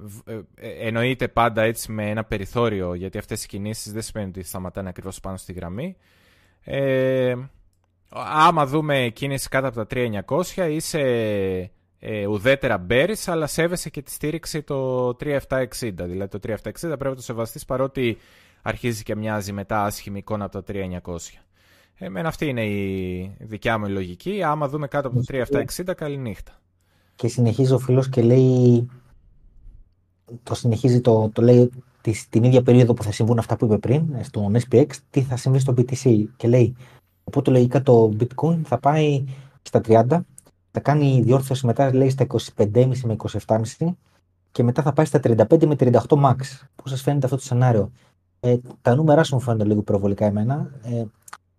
εννοείται 0.79 1.27
πάντα 1.27 1.61
έτσι 1.61 1.91
με 1.91 2.09
ένα 2.09 2.23
περιθώριο 2.23 2.93
γιατί 2.93 3.17
αυτές 3.17 3.43
οι 3.43 3.47
κινήσεις 3.47 3.93
δεν 3.93 4.01
σημαίνει 4.01 4.29
ότι 4.29 4.43
σταματάνε 4.43 4.89
ακριβώς 4.89 5.19
πάνω 5.19 5.37
στη 5.37 5.53
γραμμή. 5.53 5.95
Ε, 6.63 7.35
άμα 8.09 8.65
δούμε 8.65 9.11
κίνηση 9.13 9.49
κάτω 9.49 9.67
από 9.67 9.85
τα 9.85 9.87
3900 10.55 10.69
είσαι 10.69 11.01
ε, 11.99 12.25
ουδέτερα 12.25 12.77
μπέρις 12.77 13.27
αλλά 13.27 13.47
σέβεσαι 13.47 13.89
και 13.89 14.01
τη 14.01 14.11
στήριξη 14.11 14.61
το 14.61 15.07
3760 15.07 15.17
δηλαδή 15.79 16.27
το 16.27 16.39
3760 16.47 16.57
πρέπει 16.81 17.03
να 17.03 17.15
το 17.15 17.21
σεβαστείς 17.21 17.65
παρότι 17.65 18.17
αρχίζει 18.61 19.03
και 19.03 19.15
μοιάζει 19.15 19.51
μετά 19.51 19.83
άσχημη 19.83 20.17
εικόνα 20.17 20.45
από 20.45 20.63
τα 20.63 20.73
3900 20.73 21.15
Εμένα 22.01 22.27
αυτή 22.27 22.45
είναι 22.45 22.65
η 22.65 23.35
δικιά 23.39 23.79
μου 23.79 23.87
λογική. 23.87 24.43
Άμα 24.43 24.67
δούμε 24.67 24.87
κάτω 24.87 25.07
από 25.07 25.21
το 25.23 25.45
3760, 25.85 25.95
καληνύχτα. 25.95 26.51
Και 27.15 27.27
συνεχίζει 27.27 27.73
ο 27.73 27.79
φίλος 27.79 28.09
και 28.09 28.21
λέει, 28.21 28.89
το 30.43 30.55
συνεχίζει, 30.55 31.01
το, 31.01 31.29
το 31.33 31.41
λέει 31.41 31.69
την 32.29 32.43
ίδια 32.43 32.63
περίοδο 32.63 32.93
που 32.93 33.03
θα 33.03 33.11
συμβούν 33.11 33.39
αυτά 33.39 33.57
που 33.57 33.65
είπε 33.65 33.77
πριν, 33.77 34.15
στον 34.21 34.55
SPX, 34.55 34.87
τι 35.09 35.21
θα 35.21 35.35
συμβεί 35.37 35.59
στο 35.59 35.73
BTC. 35.77 36.23
Και 36.37 36.47
λέει, 36.47 36.75
οπότε 37.23 37.51
λογικά 37.51 37.81
το 37.81 38.13
bitcoin 38.19 38.61
θα 38.63 38.77
πάει 38.77 39.23
στα 39.61 39.81
30, 39.87 40.05
θα 40.71 40.79
κάνει 40.79 41.21
διόρθωση 41.21 41.65
μετά 41.65 41.93
λέει 41.93 42.09
στα 42.09 42.27
25,5 42.55 42.91
με 43.03 43.15
27,5 43.47 43.61
και 44.51 44.63
μετά 44.63 44.81
θα 44.81 44.93
πάει 44.93 45.05
στα 45.05 45.19
35 45.23 45.65
με 45.65 45.75
38 45.79 45.91
max. 46.07 46.37
Πώς 46.75 46.89
σας 46.89 47.01
φαίνεται 47.01 47.25
αυτό 47.25 47.37
το 47.37 47.43
σενάριο; 47.43 47.91
Ε, 48.39 48.57
τα 48.81 48.95
νούμερα 48.95 49.23
σου 49.23 49.35
μου 49.35 49.41
φαίνονται 49.41 49.63
λίγο 49.63 49.81
προβολικά 49.81 50.25
εμένα. 50.25 50.71
Ε, 50.83 51.03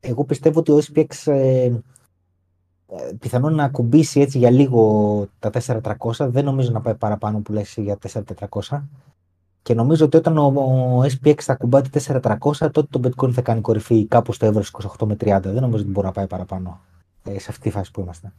εγώ 0.00 0.24
πιστεύω 0.24 0.58
ότι 0.58 0.72
ο 0.72 0.80
SPX 0.92 1.32
ε, 1.32 1.64
ε, 1.64 3.12
πιθανόν 3.18 3.54
να 3.54 3.64
ακουμπήσει 3.64 4.20
έτσι 4.20 4.38
για 4.38 4.50
λίγο 4.50 5.26
τα 5.38 5.50
4.300. 5.66 6.28
Δεν 6.28 6.44
νομίζω 6.44 6.70
να 6.70 6.80
πάει 6.80 6.94
παραπάνω 6.94 7.38
που 7.38 7.52
λες 7.52 7.74
για 7.76 7.98
4.400. 8.48 8.82
Και 9.62 9.74
νομίζω 9.74 10.04
ότι 10.04 10.16
όταν 10.16 10.38
ο, 10.38 11.02
SPX 11.02 11.40
θα 11.40 11.52
ακουμπάει 11.52 11.82
4.300, 11.92 12.38
τότε 12.58 12.82
το 12.90 13.00
Bitcoin 13.04 13.32
θα 13.32 13.42
κάνει 13.42 13.60
κορυφή 13.60 14.06
κάπου 14.06 14.32
στο 14.32 14.46
εύρος 14.46 14.74
28 14.98 15.06
με 15.06 15.14
30. 15.14 15.40
Δεν 15.42 15.60
νομίζω 15.60 15.82
ότι 15.82 15.92
μπορεί 15.92 16.06
να 16.06 16.12
πάει 16.12 16.26
παραπάνω 16.26 16.80
ε, 17.24 17.38
σε 17.38 17.46
αυτή 17.48 17.62
τη 17.62 17.70
φάση 17.70 17.90
που 17.90 18.00
είμαστε. 18.00 18.32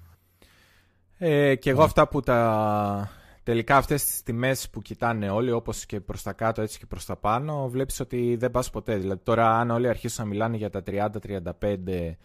Ε, 1.18 1.56
και 1.56 1.70
εγώ 1.70 1.80
ναι. 1.80 1.86
αυτά 1.86 2.08
που 2.08 2.20
τα 2.20 3.10
τελικά 3.44 3.78
αυτές 3.78 4.06
τις 4.06 4.24
τιμές 4.24 4.70
που 4.70 4.82
κοιτάνε 4.82 5.30
όλοι, 5.30 5.52
όπως 5.52 5.86
και 5.86 6.00
προς 6.00 6.22
τα 6.22 6.34
κάτω 6.34 6.62
έτσι 6.62 6.80
και 6.80 6.86
προς 6.86 7.06
τα 7.06 7.16
πάνω, 7.16 7.70
βλέπεις 7.70 8.00
ότι 8.00 8.36
δεν 8.36 8.52
πας 8.52 8.70
ποτέ. 8.70 8.98
Δηλαδή 8.98 9.22
τώρα 9.24 9.60
αν 9.60 9.70
όλοι 9.72 9.88
αρχίσουν 9.88 10.24
να 10.24 10.30
μιλάνε 10.30 10.58
για 10.58 10.70
τα 10.70 10.84
30-35 10.86 12.16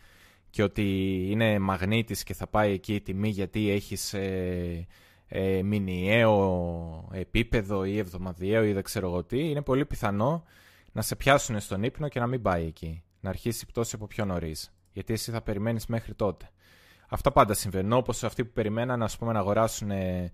και 0.50 0.62
ότι 0.62 1.16
είναι 1.30 1.58
μαγνήτης 1.58 2.22
και 2.22 2.34
θα 2.34 2.46
πάει 2.46 2.72
εκεί 2.72 2.94
η 2.94 3.00
τιμή 3.00 3.28
γιατί 3.28 3.70
έχεις 3.70 4.14
ε, 4.14 4.86
ε, 5.28 5.62
μηνιαίο 5.62 7.08
επίπεδο 7.12 7.84
ή 7.84 7.98
εβδομαδιαίο 7.98 8.64
ή 8.64 8.72
δεν 8.72 8.82
ξέρω 8.82 9.06
εγώ 9.08 9.24
τι, 9.24 9.50
είναι 9.50 9.62
πολύ 9.62 9.86
πιθανό 9.86 10.44
να 10.92 11.02
σε 11.02 11.16
πιάσουν 11.16 11.60
στον 11.60 11.82
ύπνο 11.82 12.08
και 12.08 12.20
να 12.20 12.26
μην 12.26 12.42
πάει 12.42 12.66
εκεί. 12.66 13.02
Να 13.20 13.30
αρχίσει 13.30 13.64
η 13.64 13.66
πτώση 13.66 13.94
από 13.94 14.06
πιο 14.06 14.24
νωρίς. 14.24 14.72
Γιατί 14.92 15.12
εσύ 15.12 15.30
θα 15.30 15.42
περιμένεις 15.42 15.86
μέχρι 15.86 16.14
τότε. 16.14 16.50
Αυτά 17.08 17.32
πάντα 17.32 17.54
συμβαίνουν. 17.54 17.92
Όπως 17.92 18.24
αυτοί 18.24 18.44
που 18.44 18.52
περιμέναν 18.52 19.02
ας 19.02 19.16
πούμε, 19.18 19.32
να 19.32 19.38
αγοράσουν 19.38 19.90
ε, 19.90 20.32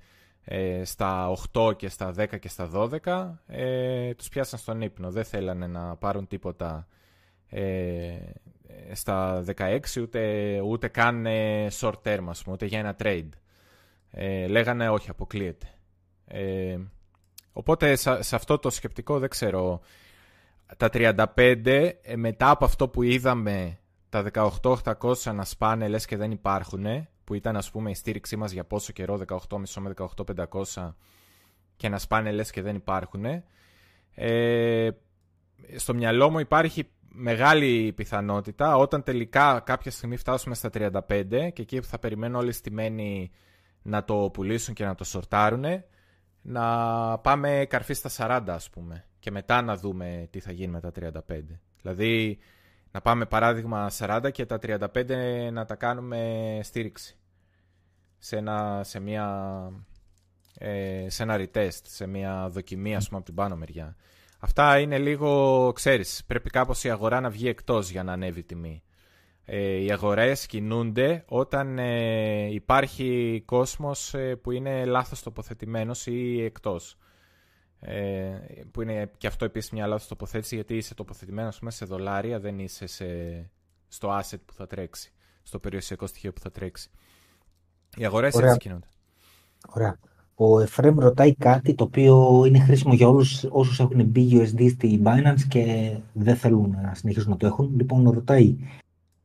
στα 0.82 1.34
8 1.52 1.76
και 1.76 1.88
στα 1.88 2.14
10 2.18 2.38
και 2.38 2.48
στα 2.48 2.70
12 3.04 3.30
ε, 3.46 4.14
τους 4.14 4.28
πιάσαν 4.28 4.58
στον 4.58 4.80
ύπνο. 4.80 5.10
Δεν 5.10 5.24
θέλανε 5.24 5.66
να 5.66 5.96
πάρουν 5.96 6.26
τίποτα 6.26 6.86
ε, 7.54 8.94
στα 8.94 9.44
16 9.56 9.78
ούτε, 10.00 10.60
ούτε 10.60 10.88
καν 10.88 11.26
ε, 11.26 11.66
short 11.80 12.02
term 12.04 12.24
ας 12.28 12.42
πούμε, 12.42 12.54
ούτε 12.54 12.66
για 12.66 12.78
ένα 12.78 12.96
trade. 13.02 13.28
Ε, 14.10 14.46
λέγανε 14.46 14.88
όχι, 14.88 15.10
αποκλείεται. 15.10 15.66
Ε, 16.26 16.78
οπότε 17.52 17.96
σε, 17.96 18.36
αυτό 18.36 18.58
το 18.58 18.70
σκεπτικό 18.70 19.18
δεν 19.18 19.28
ξέρω. 19.28 19.80
Τα 20.76 20.88
35 20.92 21.90
μετά 22.16 22.50
από 22.50 22.64
αυτό 22.64 22.88
που 22.88 23.02
είδαμε 23.02 23.78
τα 24.08 24.24
18.800 24.32 25.34
να 25.34 25.44
σπάνε 25.44 25.88
λες 25.88 26.06
και 26.06 26.16
δεν 26.16 26.30
υπάρχουν 26.30 27.08
που 27.24 27.34
ήταν 27.34 27.56
ας 27.56 27.70
πούμε 27.70 27.90
η 27.90 27.94
στήριξή 27.94 28.36
μας 28.36 28.52
για 28.52 28.64
πόσο 28.64 28.92
καιρό, 28.92 29.20
18,5 29.28 29.80
με 29.80 29.94
18,500 30.74 30.94
και 31.76 31.88
να 31.88 31.98
σπάνε 31.98 32.32
λες 32.32 32.50
και 32.50 32.62
δεν 32.62 32.76
υπάρχουν. 32.76 33.24
Ε, 34.14 34.90
στο 35.76 35.94
μυαλό 35.94 36.30
μου 36.30 36.38
υπάρχει 36.38 36.88
μεγάλη 37.08 37.92
πιθανότητα 37.92 38.76
όταν 38.76 39.02
τελικά 39.02 39.60
κάποια 39.64 39.90
στιγμή 39.90 40.16
φτάσουμε 40.16 40.54
στα 40.54 40.70
35 40.72 40.90
και 41.28 41.62
εκεί 41.62 41.80
που 41.80 41.86
θα 41.86 41.98
περιμένω 41.98 42.38
όλοι 42.38 42.52
στημένοι 42.52 43.30
να 43.82 44.04
το 44.04 44.30
πουλήσουν 44.32 44.74
και 44.74 44.84
να 44.84 44.94
το 44.94 45.04
σορτάρουν 45.04 45.64
να 46.42 47.18
πάμε 47.18 47.66
καρφί 47.68 47.94
στα 47.94 48.40
40 48.44 48.44
ας 48.48 48.70
πούμε 48.70 49.04
και 49.18 49.30
μετά 49.30 49.62
να 49.62 49.76
δούμε 49.76 50.28
τι 50.30 50.40
θα 50.40 50.52
γίνει 50.52 50.72
με 50.72 50.80
τα 50.80 50.92
35. 51.00 51.12
Δηλαδή 51.82 52.38
να 52.92 53.00
πάμε 53.00 53.26
παράδειγμα 53.26 53.90
40 53.98 54.28
και 54.32 54.46
τα 54.46 54.58
35 54.62 54.88
να 55.52 55.64
τα 55.64 55.74
κάνουμε 55.74 56.60
στήριξη 56.62 57.16
σε, 58.18 58.36
ένα, 58.36 58.80
σε, 58.84 59.00
μια, 59.00 59.26
ε, 60.58 61.06
σε 61.08 61.22
ένα 61.22 61.36
retest, 61.38 61.80
σε 61.82 62.06
μια 62.06 62.48
δοκιμή 62.48 62.96
ας 62.96 63.04
πούμε 63.06 63.16
από 63.16 63.26
την 63.26 63.34
πάνω 63.34 63.56
μεριά. 63.56 63.96
Αυτά 64.38 64.78
είναι 64.78 64.98
λίγο, 64.98 65.72
ξέρεις, 65.74 66.24
πρέπει 66.26 66.50
κάπως 66.50 66.84
η 66.84 66.90
αγορά 66.90 67.20
να 67.20 67.30
βγει 67.30 67.48
εκτός 67.48 67.90
για 67.90 68.02
να 68.02 68.12
ανέβει 68.12 68.38
η 68.40 68.42
τιμή. 68.42 68.82
Ε, 69.44 69.82
οι 69.82 69.92
αγορές 69.92 70.46
κινούνται 70.46 71.24
όταν 71.28 71.78
ε, 71.78 72.52
υπάρχει 72.52 73.42
κόσμος 73.46 74.14
ε, 74.14 74.36
που 74.36 74.50
είναι 74.50 74.84
λάθος 74.84 75.22
τοποθετημένος 75.22 76.06
ή 76.06 76.44
εκτός. 76.44 76.96
Ε, 77.84 78.34
που 78.70 78.82
είναι 78.82 79.10
και 79.18 79.26
αυτό 79.26 79.44
επίσης 79.44 79.70
μια 79.70 79.86
λάθος 79.86 80.08
τοποθέτηση 80.08 80.54
γιατί 80.54 80.76
είσαι 80.76 80.94
τοποθετημένος 80.94 81.60
μέσα 81.60 81.76
σε 81.76 81.84
δολάρια, 81.84 82.40
δεν 82.40 82.58
είσαι 82.58 82.86
σε, 82.86 83.04
στο 83.88 84.18
asset 84.18 84.38
που 84.46 84.52
θα 84.52 84.66
τρέξει, 84.66 85.12
στο 85.42 85.58
περιουσιακό 85.58 86.06
στοιχείο 86.06 86.32
που 86.32 86.40
θα 86.40 86.50
τρέξει. 86.50 86.90
Οι 87.96 88.04
αγορές 88.04 88.34
έτσι 88.34 88.58
κινούνται. 88.58 88.86
Ωραία. 89.68 89.98
Ο 90.34 90.60
Εφρέμ 90.60 90.98
ρωτάει 90.98 91.34
κάτι 91.34 91.74
το 91.74 91.84
οποίο 91.84 92.44
είναι 92.46 92.58
χρήσιμο 92.58 92.94
για 92.94 93.08
όλους 93.08 93.44
όσους 93.48 93.80
έχουν 93.80 94.12
BUSD 94.14 94.70
στη 94.70 95.02
Binance 95.04 95.40
και 95.48 95.94
δεν 96.12 96.36
θέλουν 96.36 96.76
να 96.82 96.94
συνεχίσουν 96.94 97.30
να 97.30 97.36
το 97.36 97.46
έχουν. 97.46 97.72
Λοιπόν, 97.76 98.10
ρωτάει, 98.10 98.56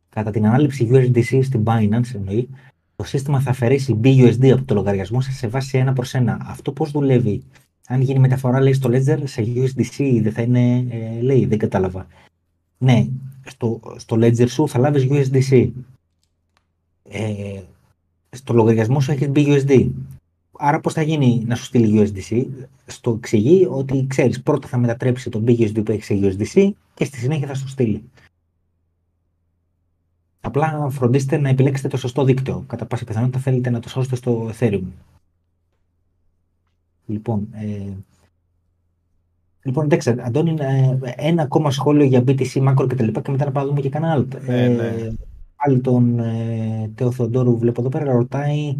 κατά 0.10 0.32
την 0.32 0.46
ανάληψη 0.46 0.90
USDC 0.92 1.40
στην 1.44 1.64
Binance, 1.66 2.16
εννοεί, 2.16 2.50
το 2.96 3.04
σύστημα 3.04 3.40
θα 3.40 3.50
αφαιρέσει 3.50 4.00
BUSD 4.04 4.50
από 4.50 4.64
το 4.64 4.74
λογαριασμό 4.74 5.22
σας 5.22 5.36
σε 5.36 5.48
βάση 5.48 5.78
ένα 5.78 5.94
προς 5.94 6.14
ένα. 6.14 6.38
Αυτό 6.42 6.72
πώς 6.72 6.92
δουλεύει. 6.92 7.44
Αν 7.90 8.02
γίνει 8.02 8.20
μεταφορά, 8.20 8.62
λέει, 8.62 8.74
στο 8.74 8.90
Ledger, 8.94 9.22
σε 9.24 9.42
USDC 9.56 10.20
δεν 10.22 10.32
θα 10.32 10.42
είναι, 10.42 10.88
ε, 10.90 11.22
λέει, 11.22 11.46
δεν 11.46 11.58
κατάλαβα. 11.58 12.08
Ναι, 12.78 13.08
στο, 13.46 13.80
στο 13.96 14.16
Ledger 14.20 14.50
σου 14.50 14.68
θα 14.68 14.80
λάβεις 14.80 15.08
USDC. 15.10 15.70
Ε, 17.04 17.62
στο 18.30 18.54
λογαριασμό 18.54 19.00
σου 19.00 19.12
έχεις 19.12 19.30
BUSD. 19.34 19.90
Άρα 20.58 20.80
πώς 20.80 20.94
θα 20.94 21.02
γίνει 21.02 21.44
να 21.46 21.56
σου 21.56 21.64
στείλει 21.64 22.12
USDC. 22.14 22.46
Στο 22.86 23.12
εξηγεί 23.12 23.68
ότι 23.70 24.06
ξέρεις 24.10 24.42
πρώτα 24.42 24.68
θα 24.68 24.78
μετατρέψει 24.78 25.30
το 25.30 25.44
BUSD 25.48 25.82
που 25.86 25.92
έχεις 25.92 26.06
σε 26.06 26.20
USDC 26.22 26.72
και 26.94 27.06
στη 27.06 27.18
συνέχεια 27.18 27.48
θα 27.48 27.54
σου 27.54 27.68
στείλει. 27.68 28.04
Απλά 30.42 30.90
φροντίστε 30.90 31.38
να 31.38 31.50
επιλέξετε 31.50 31.88
το 31.88 31.98
σωστό 31.98 32.24
δίκτυο. 32.24 32.64
Κατά 32.68 32.86
πάσα 32.86 33.06
πιθανότητα 33.06 33.40
θέλετε 33.40 33.70
να 33.70 33.80
το 33.80 33.90
σώσετε 33.90 34.16
στο 34.16 34.52
Ethereum. 34.60 34.84
Λοιπόν, 37.08 37.48
ε, 37.52 37.94
λοιπόν 39.64 39.84
εντάξει, 39.84 40.16
Αντώνη, 40.20 40.56
ε, 40.60 40.98
ένα 41.16 41.42
ακόμα 41.42 41.72
σχόλιο 41.72 42.04
για 42.04 42.24
BTC, 42.28 42.70
Macro 42.70 42.86
και 42.90 42.96
τα 42.96 43.04
λοιπά 43.04 43.22
και 43.22 43.32
μετά 43.32 43.46
να 43.46 43.52
πάμε 43.52 43.68
δούμε 43.68 43.82
και 43.82 43.90
κανένα 43.90 44.12
άλλο. 44.12 44.28
Ναι, 44.46 44.68
ναι. 44.68 44.88
Ε, 44.88 45.14
Πάλι 45.56 45.80
τον 45.80 46.20
ε, 46.20 46.92
Τέο 46.96 47.12
Θεοντόρου 47.12 47.58
βλέπω 47.58 47.82
εδώ 47.82 47.90
πέρα, 47.90 48.12
ρωτάει 48.12 48.76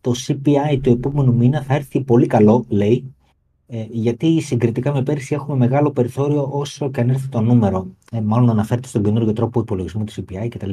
το 0.00 0.12
CPI 0.26 0.78
του 0.82 0.90
επόμενου 0.90 1.34
μήνα 1.34 1.62
θα 1.62 1.74
έρθει 1.74 2.00
πολύ 2.00 2.26
καλό, 2.26 2.64
λέει, 2.68 3.14
ε, 3.66 3.86
γιατί 3.90 4.40
συγκριτικά 4.40 4.92
με 4.92 5.02
πέρσι 5.02 5.34
έχουμε 5.34 5.56
μεγάλο 5.56 5.90
περιθώριο 5.90 6.48
όσο 6.52 6.90
και 6.90 7.00
αν 7.00 7.08
έρθει 7.08 7.28
το 7.28 7.40
νούμερο. 7.40 7.86
Ε, 8.12 8.20
μάλλον 8.20 8.50
αναφέρεται 8.50 8.88
στον 8.88 9.02
καινούργιο 9.02 9.32
τρόπο 9.32 9.60
υπολογισμού 9.60 10.04
του 10.04 10.12
CPI 10.12 10.48
κτλ. 10.50 10.70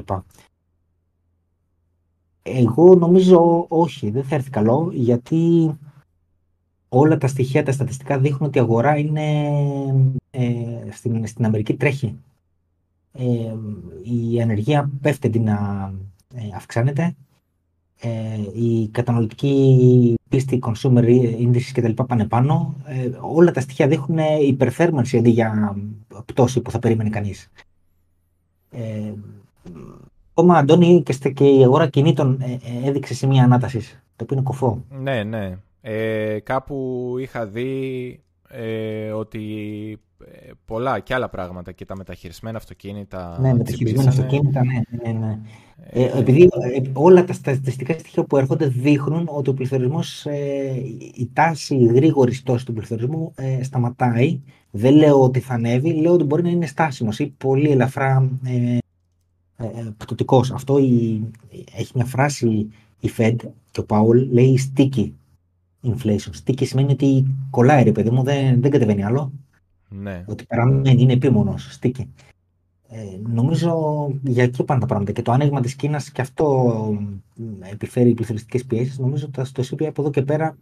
Εγώ 2.41 2.95
νομίζω 2.95 3.65
όχι, 3.67 4.09
δεν 4.09 4.23
θα 4.23 4.35
έρθει 4.35 4.49
καλό, 4.49 4.89
γιατί 4.93 5.71
όλα 6.99 7.17
τα 7.17 7.27
στοιχεία, 7.27 7.63
τα 7.63 7.71
στατιστικά 7.71 8.19
δείχνουν 8.19 8.47
ότι 8.49 8.57
η 8.57 8.61
αγορά 8.61 8.97
είναι 8.97 9.47
ε, 10.29 10.45
στην, 10.91 11.27
στην 11.27 11.45
Αμερική 11.45 11.73
τρέχει 11.73 12.19
η 14.03 14.41
ανεργία 14.41 14.89
πέφτει 15.01 15.29
την, 15.29 15.49
αυξάνεται. 16.55 17.15
η 18.53 18.87
καταναλωτική 18.87 20.15
πίστη, 20.29 20.59
consumer 20.61 21.03
indices 21.39 21.71
κτλ. 21.73 22.03
πάνε 22.03 22.25
πάνω. 22.25 22.75
όλα 23.19 23.51
τα 23.51 23.59
στοιχεία 23.59 23.87
δείχνουν 23.87 24.19
υπερθέρμανση 24.41 25.17
αντί 25.17 25.29
για 25.29 25.77
πτώση 26.25 26.61
που 26.61 26.71
θα 26.71 26.79
περίμενε 26.79 27.09
κανείς. 27.09 27.51
Ακόμα, 30.31 30.57
Αντώνη, 30.57 31.03
και, 31.33 31.45
η 31.45 31.63
αγορά 31.63 31.87
κινήτων 31.87 32.41
έδειξε 32.85 33.13
σημεία 33.13 33.43
ανάτασης, 33.43 34.03
το 34.15 34.23
οποίο 34.23 34.35
είναι 34.35 34.45
κοφό. 34.45 34.83
Ναι, 35.01 35.23
ναι. 35.23 35.57
Ε, 35.87 36.39
κάπου 36.43 37.15
είχα 37.19 37.45
δει 37.45 38.19
ε, 38.49 39.11
ότι 39.11 39.41
ε, 40.25 40.51
πολλά 40.65 40.99
και 40.99 41.13
άλλα 41.13 41.29
πράγματα 41.29 41.71
και 41.71 41.85
τα 41.85 41.95
μεταχειρισμένα 41.95 42.57
αυτοκίνητα. 42.57 43.37
Ναι, 43.41 43.53
μεταχειρισμένα 43.53 44.09
αυτοκίνητα, 44.09 44.61
ναι. 44.63 44.81
ναι, 45.03 45.19
ναι. 45.19 45.39
Ε, 45.89 46.03
ε 46.03 46.19
επειδή 46.19 46.41
ε, 46.41 46.81
όλα 46.93 47.23
τα 47.23 47.33
στατιστικά 47.33 47.93
στοιχεία 47.93 48.23
που 48.23 48.37
έρχονται 48.37 48.67
δείχνουν 48.67 49.29
ότι 49.31 49.49
ο 49.49 49.53
πληθωρισμός, 49.53 50.25
η 51.15 51.29
τάση 51.33 51.85
γρήγορης 51.85 52.43
τόσης 52.43 52.63
του 52.63 52.73
πληθωρισμού 52.73 53.33
σταματάει. 53.61 54.39
Δεν 54.71 54.95
λέω 54.95 55.23
ότι 55.23 55.39
θα 55.39 55.53
ανέβει, 55.53 55.93
λέω 55.93 56.13
ότι 56.13 56.23
μπορεί 56.23 56.43
να 56.43 56.49
είναι 56.49 56.65
στάσιμος 56.65 57.19
ή 57.19 57.33
πολύ 57.37 57.69
ελαφρά 57.69 58.29
ε, 59.57 59.67
πτωτικός. 59.97 60.51
Αυτό 60.51 60.77
η, 60.77 61.23
έχει 61.75 61.91
μια 61.95 62.05
φράση 62.05 62.69
η 62.99 63.09
Fed 63.17 63.35
και 63.71 63.79
ο 63.79 63.85
Πάουλ 63.85 64.17
λέει 64.31 64.59
sticky 64.75 65.11
inflation. 65.85 66.31
Sticky 66.43 66.65
σημαίνει 66.65 66.91
ότι 66.91 67.25
κολλάει 67.49 67.83
ρε 67.83 67.91
παιδί 67.91 68.09
μου, 68.09 68.23
δεν, 68.23 68.61
δεν 68.61 68.71
κατεβαίνει 68.71 69.03
άλλο. 69.03 69.31
Ναι. 69.89 70.23
Ότι 70.27 70.45
παραμένει, 70.45 71.01
είναι 71.01 71.13
επίμονος, 71.13 71.79
sticky. 71.79 72.05
Ε, 72.87 73.19
νομίζω 73.27 74.07
για 74.23 74.43
εκεί 74.43 74.63
πάνε 74.63 74.79
τα 74.79 74.85
πράγματα. 74.85 75.11
Και 75.11 75.21
το 75.21 75.31
άνοιγμα 75.31 75.61
της 75.61 75.75
Κίνας 75.75 76.11
και 76.11 76.21
αυτό 76.21 76.99
επιφέρει 77.71 78.13
πληθωριστικές 78.13 78.65
πιέσεις. 78.65 78.99
Νομίζω 78.99 79.25
ότι 79.25 79.45
στο 79.45 79.63
CPI 79.63 79.85
από 79.85 80.01
εδώ 80.01 80.11
και 80.11 80.21
πέρα 80.21 80.57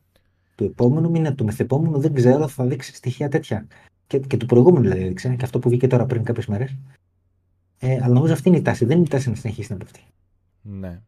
του 0.56 0.64
επόμενου 0.64 1.10
μήνα, 1.10 1.34
του 1.34 1.46
μεθεπόμενου, 1.46 2.00
δεν 2.00 2.14
ξέρω, 2.14 2.48
θα 2.48 2.66
δείξει 2.66 2.96
στοιχεία 2.96 3.30
τέτοια. 3.30 3.68
Και, 4.08 4.20
και 4.20 4.38
του 4.38 4.46
προηγούμενου 4.46 4.84
δηλαδή 4.84 5.04
έδειξε, 5.04 5.36
και 5.36 5.44
αυτό 5.44 5.60
που 5.60 5.70
βγήκε 5.70 5.88
τώρα 5.88 6.06
πριν 6.06 6.24
κάποιες 6.24 6.46
μέρες. 6.46 6.78
Ε, 7.80 7.94
αλλά 8.04 8.14
νομίζω 8.14 8.34
αυτή 8.34 8.48
είναι 8.48 8.58
η 8.58 8.62
τάση. 8.62 8.86
Δεν 8.86 8.98
είναι 8.98 9.06
η 9.06 9.10
τάση 9.10 9.30
να 9.30 9.36
συνεχίσει 9.36 9.72
να 9.72 9.78
πέφτει. 9.78 10.02
Ναι. 10.62 11.02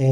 Ε, 0.00 0.06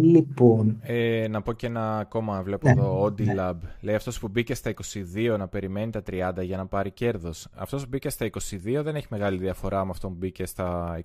λοιπόν. 0.00 0.78
Ε, 0.82 1.28
να 1.28 1.42
πω 1.42 1.52
και 1.52 1.66
ένα 1.66 1.98
ακόμα, 1.98 2.42
βλέπω 2.42 2.66
ναι, 2.66 2.72
εδώ, 2.72 3.04
Audilab. 3.04 3.56
Ναι. 3.62 3.70
Λέει 3.80 3.94
αυτός 3.94 4.18
που 4.18 4.28
μπήκε 4.28 4.54
στα 4.54 4.74
22 5.14 5.36
να 5.38 5.48
περιμένει 5.48 5.90
τα 5.90 6.02
30 6.10 6.42
για 6.42 6.56
να 6.56 6.66
πάρει 6.66 6.90
κέρδος. 6.90 7.48
Αυτός 7.54 7.82
που 7.82 7.88
μπήκε 7.90 8.08
στα 8.08 8.26
22 8.26 8.80
δεν 8.82 8.94
έχει 8.94 9.06
μεγάλη 9.10 9.38
διαφορά 9.38 9.84
με 9.84 9.90
αυτόν 9.90 10.10
που 10.10 10.16
μπήκε 10.16 10.46
στα 10.46 10.98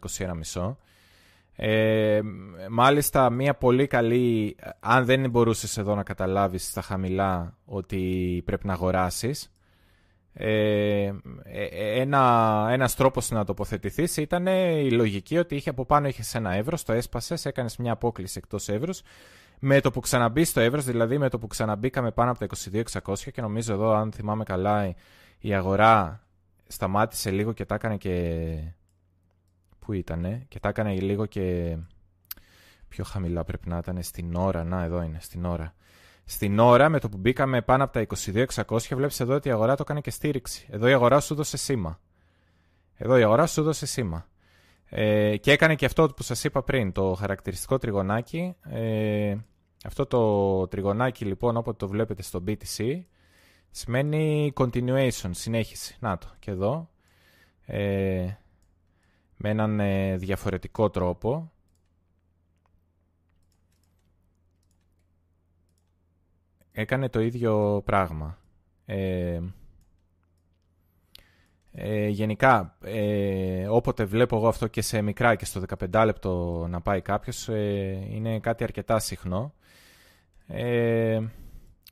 21,5. 0.54 0.76
Ε, 1.56 2.22
μάλιστα 2.70 3.30
μια 3.30 3.54
πολύ 3.54 3.88
καλή, 3.88 4.56
αν 4.80 5.06
δεν 5.06 5.30
μπορούσες 5.30 5.78
εδώ 5.78 5.96
να 5.96 6.04
καταλάβεις 6.04 6.68
στα 6.68 6.82
χαμηλά 6.82 7.58
ότι 7.66 8.42
πρέπει 8.46 8.68
να 8.68 8.74
αγοράσεις, 8.74 9.52
ε, 10.40 11.06
ε, 11.44 12.02
ένα, 12.02 12.68
ένας 12.70 12.96
τρόπος 12.96 13.30
να 13.30 13.44
τοποθετηθείς 13.44 14.18
ήταν 14.18 14.46
η 14.46 14.92
λογική 14.92 15.38
ότι 15.38 15.56
είχε 15.56 15.70
από 15.70 15.86
πάνω 15.86 16.08
είχες 16.08 16.36
ένα 16.36 16.54
εύρος, 16.54 16.84
το 16.84 16.94
έσπασες, 16.94 17.46
έκανες 17.46 17.78
μια 17.78 17.92
απόκληση 17.92 18.38
εκτός 18.38 18.70
εύρους. 18.70 19.02
Με 19.60 19.82
το 19.82 19.92
που 19.92 20.00
ξαναμπεί 20.00 20.44
στο 20.44 20.60
εύρος, 20.60 20.86
δηλαδή 20.86 21.18
με 21.18 21.30
το 21.30 21.40
που 21.40 21.48
ξαναμπήκαμε 21.48 22.12
πάνω 22.12 22.32
από 22.32 22.40
τα 22.40 22.48
22.600 23.04 23.32
και 23.32 23.42
νομίζω 23.42 23.74
εδώ 23.74 23.94
αν 23.94 24.12
θυμάμαι 24.12 24.44
καλά 24.44 24.96
η 25.40 25.54
αγορά 25.54 26.24
σταμάτησε 26.68 27.32
λίγο 27.32 27.54
και 27.54 27.66
τα 27.66 27.76
έκανε 27.76 27.98
και... 27.98 28.58
Πού 29.80 29.94
ήτανε; 29.94 30.46
Και 30.48 30.60
τα 30.60 30.70
έκανε 30.70 30.94
λίγο 30.94 31.26
και... 31.26 31.78
Πιο 32.88 33.04
χαμηλά 33.04 33.44
πρέπει 33.44 33.70
να 33.70 33.78
ήταν 33.78 34.04
στην 34.04 34.36
ώρα. 34.36 34.64
Να, 34.64 34.84
εδώ 34.84 35.02
είναι, 35.02 35.18
στην 35.22 35.46
ώρα. 35.46 35.74
Στην 36.30 36.60
ώρα 36.60 36.90
με 36.90 37.00
το 37.00 37.10
που 37.10 37.18
μπήκαμε 37.18 37.62
πάνω 37.62 37.84
από 37.84 37.94
τα 37.94 38.08
22.600 38.66 38.78
βλέπεις 38.96 39.20
εδώ 39.20 39.36
ότι 39.36 39.48
η 39.48 39.52
αγορά 39.52 39.76
το 39.76 39.82
έκανε 39.86 40.02
και 40.02 40.12
στήριξη. 40.12 40.68
Εδώ 40.70 40.88
η 40.88 40.94
αγορά 40.94 41.20
σου 41.20 41.36
δώσε 41.36 41.58
σήμα. 41.58 42.00
Εδώ 42.96 43.18
η 43.18 43.24
αγορά 43.24 43.48
σου 43.48 43.64
δώσε 43.64 43.86
σήμα. 43.86 44.28
Ε, 44.90 45.38
και 45.38 45.52
έκανε 45.52 45.76
και 45.76 45.86
αυτό 45.86 46.10
που 46.16 46.24
σας 46.24 46.44
είπα 46.44 46.64
πριν, 46.64 46.92
το 46.92 47.14
χαρακτηριστικό 47.14 47.78
τριγωνάκι. 47.78 48.56
Ε, 48.62 49.36
αυτό 49.86 50.06
το 50.06 50.68
τριγωνάκι 50.68 51.26
λοιπόν 51.26 51.58
όποτε 51.58 51.78
το 51.78 51.88
βλέπετε 51.88 52.22
στο 52.22 52.44
BTC 52.48 53.02
σημαίνει 53.72 54.54
continuation, 54.56 55.30
συνέχιση. 55.32 55.96
Να 56.00 56.18
το, 56.18 56.28
και 56.40 56.52
εδώ. 56.52 56.90
Ε, 57.66 58.28
με 59.38 59.50
έναν 59.50 59.80
ε, 59.80 60.18
διαφορετικό 60.18 60.90
τρόπο. 60.90 61.52
Έκανε 66.80 67.10
το 67.10 67.20
ίδιο 67.20 67.82
πράγμα. 67.86 68.38
Ε, 68.86 69.40
ε, 71.72 72.08
γενικά, 72.08 72.78
ε, 72.82 73.68
όποτε 73.68 74.06
βλέπω 74.06 74.36
εγώ 74.36 74.48
αυτό 74.48 74.68
και 74.68 74.82
σε 74.82 75.02
μικρά 75.02 75.36
και 75.36 75.46
στο 75.46 75.62
15 75.92 76.04
λεπτό 76.06 76.66
να 76.70 76.82
πάει 76.82 77.02
κάποιος, 77.02 77.50
ε, 77.50 78.08
είναι 78.10 78.40
κάτι 78.40 78.64
αρκετά 78.64 79.00
συχνό. 79.00 79.54
Ε, 80.48 81.22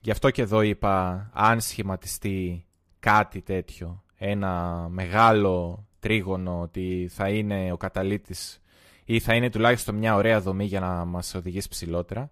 γι' 0.02 0.12
αυτό 0.12 0.30
και 0.30 0.42
εδώ 0.42 0.62
είπα, 0.62 1.30
αν 1.34 1.62
σχηματιστεί 1.62 2.66
κάτι 3.00 3.42
τέτοιο, 3.42 4.04
ένα 4.18 4.86
μεγάλο 4.90 5.86
τρίγωνο 6.00 6.62
ότι 6.62 7.10
θα 7.12 7.30
είναι 7.30 7.72
ο 7.72 7.78
καταλήτης 7.78 8.62
ή 9.06 9.20
θα 9.20 9.36
είναι 9.36 9.50
τουλάχιστον 9.50 9.96
μια 9.96 10.16
ωραία 10.16 10.42
δομή 10.42 10.66
για 10.66 10.80
να 10.80 11.06
μας 11.06 11.36
οδηγήσει 11.36 11.70
ψηλότερα. 11.70 12.30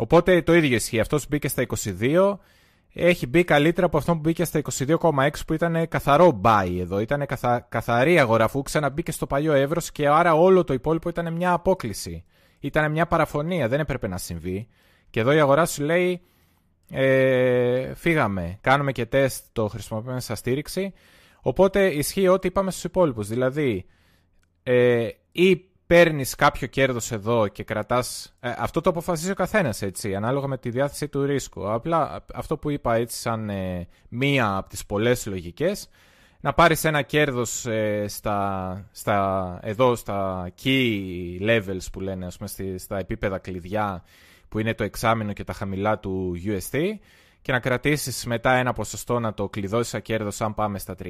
Ε, 0.00 0.02
Οπότε 0.02 0.42
το 0.42 0.54
ίδιο 0.54 0.76
ισχύει. 0.76 1.00
Αυτός 1.00 1.22
που 1.22 1.28
μπήκε 1.30 1.48
στα 1.48 1.66
22 2.00 2.36
έχει 2.92 3.26
μπει 3.26 3.44
καλύτερα 3.44 3.86
από 3.86 3.96
αυτό 3.96 4.12
που 4.12 4.18
μπήκε 4.18 4.44
στα 4.44 4.60
22,6 4.86 5.30
που 5.46 5.52
ήταν 5.52 5.88
καθαρό 5.88 6.40
buy 6.44 6.76
εδώ. 6.80 7.00
Ήταν 7.00 7.26
καθα... 7.26 7.66
καθαρή 7.68 8.18
αγορά 8.18 8.44
αφού 8.44 8.62
ξαναμπήκε 8.62 9.12
στο 9.12 9.26
παλιό 9.26 9.52
εύρος 9.52 9.92
και 9.92 10.08
άρα 10.08 10.34
όλο 10.34 10.64
το 10.64 10.72
υπόλοιπο 10.72 11.08
ήταν 11.08 11.32
μια 11.32 11.52
απόκληση. 11.52 12.24
Ήταν 12.60 12.90
μια 12.90 13.06
παραφωνία, 13.06 13.68
δεν 13.68 13.80
έπρεπε 13.80 14.08
να 14.08 14.18
συμβεί. 14.18 14.68
Και 15.10 15.20
εδώ 15.20 15.32
η 15.32 15.40
αγορά 15.40 15.66
σου 15.66 15.82
λέει 15.82 16.22
ε, 16.90 17.94
φύγαμε, 17.94 18.58
κάνουμε 18.60 18.92
και 18.92 19.06
τεστ, 19.06 19.44
το 19.52 19.68
χρησιμοποιούμε 19.68 20.20
σαν 20.20 20.36
στήριξη. 20.36 20.92
Οπότε 21.40 21.86
ισχύει 21.86 22.28
ό,τι 22.28 22.46
είπαμε 22.46 22.70
στους 22.70 22.84
υπόλοιπους. 22.84 23.28
Δηλαδή, 23.28 23.86
ε, 24.62 25.08
ή 25.32 25.69
παίρνεις 25.90 26.34
κάποιο 26.34 26.66
κέρδος 26.66 27.12
εδώ 27.12 27.48
και 27.48 27.64
κρατάς. 27.64 28.34
Ε, 28.40 28.52
αυτό 28.58 28.80
το 28.80 28.90
αποφασίζει 28.90 29.30
ο 29.30 29.34
καθένας 29.34 29.82
έτσι, 29.82 30.14
ανάλογα 30.14 30.46
με 30.46 30.58
τη 30.58 30.70
διάθεση 30.70 31.08
του 31.08 31.24
ρίσκου. 31.24 31.72
Απλά 31.72 32.24
αυτό 32.34 32.56
που 32.56 32.70
είπα 32.70 32.94
έτσι, 32.94 33.20
σαν 33.20 33.50
ε, 33.50 33.88
μία 34.08 34.56
από 34.56 34.68
τις 34.68 34.86
πολλές 34.86 35.26
λογικές, 35.26 35.88
να 36.40 36.52
πάρεις 36.52 36.84
ένα 36.84 37.02
κέρδος 37.02 37.66
ε, 37.66 38.04
στα, 38.08 38.88
στα, 38.92 39.58
εδώ 39.62 39.94
στα 39.94 40.50
key 40.62 40.92
levels 41.40 41.86
που 41.92 42.00
λένε, 42.00 42.26
ας 42.26 42.36
πούμε, 42.36 42.78
στα 42.78 42.98
επίπεδα 42.98 43.38
κλειδιά 43.38 44.04
που 44.48 44.58
είναι 44.58 44.74
το 44.74 44.84
εξάμεινο 44.84 45.32
και 45.32 45.44
τα 45.44 45.52
χαμηλά 45.52 45.98
του 45.98 46.34
USD 46.44 46.78
και 47.42 47.52
να 47.52 47.60
κρατήσεις 47.60 48.26
μετά 48.26 48.52
ένα 48.52 48.72
ποσοστό 48.72 49.18
να 49.18 49.34
το 49.34 49.48
κλειδώσεις 49.48 49.88
σαν 49.88 50.02
κέρδος 50.02 50.40
αν 50.40 50.54
πάμε 50.54 50.78
στα 50.78 50.94
30. 51.02 51.06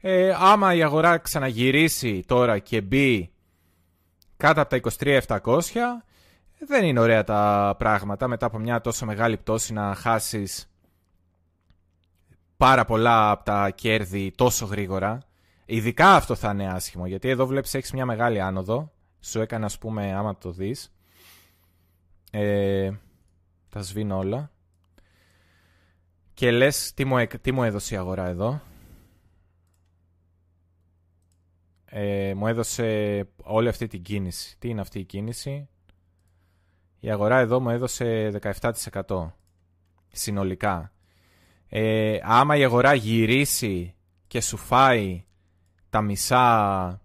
Ε, 0.00 0.34
άμα 0.38 0.74
η 0.74 0.82
αγορά 0.82 1.18
ξαναγυρίσει 1.18 2.22
τώρα 2.26 2.58
και 2.58 2.80
μπει 2.80 3.30
κάτω 4.36 4.60
από 4.60 4.80
τα 4.80 4.80
23.700 4.98 5.60
δεν 6.58 6.84
είναι 6.84 7.00
ωραία 7.00 7.24
τα 7.24 7.74
πράγματα 7.78 8.28
μετά 8.28 8.46
από 8.46 8.58
μια 8.58 8.80
τόσο 8.80 9.06
μεγάλη 9.06 9.36
πτώση 9.36 9.72
να 9.72 9.94
χάσεις 9.94 10.70
πάρα 12.56 12.84
πολλά 12.84 13.30
από 13.30 13.44
τα 13.44 13.70
κέρδη 13.70 14.32
τόσο 14.36 14.66
γρήγορα. 14.66 15.22
Ειδικά 15.66 16.14
αυτό 16.14 16.34
θα 16.34 16.50
είναι 16.50 16.72
άσχημο 16.72 17.06
γιατί 17.06 17.28
εδώ 17.28 17.46
βλέπεις 17.46 17.74
έχεις 17.74 17.92
μια 17.92 18.06
μεγάλη 18.06 18.40
άνοδο. 18.40 18.92
Σου 19.20 19.40
έκανε 19.40 19.64
ας 19.64 19.78
πούμε 19.78 20.14
άμα 20.14 20.36
το 20.36 20.50
δεις. 20.50 20.92
Ε, 22.30 22.90
τα 23.68 23.82
σβήνω 23.82 24.18
όλα. 24.18 24.50
Και 26.34 26.50
λες 26.50 26.92
τι 26.94 27.04
μου, 27.04 27.26
τι 27.40 27.52
μου 27.52 27.62
έδωσε 27.62 27.94
η 27.94 27.98
αγορά 27.98 28.26
εδώ; 28.26 28.60
Ε, 31.98 32.34
μου 32.34 32.46
έδωσε 32.46 33.28
όλη 33.42 33.68
αυτή 33.68 33.86
την 33.86 34.02
κίνηση. 34.02 34.56
Τι 34.58 34.68
είναι 34.68 34.80
αυτή 34.80 34.98
η 34.98 35.04
κίνηση; 35.04 35.68
Η 37.00 37.10
αγορά 37.10 37.38
εδώ 37.38 37.60
μου 37.60 37.70
έδωσε 37.70 38.30
17% 39.06 39.30
συνολικά. 40.12 40.92
Ε, 41.68 42.18
άμα 42.22 42.56
η 42.56 42.64
αγορά 42.64 42.94
γυρίσει 42.94 43.94
και 44.26 44.40
σου 44.40 44.56
φάει 44.56 45.24
τα 45.90 46.00
μισά 46.00 47.00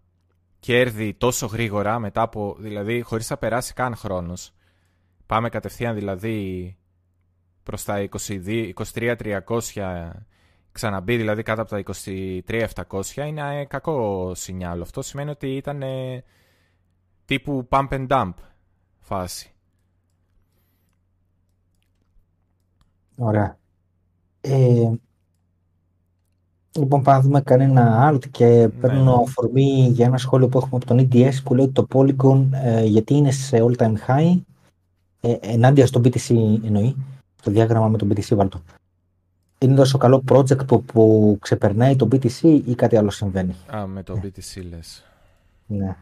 κέρδη 0.59 1.13
τόσο 1.13 1.45
γρήγορα, 1.45 1.99
μετά 1.99 2.21
από, 2.21 2.55
δηλαδή 2.59 3.01
χωρίς 3.01 3.29
να 3.29 3.37
περάσει 3.37 3.73
καν 3.73 3.95
χρόνος, 3.95 4.53
πάμε 5.25 5.49
κατευθείαν 5.49 5.95
δηλαδή 5.95 6.77
προς 7.63 7.83
τα 7.83 8.09
23.300 8.09 10.11
ξαναμπεί 10.71 11.17
δηλαδή 11.17 11.43
κάτω 11.43 11.61
από 11.61 11.69
τα 11.69 11.83
23.700 12.45 13.27
είναι 13.27 13.65
κακό 13.65 14.31
σινιάλο. 14.35 14.81
Αυτό 14.81 15.01
σημαίνει 15.01 15.29
ότι 15.29 15.55
ήταν 15.55 15.83
τύπου 17.25 17.67
pump 17.69 17.87
and 17.89 18.07
dump 18.07 18.33
φάση. 18.99 19.51
Ωραία. 23.15 23.57
Ε, 24.41 24.91
λοιπόν, 26.71 27.01
πάμε 27.01 27.17
να 27.17 27.23
δούμε 27.23 27.41
κανένα 27.41 28.11
alt 28.11 28.29
και 28.31 28.45
ναι, 28.45 28.67
παίρνω 28.67 29.15
ναι. 29.15 29.23
αφορμή 29.23 29.89
για 29.91 30.05
ένα 30.05 30.17
σχόλιο 30.17 30.47
που 30.47 30.57
έχουμε 30.57 30.79
από 30.83 30.85
τον 30.85 31.07
EDS 31.11 31.33
που 31.43 31.55
λέει 31.55 31.65
ότι 31.65 31.73
το 31.73 31.87
Polygon 31.93 32.49
ε, 32.51 32.83
γιατί 32.83 33.13
είναι 33.13 33.31
σε 33.31 33.57
all 33.61 33.75
time 33.75 33.93
high 34.07 34.41
ε, 35.21 35.35
ενάντια 35.39 35.85
στο 35.85 36.01
BTC 36.03 36.35
εννοεί, 36.63 36.95
το 37.43 37.51
διάγραμμα 37.51 37.87
με 37.87 37.97
το 37.97 38.07
BTC 38.09 38.35
βάλτο. 38.35 38.61
Είναι 39.63 39.75
τόσο 39.75 39.97
καλό 39.97 40.23
project 40.27 40.67
που, 40.67 40.83
που 40.83 41.37
ξεπερνάει 41.41 41.95
το 41.95 42.07
BTC 42.11 42.61
ή 42.65 42.75
κάτι 42.75 42.97
άλλο 42.97 43.09
συμβαίνει; 43.09 43.55
Α, 43.75 43.87
με 43.87 44.03
το 44.03 44.19
BTC 44.23 44.63
λες. 44.69 45.05
Ναι. 45.67 45.97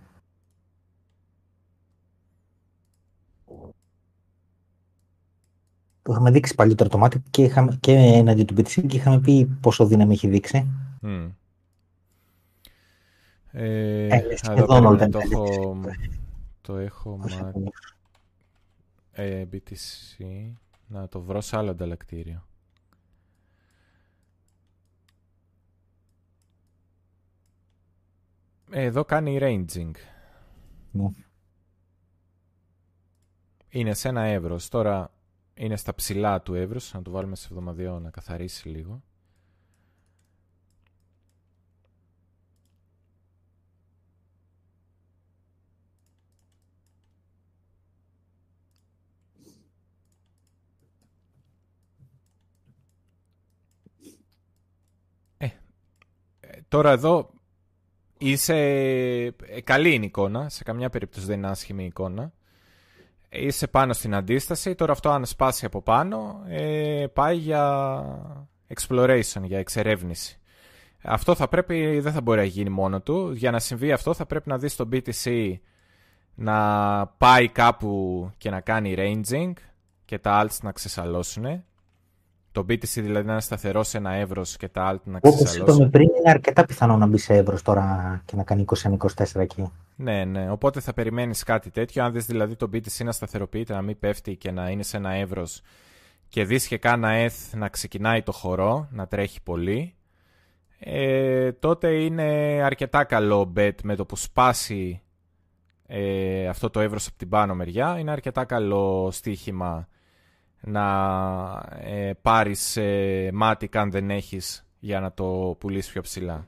Το 6.02 6.12
είχαμε 6.12 6.32
δείξει 6.32 6.56
παλιότερα 6.56 6.90
το 6.90 6.98
μάτι 6.98 7.24
και, 7.30 7.44
είχαμε, 7.44 7.78
και 7.80 7.92
έναντι 7.92 8.44
του 8.44 8.54
BTC 8.58 8.86
και 8.88 8.98
είχαμε 8.98 9.20
πει 9.20 9.46
πόσο 9.46 9.86
δύναμη 9.86 10.14
έχει 10.14 10.28
δείξει. 10.28 10.68
Mm. 11.02 11.32
Ε, 13.52 14.08
ε, 14.08 14.36
εδώ 14.56 14.96
το, 14.96 15.20
έχω, 15.20 15.80
το 16.62 16.76
έχω 16.76 17.18
μάθει. 17.18 17.64
Ε, 19.12 19.46
BTC. 19.52 20.26
Να 20.88 21.08
το 21.08 21.22
βρω 21.22 21.42
σε 21.42 21.58
άλλο 21.58 21.70
ανταλλακτήριο. 21.70 22.49
Εδώ 28.72 29.06
κάνει 29.06 29.38
ranging. 29.42 29.92
Ναι. 30.92 31.10
Είναι 33.70 33.94
σε 33.94 34.08
ένα 34.08 34.22
εύρος. 34.22 34.70
Τώρα 34.70 35.12
είναι 35.54 35.76
στα 35.76 35.96
ψηλά 35.96 36.42
του 36.42 36.54
εύρους. 36.54 36.94
Να 36.94 37.02
το 37.02 37.12
βάλουμε 37.12 37.36
σε 37.36 37.48
εβδομαδιαίο 37.50 38.00
να 38.00 38.10
καθαρίσει 38.10 38.70
λίγο. 38.70 39.04
Τώρα 56.70 56.92
εδώ 56.92 57.39
είσαι 58.22 58.56
ε, 59.46 59.62
καλή 59.64 59.94
είναι 59.94 60.04
η 60.04 60.08
εικόνα, 60.08 60.50
σε 60.50 60.64
καμιά 60.64 60.90
περίπτωση 60.90 61.26
δεν 61.26 61.38
είναι 61.38 61.48
άσχημη 61.48 61.84
η 61.84 61.86
εικόνα. 61.86 62.32
Είσαι 63.30 63.68
πάνω 63.68 63.94
στην 63.94 64.16
αντίσταση, 64.16 64.76
τώρα 64.76 64.92
αυτό 64.92 65.10
αν 65.10 65.26
σπάσει 65.26 65.66
από 65.66 65.82
πάνω 65.82 66.44
ε, 66.48 67.06
πάει 67.14 67.38
για 67.38 68.04
exploration, 68.76 69.42
για 69.44 69.60
εξερεύνηση. 69.60 70.40
Αυτό 71.04 71.36
θα 71.36 71.48
πρέπει, 71.48 72.00
δεν 72.00 72.14
θα 72.14 72.22
μπορεί 72.22 72.40
να 72.40 72.46
γίνει 72.46 72.70
μόνο 72.70 73.02
του. 73.02 73.32
Για 73.34 73.52
να 73.52 73.60
συμβεί 73.60 73.92
αυτό 73.92 74.14
θα 74.14 74.26
πρέπει 74.26 74.50
να 74.50 74.58
δεις 74.58 74.76
το 74.76 74.90
BTC 74.92 75.54
να 76.36 77.08
πάει 77.08 77.48
κάπου 77.50 78.32
και 78.38 78.50
να 78.50 78.62
κάνει 78.62 78.96
ranging 78.98 79.54
και 80.06 80.20
τα 80.20 80.44
alts 80.44 80.58
να 80.62 80.72
ξεσαλώσουν 80.72 81.64
το 82.60 82.74
BTC 82.74 82.90
δηλαδή 82.94 83.26
να 83.26 83.32
είναι 83.32 83.42
σταθερός 83.42 83.88
σε 83.88 83.98
ένα 83.98 84.12
εύρος 84.12 84.58
και 84.58 84.68
τα 84.68 84.94
alt 84.94 85.04
να 85.04 85.20
ξεσαλώσει. 85.20 85.62
Όπως 85.62 85.76
είπαμε 85.76 85.90
πριν, 85.90 86.08
είναι 86.18 86.30
αρκετά 86.30 86.66
πιθανό 86.66 86.98
να 86.98 87.06
μπει 87.06 87.18
σε 87.18 87.34
εύρος 87.34 87.62
τώρα 87.62 88.22
και 88.26 88.36
να 88.36 88.44
κάνει 88.44 88.66
21-24 88.84 89.24
εκεί. 89.36 89.72
Ναι, 89.96 90.26
ναι. 90.26 90.52
Οπότε 90.52 90.80
θα 90.80 90.94
περιμένεις 90.94 91.44
κάτι 91.44 91.70
τέτοιο. 91.70 92.04
Αν 92.04 92.12
δεις 92.12 92.26
δηλαδή 92.26 92.56
το 92.56 92.70
BTC 92.74 93.04
να 93.04 93.12
σταθεροποιείται, 93.12 93.74
να 93.74 93.82
μην 93.82 94.00
πέφτει 94.00 94.36
και 94.36 94.52
να 94.52 94.70
είναι 94.70 94.84
σε 94.84 94.98
ένα 94.98 95.12
εύρος 95.12 95.62
και 96.30 96.46
δεις 96.46 96.68
και 96.68 96.78
κάνα 96.78 97.10
ETH 97.28 97.58
να 97.58 97.70
ξεκινάει 97.70 98.22
το 98.22 98.32
χορό, 98.32 98.88
να 98.92 99.08
τρέχει 99.08 99.42
πολύ, 99.42 99.94
ε, 100.80 101.52
τότε 101.52 101.90
είναι 101.90 102.24
αρκετά 102.64 103.04
καλό 103.04 103.54
bet 103.56 103.76
με 103.84 103.96
το 103.96 104.06
που 104.06 104.16
σπάσει 104.16 105.02
ε, 105.88 106.48
αυτό 106.48 106.70
το 106.70 106.80
εύρος 106.80 107.08
από 107.08 107.18
την 107.18 107.30
πάνω 107.30 107.56
μεριά. 107.56 108.00
Είναι 108.00 108.12
αρκετά 108.12 108.46
καλό 108.46 109.10
στοίχημα 109.12 109.88
να 110.62 110.86
ε, 111.84 112.12
πάρεις 112.22 112.78
ε, 112.78 113.30
μάτι 113.34 113.70
αν 113.74 113.92
δεν 113.92 114.10
έχεις 114.10 114.66
για 114.80 115.00
να 115.00 115.12
το 115.12 115.56
πουλήσεις 115.60 115.92
πιο 115.92 116.02
ψηλά. 116.02 116.46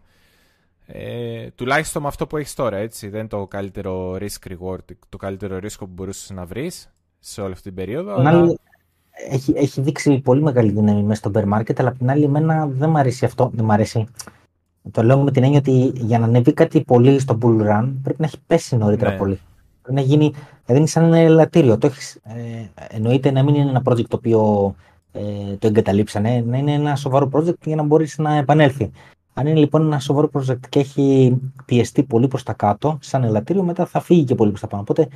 Ε, 0.85 1.49
τουλάχιστον 1.55 2.01
με 2.01 2.07
αυτό 2.07 2.27
που 2.27 2.37
έχεις 2.37 2.53
τώρα, 2.53 2.77
έτσι. 2.77 3.09
Δεν 3.09 3.19
είναι 3.19 3.29
το 3.29 3.47
καλύτερο 3.47 4.13
risk 4.13 4.51
reward, 4.51 4.95
το 5.09 5.17
καλύτερο 5.17 5.57
ρίσκο 5.57 5.85
που 5.85 5.91
μπορούσες 5.95 6.29
να 6.29 6.45
βρεις 6.45 6.89
σε 7.19 7.41
όλη 7.41 7.51
αυτή 7.51 7.63
την 7.63 7.73
περίοδο. 7.73 8.15
Αλλά... 8.15 8.55
Έχει, 9.29 9.53
έχει 9.55 9.81
δείξει 9.81 10.19
πολύ 10.19 10.41
μεγάλη 10.41 10.71
δύναμη 10.71 11.03
μέσα 11.03 11.29
στο 11.29 11.31
bear 11.33 11.53
market, 11.53 11.73
αλλά 11.77 11.89
απ' 11.89 11.97
την 11.97 12.09
άλλη 12.09 12.23
εμένα 12.23 12.67
δεν 12.67 12.89
μου 12.89 12.97
αρέσει 12.97 13.25
αυτό. 13.25 13.51
Δεν 13.53 13.65
μου 13.65 13.71
αρέσει. 13.71 14.07
Το 14.91 15.03
λέω 15.03 15.19
με 15.19 15.31
την 15.31 15.43
έννοια 15.43 15.59
ότι 15.59 15.91
για 15.95 16.19
να 16.19 16.25
ανεβεί 16.25 16.53
κάτι 16.53 16.81
πολύ 16.81 17.19
στο 17.19 17.37
bull 17.41 17.61
run 17.61 17.93
πρέπει 18.03 18.19
να 18.19 18.25
έχει 18.25 18.39
πέσει 18.47 18.77
νωρίτερα 18.77 19.11
ναι. 19.11 19.17
πολύ. 19.17 19.39
Πρέπει 19.81 19.99
να 19.99 20.01
γίνει, 20.01 20.33
δηλαδή 20.65 20.75
είναι 20.81 20.85
σαν 20.85 21.03
ένα 21.03 21.17
ελαττήριο. 21.17 21.77
Το 21.77 21.87
έχεις, 21.87 22.15
ε, 22.23 22.69
εννοείται 22.89 23.31
να 23.31 23.43
μην 23.43 23.55
είναι 23.55 23.69
ένα 23.69 23.81
project 23.85 24.05
το 24.07 24.15
οποίο 24.15 24.75
ε, 25.11 25.55
το 25.59 25.67
εγκαταλείψανε, 25.67 26.43
να 26.47 26.57
είναι 26.57 26.73
ένα 26.73 26.95
σοβαρό 26.95 27.29
project 27.33 27.65
για 27.65 27.75
να 27.75 27.83
μπορείς 27.83 28.17
να 28.17 28.35
επανέλθει. 28.35 28.91
Αν 29.33 29.47
είναι 29.47 29.59
λοιπόν 29.59 29.85
ένα 29.85 29.99
σοβαρό 29.99 30.29
project 30.33 30.59
και 30.69 30.79
έχει 30.79 31.37
πιεστεί 31.65 32.03
πολύ 32.03 32.27
προς 32.27 32.43
τα 32.43 32.53
κάτω, 32.53 32.97
σαν 33.01 33.23
ελαττήριο, 33.23 33.63
μετά 33.63 33.85
θα 33.85 33.99
φύγει 33.99 34.23
και 34.23 34.35
πολύ 34.35 34.49
προς 34.49 34.61
τα 34.61 34.67
πάνω. 34.67 34.81
Οπότε 34.81 35.07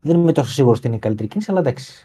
δεν 0.00 0.16
είμαι 0.16 0.32
τόσο 0.32 0.52
σίγουρος 0.52 0.78
ότι 0.78 0.86
είναι 0.86 0.96
η 0.96 0.98
καλύτερη 0.98 1.28
κίνηση, 1.28 1.50
αλλά 1.50 1.60
εντάξει. 1.60 2.04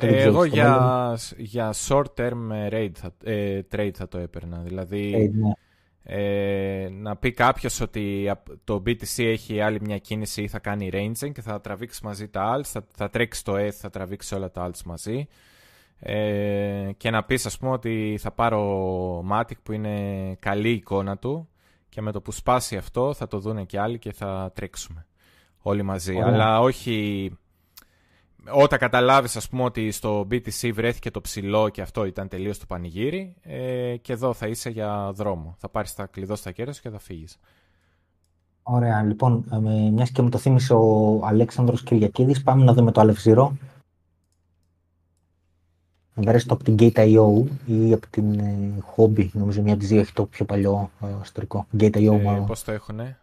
Ε, 0.00 0.22
εγώ 0.22 0.44
για, 0.44 1.18
για 1.36 1.74
short 1.88 2.04
term 2.16 2.70
trade 2.70 2.92
θα, 2.94 3.10
ε, 3.24 3.60
trade 3.72 3.90
θα 3.94 4.08
το 4.08 4.18
έπαιρνα. 4.18 4.62
Δηλαδή, 4.64 5.32
ναι 5.34 5.52
ε, 6.02 6.88
να 6.92 7.16
πει 7.16 7.30
κάποιος 7.30 7.80
ότι 7.80 8.32
το 8.64 8.82
BTC 8.86 9.24
έχει 9.24 9.60
άλλη 9.60 9.80
μια 9.80 9.98
κίνηση 9.98 10.42
ή 10.42 10.48
θα 10.48 10.58
κάνει 10.58 10.90
ranging 10.92 11.32
και 11.32 11.40
θα 11.40 11.60
τραβήξει 11.60 12.04
μαζί 12.04 12.28
τα 12.28 12.56
alts, 12.56 12.64
θα, 12.64 12.86
θα 12.96 13.08
τρέξει 13.08 13.44
το 13.44 13.54
ETH, 13.56 13.70
θα 13.70 13.90
τραβήξει 13.90 14.34
όλα 14.34 14.50
τα 14.50 14.70
alts 14.70 14.82
μαζί 14.84 15.28
ε, 15.98 16.90
και 16.96 17.10
να 17.10 17.24
πεις 17.24 17.46
ας 17.46 17.58
πούμε 17.58 17.72
ότι 17.72 18.16
θα 18.20 18.30
πάρω 18.30 19.24
Matic 19.32 19.58
που 19.62 19.72
είναι 19.72 20.36
καλή 20.38 20.70
εικόνα 20.70 21.18
του 21.18 21.48
και 21.88 22.00
με 22.00 22.12
το 22.12 22.20
που 22.20 22.32
σπάσει 22.32 22.76
αυτό 22.76 23.14
θα 23.14 23.26
το 23.26 23.38
δούνε 23.38 23.64
και 23.64 23.80
άλλοι 23.80 23.98
και 23.98 24.12
θα 24.12 24.50
τρέξουμε 24.54 25.06
όλοι 25.58 25.82
μαζί. 25.82 26.20
Αλλά 26.20 26.60
όχι 26.60 27.30
όταν 28.48 28.78
καταλάβεις 28.78 29.36
ας 29.36 29.48
πούμε 29.48 29.62
ότι 29.62 29.90
στο 29.90 30.20
BTC 30.30 30.70
βρέθηκε 30.74 31.10
το 31.10 31.20
ψηλό 31.20 31.68
και 31.68 31.82
αυτό 31.82 32.04
ήταν 32.04 32.28
τελείως 32.28 32.58
το 32.58 32.66
πανηγύρι 32.66 33.36
ε, 33.42 33.96
και 33.96 34.12
εδώ 34.12 34.32
θα 34.32 34.46
είσαι 34.46 34.70
για 34.70 35.10
δρόμο. 35.12 35.54
Θα 35.58 35.68
πάρεις 35.68 35.94
τα 35.94 36.06
κλειδό 36.06 36.36
στα 36.36 36.52
κέρδη 36.52 36.80
και 36.80 36.90
θα 36.90 36.98
φύγεις. 36.98 37.38
Ωραία, 38.62 39.02
λοιπόν, 39.02 39.44
ε, 39.52 39.90
μιας 39.90 40.10
και 40.10 40.22
μου 40.22 40.28
το 40.28 40.38
θύμισε 40.38 40.74
ο 40.74 41.20
Αλέξανδρος 41.24 41.82
Κυριακίδης, 41.82 42.42
πάμε 42.42 42.64
να 42.64 42.72
δούμε 42.72 42.92
το 42.92 43.00
Aleph 43.00 43.30
Zero. 43.30 43.50
Βαρέσει 46.14 46.46
το 46.46 46.54
από 46.54 46.64
την 46.64 46.76
Gate.io 46.78 47.44
ή 47.66 47.92
από 47.92 48.06
την 48.10 48.38
ε, 48.38 48.74
Hobby, 48.96 49.28
νομίζω 49.32 49.62
μια 49.62 49.72
από 49.72 49.80
τις 49.80 49.88
δύο 49.88 50.00
έχει 50.00 50.12
το 50.12 50.26
πιο 50.26 50.44
παλιό 50.44 50.90
ε, 51.00 51.06
ιστορικό. 51.22 51.66
Gate.io 51.78 52.12
ε, 52.12 52.22
μάλλον. 52.22 52.46
Πώς 52.46 52.64
το 52.64 52.72
έχουνε, 52.72 53.18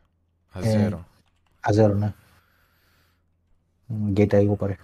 Αζέρο. 0.52 0.98
Ε, 0.98 1.02
Αζέρο, 1.60 1.94
ναι. 1.94 2.14
Gate.io 4.15 4.57
πάρε. 4.57 4.76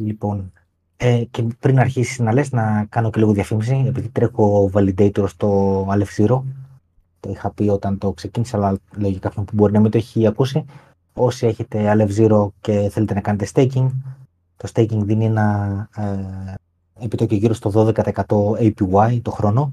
Λοιπόν, 0.00 0.52
ε, 0.96 1.24
και 1.30 1.46
πριν 1.60 1.78
αρχίσεις 1.78 2.18
να 2.18 2.32
λες, 2.32 2.52
να 2.52 2.86
κάνω 2.88 3.10
και 3.10 3.18
λίγο 3.18 3.32
διαφήμιση, 3.32 3.84
επειδή 3.86 4.08
τρέχω 4.08 4.70
validator 4.72 5.24
στο 5.28 5.80
Aleph 5.90 6.24
Zero. 6.24 6.42
Το 7.20 7.30
είχα 7.30 7.50
πει 7.50 7.68
όταν 7.68 7.98
το 7.98 8.12
ξεκίνησα, 8.12 8.56
αλλά 8.56 8.78
λέω 8.96 9.10
για 9.10 9.18
κάποιον 9.18 9.44
που 9.44 9.52
μπορεί 9.54 9.72
να 9.72 9.80
μην 9.80 9.90
το 9.90 9.96
έχει 9.96 10.26
ακούσει. 10.26 10.64
Όσοι 11.12 11.46
έχετε 11.46 11.92
Aleph 11.94 12.18
Zero 12.18 12.48
και 12.60 12.88
θέλετε 12.92 13.14
να 13.14 13.20
κάνετε 13.20 13.48
staking, 13.54 13.90
το 14.56 14.68
staking 14.74 15.00
δίνει 15.02 15.24
ένα 15.24 15.88
ε, 15.96 17.04
επιτόκιο 17.04 17.36
γύρω 17.36 17.54
στο 17.54 17.70
12% 17.74 17.92
APY 18.58 19.20
το 19.22 19.30
χρόνο. 19.30 19.72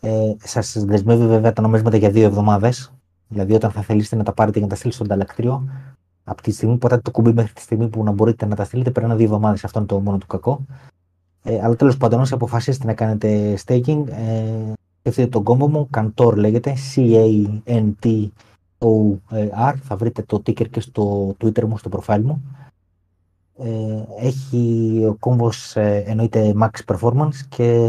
Ε, 0.00 0.32
σας 0.38 0.84
δεσμεύει 0.84 1.26
βέβαια 1.26 1.52
τα 1.52 1.62
νομίσματα 1.62 1.96
για 1.96 2.10
δύο 2.10 2.24
εβδομάδες. 2.24 2.92
Δηλαδή 3.28 3.52
όταν 3.52 3.70
θα 3.70 3.82
θελήσετε 3.82 4.16
να 4.16 4.24
τα 4.24 4.32
πάρετε 4.32 4.58
και 4.58 4.64
να 4.64 4.70
τα 4.70 4.76
στείλετε 4.76 4.96
στο 4.96 5.04
ανταλλακτήριο, 5.04 5.68
από 6.28 6.42
τη 6.42 6.50
στιγμή 6.50 6.72
που 6.74 6.80
πατάτε 6.80 7.02
το 7.02 7.10
κουμπί 7.10 7.32
μέχρι 7.32 7.52
τη 7.52 7.60
στιγμή 7.60 7.88
που 7.88 8.04
να 8.04 8.10
μπορείτε 8.10 8.46
να 8.46 8.56
τα 8.56 8.64
στείλετε, 8.64 8.90
περνά 8.90 9.14
δύο 9.14 9.24
εβδομάδες. 9.24 9.64
Αυτό 9.64 9.78
είναι 9.78 9.88
το 9.88 10.00
μόνο 10.00 10.18
του 10.18 10.26
κακό. 10.26 10.64
Ε, 11.42 11.60
αλλά 11.62 11.76
τέλος 11.76 11.96
πάντων, 11.96 12.20
όσοι 12.20 12.34
αποφασίσετε 12.34 12.86
να 12.86 12.94
κάνετε 12.94 13.58
staking, 13.64 14.04
ε, 14.08 14.72
σκεφτείτε 15.00 15.28
τον 15.28 15.42
κόμμα 15.42 15.66
μου, 15.66 15.88
Cantor 15.96 16.34
λέγεται, 16.36 16.74
C-A-N-T-O-R. 16.94 18.34
Θα 19.82 19.96
βρείτε 19.96 20.22
το 20.22 20.36
ticker 20.36 20.68
και 20.70 20.80
στο 20.80 21.34
Twitter 21.40 21.64
μου, 21.64 21.78
στο 21.78 21.90
profile 21.92 22.22
μου. 22.22 22.42
ε, 23.58 24.02
έχει 24.26 25.02
ο 25.08 25.16
κόμβος 25.20 25.76
ε, 25.76 26.02
εννοείται 26.06 26.54
max 26.60 26.94
performance 26.94 27.34
και 27.48 27.88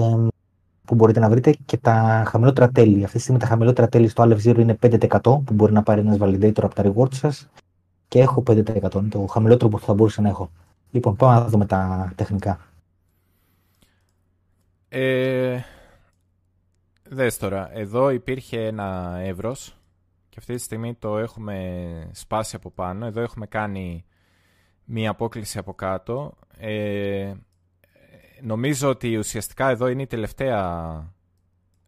που 0.85 0.95
μπορείτε 0.95 1.19
να 1.19 1.29
βρείτε 1.29 1.55
και 1.65 1.77
τα 1.77 2.23
χαμηλότερα 2.27 2.69
τέλη. 2.69 3.03
Αυτή 3.03 3.17
τη 3.17 3.21
στιγμή 3.23 3.39
τα 3.39 3.45
χαμηλότερα 3.47 3.87
τέλη 3.87 4.07
στο 4.07 4.23
Aleph 4.23 4.41
Zero 4.43 4.57
είναι 4.57 4.77
5% 4.81 5.21
που 5.21 5.53
μπορεί 5.53 5.73
να 5.73 5.83
πάρει 5.83 6.01
ένας 6.01 6.17
validator 6.19 6.61
από 6.61 6.75
τα 6.75 6.83
rewards 6.85 7.13
σας 7.13 7.47
και 8.07 8.19
έχω 8.19 8.43
5%. 8.47 8.93
Είναι 8.93 9.09
το 9.09 9.25
χαμηλότερο 9.25 9.69
που 9.69 9.79
θα 9.79 9.93
μπορούσα 9.93 10.21
να 10.21 10.29
έχω. 10.29 10.51
Λοιπόν, 10.91 11.15
πάμε 11.15 11.39
να 11.39 11.47
δούμε 11.47 11.65
τα 11.65 12.11
τεχνικά. 12.15 12.59
Ε, 14.89 15.59
δες 17.09 17.37
τώρα, 17.37 17.77
εδώ 17.77 18.09
υπήρχε 18.09 18.65
ένα 18.65 19.17
εύρος 19.19 19.77
και 20.29 20.35
αυτή 20.39 20.55
τη 20.55 20.61
στιγμή 20.61 20.93
το 20.93 21.17
έχουμε 21.17 22.09
σπάσει 22.13 22.55
από 22.55 22.71
πάνω. 22.71 23.05
Εδώ 23.05 23.21
έχουμε 23.21 23.45
κάνει 23.45 24.05
μία 24.85 25.09
απόκληση 25.09 25.57
από 25.57 25.73
κάτω. 25.73 26.33
Ε, 26.57 27.33
νομίζω 28.41 28.89
ότι 28.89 29.17
ουσιαστικά 29.17 29.69
εδώ 29.69 29.87
είναι 29.87 30.01
η 30.01 30.07
τελευταία... 30.07 31.15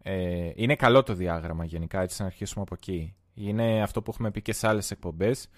Ε, 0.01 0.51
είναι 0.55 0.75
καλό 0.75 1.03
το 1.03 1.13
διάγραμμα 1.13 1.65
γενικά, 1.65 2.01
έτσι 2.01 2.21
να 2.21 2.27
αρχίσουμε 2.27 2.61
από 2.61 2.75
εκεί. 2.77 3.15
Είναι 3.33 3.81
αυτό 3.81 4.01
που 4.01 4.11
έχουμε 4.13 4.31
πει 4.31 4.41
και 4.41 4.53
σε 4.53 4.67
άλλες 4.67 4.91
εκπομπές, 4.91 5.49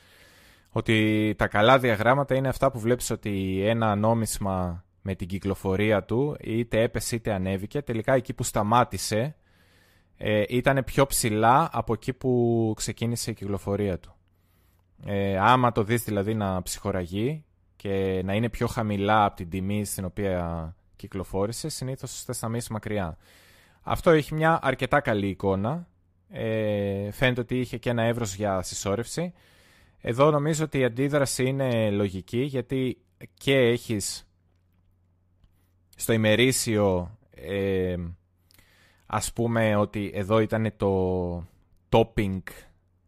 ότι 0.72 1.34
τα 1.38 1.48
καλά 1.48 1.80
διαγράμματα 1.80 2.36
είναι 2.36 2.48
αυτά 2.48 2.72
που 2.72 2.80
βλέπεις 2.80 3.10
ότι 3.10 3.64
ένα 3.66 3.96
νόμισμα 3.96 4.84
με 5.02 5.16
την 5.16 5.28
κυκλοφορία 5.28 6.04
του 6.04 6.38
είτε 6.40 6.82
έπεσε 6.82 7.16
είτε 7.16 7.34
ανέβηκε, 7.34 7.82
τελικά 7.82 8.14
εκεί 8.14 8.34
που 8.34 8.44
σταμάτησε 8.44 9.36
ε, 10.18 10.44
ήταν 10.48 10.84
πιο 10.84 11.06
ψηλά 11.06 11.70
από 11.72 11.94
εκεί 11.94 12.14
που 12.14 12.74
ξεκίνησε 12.76 13.32
η 13.32 13.34
κυκλοφορία 13.34 14.00
του. 14.00 14.16
Ε, 15.06 15.38
άμα 15.38 15.72
το 15.72 15.84
δεις 15.84 16.04
δηλαδή 16.04 16.34
να 16.34 16.62
ψυχοραγεί 16.62 17.46
και 17.76 18.22
να 18.26 18.34
είναι 18.34 18.50
πιο 18.50 18.68
χαμηλά 18.68 19.26
από 19.26 19.36
την 19.36 19.50
τιμή 19.50 19.86
στην 19.86 20.06
οποία 20.06 20.76
κυκλοφόρησε, 20.96 21.70
συνήθως 21.70 22.24
θες 22.24 22.42
να 22.42 22.48
μείνεις 22.48 22.70
μακριά. 22.70 23.18
Αυτό 23.82 24.10
έχει 24.10 24.34
μια 24.34 24.60
αρκετά 24.62 25.00
καλή 25.00 25.28
εικόνα. 25.28 25.88
Ε, 26.30 27.12
φαίνεται 27.12 27.42
ότι 27.42 27.60
είχε 27.60 27.78
και 27.78 27.90
ένα 27.90 28.04
εύρος 28.04 28.36
για 28.36 28.62
συσσόρευση. 28.62 29.34
Εδώ 30.02 30.32
νομίζω 30.32 30.64
ότι 30.64 30.80
η 30.80 30.84
αντίδραση 30.84 31.46
είναι 31.46 31.90
λογική 31.92 32.42
γιατί 32.42 32.98
και 33.34 33.58
έχεις 33.58 34.28
στο 35.96 36.14
ημερήσιο 36.14 37.18
ε, 37.32 37.96
ας 39.06 39.34
πούμε 39.34 39.76
ότι 39.76 40.12
εδώ 40.14 40.40
ήταν 40.40 40.74
το 40.78 41.46
topping 41.90 42.42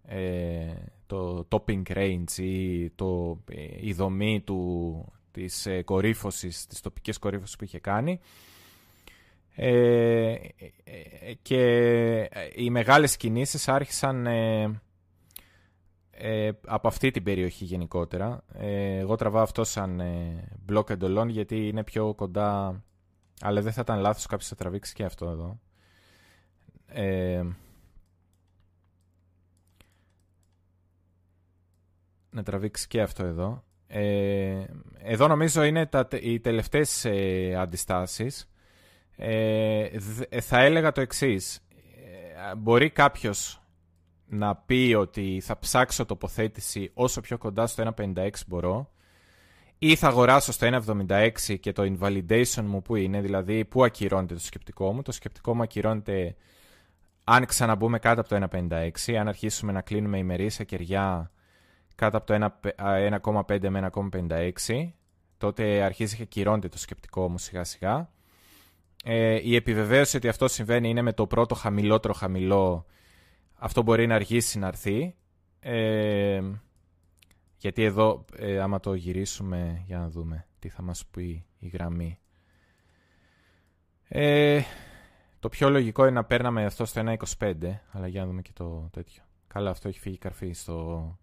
ε, 0.05 0.73
το 1.05 1.47
topping 1.49 1.81
range 1.87 2.37
ή 2.37 2.89
το, 2.89 3.39
η 3.79 3.93
δομή 3.93 4.41
του, 4.41 5.05
της 5.31 5.65
ε, 5.65 5.81
κορύφωσης, 5.81 6.65
της 6.65 6.81
τοπικής 6.81 7.17
κορύφωσης 7.17 7.55
που 7.55 7.63
είχε 7.63 7.79
κάνει. 7.79 8.19
Ε, 9.55 10.35
και 11.41 12.29
οι 12.55 12.69
μεγάλες 12.69 13.17
κινήσεις 13.17 13.67
άρχισαν 13.67 14.27
από 16.65 16.87
αυτή 16.87 17.11
την 17.11 17.23
περιοχή 17.23 17.65
γενικότερα. 17.65 18.43
εγώ 18.99 19.15
τραβάω 19.15 19.43
αυτό 19.43 19.63
σαν 19.63 20.01
block 20.71 20.89
εντολών 20.89 21.29
γιατί 21.29 21.67
είναι 21.67 21.83
πιο 21.83 22.13
κοντά 22.13 22.83
αλλά 23.45 23.61
δεν 23.61 23.71
θα 23.71 23.81
ήταν 23.81 23.99
λάθος 23.99 24.25
κάποιος 24.25 24.49
θα 24.49 24.55
τραβήξει 24.55 24.93
και 24.93 25.03
αυτό 25.03 25.29
εδώ. 25.29 25.59
Ε, 26.85 27.43
να 32.29 32.43
τραβήξει 32.43 32.87
και 32.87 33.01
αυτό 33.01 33.25
εδώ. 33.25 33.63
Ε, 33.87 34.63
εδώ 34.97 35.27
νομίζω 35.27 35.63
είναι 35.63 35.85
τα, 35.85 36.07
οι 36.21 36.39
τελευταίες 36.39 37.05
ε, 37.05 37.55
αντιστάσεις. 37.55 38.49
Ε, 39.15 39.99
θα 40.41 40.59
έλεγα 40.59 40.91
το 40.91 41.01
εξής. 41.01 41.59
Ε, 42.51 42.55
μπορεί 42.55 42.89
κάποιος 42.89 43.62
να 44.33 44.55
πει 44.55 44.95
ότι 44.97 45.41
θα 45.43 45.59
ψάξω 45.59 46.05
τοποθέτηση 46.05 46.91
όσο 46.93 47.21
πιο 47.21 47.37
κοντά 47.37 47.67
στο 47.67 47.93
1.56 47.97 48.29
μπορώ 48.47 48.89
ή 49.77 49.95
θα 49.95 50.07
αγοράσω 50.07 50.51
στο 50.51 50.67
1.76 51.07 51.59
και 51.59 51.71
το 51.71 51.83
invalidation 51.83 52.63
μου 52.63 52.81
που 52.81 52.95
είναι, 52.95 53.21
δηλαδή 53.21 53.65
που 53.65 53.83
ακυρώνεται 53.83 54.33
το 54.33 54.39
σκεπτικό 54.39 54.93
μου. 54.93 55.01
Το 55.01 55.11
σκεπτικό 55.11 55.55
μου 55.55 55.61
ακυρώνεται 55.61 56.35
αν 57.23 57.45
ξαναμπούμε 57.45 57.99
κάτω 57.99 58.21
από 58.21 58.29
το 58.29 58.47
1.56, 58.51 59.13
αν 59.13 59.27
αρχίσουμε 59.27 59.71
να 59.71 59.81
κλείνουμε 59.81 60.17
ημερήσια 60.17 60.65
κεριά 60.65 61.31
κάτω 61.95 62.17
από 62.17 62.25
το 62.25 62.51
1,5 63.47 63.69
με 63.69 63.89
1,56, 63.93 64.91
τότε 65.37 65.81
αρχίζει 65.81 66.15
και 66.15 66.21
ακυρώνεται 66.21 66.67
το 66.67 66.77
σκεπτικό 66.77 67.29
μου 67.29 67.37
σιγά 67.37 67.63
σιγά. 67.63 68.09
Ε, 69.03 69.39
η 69.43 69.55
επιβεβαίωση 69.55 70.17
ότι 70.17 70.27
αυτό 70.27 70.47
συμβαίνει 70.47 70.89
είναι 70.89 71.01
με 71.01 71.13
το 71.13 71.27
πρώτο 71.27 71.55
χαμηλότερο 71.55 72.13
χαμηλό. 72.13 72.85
Αυτό 73.65 73.81
μπορεί 73.81 74.07
να 74.07 74.15
αργήσει 74.15 74.59
να 74.59 74.67
έρθει. 74.67 75.15
Ε, 75.59 76.41
γιατί 77.57 77.83
εδώ, 77.83 78.25
ε, 78.37 78.59
άμα 78.59 78.79
το 78.79 78.93
γυρίσουμε, 78.93 79.83
για 79.85 79.97
να 79.97 80.09
δούμε 80.09 80.47
τι 80.59 80.69
θα 80.69 80.81
μας 80.81 81.05
πει 81.05 81.45
η 81.59 81.67
γραμμή. 81.67 82.19
Ε, 84.07 84.61
το 85.39 85.49
πιο 85.49 85.69
λογικό 85.69 86.03
είναι 86.03 86.13
να 86.13 86.23
παίρναμε 86.23 86.65
αυτό 86.65 86.85
στο 86.85 87.01
1.25, 87.39 87.53
αλλά 87.91 88.07
για 88.07 88.21
να 88.21 88.27
δούμε 88.27 88.41
και 88.41 88.51
το 88.53 88.89
τέτοιο. 88.91 89.23
Καλά, 89.47 89.69
αυτό 89.69 89.87
έχει 89.87 89.99
φύγει 89.99 90.17
καρφί 90.17 90.51
στο 90.51 91.17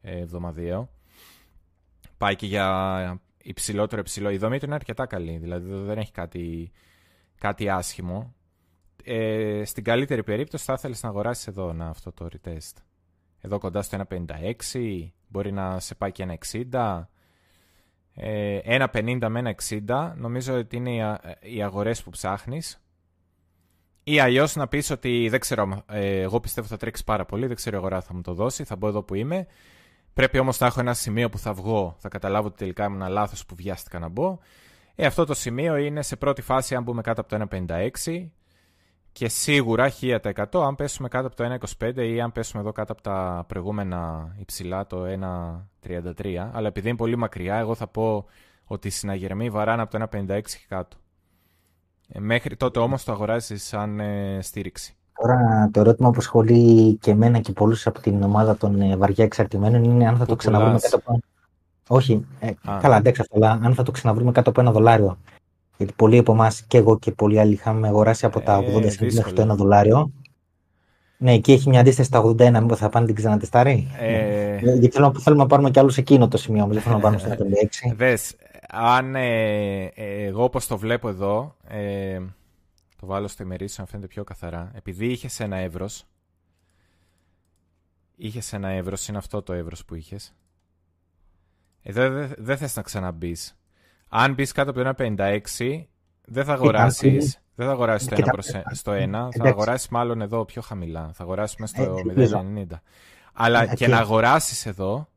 ε, 0.00 0.18
εβδομαδιαίο. 0.18 0.90
Πάει 2.18 2.36
και 2.36 2.46
για 2.46 3.20
υψηλότερο 3.42 4.00
υψηλό. 4.00 4.30
Η 4.30 4.36
δομή 4.36 4.58
του 4.58 4.64
είναι 4.64 4.74
αρκετά 4.74 5.06
καλή, 5.06 5.36
δηλαδή 5.36 5.72
δεν 5.72 5.98
έχει 5.98 6.12
κάτι, 6.12 6.70
κάτι 7.38 7.68
άσχημο. 7.68 8.34
Ε, 9.04 9.64
στην 9.64 9.84
καλύτερη 9.84 10.22
περίπτωση 10.22 10.64
θα 10.64 10.72
ήθελες 10.72 11.02
να 11.02 11.08
αγοράσεις 11.08 11.46
εδώ 11.46 11.72
να, 11.72 11.86
αυτό 11.86 12.12
το 12.12 12.28
retest. 12.32 12.82
Εδώ 13.40 13.58
κοντά 13.58 13.82
στο 13.82 14.04
1.56, 14.10 15.08
μπορεί 15.28 15.52
να 15.52 15.80
σε 15.80 15.94
πάει 15.94 16.12
και 16.12 16.22
ένα 16.22 16.38
60. 16.72 17.02
Ε, 18.14 18.58
ένα 18.62 18.90
50 18.94 19.26
με 19.28 19.38
ένα 19.38 19.54
60 19.68 20.12
νομίζω 20.16 20.58
ότι 20.58 20.76
είναι 20.76 21.18
οι 21.40 21.62
αγορές 21.62 22.02
που 22.02 22.10
ψάχνεις 22.10 22.80
ή 24.04 24.20
αλλιώς 24.20 24.56
να 24.56 24.68
πεις 24.68 24.90
ότι 24.90 25.28
δεν 25.28 25.40
ξέρω, 25.40 25.82
ε, 25.86 26.20
εγώ 26.20 26.40
πιστεύω 26.40 26.66
θα 26.66 26.76
τρέξεις 26.76 27.04
πάρα 27.04 27.24
πολύ, 27.24 27.46
δεν 27.46 27.56
ξέρω 27.56 27.76
η 27.76 27.78
αγορά 27.78 28.00
θα 28.00 28.14
μου 28.14 28.20
το 28.20 28.34
δώσει, 28.34 28.64
θα 28.64 28.76
μπω 28.76 28.88
εδώ 28.88 29.02
που 29.02 29.14
είμαι. 29.14 29.46
Πρέπει 30.12 30.38
όμως 30.38 30.58
να 30.58 30.66
έχω 30.66 30.80
ένα 30.80 30.94
σημείο 30.94 31.28
που 31.28 31.38
θα 31.38 31.52
βγω, 31.52 31.96
θα 31.98 32.08
καταλάβω 32.08 32.46
ότι 32.46 32.56
τελικά 32.56 32.84
ήμουν 32.84 33.08
λάθος 33.08 33.46
που 33.46 33.54
βιάστηκα 33.54 33.98
να 33.98 34.08
μπω. 34.08 34.38
Ε, 34.94 35.06
αυτό 35.06 35.24
το 35.24 35.34
σημείο 35.34 35.76
είναι 35.76 36.02
σε 36.02 36.16
πρώτη 36.16 36.42
φάση 36.42 36.74
αν 36.74 36.82
μπούμε 36.82 37.02
κάτω 37.02 37.20
από 37.20 37.30
το 37.30 37.46
1,56 37.50 38.28
και 39.12 39.28
σίγουρα 39.28 39.92
1000% 40.00 40.44
αν 40.52 40.74
πέσουμε 40.74 41.08
κάτω 41.08 41.26
από 41.26 41.36
το 41.36 41.58
1,25 41.78 41.96
ή 41.96 42.20
αν 42.20 42.32
πέσουμε 42.32 42.62
εδώ 42.62 42.72
κάτω 42.72 42.92
από 42.92 43.02
τα 43.02 43.44
προηγούμενα 43.48 44.32
υψηλά 44.38 44.86
το 44.86 45.04
1,33. 45.86 46.48
Αλλά 46.52 46.68
επειδή 46.68 46.88
είναι 46.88 46.96
πολύ 46.96 47.16
μακριά, 47.16 47.56
εγώ 47.56 47.74
θα 47.74 47.86
πω 47.86 48.24
ότι 48.64 48.88
οι 48.88 48.90
συναγερμοί 48.90 49.50
βαράνε 49.50 49.82
από 49.82 49.98
το 49.98 50.08
1,56 50.12 50.40
και 50.42 50.66
κάτω. 50.68 50.96
Ε, 52.08 52.20
μέχρι 52.20 52.56
τότε 52.56 52.78
όμως 52.78 53.04
το 53.04 53.12
αγοράζεις 53.12 53.64
σαν 53.64 54.00
ε, 54.00 54.38
στήριξη. 54.42 54.94
Τώρα 55.22 55.70
το 55.72 55.80
ερώτημα 55.80 56.10
που 56.10 56.18
ασχολεί 56.18 56.96
και 56.96 57.10
εμένα 57.10 57.38
και 57.38 57.52
πολλούς 57.52 57.86
από 57.86 58.00
την 58.00 58.22
ομάδα 58.22 58.56
των 58.56 58.80
ε, 58.80 58.96
βαριά 58.96 59.24
εξαρτημένων 59.24 59.84
είναι 59.84 60.08
αν 60.08 60.16
θα 60.16 60.26
το 60.26 60.36
ξαναβρούμε 60.36 60.78
κάτω 60.80 60.96
από... 60.96 61.18
Όχι, 61.88 62.26
ε, 62.40 62.50
καλά 62.80 62.96
αντέξω 62.96 63.22
αυτό, 63.22 63.36
αλλά 63.36 63.58
αν 63.62 63.74
θα 63.74 63.82
το 63.82 63.90
ξαναβρούμε 63.90 64.32
κάτω 64.32 64.50
από 64.50 64.60
ένα 64.60 64.72
δολάριο. 64.72 65.18
Γιατί 65.80 65.94
πολλοί 65.96 66.18
από 66.18 66.32
εμάς 66.32 66.62
και 66.62 66.76
εγώ 66.76 66.98
και 66.98 67.12
πολλοί 67.12 67.40
άλλοι 67.40 67.52
είχαμε 67.52 67.88
αγοράσει 67.88 68.26
από 68.26 68.40
τα 68.40 68.58
80 68.58 68.84
ε, 68.84 69.12
μέχρι 69.14 69.32
το 69.32 69.42
ένα 69.42 69.54
δολάριο. 69.54 70.12
Ναι, 71.18 71.32
εκεί 71.32 71.52
έχει 71.52 71.68
μια 71.68 71.80
αντίσταση 71.80 72.08
στα 72.08 72.22
81, 72.24 72.60
μήπως 72.60 72.78
θα 72.78 72.88
πάνε 72.88 73.06
την 73.06 73.14
ξανατεστάρει; 73.14 73.90
Ε... 73.98 74.58
Γιατί 74.58 74.88
θέλουμε, 74.88 75.20
θέλουμε 75.20 75.42
να 75.42 75.48
πάρουμε 75.48 75.70
κι 75.70 75.78
άλλους 75.78 75.96
εκείνο 75.96 76.28
το 76.28 76.36
σημείο, 76.36 76.66
δεν 76.66 76.80
θέλουμε 76.80 77.02
να 77.02 77.08
πάμε 77.08 77.18
στο 77.18 77.44
56. 77.90 77.94
Δες, 77.94 78.36
αν 78.68 79.14
ε, 79.14 79.84
ε, 79.84 80.24
εγώ 80.24 80.44
όπως 80.44 80.66
το 80.66 80.78
βλέπω 80.78 81.08
εδώ, 81.08 81.56
ε, 81.68 82.20
το 83.00 83.06
βάλω 83.06 83.28
στο 83.28 83.42
ημερήσιο 83.42 83.84
να 83.84 83.90
φαίνεται 83.90 84.08
πιο 84.08 84.24
καθαρά, 84.24 84.70
επειδή 84.74 85.06
είχες 85.06 85.40
ένα 85.40 85.56
εύρος, 85.56 86.04
είχες 88.16 88.52
ένα 88.52 88.68
εύρος, 88.68 89.08
είναι 89.08 89.18
αυτό 89.18 89.42
το 89.42 89.52
εύρος 89.52 89.84
που 89.84 89.94
είχες, 89.94 90.34
εδώ 91.82 92.10
δεν 92.10 92.34
δε 92.38 92.56
θες 92.56 92.76
να 92.76 92.82
ξαναμπεί. 92.82 93.36
Αν 94.12 94.34
μπει 94.34 94.46
κάτω 94.46 94.70
από 94.70 94.82
το 94.82 94.94
1,56, 94.98 95.84
δεν 96.24 96.44
θα 96.44 96.52
αγοράσει. 96.52 97.18
Δεν 97.54 97.66
θα 97.68 97.74
αγοράσεις 97.74 98.08
το 98.08 98.16
1 98.18 98.24
προς 98.32 98.46
στο 98.72 98.92
1, 98.92 99.28
θα 99.36 99.48
αγοράσεις 99.48 99.88
μάλλον 99.88 100.20
εδώ 100.20 100.44
πιο 100.44 100.62
χαμηλά. 100.62 101.10
Θα 101.14 101.22
αγοράσει 101.22 101.56
μέσα 101.58 101.82
στο 101.82 101.96
0,90. 102.16 102.64
Αλλά 103.32 103.74
και 103.74 103.88
να 103.88 103.98
αγοράσεις 103.98 104.66
εδώ, 104.66 105.08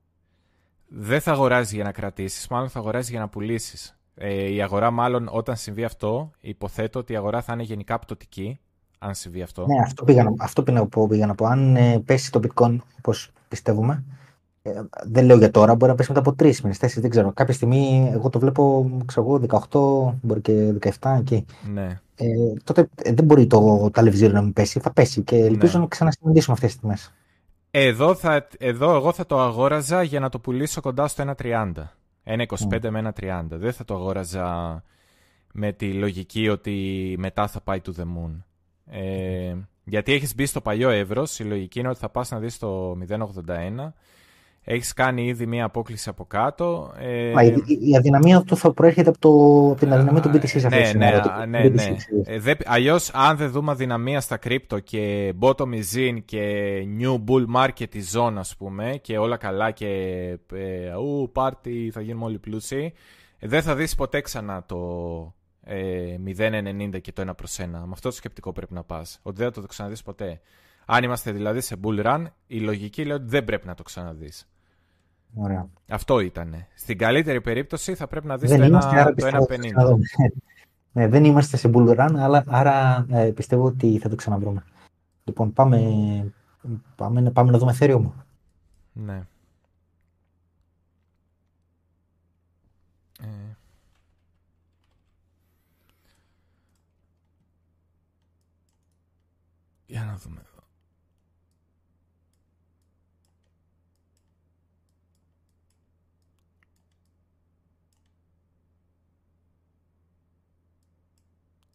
δεν 0.87 1.21
θα 1.21 1.31
αγοράζει 1.31 1.75
για 1.75 1.83
να 1.83 1.91
κρατήσεις, 1.91 2.47
μάλλον 2.47 2.69
θα 2.69 2.79
αγοράζει 2.79 3.11
για 3.11 3.19
να 3.19 3.27
πουλήσεις. 3.27 3.97
Ε, 4.15 4.53
η 4.53 4.61
αγορά, 4.61 4.91
μάλλον 4.91 5.29
όταν 5.31 5.55
συμβεί 5.55 5.83
αυτό, 5.83 6.31
υποθέτω 6.39 6.99
ότι 6.99 7.13
η 7.13 7.15
αγορά 7.15 7.41
θα 7.41 7.53
είναι 7.53 7.63
γενικά 7.63 7.99
πτωτική. 7.99 8.59
Αν 8.99 9.13
συμβεί 9.13 9.41
αυτό. 9.41 9.65
Ναι, 9.65 9.81
αυτό 9.83 10.03
πήγα, 10.03 10.33
αυτό 10.39 10.63
πήγα 10.63 10.79
να 10.79 10.87
πω. 10.87 11.07
Πήγα 11.07 11.25
να 11.25 11.35
πω. 11.35 11.45
Αν 11.45 11.75
ε, 11.75 11.99
πέσει 11.99 12.31
το 12.31 12.39
bitcoin, 12.43 12.77
όπως 12.97 13.31
πιστεύουμε, 13.47 14.03
Ε, 14.65 14.81
δεν 15.03 15.25
λέω 15.25 15.37
για 15.37 15.51
τώρα, 15.51 15.75
μπορεί 15.75 15.91
να 15.91 15.97
πέσει 15.97 16.09
μετά 16.11 16.21
από 16.21 16.37
τρεις 16.37 16.61
μήνες, 16.61 16.77
τέσσερις, 16.77 17.01
δεν 17.01 17.11
ξέρω. 17.11 17.31
Κάποια 17.33 17.53
στιγμή, 17.53 18.09
εγώ 18.13 18.29
το 18.29 18.39
βλέπω, 18.39 18.91
ξέρω 19.05 19.25
εγώ, 19.25 19.39
18, 19.71 20.17
μπορεί 20.21 20.41
και 20.41 20.73
17 20.99 21.15
εκεί. 21.19 21.45
Ναι. 21.73 22.01
Ε, 22.15 22.25
τότε 22.63 22.89
ε, 22.95 23.13
δεν 23.13 23.25
μπορεί 23.25 23.47
το 23.47 23.89
ταλευζίριο 23.93 24.33
να 24.33 24.41
μην 24.41 24.53
πέσει, 24.53 24.79
θα 24.79 24.93
πέσει 24.93 25.21
και 25.21 25.35
ελπίζω 25.35 25.77
ναι. 25.77 25.83
να 25.83 25.89
ξανασυναντήσουμε 25.89 26.53
αυτές 26.53 26.71
τις 26.71 26.81
τιμέ. 26.81 26.97
Εδώ, 27.71 28.15
θα, 28.15 28.47
εδώ 28.57 28.95
εγώ 28.95 29.13
θα 29.13 29.25
το 29.25 29.39
αγόραζα 29.39 30.03
για 30.03 30.19
να 30.19 30.29
το 30.29 30.39
πουλήσω 30.39 30.81
κοντά 30.81 31.07
στο 31.07 31.33
1,30. 31.37 31.71
1,25 32.25 32.45
mm. 32.69 32.89
με 32.89 33.13
1,30. 33.19 33.43
Δεν 33.49 33.73
θα 33.73 33.85
το 33.85 33.95
αγόραζα 33.95 34.83
με 35.53 35.71
τη 35.71 35.93
λογική 35.93 36.49
ότι 36.49 37.15
μετά 37.19 37.47
θα 37.47 37.61
πάει 37.61 37.81
to 37.85 37.89
the 37.89 38.03
moon. 38.03 38.41
Ε, 38.85 39.53
γιατί 39.83 40.13
έχεις 40.13 40.35
μπει 40.35 40.45
στο 40.45 40.61
παλιό 40.61 40.89
εύρος, 40.89 41.39
η 41.39 41.43
λογική 41.43 41.79
είναι 41.79 41.89
ότι 41.89 41.99
θα 41.99 42.09
πας 42.09 42.31
να 42.31 42.39
δεις 42.39 42.57
το 42.57 42.97
0,81 43.09 43.91
έχεις 44.63 44.93
κάνει 44.93 45.25
ήδη 45.25 45.45
μία 45.45 45.65
απόκληση 45.65 46.09
από 46.09 46.25
κάτω. 46.25 46.93
Ε... 46.99 47.31
Μα, 47.33 47.43
η, 47.43 47.53
η, 47.89 47.95
αδυναμία 47.97 48.41
του 48.41 48.57
θα 48.57 48.73
προέρχεται 48.73 49.09
από, 49.09 49.19
το, 49.19 49.29
από 49.71 49.79
την 49.79 49.93
αδυναμία 49.93 50.21
του 50.21 50.29
BTC 50.29 50.47
σε 50.47 50.67
ναι, 50.67 50.91
ναι, 50.95 51.21
ναι, 51.47 51.69
ναι. 51.69 51.95
Ε, 52.25 52.53
Αλλιώς, 52.65 53.11
αν 53.13 53.37
δεν 53.37 53.49
δούμε 53.49 53.71
αδυναμία 53.71 54.21
στα 54.21 54.37
κρύπτο 54.37 54.79
και 54.79 55.33
bottom 55.39 55.69
is 55.73 56.09
in 56.09 56.17
και 56.25 56.73
new 56.99 57.13
bull 57.13 57.45
market 57.55 57.95
is 57.95 58.21
on, 58.27 58.33
ας 58.37 58.55
πούμε, 58.57 58.99
και 59.01 59.17
όλα 59.17 59.37
καλά 59.37 59.71
και 59.71 59.87
ε, 60.53 60.93
ου, 60.95 61.29
πάρτι, 61.31 61.89
θα 61.93 62.01
γίνουμε 62.01 62.25
όλοι 62.25 62.39
πλούσιοι, 62.39 62.93
ε, 63.39 63.47
δεν 63.47 63.61
θα 63.61 63.75
δεις 63.75 63.95
ποτέ 63.95 64.21
ξανά 64.21 64.63
το 64.65 64.77
ε, 65.63 66.15
0,90 66.37 67.01
και 67.01 67.11
το 67.11 67.23
1 67.29 67.35
προς 67.35 67.57
1. 67.59 67.65
Με 67.65 67.89
αυτό 67.91 68.09
το 68.09 68.15
σκεπτικό 68.15 68.51
πρέπει 68.51 68.73
να 68.73 68.83
πας. 68.83 69.19
Ότι 69.21 69.37
δεν 69.41 69.53
θα 69.53 69.61
το 69.61 69.67
ξαναδείς 69.67 70.01
ποτέ. 70.01 70.41
Αν 70.85 71.03
είμαστε 71.03 71.31
δηλαδή 71.31 71.61
σε 71.61 71.75
bull 71.83 72.05
run, 72.05 72.23
η 72.47 72.59
λογική 72.59 73.05
λέει 73.05 73.15
ότι 73.15 73.25
δεν 73.27 73.43
πρέπει 73.43 73.67
να 73.67 73.73
το 73.73 73.83
ξαναδείς. 73.83 74.47
Ωραία. 75.35 75.69
Αυτό 75.89 76.19
ήταν. 76.19 76.65
Στην 76.75 76.97
καλύτερη 76.97 77.41
περίπτωση 77.41 77.95
θα 77.95 78.07
πρέπει 78.07 78.27
να 78.27 78.37
δεις 78.37 78.49
δεν 78.49 78.71
το 78.71 78.79
1,50. 79.49 79.55
Ναι, 80.95 81.07
δεν 81.07 81.25
είμαστε 81.25 81.57
σε 81.57 81.69
bull 81.73 81.97
run, 81.97 82.15
αλλά, 82.17 82.43
άρα 82.47 83.05
ε, 83.09 83.31
πιστεύω 83.31 83.65
ότι 83.65 83.97
θα 83.97 84.09
το 84.09 84.15
ξαναβρούμε. 84.15 84.63
Λοιπόν, 85.23 85.53
πάμε, 85.53 86.33
πάμε, 86.95 87.31
πάμε 87.31 87.51
να 87.51 87.57
δούμε 87.57 87.75
Ethereum. 87.79 88.11
Ναι. 88.93 89.23
Ε. 93.21 93.55
Για 99.85 100.03
να 100.03 100.17
δούμε. 100.17 100.41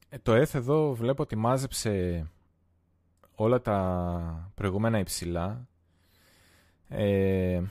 Ε, 0.09 0.18
το 0.22 0.35
ΕΘ 0.35 0.55
εδώ 0.55 0.94
βλέπω 0.94 1.22
ότι 1.22 1.36
μάζεψε 1.36 2.26
όλα 3.35 3.60
τα 3.60 4.51
προηγούμενα 4.55 4.98
υψηλά. 4.98 5.68
Ε, 6.89 7.62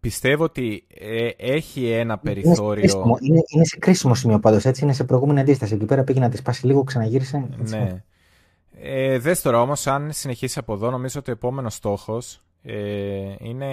πιστεύω 0.00 0.44
ότι 0.44 0.86
ε, 0.88 1.28
έχει 1.36 1.90
ένα 1.90 2.18
περιθώριο... 2.18 3.04
Είναι, 3.20 3.40
είναι, 3.54 3.64
σε 3.64 3.78
κρίσιμο 3.78 4.14
σημείο 4.14 4.38
πάντως, 4.38 4.64
έτσι, 4.64 4.84
είναι 4.84 4.92
σε 4.92 5.04
προηγούμενη 5.04 5.40
αντίσταση. 5.40 5.74
Εκεί 5.74 5.84
πέρα 5.84 6.04
πήγε 6.04 6.20
να 6.20 6.28
τη 6.28 6.36
σπάσει 6.36 6.66
λίγο, 6.66 6.84
ξαναγύρισε. 6.84 7.48
Ναι. 7.56 8.04
Ε, 8.72 9.18
δες 9.18 9.42
τώρα 9.42 9.60
όμως, 9.60 9.86
αν 9.86 10.12
συνεχίσεις 10.12 10.58
από 10.58 10.72
εδώ, 10.72 10.90
νομίζω 10.90 11.20
ότι 11.20 11.30
ο 11.30 11.32
επόμενος 11.32 11.74
στόχος 11.74 12.42
ε, 12.62 13.34
είναι 13.38 13.66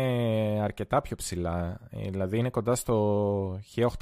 αρκετά 0.62 1.02
πιο 1.02 1.16
ψηλά. 1.16 1.80
Ε, 1.90 2.10
δηλαδή 2.10 2.38
είναι 2.38 2.50
κοντά 2.50 2.76
στο 2.76 3.60
1800, 3.76 3.94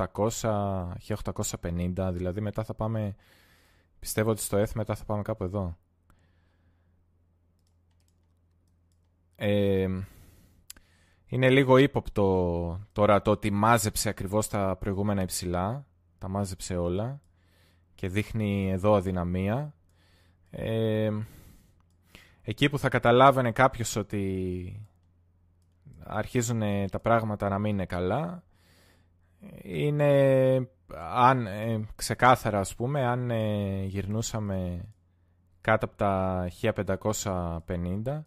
1850, 1.61 2.09
δηλαδή 2.13 2.41
μετά 2.41 2.63
θα 2.63 2.73
πάμε, 2.73 3.15
πιστεύω 3.99 4.29
ότι 4.29 4.41
στο 4.41 4.61
F 4.61 4.69
μετά 4.73 4.95
θα 4.95 5.05
πάμε 5.05 5.21
κάπου 5.21 5.43
εδώ. 5.43 5.77
Ε, 9.35 9.87
είναι 11.27 11.49
λίγο 11.49 11.77
ύποπτο 11.77 12.87
τώρα 12.91 13.21
το 13.21 13.31
ότι 13.31 13.51
μάζεψε 13.51 14.09
ακριβώς 14.09 14.47
τα 14.47 14.75
προηγούμενα 14.79 15.21
υψηλά, 15.21 15.85
τα 16.17 16.27
μάζεψε 16.27 16.77
όλα 16.77 17.21
και 17.95 18.07
δείχνει 18.07 18.71
εδώ 18.71 18.93
αδυναμία. 18.93 19.73
Ε, 20.49 21.11
εκεί 22.49 22.69
που 22.69 22.79
θα 22.79 22.89
καταλάβαινε 22.89 23.51
κάποιος 23.51 23.95
ότι 23.95 24.87
αρχίζουν 26.03 26.61
τα 26.91 26.99
πράγματα 26.99 27.49
να 27.49 27.59
μην 27.59 27.71
είναι 27.71 27.85
καλά 27.85 28.43
είναι 29.63 30.69
αν 31.13 31.47
ε, 31.47 31.87
ξεκάθαρα 31.95 32.59
ας 32.59 32.75
πούμε 32.75 33.05
αν 33.05 33.31
ε, 33.31 33.83
γυρνούσαμε 33.83 34.85
κάτω 35.61 35.85
από 35.85 35.95
τα 35.95 36.47
1550 36.61 38.23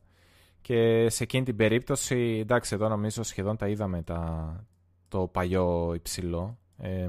και 0.60 1.08
σε 1.08 1.22
εκείνη 1.22 1.44
την 1.44 1.56
περίπτωση 1.56 2.38
εντάξει 2.40 2.74
εδώ 2.74 2.88
νομίζω 2.88 3.22
σχεδόν 3.22 3.56
τα 3.56 3.68
είδαμε 3.68 4.02
τα, 4.02 4.64
το 5.08 5.26
παλιό 5.26 5.92
υψηλό 5.94 6.58
ε, 6.78 7.08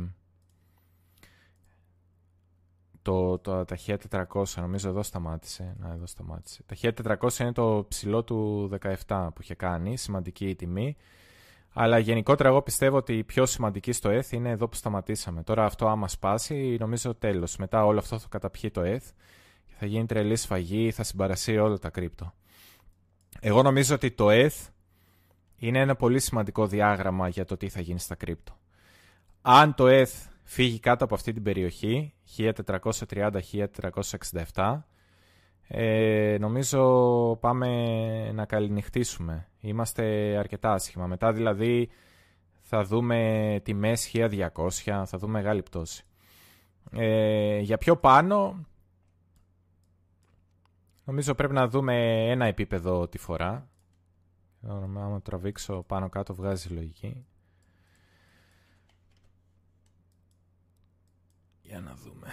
το, 3.02 3.40
το 3.40 3.66
ταχεία 3.66 4.00
400, 4.10 4.44
νομίζω 4.56 4.90
εδώ 4.90 5.04
σταμάτησε. 5.04 5.76
Να, 5.80 5.92
εδώ 5.94 6.06
σταμάτησε. 6.06 6.64
Ταχεία 6.66 6.94
400 7.04 7.40
είναι 7.40 7.52
το 7.52 7.86
ψηλό 7.88 8.24
του 8.24 8.70
17 9.08 9.28
που 9.34 9.42
είχε 9.42 9.56
κάνει, 9.56 9.98
σημαντική 9.98 10.50
η 10.50 10.56
τιμή. 10.56 10.96
Αλλά 11.74 11.98
γενικότερα 11.98 12.50
εγώ 12.50 12.62
πιστεύω 12.62 12.98
ότι 12.98 13.18
η 13.18 13.24
πιο 13.24 13.46
σημαντική 13.46 13.92
στο 13.92 14.10
ETH 14.10 14.32
είναι 14.32 14.50
εδώ 14.50 14.68
που 14.68 14.76
σταματήσαμε. 14.76 15.44
Τώρα 15.44 15.66
αυτό 15.66 15.88
άμα 15.88 16.08
σπάσει, 16.08 16.78
νομίζω 16.80 17.16
τέλος. 17.16 17.58
Μετά 17.58 17.86
όλο 17.86 18.00
αυτό 18.00 18.20
θα 18.20 18.28
καταπιεί 18.30 18.72
το 18.72 18.82
ETH 18.82 19.12
και 19.68 19.74
θα 19.78 19.86
γίνει 19.86 20.06
τρελή 20.06 20.36
σφαγή, 20.36 20.92
θα 20.92 21.04
συμπαρασύρει 21.04 21.58
όλα 21.58 21.78
τα 21.78 21.90
κρύπτο. 21.90 22.34
Εγώ 23.40 23.62
νομίζω 23.62 23.96
ότι 23.96 24.12
το 24.12 24.28
ETH 24.30 24.68
είναι 25.56 25.80
ένα 25.80 25.96
πολύ 25.96 26.20
σημαντικό 26.20 26.68
διάγραμμα 26.68 27.28
για 27.28 27.46
το 27.46 27.58
τι 27.58 27.70
θα 27.70 27.82
γίνει 27.82 28.00
στα 28.00 28.16
κρύπτο. 28.16 28.58
Αν 29.42 29.76
το 29.76 29.86
ETH 29.88 30.31
φύγει 30.52 30.80
κάτω 30.80 31.04
από 31.04 31.16
αυτή 31.16 31.34
την 31.34 31.44
περιοχή, 31.44 32.14
1430-1467, 32.38 34.80
ε, 35.68 36.38
νομίζω 36.40 37.38
πάμε 37.40 38.32
να 38.32 38.46
καληνυχτήσουμε. 38.46 39.48
Είμαστε 39.60 40.36
αρκετά 40.38 40.74
άσχημα. 40.74 41.08
Μετά 41.08 41.34
δηλαδή 41.34 41.90
θα 42.62 42.84
δούμε 42.84 43.60
τιμές 43.64 44.12
1200, 44.14 44.50
θα 45.06 45.18
δούμε 45.18 45.32
μεγάλη 45.32 45.64
πτώση. 45.64 46.06
Ε, 46.92 47.60
για 47.60 47.78
πιο 47.78 47.98
πάνω, 47.98 48.66
νομίζω 51.04 51.36
πρέπει 51.36 51.54
να 51.54 51.68
δούμε 51.68 52.26
ένα 52.30 52.46
επίπεδο 52.46 53.08
τη 53.08 53.18
φορά. 53.18 53.70
Αν 54.68 55.22
τραβήξω 55.24 55.84
πάνω 55.88 56.10
κάτω 56.10 56.34
βγάζει 56.34 56.74
λογική. 56.74 57.26
Για 61.72 61.80
να 61.80 61.96
δούμε. 61.96 62.28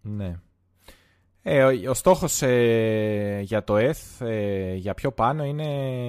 Ναι. 0.00 0.40
Ε, 1.42 1.64
ο, 1.64 1.90
ο 1.90 1.94
στόχος 1.94 2.42
ε, 2.42 3.40
για 3.44 3.64
το 3.64 3.76
ΕΘ 3.76 4.20
ε, 4.20 4.74
για 4.74 4.94
πιο 4.94 5.12
πάνω 5.12 5.44
είναι 5.44 5.64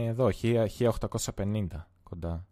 εδώ, 0.06 0.30
1850 0.40 1.68
κοντά. 2.04 2.46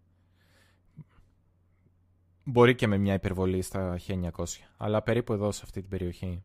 Μπορεί 2.44 2.76
και 2.76 2.88
με 2.88 2.98
μια 2.98 3.14
υπερβολή 3.14 3.62
στα 3.62 4.00
1900, 4.08 4.30
αλλά 4.78 5.02
περίπου 5.02 5.34
εδώ 5.34 5.52
σε 5.52 5.62
αυτή 5.64 5.80
την 5.80 5.90
περιοχή. 5.90 6.44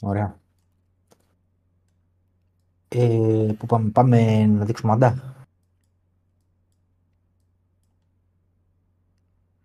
Ωραία. 0.00 0.38
Ε, 2.88 3.52
που 3.58 3.66
πάμε, 3.66 3.90
πάμε 3.90 4.46
να 4.46 4.64
δείξουμε 4.64 4.92
αντά. 4.92 5.36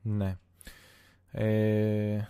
Ναι. 0.02 0.38
Ε... 1.32 2.28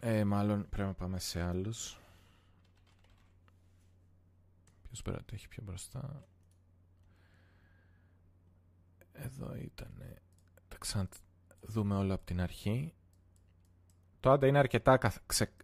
Ε, 0.00 0.24
μάλλον 0.24 0.68
πρέπει 0.68 0.88
να 0.88 0.94
πάμε 0.94 1.18
σε 1.18 1.40
άλλους. 1.42 2.00
Ποιος 4.88 5.02
πρέπει 5.02 5.18
να 5.18 5.24
το 5.24 5.32
έχει 5.34 5.48
πιο 5.48 5.62
μπροστά; 5.66 6.24
Εδώ 9.24 9.54
ήταν. 9.56 9.92
Τα 10.68 10.76
ξαναδούμε 10.78 11.94
όλα 11.94 12.14
από 12.14 12.24
την 12.24 12.40
αρχή. 12.40 12.94
το 14.20 14.30
άντα 14.30 14.46
είναι 14.46 14.58
αρκετά, 14.58 14.98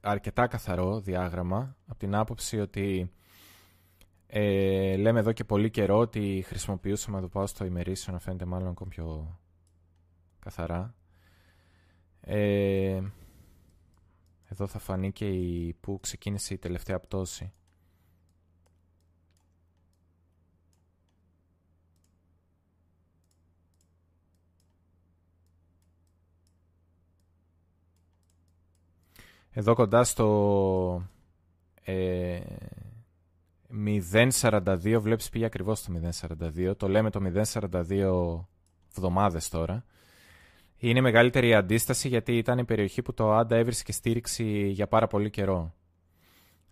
αρκετά 0.01 0.47
καθαρό 0.47 1.01
διάγραμμα 1.01 1.77
από 1.87 1.99
την 1.99 2.15
άποψη 2.15 2.61
ότι 2.61 3.12
ε, 4.27 4.97
λέμε 4.97 5.19
εδώ 5.19 5.33
και 5.33 5.45
πολύ 5.45 5.70
καιρό 5.70 5.99
ότι 5.99 6.45
χρησιμοποιούσαμε 6.47 7.19
εδώ 7.19 7.29
πάω 7.29 7.47
στο 7.47 7.65
ημερήσιο 7.65 8.12
να 8.12 8.19
φαίνεται 8.19 8.45
μάλλον 8.45 8.69
ακόμη 8.69 8.91
πιο 8.91 9.39
καθαρά. 10.39 10.95
Ε, 12.20 13.03
εδώ 14.49 14.66
θα 14.66 14.79
φανεί 14.79 15.12
και 15.12 15.29
η, 15.29 15.77
που 15.81 15.99
ξεκίνησε 16.01 16.55
η 16.55 16.59
τελευταία 16.59 17.01
πτώση. 17.01 17.53
Εδώ 29.53 29.74
κοντά 29.74 30.05
στο 30.05 31.07
ε, 31.85 32.41
0.42, 34.11 34.99
βλέπεις 35.01 35.29
πήγε 35.29 35.45
ακριβώς 35.45 35.83
το 35.83 35.93
0.42, 36.20 36.77
το 36.77 36.89
λέμε 36.89 37.11
το 37.11 37.20
0.42 37.53 38.45
εβδομάδες 38.89 39.49
τώρα. 39.49 39.85
Είναι 40.77 40.99
η 40.99 41.03
μεγαλύτερη 41.03 41.55
αντίσταση 41.55 42.09
γιατί 42.09 42.37
ήταν 42.37 42.59
η 42.59 42.65
περιοχή 42.65 43.03
που 43.03 43.15
το 43.15 43.33
Άντα 43.33 43.57
έβρισκε 43.57 43.93
στήριξη 43.93 44.69
για 44.69 44.87
πάρα 44.87 45.07
πολύ 45.07 45.31
καιρό. 45.31 45.74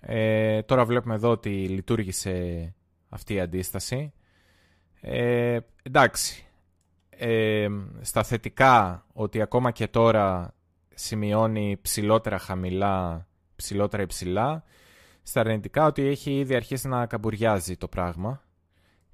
Ε, 0.00 0.62
τώρα 0.62 0.84
βλέπουμε 0.84 1.14
εδώ 1.14 1.30
ότι 1.30 1.68
λειτουργήσε 1.68 2.74
αυτή 3.08 3.34
η 3.34 3.40
αντίσταση. 3.40 4.12
Ε, 5.00 5.58
εντάξει, 5.82 6.46
ε, 7.10 7.68
στα 8.00 8.22
θετικά 8.22 9.04
ότι 9.12 9.42
ακόμα 9.42 9.70
και 9.70 9.88
τώρα 9.88 10.54
σημειώνει 10.94 11.78
ψηλότερα 11.82 12.38
χαμηλά, 12.38 13.26
ψηλότερα 13.56 14.02
υψηλά. 14.02 14.64
Στα 15.22 15.40
αρνητικά 15.40 15.86
ότι 15.86 16.02
έχει 16.02 16.38
ήδη 16.38 16.54
αρχίσει 16.54 16.88
να 16.88 17.06
καμπουριάζει 17.06 17.76
το 17.76 17.88
πράγμα. 17.88 18.42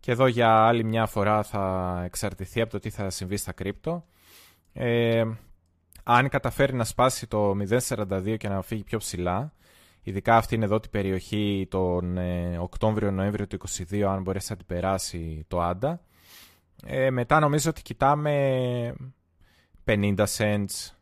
Και 0.01 0.13
εδώ 0.13 0.27
για 0.27 0.67
άλλη 0.67 0.85
μια 0.85 1.07
φορά 1.07 1.43
θα 1.43 2.03
εξαρτηθεί 2.05 2.61
από 2.61 2.71
το 2.71 2.79
τι 2.79 2.91
θα 2.91 3.11
συμβεί 3.11 3.37
στα 3.37 3.53
κρύπτο. 3.53 4.05
Ε, 4.73 5.25
αν 6.05 6.29
καταφέρει 6.29 6.75
να 6.75 6.85
σπάσει 6.85 7.27
το 7.27 7.57
0.42 7.69 8.37
και 8.39 8.49
να 8.49 8.63
φύγει 8.63 8.85
πιο 8.85 8.99
ψηλά, 8.99 9.53
ειδικά 10.03 10.37
αυτή 10.37 10.55
είναι 10.55 10.65
εδώ 10.65 10.81
την 10.81 10.91
περιοχή 10.91 11.67
τον 11.71 12.19
ε, 12.19 12.59
Οκτώβριο-Νοέμβριο 12.59 13.47
του 13.47 13.59
2022, 13.91 14.01
αν 14.01 14.23
μπορέσει 14.23 14.47
να 14.51 14.57
την 14.57 14.67
περάσει 14.67 15.45
το 15.49 15.61
Άντα, 15.61 16.01
ε, 16.85 17.11
μετά 17.11 17.41
νομίζω 17.41 17.71
ότι 17.71 17.83
κοιτάμε 17.83 18.95
50 19.85 20.25
cents, 20.37 20.96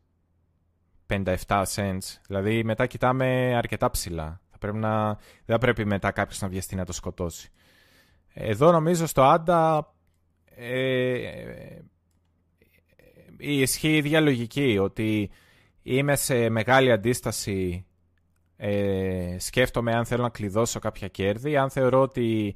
57 1.46 1.62
cents. 1.74 2.18
Δηλαδή 2.26 2.64
μετά 2.64 2.86
κοιτάμε 2.86 3.54
αρκετά 3.56 3.90
ψηλά. 3.90 4.40
Θα 4.50 4.58
πρέπει 4.58 4.78
να... 4.78 5.18
Δεν 5.44 5.58
πρέπει 5.58 5.84
μετά 5.84 6.10
κάποιος 6.10 6.40
να 6.40 6.48
βιαστεί 6.48 6.74
να 6.74 6.84
το 6.84 6.92
σκοτώσει. 6.92 7.50
Εδώ 8.32 8.72
νομίζω 8.72 9.06
στο 9.06 9.22
Άντα 9.22 9.92
ε, 10.56 11.18
ισχύει 13.36 13.88
η 13.88 13.96
ίδια 13.96 14.20
λογική 14.20 14.78
ότι 14.80 15.30
είμαι 15.82 16.16
σε 16.16 16.48
μεγάλη 16.48 16.92
αντίσταση 16.92 17.86
ε, 18.56 19.36
σκέφτομαι 19.38 19.92
αν 19.92 20.04
θέλω 20.04 20.22
να 20.22 20.28
κλειδώσω 20.28 20.78
κάποια 20.78 21.08
κέρδη 21.08 21.56
αν 21.56 21.70
θεωρώ 21.70 22.00
ότι 22.00 22.54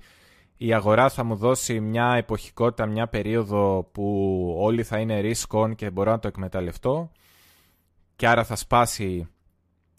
η 0.57 0.75
αγορά 0.75 1.09
θα 1.09 1.25
μου 1.25 1.35
δώσει 1.35 1.81
μια 1.81 2.15
εποχικότητα, 2.15 2.87
μια 2.87 3.09
περίοδο 3.09 3.89
που 3.93 4.55
όλοι 4.59 4.83
θα 4.83 4.99
είναι 4.99 5.21
risk 5.23 5.63
on 5.63 5.75
και 5.75 5.91
μπορώ 5.91 6.11
να 6.11 6.19
το 6.19 6.29
εκμεταλλευτώ 6.29 7.13
και 8.19 8.28
άρα 8.28 8.45
θα 8.45 8.57
σπάσει 8.57 9.28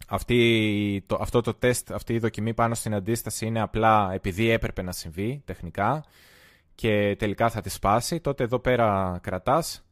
αυτή, 0.07 1.03
το, 1.05 1.17
αυτό 1.21 1.41
το 1.41 1.53
τεστ, 1.53 1.91
αυτή 1.91 2.13
η 2.13 2.19
δοκιμή 2.19 2.53
πάνω 2.53 2.75
στην 2.75 2.93
αντίσταση 2.93 3.45
είναι 3.45 3.61
απλά 3.61 4.13
επειδή 4.13 4.49
έπρεπε 4.49 4.81
να 4.81 4.91
συμβεί 4.91 5.41
τεχνικά 5.45 6.03
και 6.75 7.15
τελικά 7.19 7.49
θα 7.49 7.61
τη 7.61 7.69
σπάσει, 7.69 8.19
τότε 8.19 8.43
εδώ 8.43 8.59
πέρα 8.59 9.19
κρατάς 9.21 9.85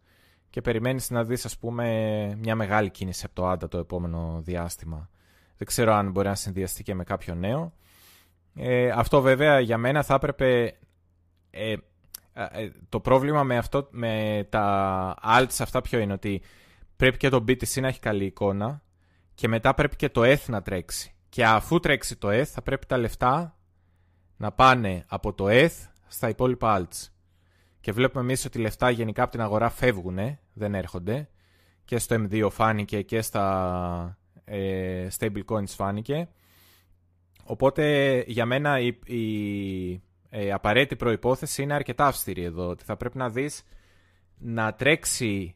και 0.49 0.61
περιμένεις 0.61 1.09
να 1.09 1.23
δεις 1.23 1.45
ας 1.45 1.57
πούμε 1.57 1.85
μια 2.37 2.55
μεγάλη 2.55 2.89
κίνηση 2.89 3.23
από 3.25 3.35
το 3.35 3.47
άντα 3.47 3.67
το 3.67 3.77
επόμενο 3.77 4.41
διάστημα. 4.43 5.09
Δεν 5.57 5.67
ξέρω 5.67 5.93
αν 5.93 6.11
μπορεί 6.11 6.27
να 6.27 6.35
συνδυαστεί 6.35 6.83
και 6.83 6.95
με 6.95 7.03
κάποιο 7.03 7.35
νέο. 7.35 7.73
Ε, 8.55 8.89
αυτό 8.89 9.21
βέβαια 9.21 9.59
για 9.59 9.77
μένα 9.77 10.03
θα 10.03 10.13
έπρεπε... 10.13 10.77
Ε, 11.49 11.75
ε, 12.33 12.69
το 12.89 12.99
πρόβλημα 12.99 13.43
με, 13.43 13.57
αυτό, 13.57 13.87
με 13.91 14.45
τα 14.49 15.15
alts 15.23 15.55
αυτά 15.59 15.81
ποιο 15.81 15.99
είναι 15.99 16.13
ότι 16.13 16.41
πρέπει 16.97 17.17
και 17.17 17.29
το 17.29 17.37
BTC 17.47 17.81
να 17.81 17.87
έχει 17.87 17.99
καλή 17.99 18.25
εικόνα 18.25 18.81
και 19.33 19.47
μετά 19.47 19.73
πρέπει 19.73 19.95
και 19.95 20.09
το 20.09 20.21
ETH 20.23 20.45
να 20.47 20.61
τρέξει. 20.61 21.11
Και 21.29 21.45
αφού 21.45 21.79
τρέξει 21.79 22.15
το 22.15 22.27
ETH 22.31 22.45
θα 22.45 22.61
πρέπει 22.61 22.85
τα 22.85 22.97
λεφτά 22.97 23.57
να 24.37 24.51
πάνε 24.51 25.03
από 25.07 25.33
το 25.33 25.45
ETH 25.47 25.87
στα 26.07 26.29
υπόλοιπα 26.29 26.81
alts. 26.81 27.07
Και 27.79 27.91
βλέπουμε 27.91 28.23
εμείς 28.23 28.45
ότι 28.45 28.59
λεφτά 28.59 28.89
γενικά 28.89 29.23
από 29.23 29.31
την 29.31 29.41
αγορά 29.41 29.69
φεύγουν, 29.69 30.37
δεν 30.53 30.75
έρχονται. 30.75 31.29
Και 31.85 31.97
στο 31.97 32.15
M2 32.19 32.47
φάνηκε 32.51 33.01
και 33.01 33.21
στα 33.21 34.17
ε, 34.45 35.07
stablecoins 35.19 35.67
φάνηκε. 35.67 36.29
Οπότε 37.43 38.23
για 38.27 38.45
μένα 38.45 38.79
η, 38.79 38.87
η 39.05 40.01
ε, 40.29 40.51
απαραίτητη 40.51 40.95
προϋπόθεση 40.95 41.61
είναι 41.61 41.73
αρκετά 41.73 42.05
αυστηρή 42.05 42.43
εδώ. 42.43 42.67
Ότι 42.67 42.83
θα 42.83 42.97
πρέπει 42.97 43.17
να 43.17 43.29
δεις 43.29 43.63
να 44.37 44.73
τρέξει 44.73 45.55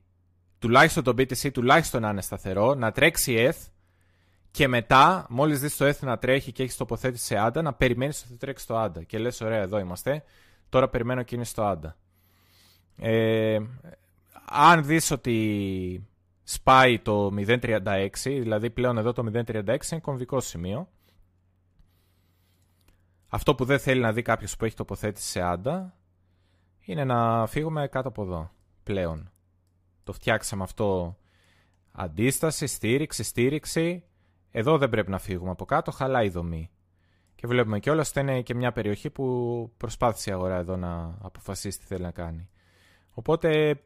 τουλάχιστον 0.62 1.04
το 1.04 1.12
BTC 1.12 1.52
τουλάχιστον 1.52 2.02
να 2.02 2.10
είναι 2.10 2.22
σταθερό, 2.22 2.74
να 2.74 2.92
τρέξει 2.92 3.36
ETH 3.38 3.70
και 4.52 4.68
μετά, 4.68 5.26
μόλις 5.30 5.60
δεις 5.60 5.78
το 5.78 5.88
ETH 5.88 6.00
να 6.00 6.18
τρέχει 6.18 6.52
και 6.52 6.64
έχεις 6.64 6.78
τοποθέτηση 6.78 7.26
σε 7.26 7.36
ADA, 7.48 7.64
να 7.64 7.74
περιμένεις 7.74 8.20
ότι 8.20 8.32
θα 8.32 8.38
τρέξει 8.38 8.68
το 8.68 8.84
ADA. 8.84 9.06
Και 9.06 9.18
λες, 9.18 9.42
ωραία, 9.42 9.62
εδώ 9.62 9.80
είμαστε. 9.80 10.24
Τώρα 10.70 10.90
περιμένω 10.90 11.24
κίνηση 11.24 11.52
στο 11.52 11.72
ADA. 11.72 11.94
Ε, 12.98 13.60
αν 14.46 14.84
δεις 14.84 15.12
ότι 15.12 16.08
σπάει 16.44 17.00
το 17.00 17.34
0.36, 17.38 18.08
δηλαδή 18.24 18.70
πλέον 18.70 18.98
εδώ 18.98 19.14
το 19.14 19.32
0.36 19.34 19.66
είναι 19.92 20.02
κομβικό 20.02 20.40
σημείο. 20.40 20.90
Αυτό 23.28 23.56
που 23.56 23.66
δεν 23.66 23.80
θέλει 23.80 24.02
να 24.02 24.14
δει 24.14 24.22
κάποιος 24.22 24.56
που 24.56 24.66
έχει 24.66 24.76
τοποθέτηση 24.76 25.28
σε 25.28 25.40
ADA 25.44 25.86
είναι 26.82 27.04
να 27.04 27.48
φύγουμε 27.48 27.88
κάτω 27.88 28.08
από 28.08 28.24
εδώ 28.24 28.52
πλέον. 28.84 29.31
Το 30.04 30.14
φτιάξαμε 30.14 30.64
αυτό 30.64 31.18
αντίσταση, 31.92 32.68
στήριξη, 32.68 33.24
στήριξη. 33.24 34.04
Εδώ 34.52 34.78
δεν 34.78 34.90
πρέπει 34.90 35.12
να 35.12 35.20
φύγουμε 35.20 35.52
από 35.52 35.66
κάτω, 35.66 35.92
χαλάει 35.92 36.26
η 36.26 36.30
δομή. 36.30 36.70
Και 37.36 37.48
βλέπουμε 37.48 37.80
και 37.80 37.90
όλα, 37.90 38.06
είναι 38.18 38.42
και 38.42 38.56
μια 38.56 38.72
περιοχή 38.72 39.10
που 39.10 39.72
προσπάθησε 39.78 40.30
η 40.30 40.34
αγορά 40.34 40.56
εδώ 40.56 40.76
να 40.76 41.18
αποφασίσει 41.22 41.80
τι 41.80 41.86
θέλει 41.86 42.04
να 42.04 42.12
κάνει. 42.12 42.50
Οπότε 43.12 43.82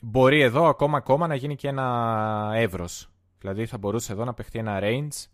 μπορεί 0.00 0.40
εδώ 0.40 0.66
ακόμα 0.66 0.96
ακόμα 0.96 1.26
να 1.26 1.34
γίνει 1.34 1.56
και 1.56 1.68
ένα 1.68 2.50
εύρος. 2.54 3.10
Δηλαδή 3.38 3.66
θα 3.66 3.78
μπορούσε 3.78 4.12
εδώ 4.12 4.24
να 4.24 4.34
παιχτεί 4.34 4.58
ένα 4.58 4.78
range 4.82 5.26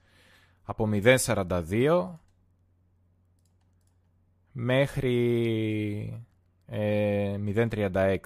από 0.62 0.88
0.42 0.92 2.10
μέχρι 4.52 6.24
ε, 6.66 7.36
0.36 7.46 8.16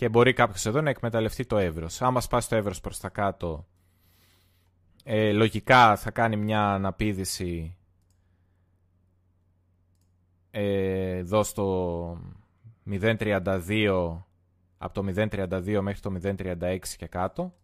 και 0.00 0.08
μπορεί 0.08 0.32
κάποιος 0.32 0.66
εδώ 0.66 0.80
να 0.80 0.90
εκμεταλλευτεί 0.90 1.46
το 1.46 1.58
εύρος. 1.58 2.02
Άμα 2.02 2.20
σπάσει 2.20 2.48
το 2.48 2.56
εύρος 2.56 2.80
προς 2.80 2.98
τα 2.98 3.08
κάτω, 3.08 3.66
ε, 5.04 5.32
λογικά 5.32 5.96
θα 5.96 6.10
κάνει 6.10 6.36
μια 6.36 6.74
αναπήδηση 6.74 7.76
ε, 10.50 11.16
εδώ 11.16 11.42
στο 11.42 12.18
0.32 12.90 14.22
από 14.78 14.94
το 14.94 15.04
0.32 15.16 15.78
μέχρι 15.82 16.00
το 16.00 16.12
0.36 16.22 16.78
και 16.96 17.06
κάτω. 17.06 17.54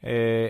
Ε, 0.00 0.48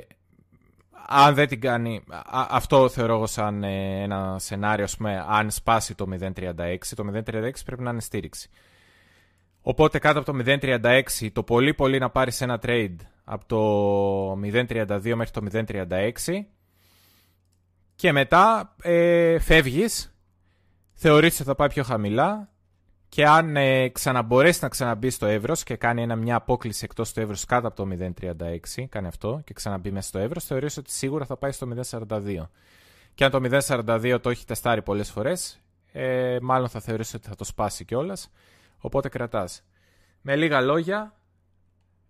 αν 1.07 1.35
δεν 1.35 1.49
την 1.49 1.61
κάνει, 1.61 2.05
αυτό 2.49 2.89
θεωρώ 2.89 3.15
εγώ 3.15 3.27
σαν 3.27 3.65
ε, 3.65 4.03
ένα 4.03 4.39
σενάριο, 4.39 4.87
πούμε, 4.97 5.25
αν 5.29 5.51
σπάσει 5.51 5.95
το 5.95 6.07
0.36, 6.11 6.79
το 6.95 7.05
0.36 7.15 7.53
πρέπει 7.65 7.83
να 7.83 7.91
είναι 7.91 8.01
στήριξη. 8.01 8.51
Οπότε 9.63 9.99
κάτω 9.99 10.19
από 10.19 10.33
το 10.33 10.43
0.36 10.47 11.03
το 11.33 11.43
πολύ 11.43 11.75
πολύ 11.75 11.99
να 11.99 12.11
πάρεις 12.11 12.41
ένα 12.41 12.61
trade 12.63 12.97
από 13.25 13.45
το 13.47 14.33
0.32 14.33 15.15
μέχρι 15.15 15.31
το 15.31 15.47
0.36 15.53 16.45
και 17.95 18.13
μετά 18.13 18.75
ε, 18.83 19.39
φεύγεις, 19.39 20.15
θεωρείς 20.93 21.35
ότι 21.35 21.45
θα 21.45 21.55
πάει 21.55 21.69
πιο 21.69 21.83
χαμηλά 21.83 22.49
και 23.09 23.27
αν 23.27 23.57
ε, 23.57 23.89
ξαναμπορέσεις 23.89 24.63
να 24.63 24.69
ξαναμπεί 24.69 25.11
στο 25.11 25.27
εύρος 25.27 25.63
και 25.63 25.77
κάνει 25.77 26.03
ένα, 26.03 26.17
μια 26.17 26.37
απόκληση 26.37 26.85
εκτός 26.85 27.13
του 27.13 27.21
εύρους 27.21 27.45
κάτω 27.45 27.67
από 27.67 27.77
το 27.77 27.89
0.36, 28.21 28.85
κάνει 28.89 29.07
αυτό 29.07 29.41
και 29.45 29.53
ξαναμπεί 29.53 29.91
μέσα 29.91 30.09
στο 30.09 30.19
εύρος, 30.19 30.45
θεωρείς 30.45 30.77
ότι 30.77 30.93
σίγουρα 30.93 31.25
θα 31.25 31.37
πάει 31.37 31.53
στο 31.53 31.69
0.42. 31.91 32.49
Και 33.15 33.25
αν 33.25 33.31
το 33.31 33.61
0.42 33.67 34.19
το 34.23 34.31
έχει 34.31 34.45
τεστάρει 34.45 34.83
πολλές 34.83 35.11
φορές, 35.11 35.61
ε, 35.93 36.39
μάλλον 36.43 36.69
θα 36.69 36.81
θεωρήσει 36.81 37.17
ότι 37.17 37.29
θα 37.29 37.35
το 37.35 37.45
σπάσει 37.45 37.85
κιόλας. 37.85 38.31
Οπότε 38.85 39.09
κρατάς. 39.09 39.65
Με 40.21 40.37
λίγα 40.37 40.61
λόγια, 40.61 41.15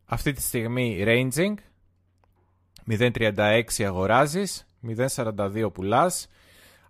αυτή 0.04 0.32
τη 0.32 0.40
στιγμή 0.42 1.04
ranging, 1.06 1.54
0.36 2.86 3.62
αγοράζεις, 3.82 4.66
0.42 4.86 5.70
πουλάς. 5.72 6.28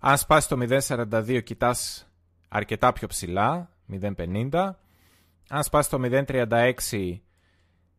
Αν 0.00 0.18
σπάσεις 0.18 0.48
το 0.48 0.56
0.42 0.60 1.42
κοιτάς 1.44 2.08
αρκετά 2.48 2.92
πιο 2.92 3.08
ψηλά, 3.08 3.70
0.50. 3.90 4.70
Αν 5.48 5.62
σπάσεις 5.62 5.90
το 5.90 5.98
0.36 6.02 7.20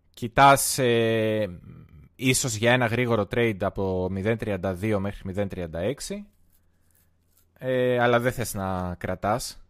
κοιτάς 0.10 0.78
ε, 0.78 1.60
ίσως 2.16 2.56
για 2.56 2.72
ένα 2.72 2.86
γρήγορο 2.86 3.28
trade 3.32 3.58
από 3.62 4.10
0.32 4.16 4.98
μέχρι 5.00 5.34
0.36. 5.36 5.94
Ε, 7.58 8.00
αλλά 8.00 8.20
δεν 8.20 8.32
θες 8.32 8.54
να 8.54 8.96
κρατάς, 8.96 9.64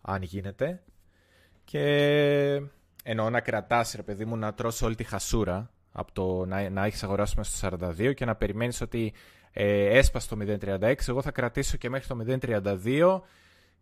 αν 0.00 0.22
γίνεται. 0.22 0.82
Και 1.70 2.62
εννοώ 3.04 3.30
να 3.30 3.40
κρατάς, 3.40 3.92
ρε 3.96 4.02
παιδί 4.02 4.24
μου, 4.24 4.36
να 4.36 4.54
τρως 4.54 4.82
όλη 4.82 4.94
τη 4.94 5.04
χασούρα 5.04 5.70
από 5.92 6.12
το 6.12 6.44
να, 6.46 6.70
να 6.70 6.84
έχεις 6.84 7.02
αγοράσει 7.02 7.34
μέσα 7.36 7.56
στο 7.56 7.68
42 7.88 8.14
και 8.14 8.24
να 8.24 8.34
περιμένεις 8.34 8.80
ότι 8.80 9.12
ε, 9.52 9.98
έσπασε 9.98 10.28
το 10.28 10.36
0.36, 10.40 10.94
εγώ 11.08 11.22
θα 11.22 11.30
κρατήσω 11.30 11.76
και 11.76 11.88
μέχρι 11.88 12.06
το 12.06 12.16
0.32 12.26 13.20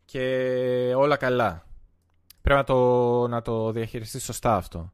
και 0.05 0.24
όλα 0.97 1.16
καλά. 1.16 1.66
Πρέπει 2.43 2.59
να 2.59 2.65
το, 2.65 3.28
να 3.28 3.43
το 3.43 3.73
διαχειριστείς 3.73 4.24
σωστά 4.24 4.56
αυτό. 4.56 4.93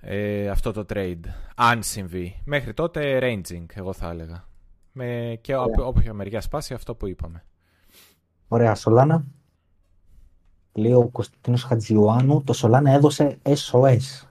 Ε, 0.00 0.48
αυτό 0.48 0.72
το 0.72 0.84
trade. 0.88 1.24
Αν 1.56 1.82
συμβεί. 1.82 2.40
Μέχρι 2.44 2.74
τότε 2.74 3.18
ranging, 3.22 3.66
εγώ 3.74 3.92
θα 3.92 4.10
έλεγα. 4.10 4.44
Με, 4.92 5.38
και 5.40 5.56
όποια 5.56 6.12
μεριά 6.12 6.40
σπάσει 6.40 6.74
αυτό 6.74 6.94
που 6.94 7.06
είπαμε. 7.06 7.44
Ωραία, 8.48 8.74
Σολάνα. 8.74 9.24
Λέει 10.74 10.92
ο 10.92 11.08
Κωνσταντίνος 11.08 11.62
Χατζιουάνου, 11.62 12.42
το 12.44 12.52
Σολάνα 12.52 12.90
έδωσε 12.90 13.38
SOS. 13.42 14.26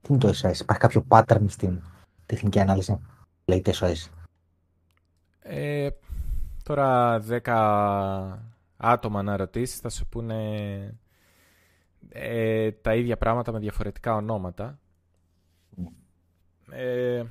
Τι 0.00 0.08
είναι 0.08 0.18
το 0.18 0.28
SOS, 0.28 0.60
υπάρχει 0.60 0.80
κάποιο 0.80 1.04
pattern 1.08 1.44
στην 1.46 1.82
τεχνική 2.26 2.60
ανάλυση. 2.60 3.00
Λέει 3.44 3.64
SOS. 3.66 4.08
Ε, 5.42 5.88
τώρα 6.62 7.20
10 7.44 8.38
άτομα 8.76 9.22
να 9.22 9.36
ρωτήσεις 9.36 9.78
θα 9.78 9.88
σου 9.88 10.06
πούνε 10.06 10.94
ε, 12.08 12.70
τα 12.70 12.94
ίδια 12.94 13.16
πράγματα 13.16 13.52
με 13.52 13.58
διαφορετικά 13.58 14.14
ονόματα. 14.14 14.78
Ε, 16.70 17.22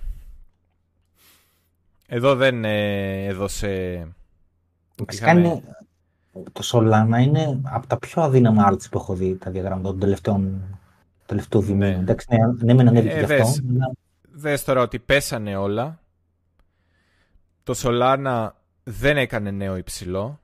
εδώ 2.08 2.36
δεν 2.36 2.66
ε, 2.66 3.26
έδωσε... 3.26 4.08
Είχαμε... 5.10 5.64
το 6.32 6.62
Solana 6.64 7.22
είναι 7.22 7.60
από 7.64 7.88
τα 7.88 7.98
πιο 7.98 8.22
αδύναμα 8.22 8.70
arts 8.72 8.90
που 8.92 8.98
έχω 8.98 9.14
δει 9.14 9.36
τα 9.36 9.52
διαγράμματα 9.52 9.90
των 9.90 10.00
τελευταίων 10.00 10.62
τελευταίου 11.26 11.76
Ναι. 11.76 11.90
Εντάξει, 11.90 12.28
ναι, 12.62 12.74
ναι, 12.74 12.84
ναι, 12.84 12.92
ναι, 12.92 13.00
ε, 13.00 13.26
δες, 13.26 13.62
δες 14.22 14.64
τώρα 14.64 14.82
ότι 14.82 15.00
πέσανε 15.00 15.56
όλα. 15.56 16.00
Το 17.64 17.74
Solana 17.78 18.50
δεν 18.84 19.18
έκανε 19.18 19.52
νέο 19.52 19.76
υψηλό. 19.76 20.40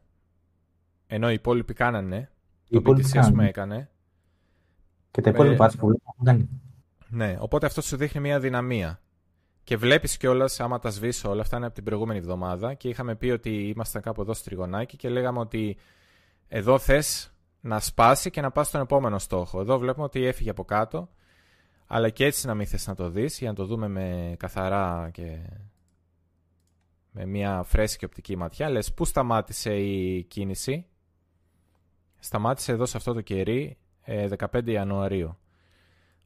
Ενώ 1.07 1.30
οι 1.30 1.34
υπόλοιποι 1.34 1.74
κάνανε. 1.74 2.30
το 2.70 2.82
BTC 2.86 3.18
ας 3.18 3.30
πούμε 3.30 3.48
έκανε. 3.48 3.90
Και 5.12 5.22
τα 5.22 5.30
υπόλοιπα 5.30 5.66
ε, 5.66 5.70
που 5.78 5.88
έχουν 5.90 6.26
κάνει. 6.26 6.49
Ναι, 7.10 7.38
οπότε 7.40 7.66
αυτό 7.66 7.82
σου 7.82 7.98
δείχνει 7.98 8.22
μια 8.22 8.40
δυναμία. 8.40 8.99
Και 9.66 9.78
βλέπεις 9.78 10.18
κιόλας, 10.18 10.60
άμα 10.60 10.80
τα 10.80 10.90
σβήσω 10.90 11.30
όλα, 11.30 11.42
αυτά 11.42 11.58
είναι 11.58 11.66
από 11.66 11.76
την 11.76 11.84
προηγούμενη 11.84 12.20
εβδομάδα 12.20 12.74
και 12.74 12.90
είχαμε 12.90 13.16
πει 13.16 13.30
ότι 13.30 13.68
ήμασταν 13.68 14.02
κάπου 14.02 14.22
εδώ 14.22 14.34
στο 14.34 14.44
τριγωνάκι 14.44 14.98
και 14.98 15.10
λέγαμε 15.10 15.40
ότι 15.40 15.78
εδώ 16.48 16.80
θες 16.80 17.34
να 17.62 17.80
σπάσει 17.80 18.30
και 18.30 18.42
να 18.42 18.52
πας 18.52 18.68
στον 18.68 18.82
επόμενο 18.82 19.20
στόχο. 19.20 19.60
Εδώ 19.60 19.78
βλέπουμε 19.78 20.06
ότι 20.06 20.26
έφυγε 20.26 20.50
από 20.50 20.64
κάτω, 20.66 21.10
αλλά 21.88 22.10
και 22.10 22.26
έτσι 22.26 22.48
να 22.48 22.54
μην 22.56 22.68
θες 22.68 22.88
να 22.88 22.96
το 22.96 23.10
δεις 23.10 23.40
για 23.40 23.50
να 23.50 23.56
το 23.56 23.66
δούμε 23.66 23.88
με 23.88 24.36
καθαρά 24.40 25.10
και 25.14 25.38
με 27.12 27.26
μια 27.26 27.64
φρέσκη 27.64 28.06
οπτική 28.06 28.36
ματιά. 28.36 28.70
Λες 28.70 28.94
πού 28.94 29.06
σταμάτησε 29.06 29.76
η 29.76 30.24
κίνηση; 30.24 30.86
Σταμάτησε 32.20 32.72
εδώ 32.72 32.86
σε 32.86 32.98
αυτό 32.98 33.14
το 33.14 33.22
κερί 33.22 33.78
15 34.06 34.68
ε, 34.68 34.72
Ιανουαρίου. 34.72 35.38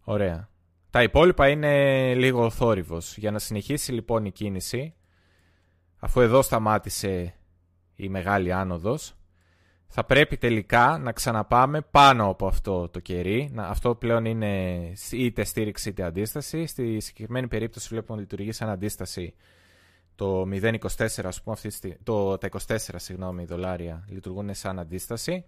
Ωραία. 0.03 0.48
Τα 0.89 1.03
υπόλοιπα 1.03 1.49
είναι 1.49 2.13
λίγο 2.15 2.49
θόρυβος. 2.49 3.17
Για 3.17 3.31
να 3.31 3.39
συνεχίσει 3.39 3.91
λοιπόν 3.91 4.25
η 4.25 4.31
κίνηση, 4.31 4.93
αφού 5.99 6.21
εδώ 6.21 6.41
σταμάτησε 6.41 7.33
η 7.95 8.09
μεγάλη 8.09 8.53
άνοδος, 8.53 9.13
θα 9.87 10.03
πρέπει 10.03 10.37
τελικά 10.37 10.97
να 10.97 11.11
ξαναπάμε 11.11 11.81
πάνω 11.81 12.29
από 12.29 12.47
αυτό 12.47 12.89
το 12.89 12.99
κερί. 12.99 13.53
Αυτό 13.55 13.95
πλέον 13.95 14.25
είναι 14.25 14.81
είτε 15.11 15.43
στήριξη 15.43 15.89
είτε 15.89 16.03
αντίσταση. 16.03 16.65
Στη 16.65 16.99
συγκεκριμένη 16.99 17.47
περίπτωση 17.47 17.87
βλέπουμε 17.89 18.13
ότι 18.13 18.21
λειτουργεί 18.21 18.51
σαν 18.51 18.69
αντίσταση 18.69 19.33
το 20.15 20.41
0,24 20.51 20.77
ας 21.23 21.41
πούμε, 21.41 21.55
αυτή, 21.65 21.97
το, 22.03 22.37
τα 22.37 22.49
24 22.67 22.77
συγγνώμη, 22.95 23.45
δολάρια 23.45 24.05
λειτουργούν 24.09 24.53
σαν 24.53 24.79
αντίσταση. 24.79 25.45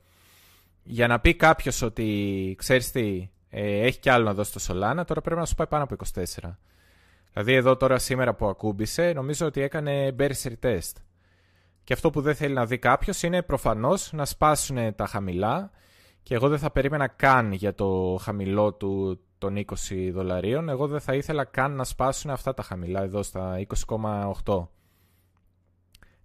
Για 0.84 1.08
να 1.08 1.20
πει 1.20 1.36
κάποιος 1.36 1.82
ότι 1.82 2.56
ξέρεις 2.58 2.92
τι, 2.92 3.30
ε, 3.54 3.86
έχει 3.86 4.00
κι 4.00 4.10
άλλο 4.10 4.26
να 4.26 4.34
δώσει 4.34 4.54
το 4.54 4.60
Solana, 4.68 5.04
τώρα 5.08 5.22
πρέπει 5.22 5.40
να 5.40 5.46
σου 5.46 5.56
πάει 5.56 5.68
πάνω 5.68 5.84
από 5.84 5.96
24. 6.14 6.24
Δηλαδή 7.34 7.54
εδώ 7.54 7.78
τώρα 7.78 8.00
σήμερα 8.00 8.34
που 8.34 8.48
ακούμπησε, 8.48 9.12
νομίζω 9.16 9.46
ότι 9.46 9.62
έκανε 9.62 10.16
bearish 10.20 10.54
test. 10.64 10.92
Και 11.84 11.94
αυτό 11.94 12.10
που 12.10 12.22
δεν 12.22 12.36
θέλει 12.36 12.54
να 12.54 12.66
δει 12.66 12.78
κάποιος 12.78 13.24
είναι 13.24 13.42
προφανώς 13.42 14.12
να 14.14 14.26
σπάσουν 14.26 14.96
τα 14.96 15.06
χαμηλά 15.06 15.72
και 16.24 16.36
εγώ 16.36 16.50
δεν 16.50 16.60
θα 16.60 16.72
περίμενα 16.72 17.08
καν 17.08 17.52
για 17.52 17.74
το 17.74 18.20
χαμηλό 18.22 18.74
του 18.74 19.20
των 19.38 19.66
20 19.90 20.10
δολαρίων. 20.12 20.70
Εγώ 20.70 20.88
δεν 20.88 21.00
θα 21.00 21.16
ήθελα 21.16 21.44
καν 21.44 21.72
να 21.72 21.84
σπάσουν 21.84 22.32
αυτά 22.32 22.54
τα 22.54 22.64
χαμηλά 22.64 23.02
εδώ 23.02 23.24
στα 23.24 23.66
20,8. 23.88 24.68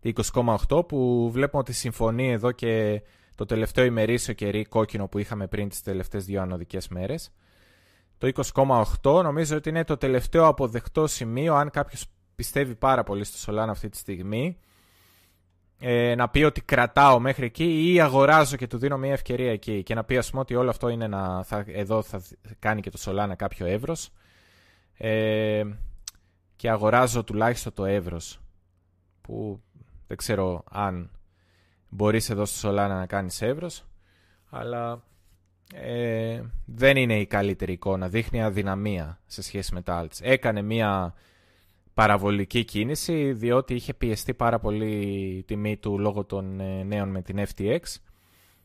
20,8 0.03 0.89
που 0.89 1.31
βλέπουμε 1.31 1.63
ότι 1.63 1.73
συμφωνεί 1.73 2.31
εδώ 2.31 2.53
και 2.53 3.03
το 3.37 3.45
τελευταίο 3.45 3.85
ημερήσιο 3.85 4.35
κερί 4.35 4.65
κόκκινο 4.65 5.07
που 5.07 5.19
είχαμε 5.19 5.47
πριν 5.47 5.69
τις 5.69 5.83
τελευταίες 5.83 6.25
δύο 6.25 6.43
ανωδικές 6.43 6.89
μέρες. 6.89 7.33
Το 8.19 8.31
20,8 9.03 9.23
νομίζω 9.23 9.57
ότι 9.57 9.69
είναι 9.69 9.85
το 9.85 9.97
τελευταίο 9.97 10.47
αποδεκτό 10.47 11.07
σημείο 11.07 11.55
αν 11.55 11.71
κάποιος 11.71 12.07
πιστεύει 12.35 12.75
πάρα 12.75 13.03
πολύ 13.03 13.25
στο 13.25 13.53
Solana 13.53 13.69
αυτή 13.69 13.89
τη 13.89 13.97
στιγμή. 13.97 14.59
Ε, 15.79 16.15
να 16.15 16.29
πει 16.29 16.43
ότι 16.43 16.61
κρατάω 16.61 17.21
μέχρι 17.21 17.47
εκεί 17.47 17.93
ή 17.93 18.01
αγοράζω 18.01 18.57
και 18.57 18.67
του 18.67 18.79
δίνω 18.79 18.99
μια 18.99 19.13
ευκαιρία 19.13 19.53
εκεί. 19.53 19.83
Και 19.83 19.95
να 19.95 20.05
πει 20.05 20.17
ας 20.17 20.31
πούμε 20.31 20.41
ότι 20.41 20.55
όλο 20.55 20.71
αυτό 20.71 20.89
είναι 20.89 21.07
να, 21.07 21.43
θα, 21.43 21.65
εδώ 21.67 22.03
θα 22.03 22.23
κάνει 22.59 22.81
και 22.81 22.91
το 22.91 22.99
Solana 23.05 23.33
κάποιο 23.37 23.67
εύρος. 23.67 24.11
Ε, 24.97 25.65
και 26.57 26.71
αγοράζω 26.71 27.25
τουλάχιστον 27.25 27.73
το 27.73 27.85
εύρος 27.85 28.41
που 29.21 29.63
δεν 30.07 30.17
ξέρω 30.17 30.65
αν 30.71 31.11
μπορείς 31.97 32.31
εδώ 32.31 32.45
στο 32.45 32.69
Solana 32.69 32.89
να 32.89 33.07
κάνεις 33.07 33.43
εύρος 33.43 33.85
αλλά 34.51 35.03
ε, 35.75 36.43
δεν 36.65 36.97
είναι 36.97 37.19
η 37.19 37.27
καλύτερη 37.27 37.73
εικόνα 37.73 38.09
δείχνει 38.09 38.43
αδυναμία 38.43 39.21
σε 39.27 39.43
σχέση 39.43 39.75
με 39.75 39.83
τα 39.83 40.03
alts 40.05 40.19
έκανε 40.21 40.63
μια 40.63 41.15
παραβολική 41.95 42.65
κίνηση 42.65 43.33
διότι 43.33 43.75
είχε 43.75 43.95
πιεστεί 43.95 44.35
πάρα 44.35 44.59
πολύ 44.59 44.93
η 45.37 45.43
τιμή 45.43 45.77
του 45.77 45.99
λόγω 45.99 46.25
των 46.25 46.61
ε, 46.61 46.83
νέων 46.83 47.09
με 47.09 47.23
την 47.23 47.47
FTX 47.55 47.79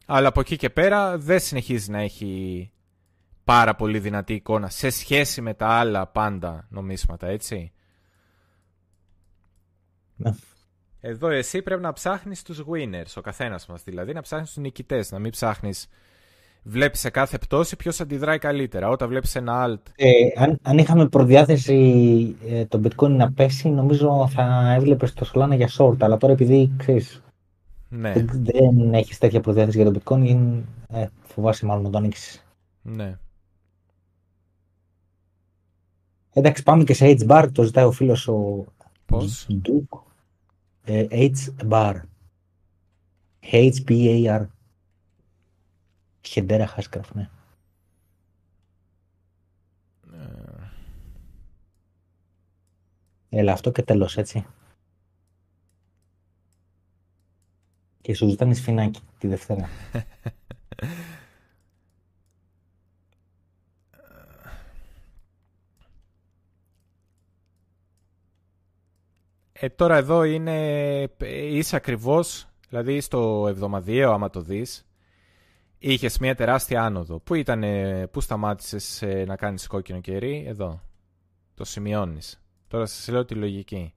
αλλά 0.05 0.27
από 0.27 0.39
εκεί 0.39 0.55
και 0.55 0.69
πέρα 0.69 1.17
δεν 1.17 1.39
συνεχίζει 1.39 1.91
να 1.91 1.99
έχει 1.99 2.71
πάρα 3.43 3.75
πολύ 3.75 3.99
δυνατή 3.99 4.33
εικόνα 4.33 4.69
σε 4.69 4.89
σχέση 4.89 5.41
με 5.41 5.53
τα 5.53 5.67
άλλα 5.67 6.07
πάντα 6.07 6.65
νομίσματα, 6.69 7.27
έτσι. 7.27 7.71
Ναι. 10.15 10.31
Εδώ 11.01 11.27
εσύ 11.27 11.61
πρέπει 11.61 11.81
να 11.81 11.93
ψάχνεις 11.93 12.43
τους 12.43 12.63
winners, 12.71 13.13
ο 13.15 13.21
καθένας 13.21 13.65
μας 13.65 13.83
δηλαδή, 13.83 14.13
να 14.13 14.21
ψάχνεις 14.21 14.47
τους 14.47 14.63
νικητές, 14.63 15.11
να 15.11 15.19
μην 15.19 15.31
ψάχνεις 15.31 15.87
βλέπεις 16.63 16.99
σε 16.99 17.09
κάθε 17.09 17.37
πτώση 17.37 17.75
ποιος 17.75 17.99
αντιδράει 17.99 18.37
καλύτερα. 18.37 18.89
Όταν 18.89 19.09
βλέπεις 19.09 19.35
ένα 19.35 19.67
alt. 19.67 19.91
Ε, 19.95 20.11
αν, 20.35 20.59
αν 20.61 20.77
είχαμε 20.77 21.07
προδιάθεση 21.07 22.35
ε, 22.47 22.65
το 22.65 22.81
bitcoin 22.83 23.09
να 23.09 23.31
πέσει, 23.31 23.69
νομίζω 23.69 24.27
θα 24.31 24.73
έβλεπες 24.73 25.13
το 25.13 25.31
Solana 25.33 25.55
για 25.55 25.69
short. 25.77 25.95
Αλλά 25.99 26.17
τώρα 26.17 26.33
επειδή 26.33 26.71
ξέρεις. 26.77 27.21
Ναι. 27.89 28.13
Δεν, 28.13 28.29
δεν 28.43 28.93
έχεις 28.93 29.17
τέτοια 29.17 29.41
προδιάθεση 29.41 29.81
για 29.81 29.91
το 29.91 29.99
bitcoin, 29.99 30.61
ε, 30.87 31.05
φοβάσαι 31.21 31.65
μάλλον 31.65 31.83
να 31.83 31.89
το 31.89 31.97
ανοίξεις. 31.97 32.45
Ναι. 32.81 33.17
Εντάξει, 36.33 36.63
πάμε 36.63 36.83
και 36.83 36.93
σε 36.93 37.15
H-bar. 37.17 37.47
Το 37.51 37.63
ζητάει 37.63 37.85
ο 37.85 37.91
φίλος 37.91 38.27
ο. 38.27 38.65
Πώς; 39.05 39.47
Ε, 39.49 39.53
H-bar. 41.11 42.01
H-B-A-R. 43.41 44.47
Χεντέρα 46.21 46.67
Χάσκραφ, 46.67 47.13
ναι. 47.13 47.29
Ε. 50.13 50.69
Έλα, 53.29 53.51
αυτό 53.53 53.71
και 53.71 53.81
τέλος, 53.81 54.17
έτσι. 54.17 54.45
Και 58.01 58.13
σου 58.13 58.27
ζητάνε 58.29 58.53
σφινάκι 58.53 59.01
τη 59.19 59.27
Δευτέρα. 59.27 59.69
Ε, 69.63 69.69
τώρα 69.69 69.95
εδώ 69.95 70.23
είναι, 70.23 71.09
είσαι 71.29 71.75
ακριβώς, 71.75 72.47
δηλαδή 72.69 73.01
στο 73.01 73.45
εβδομαδιαίο 73.47 74.11
άμα 74.11 74.29
το 74.29 74.41
δεις, 74.41 74.87
είχες 75.77 76.17
μια 76.17 76.35
τεράστια 76.35 76.83
άνοδο. 76.83 77.19
Πού 77.19 77.33
ήταν, 77.35 77.63
πού 78.11 78.21
σταμάτησες 78.21 79.01
ε, 79.01 79.23
να 79.27 79.35
κάνεις 79.35 79.67
κόκκινο 79.67 79.99
κερί, 79.99 80.43
εδώ. 80.47 80.81
Το 81.53 81.63
σημειώνεις. 81.63 82.41
Τώρα 82.67 82.85
σας 82.85 83.07
λέω 83.07 83.25
τη 83.25 83.35
λογική. 83.35 83.93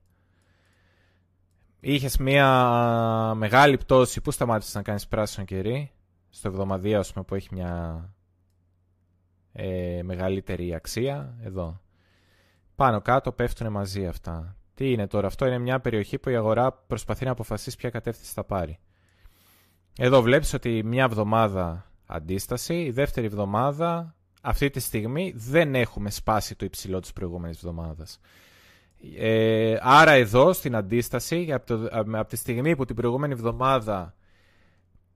Είχες 1.79 2.17
μια 2.17 3.33
μεγάλη 3.35 3.77
πτώση, 3.77 4.21
πού 4.21 4.31
σταμάτησες 4.31 4.73
να 4.73 4.81
κάνεις 4.81 5.07
πράσινο 5.07 5.45
κερί, 5.45 5.91
στο 6.29 6.47
εβδομαδιαίο 6.47 7.01
πούμε, 7.13 7.25
που 7.25 7.35
έχει 7.35 7.47
μια 7.51 8.03
ε, 9.51 10.01
μεγαλύτερη 10.03 10.73
αξία, 10.73 11.37
εδώ. 11.43 11.81
Πάνω 12.75 13.01
κάτω 13.01 13.31
πέφτουν 13.31 13.71
μαζί 13.71 14.07
αυτά. 14.07 14.55
Τι 14.75 14.91
είναι 14.91 15.07
τώρα, 15.07 15.27
αυτό 15.27 15.45
είναι 15.45 15.57
μια 15.57 15.79
περιοχή 15.79 16.17
που 16.17 16.29
η 16.29 16.35
αγορά 16.35 16.71
προσπαθεί 16.71 17.25
να 17.25 17.31
αποφασίσει 17.31 17.77
ποια 17.77 17.89
κατεύθυνση 17.89 18.33
θα 18.33 18.43
πάρει. 18.43 18.79
Εδώ 19.97 20.21
βλέπεις 20.21 20.53
ότι 20.53 20.83
μια 20.85 21.03
εβδομάδα 21.03 21.91
αντίσταση, 22.05 22.73
η 22.83 22.91
δεύτερη 22.91 23.25
εβδομάδα 23.25 24.15
αυτή 24.41 24.69
τη 24.69 24.79
στιγμή 24.79 25.33
δεν 25.35 25.75
έχουμε 25.75 26.09
σπάσει 26.09 26.55
το 26.55 26.65
υψηλό 26.65 26.99
της 26.99 27.13
προηγούμενης 27.13 27.57
εβδομάδας. 27.57 28.19
Ε, 29.17 29.77
άρα 29.81 30.11
εδώ 30.11 30.53
στην 30.53 30.75
αντίσταση, 30.75 31.53
από, 31.53 31.87
από 31.91 32.25
τη 32.25 32.35
στιγμή 32.35 32.75
που 32.75 32.85
την 32.85 32.95
προηγούμενη 32.95 33.33
εβδομάδα 33.33 34.15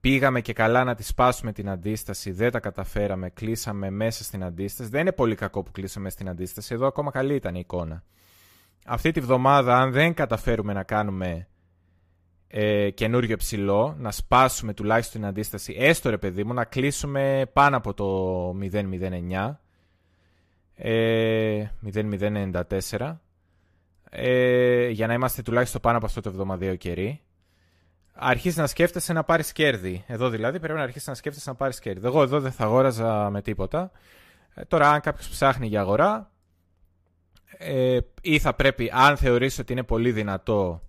πήγαμε 0.00 0.40
και 0.40 0.52
καλά 0.52 0.84
να 0.84 0.94
τη 0.94 1.02
σπάσουμε 1.02 1.52
την 1.52 1.68
αντίσταση, 1.68 2.30
δεν 2.30 2.50
τα 2.50 2.60
καταφέραμε, 2.60 3.30
κλείσαμε 3.30 3.90
μέσα 3.90 4.24
στην 4.24 4.44
αντίσταση. 4.44 4.90
Δεν 4.90 5.00
είναι 5.00 5.12
πολύ 5.12 5.34
κακό 5.34 5.62
που 5.62 5.70
κλείσαμε 5.70 6.10
στην 6.10 6.28
αντίσταση, 6.28 6.74
εδώ 6.74 6.86
ακόμα 6.86 7.10
καλή 7.10 7.34
ήταν 7.34 7.54
η 7.54 7.58
εικόνα. 7.62 8.04
Αυτή 8.86 9.10
τη 9.10 9.20
βδομάδα, 9.20 9.76
αν 9.76 9.92
δεν 9.92 10.14
καταφέρουμε 10.14 10.72
να 10.72 10.82
κάνουμε 10.82 11.48
ε, 12.48 12.90
καινούριο 12.90 13.36
ψηλό, 13.36 13.96
να 13.98 14.10
σπάσουμε 14.10 14.74
τουλάχιστον 14.74 15.20
την 15.20 15.30
αντίσταση, 15.30 15.74
έστω 15.78 16.10
ρε 16.10 16.18
παιδί 16.18 16.44
μου, 16.44 16.54
να 16.54 16.64
κλείσουμε 16.64 17.46
πάνω 17.52 17.76
από 17.76 17.94
το 17.94 18.58
009, 18.72 19.56
ε, 20.74 21.64
0094, 21.92 23.16
ε, 24.10 24.88
για 24.88 25.06
να 25.06 25.12
είμαστε 25.12 25.42
τουλάχιστον 25.42 25.80
πάνω 25.80 25.96
από 25.96 26.06
αυτό 26.06 26.20
το 26.20 26.28
εβδομαδιαίο 26.28 26.76
κερί, 26.76 27.20
αρχίζει 28.12 28.58
να 28.60 28.66
σκέφτεσαι 28.66 29.12
να 29.12 29.24
πάρεις 29.24 29.52
κέρδη. 29.52 30.04
Εδώ 30.06 30.28
δηλαδή 30.28 30.60
πρέπει 30.60 30.78
να 30.78 30.84
αρχίσει 30.84 31.08
να 31.08 31.14
σκέφτεσαι 31.14 31.50
να 31.50 31.56
πάρεις 31.56 31.78
κέρδη. 31.78 32.06
Εγώ 32.06 32.22
εδώ 32.22 32.40
δεν 32.40 32.52
θα 32.52 32.64
αγόραζα 32.64 33.30
με 33.30 33.42
τίποτα. 33.42 33.90
Ε, 34.54 34.64
τώρα, 34.64 34.90
αν 34.90 35.00
κάποιος 35.00 35.28
ψάχνει 35.28 35.66
για 35.66 35.80
αγορά, 35.80 36.30
ε, 37.62 37.98
ή 38.22 38.38
θα 38.38 38.54
πρέπει, 38.54 38.90
αν 38.92 39.16
θεωρείς 39.16 39.58
ότι 39.58 39.72
είναι 39.72 39.82
πολύ 39.82 40.12
δυνατό, 40.12 40.82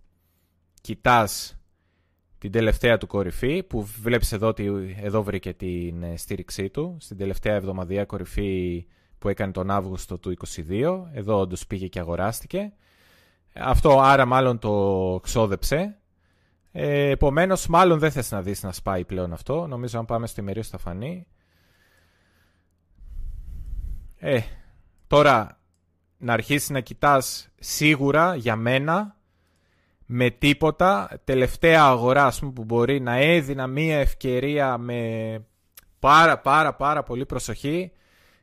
κοιτάς 0.82 1.56
την 2.38 2.52
τελευταία 2.52 2.98
του 2.98 3.08
κορυφή, 3.08 3.64
που 3.64 3.84
βλέπεις 4.02 4.32
εδώ 4.32 4.48
ότι 4.48 4.96
εδώ 5.02 5.24
βρήκε 5.24 5.54
την 5.54 6.04
ε, 6.04 6.18
στήριξή 6.18 6.70
του, 6.70 6.98
στην 7.00 7.18
τελευταία 7.18 7.56
εβδομαδία 7.56 8.06
κορυφή 8.06 8.86
που 9.20 9.30
έκανε 9.30 9.52
τον 9.52 9.72
Αύγουστο 9.72 10.18
του 10.18 10.34
22, 10.70 11.02
εδώ 11.14 11.40
όντως 11.40 11.68
πήγε 11.68 11.88
και 11.88 12.00
αγοράστηκε. 12.00 12.74
Αυτό 13.54 14.00
άρα 14.00 14.26
μάλλον 14.26 14.60
το 14.60 15.20
ξόδεψε 15.24 15.98
ε, 16.72 17.10
Επομένως, 17.10 17.68
μάλλον 17.68 18.00
δεν 18.00 18.12
θες 18.12 18.32
να 18.32 18.42
δεις 18.42 18.64
να 18.64 18.72
σπάει 18.72 19.06
πλέον 19.06 19.34
αυτό. 19.34 19.68
Νομίζω 19.68 20.00
αν 20.00 20.06
πάμε 20.06 20.28
στο 20.28 20.42
ημερίο 20.42 20.64
θα 20.64 20.78
φανεί. 20.78 21.28
Ε, 24.18 24.40
τώρα 25.08 25.61
να 26.22 26.34
αρχίσεις 26.34 26.70
να 26.70 26.80
κοιτάς 26.80 27.50
σίγουρα 27.60 28.36
για 28.36 28.56
μένα 28.56 29.16
με 30.06 30.30
τίποτα 30.30 31.22
τελευταία 31.24 31.84
αγορά 31.84 32.26
ας 32.26 32.40
πούμε, 32.40 32.52
που 32.52 32.64
μπορεί 32.64 33.00
να 33.00 33.16
έδινα 33.16 33.68
μία 33.68 34.00
ευκαιρία 34.00 34.78
με 34.78 35.00
πάρα 36.00 36.40
πάρα 36.40 36.74
πάρα 36.74 37.04
πολύ 37.04 37.26
προσοχή 37.26 37.92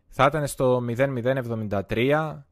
θα 0.09 0.25
ήταν 0.25 0.47
στο 0.47 0.85
0073 1.89 2.43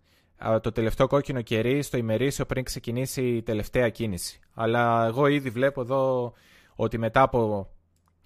το 0.60 0.72
τελευταίο 0.72 1.06
κόκκινο 1.06 1.42
κερί 1.42 1.82
στο 1.82 1.96
ημερήσιο 1.96 2.46
πριν 2.46 2.64
ξεκινήσει 2.64 3.22
η 3.22 3.42
τελευταία 3.42 3.88
κίνηση. 3.88 4.40
Αλλά 4.54 5.06
εγώ 5.06 5.26
ήδη 5.26 5.50
βλέπω 5.50 5.80
εδώ 5.80 6.32
ότι 6.74 6.98
μετά 6.98 7.22
από... 7.22 7.70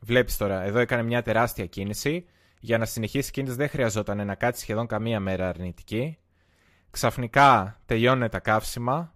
Βλέπεις 0.03 0.37
τώρα, 0.37 0.63
εδώ 0.63 0.79
έκανε 0.79 1.03
μια 1.03 1.23
τεράστια 1.23 1.67
κίνηση. 1.67 2.27
Για 2.61 2.79
να 2.79 2.85
συνεχίσει 2.85 3.29
η 3.29 3.33
κίνηση 3.33 3.55
δεν 3.55 3.69
χρειαζόταν 3.69 4.27
να 4.27 4.35
κάτσει 4.35 4.61
σχεδόν 4.61 4.87
καμία 4.87 5.21
μέρα 5.21 5.49
αρνητική. 5.49 6.19
Ξαφνικά 6.91 7.81
τελειώνουν 7.87 8.29
τα 8.29 8.39
καύσιμα. 8.39 9.15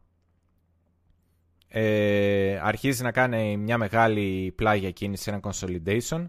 Ε, 1.69 2.61
αρχίζει 2.63 3.03
να 3.03 3.13
κάνει 3.13 3.57
μια 3.57 3.79
μεγάλη 3.79 4.53
πλάγια 4.57 4.91
κίνηση, 4.91 5.31
ένα 5.31 5.41
consolidation. 5.43 6.29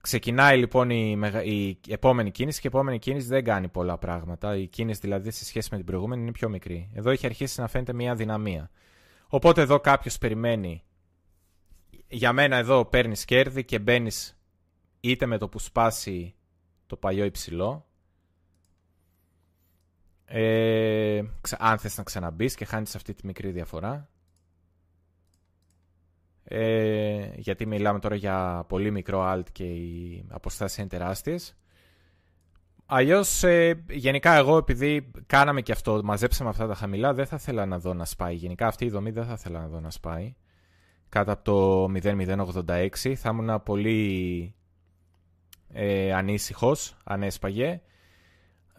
Ξεκινάει 0.00 0.58
λοιπόν 0.58 0.90
η, 0.90 1.18
η 1.42 1.78
επόμενη 1.88 2.30
κίνηση 2.30 2.60
και 2.60 2.66
η 2.66 2.70
επόμενη 2.74 2.98
κίνηση 2.98 3.26
δεν 3.26 3.44
κάνει 3.44 3.68
πολλά 3.68 3.98
πράγματα. 3.98 4.56
Η 4.56 4.66
κίνηση 4.66 5.00
δηλαδή 5.00 5.30
σε 5.30 5.44
σχέση 5.44 5.68
με 5.70 5.76
την 5.76 5.86
προηγούμενη 5.86 6.22
είναι 6.22 6.32
πιο 6.32 6.48
μικρή. 6.48 6.90
Εδώ 6.94 7.10
έχει 7.10 7.26
αρχίσει 7.26 7.60
να 7.60 7.68
φαίνεται 7.68 7.92
μια 7.92 8.14
δυναμία. 8.14 8.70
Οπότε 9.28 9.60
εδώ 9.60 9.80
κάποιος 9.80 10.18
περιμένει. 10.18 10.82
Για 12.08 12.32
μένα 12.32 12.56
εδώ 12.56 12.84
παίρνεις 12.84 13.24
κέρδη 13.24 13.64
και 13.64 13.78
μπαίνεις 13.78 14.38
είτε 15.00 15.26
με 15.26 15.38
το 15.38 15.48
που 15.48 15.58
σπάσει 15.58 16.34
το 16.86 16.96
παλιό 16.96 17.24
υψηλό. 17.24 17.89
Ε, 20.32 21.22
αν 21.58 21.78
θες 21.78 21.96
να 21.96 22.02
ξαναμπείς 22.02 22.54
και 22.54 22.64
χάνεις 22.64 22.94
αυτή 22.94 23.14
τη 23.14 23.26
μικρή 23.26 23.50
διαφορά. 23.50 24.08
Ε, 26.44 27.30
γιατί 27.34 27.66
μιλάμε 27.66 27.98
τώρα 27.98 28.14
για 28.14 28.64
πολύ 28.68 28.90
μικρό 28.90 29.32
alt 29.32 29.44
και 29.52 29.64
οι 29.64 30.24
αποστάσεις 30.28 30.78
είναι 30.78 30.86
τεράστιες. 30.86 31.56
Αλλιώς, 32.86 33.42
ε, 33.42 33.84
γενικά, 33.90 34.34
εγώ 34.34 34.56
επειδή 34.56 35.10
κάναμε 35.26 35.60
και 35.60 35.72
αυτό, 35.72 36.00
μαζέψαμε 36.04 36.50
αυτά 36.50 36.66
τα 36.66 36.74
χαμηλά, 36.74 37.14
δεν 37.14 37.26
θα 37.26 37.36
ήθελα 37.36 37.66
να 37.66 37.78
δω 37.78 37.94
να 37.94 38.04
σπάει. 38.04 38.34
Γενικά, 38.34 38.66
αυτή 38.66 38.84
η 38.84 38.90
δομή 38.90 39.10
δεν 39.10 39.24
θα 39.24 39.32
ήθελα 39.32 39.60
να 39.60 39.68
δω 39.68 39.80
να 39.80 39.90
σπάει. 39.90 40.34
Κάτω 41.08 41.32
από 41.32 41.44
το 41.44 41.84
0086 42.66 43.14
θα 43.14 43.30
ήμουν 43.30 43.62
πολύ 43.62 44.54
ε, 45.68 46.12
ανήσυχος 46.12 46.96
αν 47.04 47.22
έσπαγε. 47.22 47.80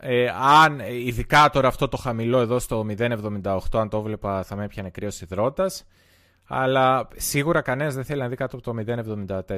Ε, 0.03 0.27
αν, 0.35 0.79
ειδικά 0.79 1.49
τώρα 1.49 1.67
αυτό 1.67 1.87
το 1.87 1.97
χαμηλό 1.97 2.39
εδώ 2.39 2.59
στο 2.59 2.85
078, 2.97 3.59
αν 3.71 3.89
το 3.89 4.01
βλέπα, 4.01 4.43
θα 4.43 4.55
με 4.55 4.63
έπιανε 4.63 4.89
κρύος 4.89 5.21
υδρότας. 5.21 5.87
Αλλά 6.43 7.07
σίγουρα 7.15 7.61
κανένας 7.61 7.95
δεν 7.95 8.03
θέλει 8.03 8.21
να 8.21 8.27
δει 8.27 8.35
κάτω 8.35 8.55
από 8.55 8.65
το 8.65 8.83
0,74. 8.85 9.57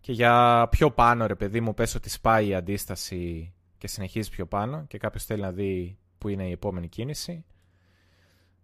Και 0.00 0.12
για 0.12 0.66
πιο 0.70 0.90
πάνω, 0.90 1.26
ρε 1.26 1.34
παιδί 1.34 1.60
μου, 1.60 1.74
πες 1.74 1.94
ότι 1.94 2.10
σπάει 2.10 2.48
η 2.48 2.54
αντίσταση 2.54 3.52
και 3.78 3.88
συνεχίζει 3.88 4.30
πιο 4.30 4.46
πάνω 4.46 4.84
και 4.88 4.98
κάποιος 4.98 5.24
θέλει 5.24 5.40
να 5.40 5.52
δει 5.52 5.98
που 6.18 6.28
είναι 6.28 6.48
η 6.48 6.50
επόμενη 6.50 6.88
κίνηση. 6.88 7.44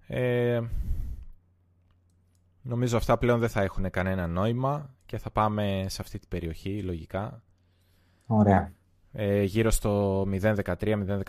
Ε, 0.06 0.60
νομίζω 2.62 2.96
αυτά 2.96 3.18
πλέον 3.18 3.38
δεν 3.38 3.48
θα 3.48 3.62
έχουν 3.62 3.90
κανένα 3.90 4.26
νόημα 4.26 4.94
και 5.06 5.18
θα 5.18 5.30
πάμε 5.30 5.84
σε 5.88 6.02
αυτή 6.02 6.18
την 6.18 6.28
περιοχή, 6.28 6.82
λογικά. 6.82 7.42
Ωραία. 8.26 8.72
Ε, 9.18 9.42
γύρω 9.42 9.70
στο 9.70 10.22
0,13-0,14. 10.22 11.24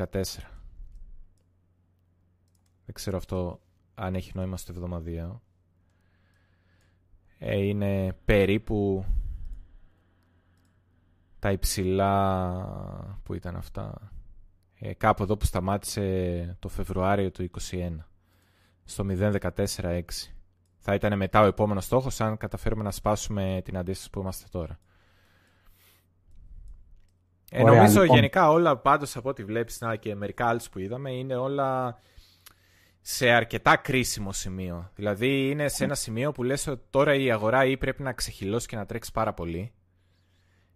Δεν 2.86 2.94
ξέρω 2.94 3.18
αυτό 3.18 3.62
αν 3.96 4.16
έχει 4.16 4.32
νόημα 4.36 4.58
στο 4.58 4.72
εβδομαδιαίο. 4.72 5.42
Ε, 7.38 7.58
είναι 7.58 8.14
περίπου 8.26 9.06
τα 11.40 11.52
υψηλά 11.52 13.20
που 13.24 13.34
ήταν 13.34 13.56
αυτά 13.56 14.12
ε, 14.80 14.94
κάπου 14.94 15.24
εδώ 15.24 15.38
που 15.38 15.46
σταμάτησε 15.46 16.56
το 16.60 16.68
Φεβρουάριο 16.68 17.32
του 17.32 17.50
2021 17.72 17.98
στο 18.84 19.06
0.14.6 19.10 20.02
θα 20.78 20.94
ήταν 20.94 21.18
μετά 21.18 21.42
ο 21.42 21.46
επόμενος 21.46 21.86
στόχος 21.86 22.22
αν 22.22 22.38
καταφέρουμε 22.38 22.84
να 22.84 22.92
σπάσουμε 22.92 23.62
την 23.64 23.78
αντίσταση 23.78 24.10
που 24.10 24.20
είμαστε 24.20 24.48
τώρα 24.52 24.80
ε, 27.52 27.64
νομίζω 27.64 28.02
λοιπόν. 28.02 28.15
γενικά 28.15 28.49
όλα 28.49 28.78
πάντως 28.78 29.15
από 29.15 29.30
ό,τι 29.30 29.44
βλέπεις 29.44 29.82
να, 29.82 29.95
και 29.95 30.15
μερικά 30.15 30.48
άλλες 30.48 30.69
που 30.69 30.80
είδαμε 30.80 31.11
είναι 31.11 31.36
όλα 31.36 31.99
σε 33.02 33.30
αρκετά 33.30 33.76
κρίσιμο 33.76 34.32
σημείο. 34.32 34.91
Δηλαδή 34.95 35.49
είναι 35.49 35.68
σε 35.68 35.84
ένα 35.84 35.95
σημείο 35.95 36.32
που 36.32 36.44
λες 36.44 36.68
ότι 36.68 36.84
τώρα 36.90 37.15
η 37.15 37.32
αγορά 37.32 37.65
ή 37.65 37.78
πρέπει 37.78 38.03
να 38.03 38.14
ξεχυλώσει 38.14 38.68
και 38.68 38.76
να 38.76 38.86
τρέξει 38.86 39.11
πάρα 39.11 39.34
πολύ 39.34 39.72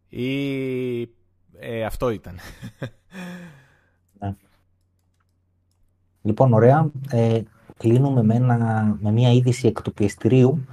ή 0.09 1.01
ε, 1.59 1.83
αυτό 1.85 2.09
ήταν. 2.09 2.39
Ναι. 4.19 4.35
Λοιπόν, 6.21 6.53
ωραία. 6.53 6.91
Ε, 7.09 7.41
κλείνουμε 7.77 8.23
με, 8.23 8.39
με 8.99 9.11
μια 9.11 9.31
είδηση 9.31 9.67
εκ 9.67 9.81
του 9.81 9.93
πιεστηρίου. 9.93 10.65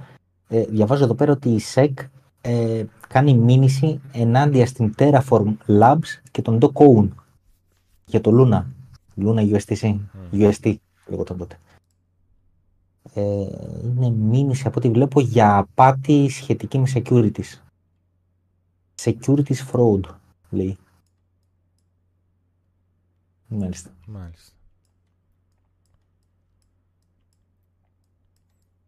Ε, 0.47 0.63
διαβάζω 0.63 1.03
εδώ 1.03 1.15
πέρα 1.15 1.31
ότι 1.31 1.49
η 1.49 1.61
SEC 1.73 1.93
ε, 2.41 2.85
κάνει 3.07 3.33
μήνυση 3.33 4.01
ενάντια 4.11 4.65
στην 4.65 4.93
Terraform 4.97 5.57
Labs 5.67 6.21
και 6.31 6.41
τον 6.41 6.59
Docoon 6.61 7.07
για 8.05 8.21
το 8.21 8.31
Luna. 8.33 8.65
Luna 9.17 9.53
USTC. 9.53 9.99
Mm. 10.31 10.51
UST 10.51 10.75
λεγόταν 11.07 11.37
τότε. 11.37 11.59
Ε, 13.13 13.47
είναι 13.83 14.09
μήνυση 14.09 14.67
από 14.67 14.77
ό,τι 14.77 14.89
βλέπω 14.89 15.19
για 15.19 15.57
απάτη 15.57 16.29
σχετική 16.29 16.77
με 16.77 16.87
securities. 16.93 17.59
Securities 19.01 19.71
fraud, 19.71 20.01
λέει. 20.49 20.77
Μάλιστα. 23.47 23.89
Μάλιστα. 24.07 24.53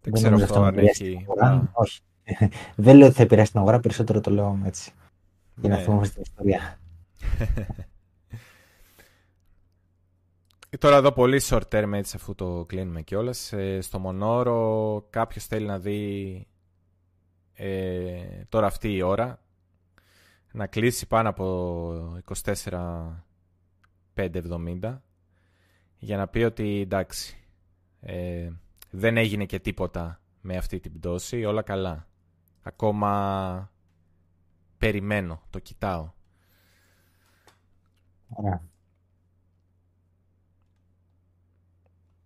Δεν 0.02 0.14
ξέρω 0.14 0.36
αυτό 0.36 0.61
αν 0.61 0.78
έχει... 0.78 1.26
Όχι. 1.72 2.02
Δεν 2.75 2.97
λέω 2.97 3.07
ότι 3.07 3.15
θα 3.15 3.23
επηρεάσει 3.23 3.51
την 3.51 3.59
αγορά, 3.59 3.79
περισσότερο 3.79 4.21
το 4.21 4.31
λέω 4.31 4.59
έτσι. 4.65 4.91
Για 5.55 5.69
να 5.69 5.75
ναι. 5.75 5.81
θυμόμαστε 5.81 6.13
την 6.13 6.21
ιστορία. 6.21 6.79
Τώρα 10.79 10.95
εδώ 10.95 11.11
πολύ 11.11 11.41
short 11.43 11.67
term 11.71 11.91
έτσι 11.93 12.15
αφού 12.15 12.35
το 12.35 12.65
κλείνουμε 12.67 13.01
κιόλας. 13.01 13.53
Ε, 13.53 13.81
στο 13.81 13.99
Μονόρο 13.99 15.05
κάποιος 15.09 15.45
θέλει 15.45 15.65
να 15.65 15.79
δει 15.79 16.47
ε, 17.53 18.43
τώρα 18.49 18.67
αυτή 18.67 18.93
η 18.93 19.01
ώρα 19.01 19.41
να 20.51 20.67
κλείσει 20.67 21.07
πάνω 21.07 21.29
από 21.29 22.21
24.570 24.13 24.97
για 25.97 26.17
να 26.17 26.27
πει 26.27 26.43
ότι 26.43 26.79
εντάξει 26.81 27.37
ε, 27.99 28.49
δεν 28.89 29.17
έγινε 29.17 29.45
και 29.45 29.59
τίποτα 29.59 30.21
με 30.41 30.57
αυτή 30.57 30.79
την 30.79 30.93
πτώση, 30.93 31.45
όλα 31.45 31.61
καλά. 31.61 32.07
Ακόμα 32.63 33.71
περιμένω, 34.77 35.41
το 35.49 35.59
κοιτάω. 35.59 36.11
Ωραία. 38.29 38.61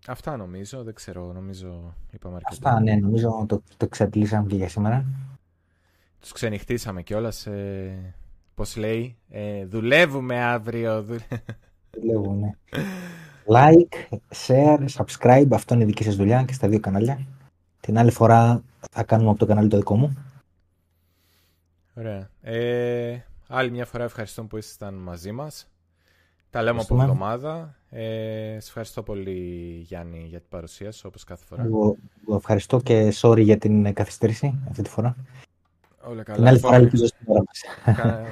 Αυτά 0.07 0.37
νομίζω, 0.37 0.83
δεν 0.83 0.93
ξέρω, 0.93 1.33
νομίζω 1.33 1.93
είπαμε 2.11 2.35
αρκετά. 2.35 2.69
Αυτά, 2.69 2.81
ναι, 2.81 2.95
νομίζω 2.95 3.45
το, 3.47 3.61
το 3.77 3.85
εξαντλήσαμε 3.85 4.47
και 4.47 4.55
για 4.55 4.69
σήμερα. 4.69 5.05
Τους 6.19 6.31
ξενυχτήσαμε 6.31 7.01
κιόλας. 7.01 7.45
Ε, 7.45 8.13
πώς 8.55 8.75
λέει, 8.75 9.17
ε, 9.29 9.65
δουλεύουμε 9.65 10.43
αύριο. 10.43 11.05
Δουλεύουμε. 11.91 12.57
like, 13.47 14.17
share, 14.45 14.85
subscribe, 14.87 15.47
αυτό 15.51 15.73
είναι 15.73 15.83
η 15.83 15.85
δική 15.85 16.03
σας 16.03 16.15
δουλειά 16.15 16.43
και 16.43 16.53
στα 16.53 16.67
δύο 16.67 16.79
κανάλια. 16.79 17.19
Την 17.79 17.97
άλλη 17.97 18.11
φορά 18.11 18.63
θα 18.91 19.03
κάνουμε 19.03 19.29
από 19.29 19.39
το 19.39 19.45
κανάλι 19.45 19.67
το 19.67 19.77
δικό 19.77 19.95
μου. 19.95 20.24
Ωραία. 21.97 22.29
Ε, 22.41 23.19
άλλη 23.47 23.71
μια 23.71 23.85
φορά 23.85 24.03
ευχαριστώ 24.03 24.43
που 24.43 24.57
ήσασταν 24.57 24.93
μαζί 24.93 25.31
μας. 25.31 25.67
Τα 26.49 26.61
λέμε 26.61 26.81
από 26.81 27.01
εβδομάδα. 27.01 27.75
Ε, 27.89 28.57
σε 28.59 28.67
ευχαριστώ 28.67 29.03
πολύ 29.03 29.31
Γιάννη 29.85 30.25
για 30.27 30.39
την 30.39 30.49
παρουσία 30.49 30.91
σου 30.91 31.03
όπως 31.07 31.23
κάθε 31.23 31.45
φορά. 31.45 31.63
Εγώ, 31.63 31.97
ευχαριστώ 32.31 32.79
και 32.79 33.13
sorry 33.21 33.41
για 33.41 33.57
την 33.57 33.93
καθυστέρηση 33.93 34.59
αυτή 34.69 34.81
τη 34.81 34.89
φορά. 34.89 35.15
Όλα 36.03 36.23
καλά. 36.23 36.37
Την 36.37 36.47
άλλη 36.47 36.59
φορά 36.59 36.75
ελπίζω 36.75 37.05
στην 37.05 37.25
ώρα 37.29 37.43
μας. 37.45 37.61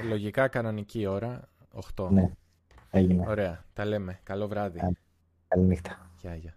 Λογικά 0.09 0.47
κανονική 0.47 1.05
ώρα 1.05 1.49
8. 1.95 2.09
Ναι, 2.09 2.31
έγινε. 2.91 3.25
Ωραία. 3.27 3.63
Τα 3.73 3.85
λέμε. 3.85 4.19
Καλό 4.23 4.47
βράδυ. 4.47 4.79
Καλή 5.47 5.65
νύχτα. 5.65 6.09
Γεια, 6.21 6.35
γεια. 6.35 6.53